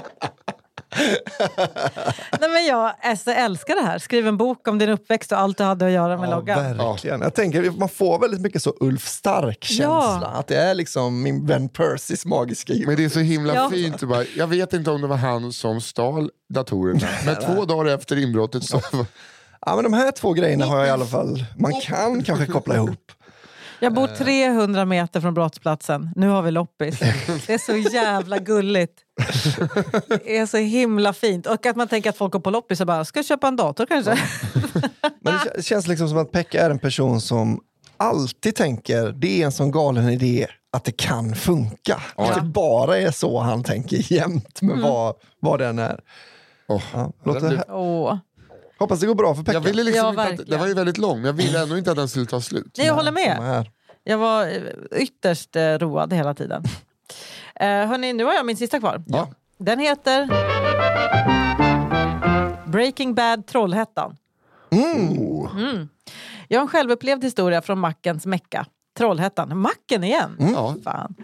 Nej, 2.40 2.50
men 2.50 2.66
jag 2.66 2.94
alltså, 3.02 3.32
älskar 3.32 3.76
det 3.76 3.82
här. 3.82 4.00
Skriv 4.00 4.28
en 4.28 4.38
bok 4.38 4.68
om 4.68 4.78
din 4.78 4.90
uppväxt 4.90 5.32
och 5.32 5.40
allt 5.40 5.58
du 5.58 5.64
hade 5.64 5.86
att 5.86 5.92
göra 5.92 6.18
med 6.18 6.30
Ja, 6.30 6.36
loggan. 6.36 6.78
verkligen. 6.78 7.22
Jag 7.22 7.34
tänker, 7.34 7.72
man 7.72 7.90
får 7.90 8.20
väldigt 8.20 8.42
mycket 8.42 8.64
så 8.64 8.74
Ulf 8.80 9.08
Stark-känsla. 9.08 10.20
Ja. 10.22 10.28
Att 10.28 10.48
det 10.48 10.58
är 10.58 10.74
liksom 10.74 11.22
min 11.24 11.46
vän 11.46 11.70
Percys 11.70 12.26
magiska 12.26 12.74
jul. 12.74 12.88
Men 12.88 12.96
det 12.96 13.04
är 13.06 13.10
så 13.10 13.20
himla 13.20 13.56
Ja. 13.56 13.70
fint. 13.70 14.04
Bara, 14.04 14.24
jag 14.38 14.48
vet 14.48 14.74
inte 14.74 14.92
om 14.92 15.02
det 15.02 15.08
var 15.08 15.18
han 15.18 15.54
som 15.54 15.82
stal 15.82 16.30
datorerna. 16.54 17.08
Men 17.26 17.36
två 17.36 17.66
dagar 17.66 17.92
efter 17.96 18.18
inbrottet 18.24 18.64
så... 18.64 18.82
Ja, 19.68 19.76
men 19.76 19.84
de 19.84 19.94
här 19.94 20.12
två 20.12 20.34
grejerna 20.34 20.66
har 20.66 20.78
jag 20.78 20.88
i 20.88 20.90
alla 20.90 21.06
fall, 21.06 21.46
man 21.58 21.74
kan 21.82 22.24
kanske 22.24 22.46
koppla 22.46 22.76
ihop. 22.76 23.12
Jag 23.80 23.94
bor 23.94 24.08
300 24.08 24.86
meter 24.86 25.22
från 25.22 25.34
brottsplatsen. 25.34 26.10
Nu 26.16 26.28
har 26.30 26.42
vi 26.42 26.52
loppis. 26.52 27.00
Det 27.48 27.54
är 27.54 27.58
så 27.58 27.76
jävla 27.96 28.38
gulligt. 28.40 28.94
Det 30.08 30.38
är 30.38 30.46
så 30.46 30.58
himla 30.58 31.14
fint. 31.14 31.48
Och 31.48 31.66
att 31.66 31.76
man 31.76 31.88
tänker 31.88 32.10
att 32.10 32.18
folk 32.18 32.34
går 32.34 32.40
på 32.40 32.50
loppis 32.50 32.82
och 32.82 32.88
bara, 32.88 33.06
ska 33.06 33.20
jag 33.20 33.26
köpa 33.26 33.48
en 33.48 33.56
dator 33.56 33.86
kanske? 33.86 34.18
Men 35.22 35.34
det 35.34 35.40
kä- 35.58 35.62
känns 35.62 35.88
liksom 35.88 36.10
som 36.10 36.18
att 36.18 36.32
Pekka 36.32 36.62
är 36.66 36.70
en 36.70 36.80
person 36.80 37.22
som 37.22 37.60
alltid 37.98 38.56
tänker, 38.56 39.12
det 39.12 39.42
är 39.42 39.46
en 39.46 39.52
sån 39.52 39.72
galen 39.72 40.10
idé 40.10 40.48
att 40.72 40.84
det 40.84 40.92
kan 40.98 41.36
funka. 41.36 42.02
Att 42.16 42.36
det 42.36 42.42
bara 42.42 42.98
är 42.98 43.12
så 43.12 43.40
han 43.40 43.64
tänker 43.64 44.14
jämt 44.14 44.62
med 44.62 44.78
vad, 44.78 45.16
vad 45.40 45.60
den 45.60 45.80
är. 45.80 46.00
Åh, 46.68 46.82
Ja, 46.94 47.12
låter, 47.24 47.50
det- 47.50 47.66
Åh. 47.74 48.18
Hoppas 48.80 49.00
det 49.00 49.08
går 49.08 49.16
bra 49.16 49.36
för 49.36 49.44
Pekka. 49.44 49.54
jag 49.54 49.62
ville 49.62 49.84
liksom 49.84 50.16
Ja, 50.18 50.30
inte 50.30 50.44
att, 50.44 50.50
det 50.50 50.58
var 50.58 50.68
ju 50.68 50.74
väldigt 50.74 50.98
lång, 50.98 51.18
men 51.18 51.26
jag 51.26 51.34
ville 51.34 51.62
ändå 51.64 51.78
inte 51.78 51.92
att 51.92 51.98
den 51.98 52.08
skulle 52.10 52.26
ta 52.26 52.42
slut. 52.42 52.76
Nej, 52.78 52.88
jag 52.88 52.94
håller 52.94 53.12
med. 53.12 53.66
Jag 54.04 54.18
var 54.18 54.48
eh, 54.48 54.62
ytterst 55.02 55.56
eh, 55.56 55.62
road 55.78 56.14
hela 56.14 56.34
tiden. 56.34 56.64
Eh, 57.60 57.68
hörni, 57.88 58.14
nu 58.14 58.24
har 58.24 58.34
jag 58.34 58.46
min 58.46 58.58
sista 58.58 58.80
kvar. 58.80 59.04
Ja. 59.08 59.28
Den 59.58 59.80
heter 59.80 60.30
Breaking 62.66 63.16
Bad 63.16 63.48
Trollhättan. 63.48 64.18
Mm. 64.72 65.90
Jag 66.48 66.60
har 66.60 66.62
en 66.62 66.68
självupplevd 66.68 67.24
historia 67.24 67.62
från 67.62 67.80
mackens 67.80 68.26
Mecka. 68.26 68.66
Trollhättan. 68.98 69.58
Macken 69.58 70.04
igen? 70.04 70.38
Ja. 70.40 70.76
Fan. 70.84 71.16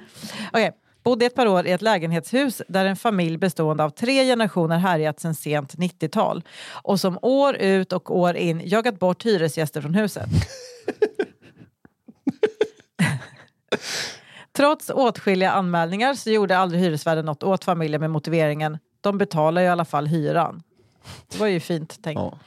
Okej. 0.54 0.72
Bodde 1.04 1.26
ett 1.26 1.36
par 1.36 1.47
år 1.47 1.68
i 1.68 1.72
ett 1.72 1.82
lägenhetshus 1.82 2.62
där 2.68 2.86
en 2.86 2.95
familj 2.95 3.38
bestående 3.38 3.84
av 3.84 3.89
tre 3.89 4.26
generationer 4.26 4.78
härjat 4.78 5.20
sedan 5.20 5.36
sent 5.36 5.76
90-tal 5.76 6.43
och 6.72 6.99
som 6.99 7.20
år 7.22 7.56
ut 7.56 7.93
och 7.93 8.18
år 8.18 8.36
in 8.36 8.62
jagat 8.66 8.99
bort 8.99 9.26
hyresgäster 9.26 9.82
från 9.82 9.93
huset. 9.95 10.30
Trots 14.54 14.89
åtskilliga 14.89 15.52
anmälningar 15.52 16.14
så 16.14 16.30
gjorde 16.30 16.58
aldrig 16.58 16.82
hyresvärden 16.82 17.26
något 17.26 17.43
åt 17.43 17.64
familjen 17.64 18.02
med 18.02 18.10
motiveringen 18.10 18.78
de 19.02 19.18
betalar 19.18 19.62
ju 19.62 19.68
i 19.68 19.72
alla 19.72 19.86
fall 19.86 20.08
hyran. 20.08 20.64
Det 21.32 21.38
var 21.39 21.47
ju 21.47 21.60
fint 21.60 22.04
tänkt. 22.04 22.18
Ja. 22.20 22.38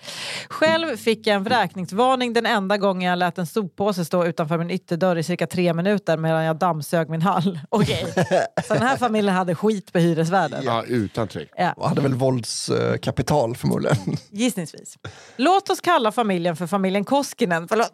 Själv 0.49 0.97
fick 0.97 1.27
jag 1.27 1.35
en 1.37 1.43
vräkningsvarning 1.45 2.33
den 2.33 2.47
enda 2.47 2.77
gången 2.77 3.11
jag 3.11 3.19
lät 3.19 3.39
en 3.39 3.47
soppåse 3.47 4.05
stå 4.05 4.25
utanför 4.25 4.59
min 4.59 4.71
ytterdörr 4.71 5.17
i 5.17 5.23
cirka 5.23 5.47
tre 5.47 5.73
minuter 5.75 6.17
medan 6.17 6.45
jag 6.45 6.57
dammsög 6.57 7.09
min 7.11 7.23
hall. 7.23 7.59
Okej, 7.69 8.07
så 8.69 8.75
den 8.75 8.83
här 8.83 8.97
familjen 8.97 9.35
hade 9.35 9.55
skit 9.55 9.93
på 9.93 9.99
hyresvärden. 9.99 10.63
Ja, 10.65 10.83
utan 10.87 11.29
tvekan. 11.29 11.55
Ja, 11.59 11.73
Och 11.73 11.89
hade 11.89 12.01
väl 12.01 12.15
våldskapital 12.15 13.57
förmodligen. 13.57 13.97
gissningsvis. 14.31 14.99
Låt 15.37 15.71
oss 15.71 15.81
kalla 15.81 16.13
familjen 16.13 16.57
för 16.57 16.67
familjen 16.67 17.05
Koskinen. 17.05 17.69
Förlåt. 17.69 17.93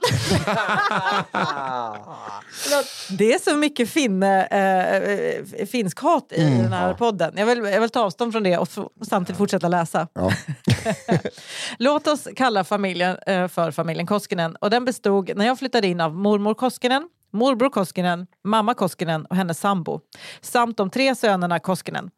Det 3.11 3.33
är 3.35 3.39
så 3.39 3.57
mycket 3.57 3.91
finne, 3.91 4.45
eh, 4.47 5.67
finsk 5.67 6.01
hat 6.01 6.33
i 6.33 6.45
den 6.45 6.73
här 6.73 6.95
podden. 6.95 7.33
Jag 7.37 7.47
vill, 7.47 7.59
jag 7.59 7.81
vill 7.81 7.91
ta 7.91 8.01
avstånd 8.01 8.33
från 8.33 8.43
det 8.43 8.59
och 8.59 8.69
samtidigt 9.09 9.39
fortsätta 9.39 9.69
läsa. 9.69 10.09
Ja. 10.15 10.33
Låt 11.78 12.07
oss 12.07 12.28
kalla 12.37 12.64
familjen 12.64 13.16
eh, 13.26 13.49
för 13.49 13.70
familjen 13.70 14.07
Koskinen. 14.07 14.57
Och 14.57 14.70
den 14.70 14.85
bestod 14.85 15.37
när 15.37 15.47
jag 15.47 15.59
flyttade 15.59 15.87
in 15.87 16.01
av 16.01 16.14
mormor 16.14 16.55
Koskinen, 16.55 17.09
morbror 17.33 17.70
Koskinen, 17.70 18.26
mamma 18.45 18.74
Koskinen 18.74 19.26
och 19.26 19.37
hennes 19.37 19.61
sambo. 19.61 20.01
Samt 20.41 20.76
de 20.76 20.91
tre 20.91 21.14
sönerna 21.14 21.59
Koskinen. 21.59 22.11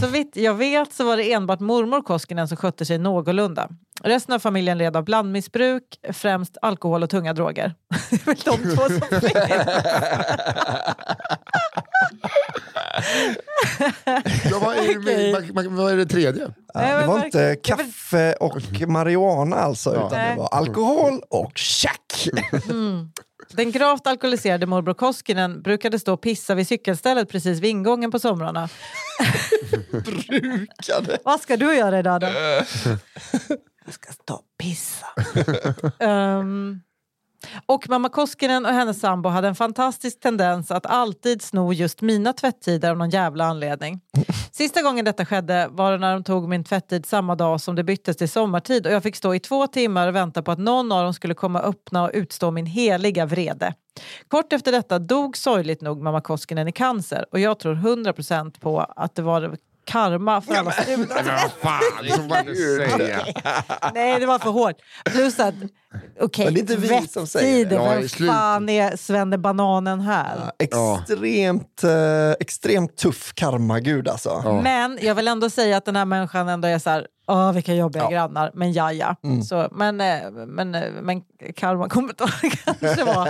Så 0.00 0.06
vitt 0.06 0.36
jag 0.36 0.54
vet 0.54 0.92
så 0.92 1.04
var 1.04 1.16
det 1.16 1.32
enbart 1.32 1.60
mormor 1.60 2.02
Koskinen 2.02 2.48
som 2.48 2.56
skötte 2.56 2.84
sig 2.84 2.98
någorlunda. 2.98 3.68
Resten 4.02 4.34
av 4.34 4.38
familjen 4.38 4.78
led 4.78 4.96
av 4.96 5.04
blandmissbruk, 5.04 5.84
främst 6.12 6.56
alkohol 6.62 7.02
och 7.02 7.10
tunga 7.10 7.32
droger. 7.32 7.74
Det 8.10 8.16
är 8.16 8.26
väl 8.26 8.36
de 8.36 8.76
två 8.76 8.82
som 8.82 9.00
finns. 9.20 9.32
Ja, 14.50 14.58
vad, 14.60 14.76
är 14.76 15.04
det 15.04 15.68
vad- 15.70 15.92
är 15.92 15.96
det 15.96 16.06
tredje? 16.06 16.46
Det 16.74 17.04
var 17.06 17.24
inte 17.24 17.56
kaffe 17.62 18.32
och 18.32 18.58
marijuana 18.88 19.56
alltså, 19.56 19.90
utan 19.94 20.10
det 20.10 20.34
var 20.38 20.48
alkohol 20.48 21.20
och 21.30 21.52
tjack. 21.58 22.28
Den 23.52 23.72
gravt 23.72 24.06
alkoholiserade 24.06 24.66
morbror 24.66 24.94
Koskinen 24.94 25.62
brukade 25.62 25.98
stå 25.98 26.12
och 26.12 26.20
pissa 26.22 26.54
vid 26.54 26.68
cykelstället 26.68 27.28
precis 27.28 27.58
vid 27.60 27.70
ingången 27.70 28.10
på 28.10 28.18
somrarna. 28.18 28.68
Brukade. 29.90 31.18
Vad 31.24 31.40
ska 31.40 31.56
du 31.56 31.74
göra 31.76 31.98
idag 31.98 32.20
då? 32.20 32.26
Jag 33.84 33.94
ska 33.94 34.12
stå 34.12 34.34
och 34.34 34.42
pissa. 34.58 35.06
Ehm, 36.00 36.80
och 37.66 37.88
mamma 37.88 38.08
Koskinen 38.08 38.66
och 38.66 38.72
hennes 38.72 39.00
sambo 39.00 39.28
hade 39.28 39.48
en 39.48 39.54
fantastisk 39.54 40.20
tendens 40.20 40.70
att 40.70 40.86
alltid 40.86 41.42
sno 41.42 41.72
just 41.72 42.00
mina 42.00 42.32
tvättider 42.32 42.90
av 42.90 42.96
någon 42.96 43.10
jävla 43.10 43.44
anledning. 43.44 44.00
Sista 44.52 44.82
gången 44.82 45.04
detta 45.04 45.24
skedde 45.24 45.68
var 45.70 45.92
det 45.92 45.98
när 45.98 46.12
de 46.12 46.24
tog 46.24 46.48
min 46.48 46.64
tvättid 46.64 47.06
samma 47.06 47.34
dag 47.34 47.60
som 47.60 47.76
det 47.76 47.84
byttes 47.84 48.16
till 48.16 48.28
sommartid 48.28 48.86
och 48.86 48.92
jag 48.92 49.02
fick 49.02 49.16
stå 49.16 49.34
i 49.34 49.40
två 49.40 49.66
timmar 49.66 50.08
och 50.08 50.14
vänta 50.14 50.42
på 50.42 50.52
att 50.52 50.58
någon 50.58 50.92
av 50.92 51.04
dem 51.04 51.14
skulle 51.14 51.34
komma 51.34 51.60
och 51.60 51.68
öppna 51.68 52.02
och 52.02 52.10
utstå 52.14 52.50
min 52.50 52.66
heliga 52.66 53.26
vrede. 53.26 53.74
Kort 54.28 54.52
efter 54.52 54.72
detta 54.72 54.98
dog 54.98 55.36
sorgligt 55.36 55.80
nog 55.80 56.02
mamma 56.02 56.20
Koskinen 56.20 56.68
i 56.68 56.72
cancer 56.72 57.24
och 57.32 57.40
jag 57.40 57.58
tror 57.58 57.74
100% 57.74 58.60
på 58.60 58.80
att 58.80 59.14
det 59.14 59.22
var 59.22 59.56
karma 59.84 60.40
för 60.40 60.54
alla 60.54 60.70
stulna. 60.70 61.14
Nej, 63.94 64.20
det 64.20 64.26
var 64.26 64.38
för 64.38 64.50
hårt. 64.50 64.76
Plus 65.04 65.40
att, 65.40 65.54
okej, 66.20 66.44
Men 66.44 66.54
det 66.54 66.60
är 66.60 66.60
inte 66.60 66.76
vi 66.76 67.08
som 67.08 67.26
säger 67.26 67.72
Ja, 67.72 67.94
i 67.94 67.98
vem 67.98 68.08
slut. 68.08 68.30
fan 68.30 68.68
är 68.68 68.96
Svenne 68.96 69.38
Bananen 69.38 70.00
här? 70.00 70.52
Extremt, 70.58 71.84
eh, 71.84 72.30
extremt 72.40 72.96
tuff 72.96 73.32
karmagud 73.34 74.08
alltså. 74.08 74.42
Ja. 74.44 74.60
Men 74.62 74.98
jag 75.02 75.14
vill 75.14 75.28
ändå 75.28 75.50
säga 75.50 75.76
att 75.76 75.84
den 75.84 75.96
här 75.96 76.04
människan 76.04 76.48
ändå 76.48 76.68
är 76.68 76.78
så 76.78 76.90
här, 76.90 77.06
åh 77.28 77.52
vilka 77.52 77.74
jobbiga 77.74 78.10
grannar, 78.10 78.50
men 78.54 78.72
ja 78.72 78.92
ja. 78.92 79.16
Mm. 79.24 79.42
Så, 79.42 79.68
men, 79.72 80.00
eh, 80.00 80.30
men, 80.46 80.74
eh, 80.74 80.90
men 81.02 81.22
karma 81.56 81.88
kommer 81.88 82.14
då 82.16 82.26
kanske 82.64 83.04
vara 83.04 83.28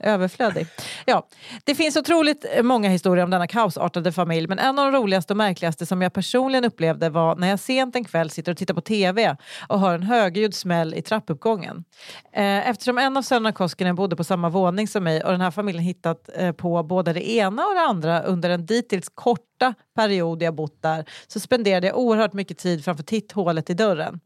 överflödig. 0.00 0.66
Ja, 1.04 1.26
det 1.64 1.74
finns 1.74 1.96
otroligt 1.96 2.46
många 2.62 2.88
historier 2.88 3.24
om 3.24 3.30
denna 3.30 3.46
kaosartade 3.46 4.12
familj, 4.12 4.48
men 4.48 4.58
en 4.58 4.78
av 4.78 4.92
de 4.92 4.98
roligaste 4.98 5.32
och 5.32 5.36
märkligaste 5.36 5.86
som 5.86 6.02
jag 6.02 6.12
personligen 6.12 6.64
upplevde 6.64 7.10
var 7.10 7.36
när 7.36 7.48
jag 7.48 7.60
sent 7.60 7.96
en 7.96 8.04
kväll 8.04 8.30
sitter 8.30 8.52
och 8.52 8.58
tittar 8.58 8.74
på 8.74 8.80
TV 8.80 9.36
och 9.68 9.80
hör 9.80 9.94
en 9.94 10.02
högljudd 10.02 10.54
smäll 10.54 10.94
i 10.94 11.02
trappuppgången. 11.02 11.84
Eh, 12.32 12.68
eftersom 12.68 12.98
en 12.98 13.16
av 13.16 13.22
sönerna 13.22 13.52
Koskinen 13.52 13.94
bodde 13.94 14.16
på 14.16 14.24
samma 14.24 14.48
våning 14.48 14.88
som 14.88 15.04
mig 15.04 15.22
och 15.24 15.30
den 15.30 15.40
här 15.40 15.50
familjen 15.50 15.84
hittat 15.84 16.28
eh, 16.34 16.52
på 16.52 16.82
både 16.82 17.12
det 17.12 17.30
ena 17.30 17.66
och 17.66 17.74
det 17.74 17.80
andra 17.80 18.22
under 18.22 18.50
en 18.50 18.66
dittills 18.66 19.08
korta 19.14 19.74
period 19.94 20.42
jag 20.42 20.54
bott 20.54 20.82
där 20.82 21.04
så 21.26 21.40
spenderade 21.40 21.86
jag 21.86 21.98
oerhört 21.98 22.32
mycket 22.32 22.58
tid 22.58 22.84
framför 22.84 23.04
titthålet 23.04 23.70
i 23.70 23.74
dörren. 23.74 24.20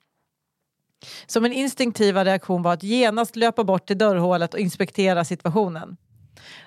Så 1.27 1.41
min 1.41 1.53
instinktiva 1.53 2.25
reaktion 2.25 2.63
var 2.63 2.73
att 2.73 2.83
genast 2.83 3.37
löpa 3.37 3.65
bort 3.65 3.87
till 3.87 3.99
dörrhålet 3.99 4.55
och 4.55 4.61
inspektera 4.61 5.25
situationen. 5.25 5.97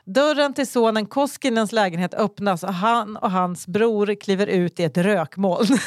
Dörren 0.06 0.54
till 0.54 0.68
sonen 0.68 1.06
Koskinens 1.06 1.72
lägenhet 1.72 2.14
öppnas 2.14 2.64
och 2.64 2.74
han 2.74 3.18
och 3.18 3.32
hans 3.32 3.68
bror 3.68 4.16
kliver 4.16 4.48
ut 4.48 4.80
i 4.80 4.84
ett 4.84 4.98
rökmoln. 4.98 5.68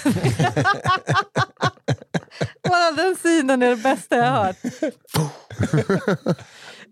Den 3.46 3.62
är 3.62 3.70
det 3.70 3.76
bästa 3.76 4.16
jag 4.16 4.30
har 4.30 4.44
hört. 4.44 4.56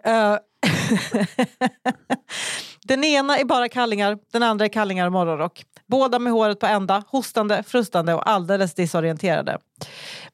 Eh, 0.06 0.36
den 2.84 3.04
ena 3.04 3.38
är 3.38 3.44
bara 3.44 3.68
kallingar, 3.68 4.18
den 4.32 4.42
andra 4.42 4.64
är 4.64 4.68
kallingar 4.68 5.06
och 5.06 5.12
morgonrock. 5.12 5.64
Båda 5.86 6.18
med 6.18 6.32
håret 6.32 6.60
på 6.60 6.66
ända, 6.66 7.02
hostande, 7.08 7.62
frustande 7.62 8.14
och 8.14 8.30
alldeles 8.30 8.74
disorienterade. 8.74 9.58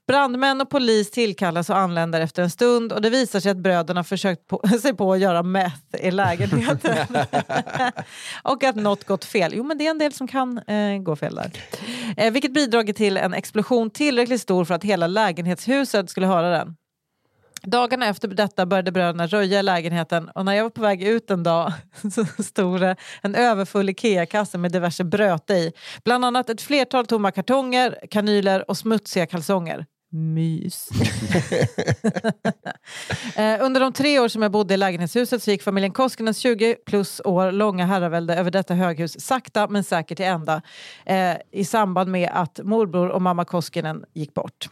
Brandmän 0.07 0.61
och 0.61 0.70
polis 0.70 1.11
tillkallas 1.11 1.70
och 1.70 1.76
anländer 1.76 2.20
efter 2.20 2.42
en 2.42 2.51
stund 2.51 2.92
och 2.92 3.03
det 3.03 3.11
visar 3.11 3.40
sig 3.40 3.51
att 3.51 3.57
bröderna 3.57 4.05
försökt 4.05 4.46
på, 4.46 4.62
sig 4.82 4.96
på 4.96 5.12
att 5.12 5.20
göra 5.20 5.42
meth 5.42 5.96
i 5.98 6.11
lägenheten. 6.11 7.07
och 8.42 8.64
att 8.64 8.76
något 8.76 9.05
gått 9.05 9.24
fel. 9.24 9.53
Jo 9.55 9.64
men 9.64 9.78
det 9.78 9.86
är 9.86 9.90
en 9.90 9.98
del 9.98 10.12
som 10.12 10.28
kan 10.28 10.59
eh, 10.59 10.98
gå 10.98 11.16
fel 11.16 11.34
där. 11.34 11.51
Eh, 12.16 12.32
vilket 12.32 12.55
bidragit 12.55 12.96
till 12.96 13.16
en 13.16 13.34
explosion 13.34 13.90
tillräckligt 13.90 14.40
stor 14.40 14.64
för 14.64 14.74
att 14.74 14.84
hela 14.84 15.07
lägenhetshuset 15.07 16.11
skulle 16.11 16.26
höra 16.26 16.51
den. 16.51 16.76
Dagarna 17.62 18.06
efter 18.06 18.28
detta 18.28 18.66
började 18.66 18.92
bröderna 18.92 19.26
röja 19.26 19.61
i 19.61 19.62
lägenheten 19.62 20.28
och 20.28 20.44
när 20.44 20.52
jag 20.52 20.62
var 20.62 20.70
på 20.70 20.82
väg 20.82 21.02
ut 21.02 21.30
en 21.30 21.42
dag 21.42 21.72
så 22.12 22.42
stod 22.42 22.80
det 22.80 22.96
en 23.22 23.34
överfull 23.34 23.88
Ikea-kasse 23.88 24.58
med 24.58 24.72
diverse 24.72 25.04
bröte 25.04 25.54
i. 25.54 25.72
Bland 26.04 26.24
annat 26.24 26.50
ett 26.50 26.62
flertal 26.62 27.06
tomma 27.06 27.30
kartonger, 27.30 27.98
kanyler 28.11 28.70
och 28.70 28.76
smutsiga 28.76 29.26
kalsonger. 29.26 29.86
Mys. 30.12 30.88
Eh, 33.36 33.64
under 33.64 33.80
de 33.80 33.92
tre 33.92 34.18
år 34.18 34.28
som 34.28 34.42
jag 34.42 34.52
bodde 34.52 34.74
i 34.74 34.76
lägenhetshuset 34.76 35.42
så 35.42 35.50
gick 35.50 35.62
familjen 35.62 35.92
Koskinens 35.92 36.38
20 36.38 36.76
plus 36.86 37.20
år 37.24 37.52
långa 37.52 37.86
herravälde 37.86 38.34
över 38.34 38.50
detta 38.50 38.74
höghus 38.74 39.20
sakta 39.20 39.68
men 39.68 39.84
säkert 39.84 40.16
till 40.16 40.26
ända 40.26 40.62
eh, 41.06 41.36
i 41.52 41.64
samband 41.64 42.11
med 42.11 42.30
att 42.32 42.61
morbror 42.62 43.08
och 43.08 43.22
mamma 43.22 43.44
Koskinen 43.44 44.04
gick 44.14 44.34
bort. 44.34 44.68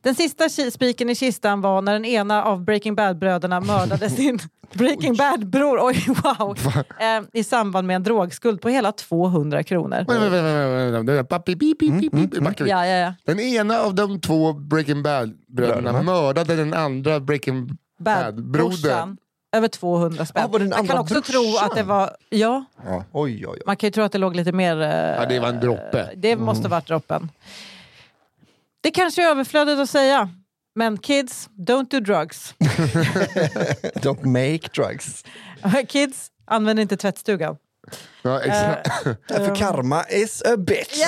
Den 0.00 0.14
sista 0.14 0.48
spiken 0.48 1.10
i 1.10 1.14
kistan 1.14 1.60
var 1.60 1.82
när 1.82 1.92
den 1.92 2.04
ena 2.04 2.44
av 2.44 2.64
Breaking 2.64 2.94
Bad-bröderna 2.94 3.60
mördade 3.60 4.10
sin 4.16 4.38
Breaking 4.74 5.14
Bad-bror 5.16 5.78
oj, 5.82 6.04
wow, 6.08 6.58
eh, 7.00 7.22
i 7.32 7.44
samband 7.44 7.86
med 7.86 7.96
en 7.96 8.02
drogskuld 8.02 8.60
på 8.60 8.68
hela 8.68 8.92
200 8.92 9.62
kronor. 9.62 10.04
Ja, 12.58 12.86
ja, 12.86 12.96
ja. 12.96 13.14
Den 13.24 13.40
ena 13.40 13.78
av 13.80 13.94
de 13.94 14.20
två 14.20 14.52
Breaking 14.52 15.02
Bad-bröderna 15.02 15.82
Bröderna. 15.82 16.02
mördade 16.02 16.56
den 16.56 16.74
andra 16.74 17.20
Breaking 17.20 17.70
Bad-brodern. 17.98 19.16
Över 19.56 19.68
200 19.68 20.26
spänn. 20.26 20.44
Ah, 20.44 20.58
man 20.58 20.86
kan 20.86 20.98
också 20.98 21.14
brorsan? 21.14 21.32
tro 21.32 21.56
att 21.66 21.74
det 21.76 21.82
var... 21.82 22.10
Ja, 22.30 22.64
Oj, 22.86 23.02
oj, 23.12 23.46
oj. 23.48 23.58
man 23.66 23.76
kan 23.76 23.86
ju 23.86 23.90
tro 23.92 24.04
att 24.04 24.12
det 24.12 24.18
låg 24.18 24.36
lite 24.36 24.52
mer... 24.52 24.80
eh, 24.82 24.88
Ja, 24.88 25.26
det 25.28 25.40
var 25.40 25.48
en 25.48 25.60
droppe. 25.60 26.08
Det 26.16 26.36
måste 26.36 26.68
varit 26.68 26.86
droppen. 26.86 27.28
Det 28.82 28.90
kanske 28.90 29.26
är 29.26 29.30
överflödigt 29.30 29.78
att 29.78 29.90
säga, 29.90 30.28
men 30.74 30.98
kids, 30.98 31.48
don't 31.68 31.90
do 31.90 32.00
drugs. 32.00 32.54
Don't 33.94 34.26
make 34.26 34.68
drugs. 34.74 35.24
kids, 35.88 36.30
använd 36.46 36.80
inte 36.80 36.96
tvättstugan. 36.96 37.56
Ja, 38.22 38.40
exakt. 38.40 38.88
För 39.28 39.56
karma 39.56 40.04
is 40.08 40.42
a 40.42 40.56
bitch. 40.56 41.02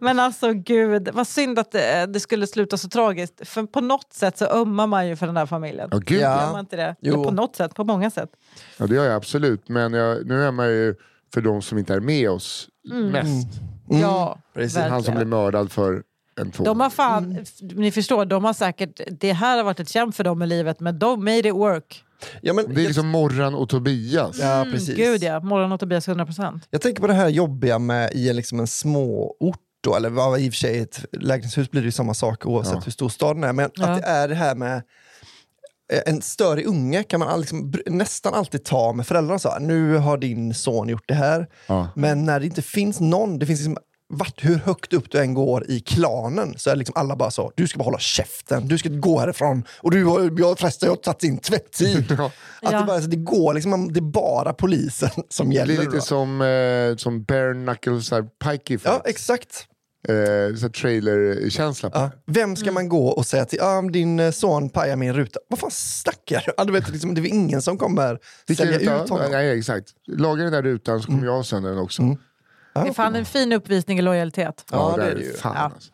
Men 0.00 0.20
alltså 0.20 0.52
gud, 0.52 1.08
vad 1.12 1.26
synd 1.26 1.58
att 1.58 1.72
det, 1.72 2.06
det 2.06 2.20
skulle 2.20 2.46
sluta 2.46 2.76
så 2.76 2.88
tragiskt. 2.88 3.48
För 3.48 3.62
på 3.62 3.80
något 3.80 4.12
sätt 4.12 4.38
så 4.38 4.44
ömmar 4.46 4.86
man 4.86 5.08
ju 5.08 5.16
för 5.16 5.26
den 5.26 5.36
här 5.36 5.46
familjen. 5.46 5.88
Ja, 5.92 5.98
gud, 5.98 6.20
Ja. 6.20 6.40
Gör 6.44 6.50
man 6.52 6.60
inte 6.60 6.76
det? 6.76 6.96
Jo. 7.00 7.24
På 7.24 7.30
något 7.30 7.56
sätt, 7.56 7.74
på 7.74 7.84
många 7.84 8.10
sätt. 8.10 8.30
Ja, 8.78 8.86
det 8.86 8.94
gör 8.94 9.04
jag 9.04 9.14
absolut. 9.14 9.68
Men 9.68 9.92
jag, 9.92 10.26
nu 10.26 10.42
är 10.44 10.50
man 10.50 10.66
ju 10.68 10.94
för 11.34 11.40
de 11.40 11.62
som 11.62 11.78
inte 11.78 11.94
är 11.94 12.00
med 12.00 12.30
oss 12.30 12.68
mest. 13.12 13.48
Ja, 13.88 14.38
precis. 14.54 14.76
verkligen. 14.76 14.92
Han 14.92 15.02
som 15.02 15.14
blev 15.14 15.26
mördad 15.26 15.72
för 15.72 16.02
en 16.40 16.50
två. 16.50 16.64
De 16.64 16.80
har 16.80 16.90
fan, 16.90 17.38
f- 17.42 17.48
ni 17.60 17.90
förstår, 17.90 18.24
de 18.24 18.44
har 18.44 18.52
säkert, 18.52 19.00
det 19.20 19.32
här 19.32 19.56
har 19.56 19.64
varit 19.64 19.80
ett 19.80 19.88
kämp 19.88 20.14
för 20.14 20.24
dem 20.24 20.42
i 20.42 20.46
livet 20.46 20.80
men 20.80 20.98
de 20.98 21.24
made 21.24 21.38
it 21.48 21.54
work. 21.54 22.04
Ja, 22.42 22.52
men, 22.52 22.74
Det 22.74 22.80
är 22.82 22.86
liksom 22.86 23.08
Morran 23.08 23.54
och 23.54 23.68
Tobias. 23.68 24.38
ja, 24.40 24.66
precis. 24.72 24.88
Mm, 24.88 25.00
Gud 25.00 25.22
ja, 25.22 25.40
Morgon 25.40 25.72
och 25.72 25.80
Tobias 25.80 26.08
100%. 26.08 26.60
Jag 26.70 26.80
tänker 26.80 27.00
på 27.00 27.06
det 27.06 27.14
här 27.14 27.28
jobbiga 27.28 27.78
med 27.78 28.12
i 28.12 28.28
en, 28.30 28.36
liksom 28.36 28.60
en 28.60 28.66
små 28.66 29.36
ort 29.40 29.58
då, 29.80 29.96
eller 29.96 30.10
vad 30.10 30.40
i 30.40 30.48
och 30.48 30.52
för 30.52 30.58
sig 30.58 30.78
ett 30.78 31.04
lägenhetshus 31.12 31.70
blir 31.70 31.80
det 31.82 31.86
ju 31.86 31.92
samma 31.92 32.14
sak 32.14 32.46
oavsett 32.46 32.74
Ja. 32.74 32.80
hur 32.84 32.92
stor 32.92 33.08
staden 33.08 33.44
är. 33.44 33.52
Men 33.52 33.70
Ja. 33.74 33.86
att 33.86 34.02
det 34.02 34.08
är 34.08 34.28
det 34.28 34.34
här 34.34 34.54
med 34.54 34.82
en 36.06 36.22
störig 36.22 36.66
unge 36.66 37.02
kan 37.02 37.20
man 37.20 37.40
liksom, 37.40 37.72
nästan 37.86 38.34
alltid 38.34 38.64
ta 38.64 38.92
med 38.92 39.06
föräldrarna. 39.06 39.38
Så 39.38 39.50
här, 39.50 39.60
nu 39.60 39.96
har 39.96 40.18
din 40.18 40.54
son 40.54 40.88
gjort 40.88 41.04
det 41.08 41.14
här. 41.14 41.46
Ja. 41.66 41.88
Men 41.96 42.24
när 42.24 42.40
det 42.40 42.46
inte 42.46 42.62
finns 42.62 43.00
någon, 43.00 43.38
det 43.38 43.46
finns 43.46 43.60
liksom, 43.60 43.76
vart, 44.08 44.44
hur 44.44 44.56
högt 44.58 44.92
upp 44.92 45.10
du 45.10 45.18
än 45.18 45.34
går 45.34 45.70
i 45.70 45.80
klanen 45.80 46.54
så 46.56 46.70
är 46.70 46.76
liksom 46.76 46.92
alla 46.96 47.16
bara 47.16 47.30
så, 47.30 47.52
du 47.56 47.68
ska 47.68 47.78
bara 47.78 47.84
hålla 47.84 47.98
käften, 47.98 48.68
du 48.68 48.78
ska 48.78 48.88
gå 48.88 49.18
härifrån 49.20 49.64
och 49.82 49.90
du 49.90 50.04
har, 50.04 50.32
jag 50.40 50.58
förresten 50.58 50.86
jag 50.86 50.92
har 50.92 50.96
tagit 50.96 51.20
din 51.20 51.38
tvättid. 51.38 52.04
Ja. 52.18 52.24
Att 52.62 52.72
Ja. 52.72 52.80
det, 52.80 52.86
bara, 52.86 53.00
så 53.00 53.06
det 53.08 53.16
går 53.16 53.54
liksom, 53.54 53.92
det 53.92 53.98
är 53.98 54.02
bara 54.02 54.52
polisen 54.52 55.10
som 55.28 55.48
Det 55.50 55.54
gäller. 55.56 55.74
är 55.74 55.76
då. 55.78 55.82
lite 55.90 56.00
som, 56.00 56.40
eh, 56.40 56.96
som 56.96 57.24
bare 57.24 57.54
knuckles, 57.54 58.10
pikey 58.44 58.78
Ja, 58.84 59.02
exakt. 59.04 59.66
Eh, 60.08 60.70
trailer-känsla 60.70 61.90
på 61.90 61.98
Ja. 61.98 62.10
Vem 62.26 62.56
ska 62.56 62.72
man 62.72 62.88
gå 62.88 63.08
och 63.08 63.26
säga 63.26 63.44
till, 63.44 63.60
ah, 63.62 63.82
din 63.82 64.20
eh, 64.20 64.30
son 64.30 64.70
pajar 64.70 64.96
min 64.96 65.12
ruta. 65.14 65.40
Vad 65.48 65.58
fan 65.58 65.70
snackar 65.70 66.42
du? 66.46 66.52
Ja, 66.56 66.64
du 66.64 66.72
vet, 66.72 66.88
liksom, 66.88 67.14
det 67.14 67.20
är 67.20 67.26
ingen 67.26 67.62
som 67.62 67.78
kommer 67.78 68.18
Vilken 68.46 68.66
sälja 68.66 68.78
ruta? 68.94 69.04
ut 69.04 69.10
honom. 69.10 69.30
Nej, 69.30 69.58
exakt. 69.58 69.88
Laga 70.06 70.42
den 70.42 70.52
där 70.52 70.62
rutan 70.62 71.00
så 71.00 71.06
kommer 71.06 71.24
jag 71.24 71.32
ha 71.36 71.44
sönder 71.44 71.70
den 71.70 71.78
också. 71.78 72.02
Det 72.74 72.80
är 72.88 72.92
fan 72.92 73.14
en 73.16 73.24
fin 73.24 73.52
uppvisning 73.52 73.98
i 73.98 74.02
lojalitet. 74.02 74.64
Ja, 74.72 74.94
det 74.96 75.02
är 75.02 75.14
det 75.14 75.20
ju. 75.22 75.32
Fan, 75.32 75.52
Ja. 75.56 75.60
alltså. 75.62 75.90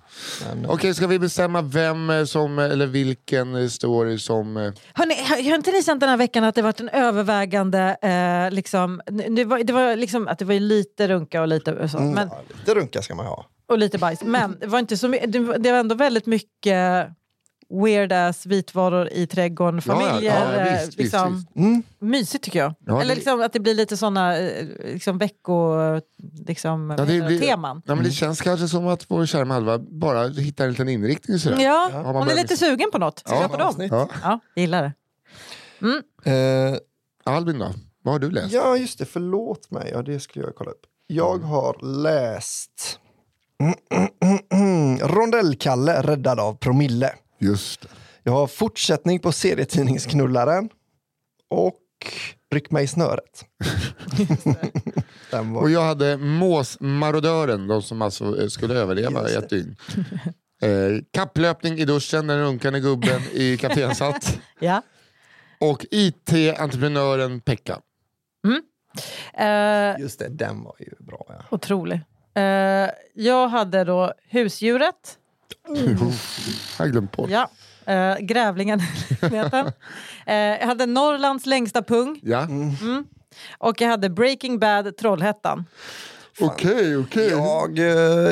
Men, 0.48 0.64
eh, 0.64 0.70
Okej, 0.70 0.94
ska 0.94 1.06
vi 1.06 1.18
bestämma 1.18 1.62
vem 1.62 2.10
eh, 2.10 2.24
som, 2.24 2.58
eller 2.58 2.86
vilken 2.86 3.54
eh, 3.54 3.68
story 3.68 4.18
som... 4.18 4.56
eh, 4.56 4.72
Hörrni, 4.94 5.14
har 5.50 5.54
inte 5.56 5.70
ni 5.70 5.82
känt 5.82 6.00
den 6.00 6.08
här 6.10 6.16
veckan 6.16 6.44
att 6.44 6.54
det 6.54 6.62
varit 6.62 6.80
en 6.80 6.88
övervägande... 6.88 7.96
Eh, 8.02 8.54
liksom, 8.54 9.00
det, 9.30 9.44
var, 9.44 9.58
det 9.58 9.72
var 9.72 9.96
liksom 9.96 10.28
att 10.28 10.38
det 10.38 10.44
var 10.44 10.54
lite 10.54 11.08
runka 11.08 11.40
och 11.40 11.48
lite, 11.48 11.88
så, 11.88 12.00
men, 12.00 12.28
ja, 12.28 12.42
lite 12.58 12.74
runka 12.74 13.02
ska 13.02 13.14
man 13.14 13.26
ha. 13.26 13.46
Och 13.70 13.78
lite 13.78 13.98
bajs. 13.98 14.22
Men 14.22 14.56
det 14.60 14.66
var, 14.66 14.78
inte 14.78 14.96
så, 14.96 15.08
det, 15.08 15.38
var- 15.38 15.78
ändå 15.78 15.94
väldigt 15.94 16.26
mycket 16.26 17.08
weird 17.84 18.12
ass 18.12 18.46
vitvaror 18.46 19.08
i 19.08 19.26
trädgården, 19.26 19.80
Ja, 19.86 19.92
ja, 20.02 20.08
familjer. 20.10 20.32
ja, 20.34 20.54
eh, 20.54 20.72
visst, 20.72 20.86
visst, 20.88 20.98
liksom, 20.98 21.34
visst. 21.36 21.56
Mm. 21.56 21.82
Mysigt 21.98 22.44
tycker 22.44 22.58
jag. 22.58 22.74
Ja, 22.86 23.00
Eller 23.00 23.08
det- 23.08 23.14
liksom, 23.14 23.40
att 23.42 23.52
det 23.52 23.60
blir 23.60 23.74
lite 23.74 23.96
såna 23.96 24.36
eh, 24.38 24.66
liksom, 24.84 25.18
vecko... 25.18 25.74
Liksom, 26.46 26.94
Ja, 26.98 27.04
det 27.04 27.20
blir- 27.26 27.40
teman. 27.40 27.82
Ja, 27.86 27.94
men 27.94 28.04
det 28.04 28.10
känns 28.10 28.40
kanske 28.40 28.68
som 28.68 28.86
att 28.86 29.10
vår 29.10 29.26
kära 29.26 29.44
Malva 29.44 29.78
bara 29.78 30.28
hittar 30.28 30.64
en 30.64 30.70
liten 30.70 30.88
inriktning. 30.88 31.38
Sådär. 31.38 31.60
Ja, 31.60 31.90
man 31.92 32.04
hon 32.16 32.28
är 32.28 32.34
lite 32.34 32.56
sugen 32.56 32.90
på 32.92 32.98
något. 32.98 33.18
Ska 33.18 33.34
Ja, 33.34 33.40
jag 33.40 33.50
på 33.50 33.56
dem? 33.56 33.88
Ja. 33.90 34.08
Ja, 34.22 34.40
gillar 34.56 34.82
det. 34.82 34.92
Eh, 36.30 36.76
Albin 37.24 37.58
då? 37.58 37.72
Vad 38.02 38.14
har 38.14 38.18
du 38.18 38.30
läst? 38.30 38.52
ja, 38.52 38.76
just 38.76 38.98
det. 38.98 39.04
Förlåt 39.04 39.70
mig. 39.70 39.90
Ja, 39.94 40.02
det 40.02 40.20
skulle 40.20 40.44
jag 40.44 40.54
kolla 40.54 40.70
upp. 40.70 40.82
Jag 41.06 41.38
har 41.38 42.02
läst 42.02 42.98
Rondellkalle 45.00 46.02
räddad 46.02 46.40
av 46.40 46.54
promille. 46.54 47.12
Just 47.38 47.80
det. 47.80 47.88
Jag 48.22 48.32
har 48.32 48.46
fortsättning 48.46 49.18
på 49.18 49.32
serietidningsknullaren 49.32 50.68
och 51.48 51.76
Ryck 52.52 52.70
mig 52.70 52.84
i 52.84 52.86
snöret. 52.86 53.44
Den 55.30 55.52
var... 55.52 55.62
Och 55.62 55.70
jag 55.70 55.82
hade 55.82 56.16
Måsmarodören, 56.16 57.66
de 57.66 57.82
som 57.82 58.02
alltså 58.02 58.42
eh, 58.42 58.48
skulle 58.48 58.74
överleva 58.74 59.30
i 59.30 59.34
ett 59.34 59.50
dygn. 59.50 59.76
Eh, 60.62 61.04
kapplöpning 61.10 61.78
i 61.78 61.84
duschen 61.84 62.26
när 62.26 62.36
den 62.36 62.44
runkande 62.44 62.80
gubben 62.80 63.20
i 63.32 63.56
kafén 63.60 63.94
satt. 63.94 64.38
Ja. 64.60 64.82
Och 65.60 65.86
IT-entreprenören 65.90 67.40
Pekka. 67.40 67.80
Eh, 69.34 70.00
Just 70.00 70.18
det, 70.18 70.28
den 70.28 70.62
var 70.62 70.76
ju 70.78 70.90
bra. 70.98 71.26
Ja. 71.28 71.44
otrolig. 71.50 72.00
Eh, 72.34 72.90
jag 73.14 73.48
hade 73.48 73.84
då 73.84 74.12
husdjuret. 74.28 75.18
Jag 75.68 75.74
har 76.78 76.86
glömt 76.86 77.16
bort. 77.16 77.30
Ja. 77.30 77.50
Eh, 77.92 78.16
grävlingen. 78.20 78.80
Eh, 80.26 80.34
jag 80.36 80.66
hade 80.66 80.86
Norrlands 80.86 81.46
längsta 81.46 81.82
pung. 81.82 82.20
Ja. 82.22 82.46
Och 83.58 83.80
jag 83.80 83.88
hade 83.88 84.10
Breaking 84.10 84.58
Bad 84.58 84.96
Trollhättan. 84.96 85.64
Okej, 86.40 86.96
okej. 86.96 87.28
Jag, 87.30 87.78
eh, 87.78 87.84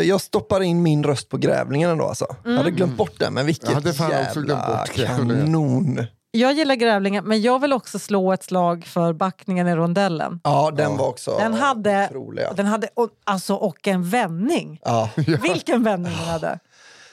jag 0.03 0.21
stoppar 0.21 0.61
in 0.61 0.83
min 0.83 1.05
röst 1.05 1.29
på 1.29 1.37
grävlingen 1.37 1.91
ändå. 1.91 2.05
Alltså. 2.05 2.37
Jag 2.45 2.53
hade 2.57 2.71
glömt 2.71 2.97
bort 2.97 3.19
den, 3.19 3.35
men 3.35 3.47
vilket 3.47 3.69
Jag 3.69 3.75
hade 3.75 3.93
fan 3.93 4.11
jävla 4.11 4.27
också 4.29 4.41
glömt 4.41 4.67
bort 4.67 4.95
grävlingen. 4.95 5.45
kanon. 5.45 6.07
Jag 6.31 6.53
gillar 6.53 6.75
grävlingen, 6.75 7.25
men 7.25 7.41
jag 7.43 7.59
vill 7.59 7.73
också 7.73 7.99
slå 7.99 8.33
ett 8.33 8.43
slag 8.43 8.85
för 8.87 9.13
backningen 9.13 9.69
i 9.69 9.75
rondellen. 9.75 10.41
Ja, 10.45 10.71
den 10.77 10.97
var 10.97 11.09
också 11.09 11.37
Den 11.39 11.55
hade, 11.55 12.07
otrolig. 12.11 12.45
Den 12.57 12.67
hade 12.67 12.89
och, 12.95 13.09
alltså, 13.25 13.55
och 13.55 13.89
en 13.89 14.09
vändning. 14.11 14.81
Ja. 14.85 15.11
Vilken 15.43 15.83
vändning 15.83 16.13
den 16.19 16.29
hade. 16.29 16.59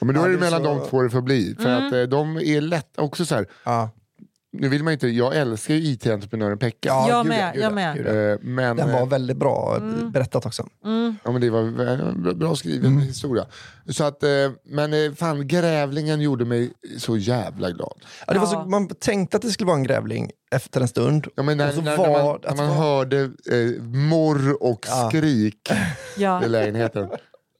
Ja, 0.00 0.04
men 0.06 0.14
då 0.14 0.20
är 0.22 0.28
det 0.28 0.32
det 0.32 0.38
är 0.38 0.40
mellan 0.50 0.64
så- 0.64 0.80
de 0.80 0.88
två 0.90 1.02
det 1.02 1.10
får 1.10 1.20
bli. 1.20 1.56
För 1.60 1.70
att 1.70 1.92
eh, 1.92 2.00
de 2.02 2.36
är 2.36 2.60
lätt, 2.60 2.98
också 2.98 3.24
så 3.26 3.34
här, 3.34 3.46
Ja. 3.64 3.90
Nu 4.58 4.68
vill 4.68 4.82
man 4.84 4.92
inte, 4.92 5.08
jag 5.08 5.36
älskar 5.36 5.74
ju 5.74 5.80
IT-entreprenören 5.80 6.58
Pekka. 6.58 6.88
Ja, 6.88 7.08
Jag 7.08 7.26
med, 7.26 7.52
jag 7.56 7.62
ja, 7.64 7.70
med. 7.70 8.06
Eh, 8.32 8.38
men, 8.42 8.76
Den 8.76 8.92
var 8.92 9.00
eh, 9.00 9.08
väldigt 9.08 9.36
bra 9.36 9.78
berättat 10.12 10.46
också. 10.46 10.66
Ja, 11.24 11.32
men 11.32 11.40
det 11.40 11.50
var 11.50 12.34
bra 12.34 12.56
skriven 12.56 12.98
historia. 13.00 13.46
Så 13.88 14.04
att, 14.04 14.22
eh, 14.22 14.28
men 14.64 15.16
fan, 15.16 15.48
grävlingen 15.48 16.20
gjorde 16.20 16.44
mig 16.44 16.72
så 16.98 17.16
jävla 17.16 17.70
glad. 17.70 17.94
Ja, 18.26 18.32
det 18.32 18.38
var 18.38 18.46
Ja. 18.46 18.50
så, 18.64 18.68
man 18.70 18.88
tänkte 18.88 19.36
att 19.36 19.42
det 19.42 19.50
skulle 19.50 19.66
vara 19.66 19.76
en 19.76 19.82
grävling 19.84 20.30
efter 20.54 20.80
en 20.80 20.88
stund. 20.88 21.26
Ja, 21.36 21.42
men 21.42 21.58
när, 21.58 21.68
Och 21.68 21.74
så 21.74 21.80
när, 21.80 21.96
var- 21.96 22.06
när 22.08 22.22
man, 22.24 22.34
att 22.36 22.44
när 22.44 22.54
man 22.56 22.68
var- 22.68 22.74
hörde 22.84 23.20
eh, 23.22 23.82
morr 23.82 24.62
och 24.62 24.86
Ja. 24.88 25.08
skrik 25.10 25.70
Ja. 26.16 26.44
i 26.44 26.48
lägenheten. 26.48 27.08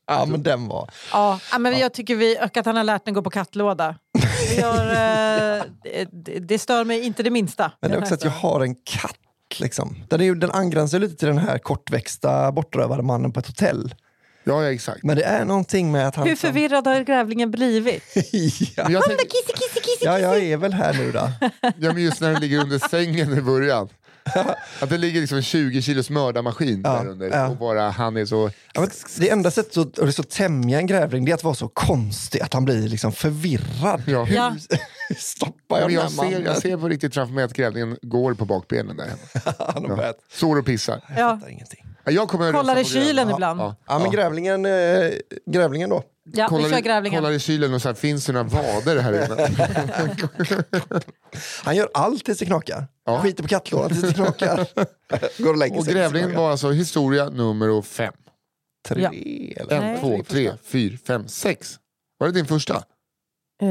Ja, 0.09 0.27
men 0.29 0.43
den 0.43 0.69
var... 0.69 0.91
Ja, 1.13 1.41
ja, 1.53 1.59
men 1.59 1.79
jag 1.79 1.93
tycker 1.95 2.17
vi, 2.17 2.39
och 2.45 2.57
att 2.57 2.67
han 2.67 2.77
har 2.77 2.85
lärt 2.85 3.05
den 3.05 3.15
gå 3.15 3.23
på 3.23 3.31
kattlåda. 3.31 3.95
Det, 4.49 4.55
gör, 4.55 4.91
eh, 4.91 6.07
det, 6.13 6.39
det 6.39 6.59
stör 6.59 6.85
mig 6.85 7.01
inte 7.01 7.23
det 7.23 7.31
minsta. 7.31 7.73
Men 7.81 7.91
det 7.91 7.97
är 7.97 8.01
också 8.01 8.15
att 8.15 8.25
jag 8.25 8.31
har 8.31 8.61
en 8.61 8.75
katt. 8.75 9.17
Liksom. 9.61 9.97
Den, 10.09 10.21
är 10.21 10.25
ju, 10.25 10.35
den 10.35 10.51
angränsar 10.51 10.99
lite 10.99 11.17
till 11.17 11.29
den 11.29 11.39
här 11.39 11.59
kortväxta 11.59 12.53
bortrövade 12.53 13.03
mannen 13.03 13.33
på 13.33 13.41
ett 13.41 13.47
hotell. 13.47 13.95
Ja, 14.45 14.65
ja 14.65 14.73
exakt. 14.73 15.03
Men 15.03 15.17
det 15.17 15.23
är 15.23 15.45
någonting 15.45 15.93
med 15.93 16.09
att 16.09 16.17
han... 16.17 16.25
Hur 16.25 16.31
liksom- 16.31 16.49
förvirrad 16.49 16.87
har 16.87 17.01
grävlingen 17.01 17.51
blivit? 17.51 18.03
ja. 18.77 18.85
Men 18.85 18.93
jag 18.93 19.05
tänkte, 19.05 19.25
Kissy, 19.25 19.53
kissy, 19.53 19.81
kissy, 19.81 20.05
ja, 20.05 20.19
jag 20.19 20.39
är 20.39 20.57
väl 20.57 20.73
här 20.73 20.95
nu 20.95 21.13
då. 21.13 21.31
ja, 21.61 21.93
men 21.93 22.03
just 22.03 22.21
när 22.21 22.33
den 22.33 22.41
ligger 22.41 22.61
under 22.61 22.79
sängen 22.79 23.39
i 23.39 23.41
början. 23.43 23.89
Att 24.81 24.91
det 24.91 24.99
ligger 24.99 25.21
liksom 25.21 25.37
en 25.37 25.43
20 25.43 25.83
kilos 25.83 26.11
mördarmaskin 26.11 26.81
Ja, 26.85 26.93
där 26.93 27.09
under. 27.11 27.31
ja. 27.31 27.49
Och 27.49 27.57
bara 27.57 27.91
han 27.91 28.17
är 28.17 28.25
så... 28.25 28.51
Ja, 28.75 28.81
men 28.81 28.91
det 29.19 29.31
enda 29.31 29.51
sättet 29.51 29.77
att, 29.77 29.99
att 29.99 30.15
så 30.15 30.23
tämja 30.23 30.79
en 30.79 30.87
grävling 30.87 31.25
det 31.25 31.31
är 31.33 31.35
att 31.35 31.45
vara 31.45 31.55
så 31.55 31.69
konstig 31.69 32.41
att 32.41 32.53
han 32.55 32.65
blir 32.65 32.89
liksom 32.89 33.13
förvirrad. 33.13 34.03
Ja. 34.07 34.25
Hur 34.25 34.35
Ja. 34.37 34.57
stoppar 35.17 35.79
jag 35.81 35.89
den 35.89 35.95
jag, 35.95 36.03
här 36.03 36.09
ser, 36.09 36.41
jag 36.45 36.57
ser 36.57 36.77
på 36.77 36.89
riktigt 36.89 37.15
framför 37.15 37.35
mig 37.35 37.45
att 37.45 37.53
grävlingen 37.53 37.99
går 38.03 38.35
på 38.35 38.45
bakbenen 38.45 38.97
där 38.97 39.05
hemma. 39.05 39.55
Han 39.75 39.85
har 39.91 39.97
börjat. 39.97 40.17
Står 40.31 40.59
och 40.59 40.67
pissar. 40.67 41.01
Jag 41.09 41.19
Ja. 41.19 41.37
fattar 41.37 41.49
ingenting. 41.51 41.87
Ja, 42.05 42.13
Jag 42.13 42.23
att 42.23 42.53
Kollar 42.55 42.79
i 42.79 42.85
kylen 42.85 43.05
grävlingen. 43.07 43.31
ibland. 43.35 43.61
Ja, 43.61 43.77
Ja, 43.89 43.99
men 43.99 44.11
grävlingen, 44.11 44.65
eh, 44.67 45.11
grävlingen 45.47 45.91
då. 45.91 46.03
Ja, 46.33 46.33
vi 46.33 46.57
kör 46.57 46.63
kollar, 46.63 46.79
i, 46.79 46.83
grävlingen. 46.83 47.21
kollar 47.21 47.33
i 47.33 47.39
kylen 47.39 47.75
och 47.75 47.83
så 47.83 47.89
här, 47.89 47.95
finns 47.95 48.27
det 48.27 48.33
några 48.33 48.47
vader 48.49 48.99
här 49.01 49.13
inne? 49.13 49.49
Han 51.65 51.77
gör 51.77 51.89
allt 51.95 52.25
tills 52.25 52.39
det 52.39 52.47
knakar. 52.47 52.87
Ja. 53.07 53.21
Skiter 53.23 53.43
på 53.43 53.49
kattlådan 53.49 53.89
tills 53.89 54.03
det 54.03 54.15
knakar. 54.15 54.67
Går 55.43 55.51
och 55.51 55.57
lägger 55.59 55.79
Och 55.79 55.85
sig 55.85 55.95
det 55.95 56.01
grävlingen 56.01 56.37
var 56.37 56.51
alltså 56.51 56.71
historia 56.71 57.29
nummer 57.29 57.83
fem. 57.83 58.13
Tre, 58.89 59.03
Ja. 59.03 59.11
eller? 59.63 59.77
En, 59.77 59.83
Nej. 59.83 59.99
två, 60.01 60.23
tre, 60.29 60.53
fyra, 60.65 60.99
fem, 61.07 61.29
sex. 61.29 61.77
Var 62.19 62.27
det 62.27 62.33
din 62.35 62.47
första? 62.47 62.75
Eh, 63.63 63.69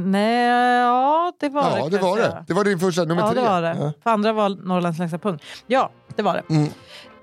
nej, 0.00 0.46
ja 0.46 1.32
det 1.40 1.48
var 1.48 1.70
det. 1.70 1.78
Ja, 1.78 1.88
det 1.88 1.98
kan 1.98 2.06
var 2.08 2.18
jag 2.18 2.30
det. 2.30 2.44
Det 2.48 2.54
var 2.54 2.64
din 2.64 2.78
första, 2.80 3.04
nummer 3.04 3.22
Ja, 3.22 3.32
tre. 3.32 3.40
det 3.40 3.48
var 3.48 3.62
det. 3.62 3.76
Ja. 3.80 3.92
För 4.02 4.10
andra 4.10 4.32
var 4.32 4.48
Norrlands 4.48 4.98
längsta 4.98 5.18
punkt. 5.18 5.44
Ja, 5.66 5.90
det 6.16 6.22
var 6.22 6.34
det. 6.34 6.54
Mm. 6.54 6.68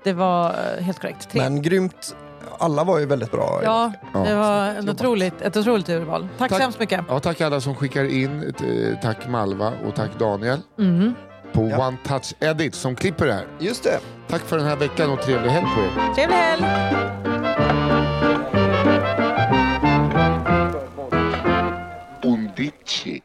Det 0.04 0.12
var 0.12 0.50
eh, 0.50 0.84
helt 0.84 0.98
korrekt. 1.00 1.30
Tre. 1.30 1.40
Men 1.40 1.62
grymt 1.62 2.16
alla 2.58 2.84
var 2.84 2.98
ju 2.98 3.06
väldigt 3.06 3.30
bra. 3.30 3.60
Ja, 3.64 3.92
det 4.12 4.34
var 4.34 4.66
en 4.66 4.88
otroligt, 4.88 5.42
ett 5.42 5.56
otroligt 5.56 5.88
urval. 5.88 6.28
Tack, 6.38 6.38
tack 6.38 6.58
så 6.58 6.62
hemskt 6.62 6.80
mycket. 6.80 7.00
Ja, 7.08 7.20
tack 7.20 7.40
alla 7.40 7.60
som 7.60 7.74
skickar 7.74 8.04
in. 8.04 8.42
Eh, 8.42 9.00
tack 9.02 9.28
Malva 9.28 9.72
och 9.86 9.94
tack 9.94 10.10
Daniel. 10.18 10.60
Mm. 10.78 11.14
På 11.52 11.68
ja. 11.68 11.88
One 11.88 11.96
Touch 12.06 12.34
Edit 12.40 12.74
som 12.74 12.96
klipper 12.96 13.26
det 13.26 13.32
här. 13.32 13.46
Just 13.58 13.84
det. 13.84 13.98
Tack 14.28 14.42
för 14.42 14.56
den 14.56 14.66
här 14.66 14.76
veckan 14.76 15.10
och 15.10 15.22
trevlig 15.22 15.50
helg 15.50 15.66
på 15.74 15.80
er. 15.80 16.14
Trevlig 16.14 16.36
helg. 16.36 16.64
Undici. 22.24 23.22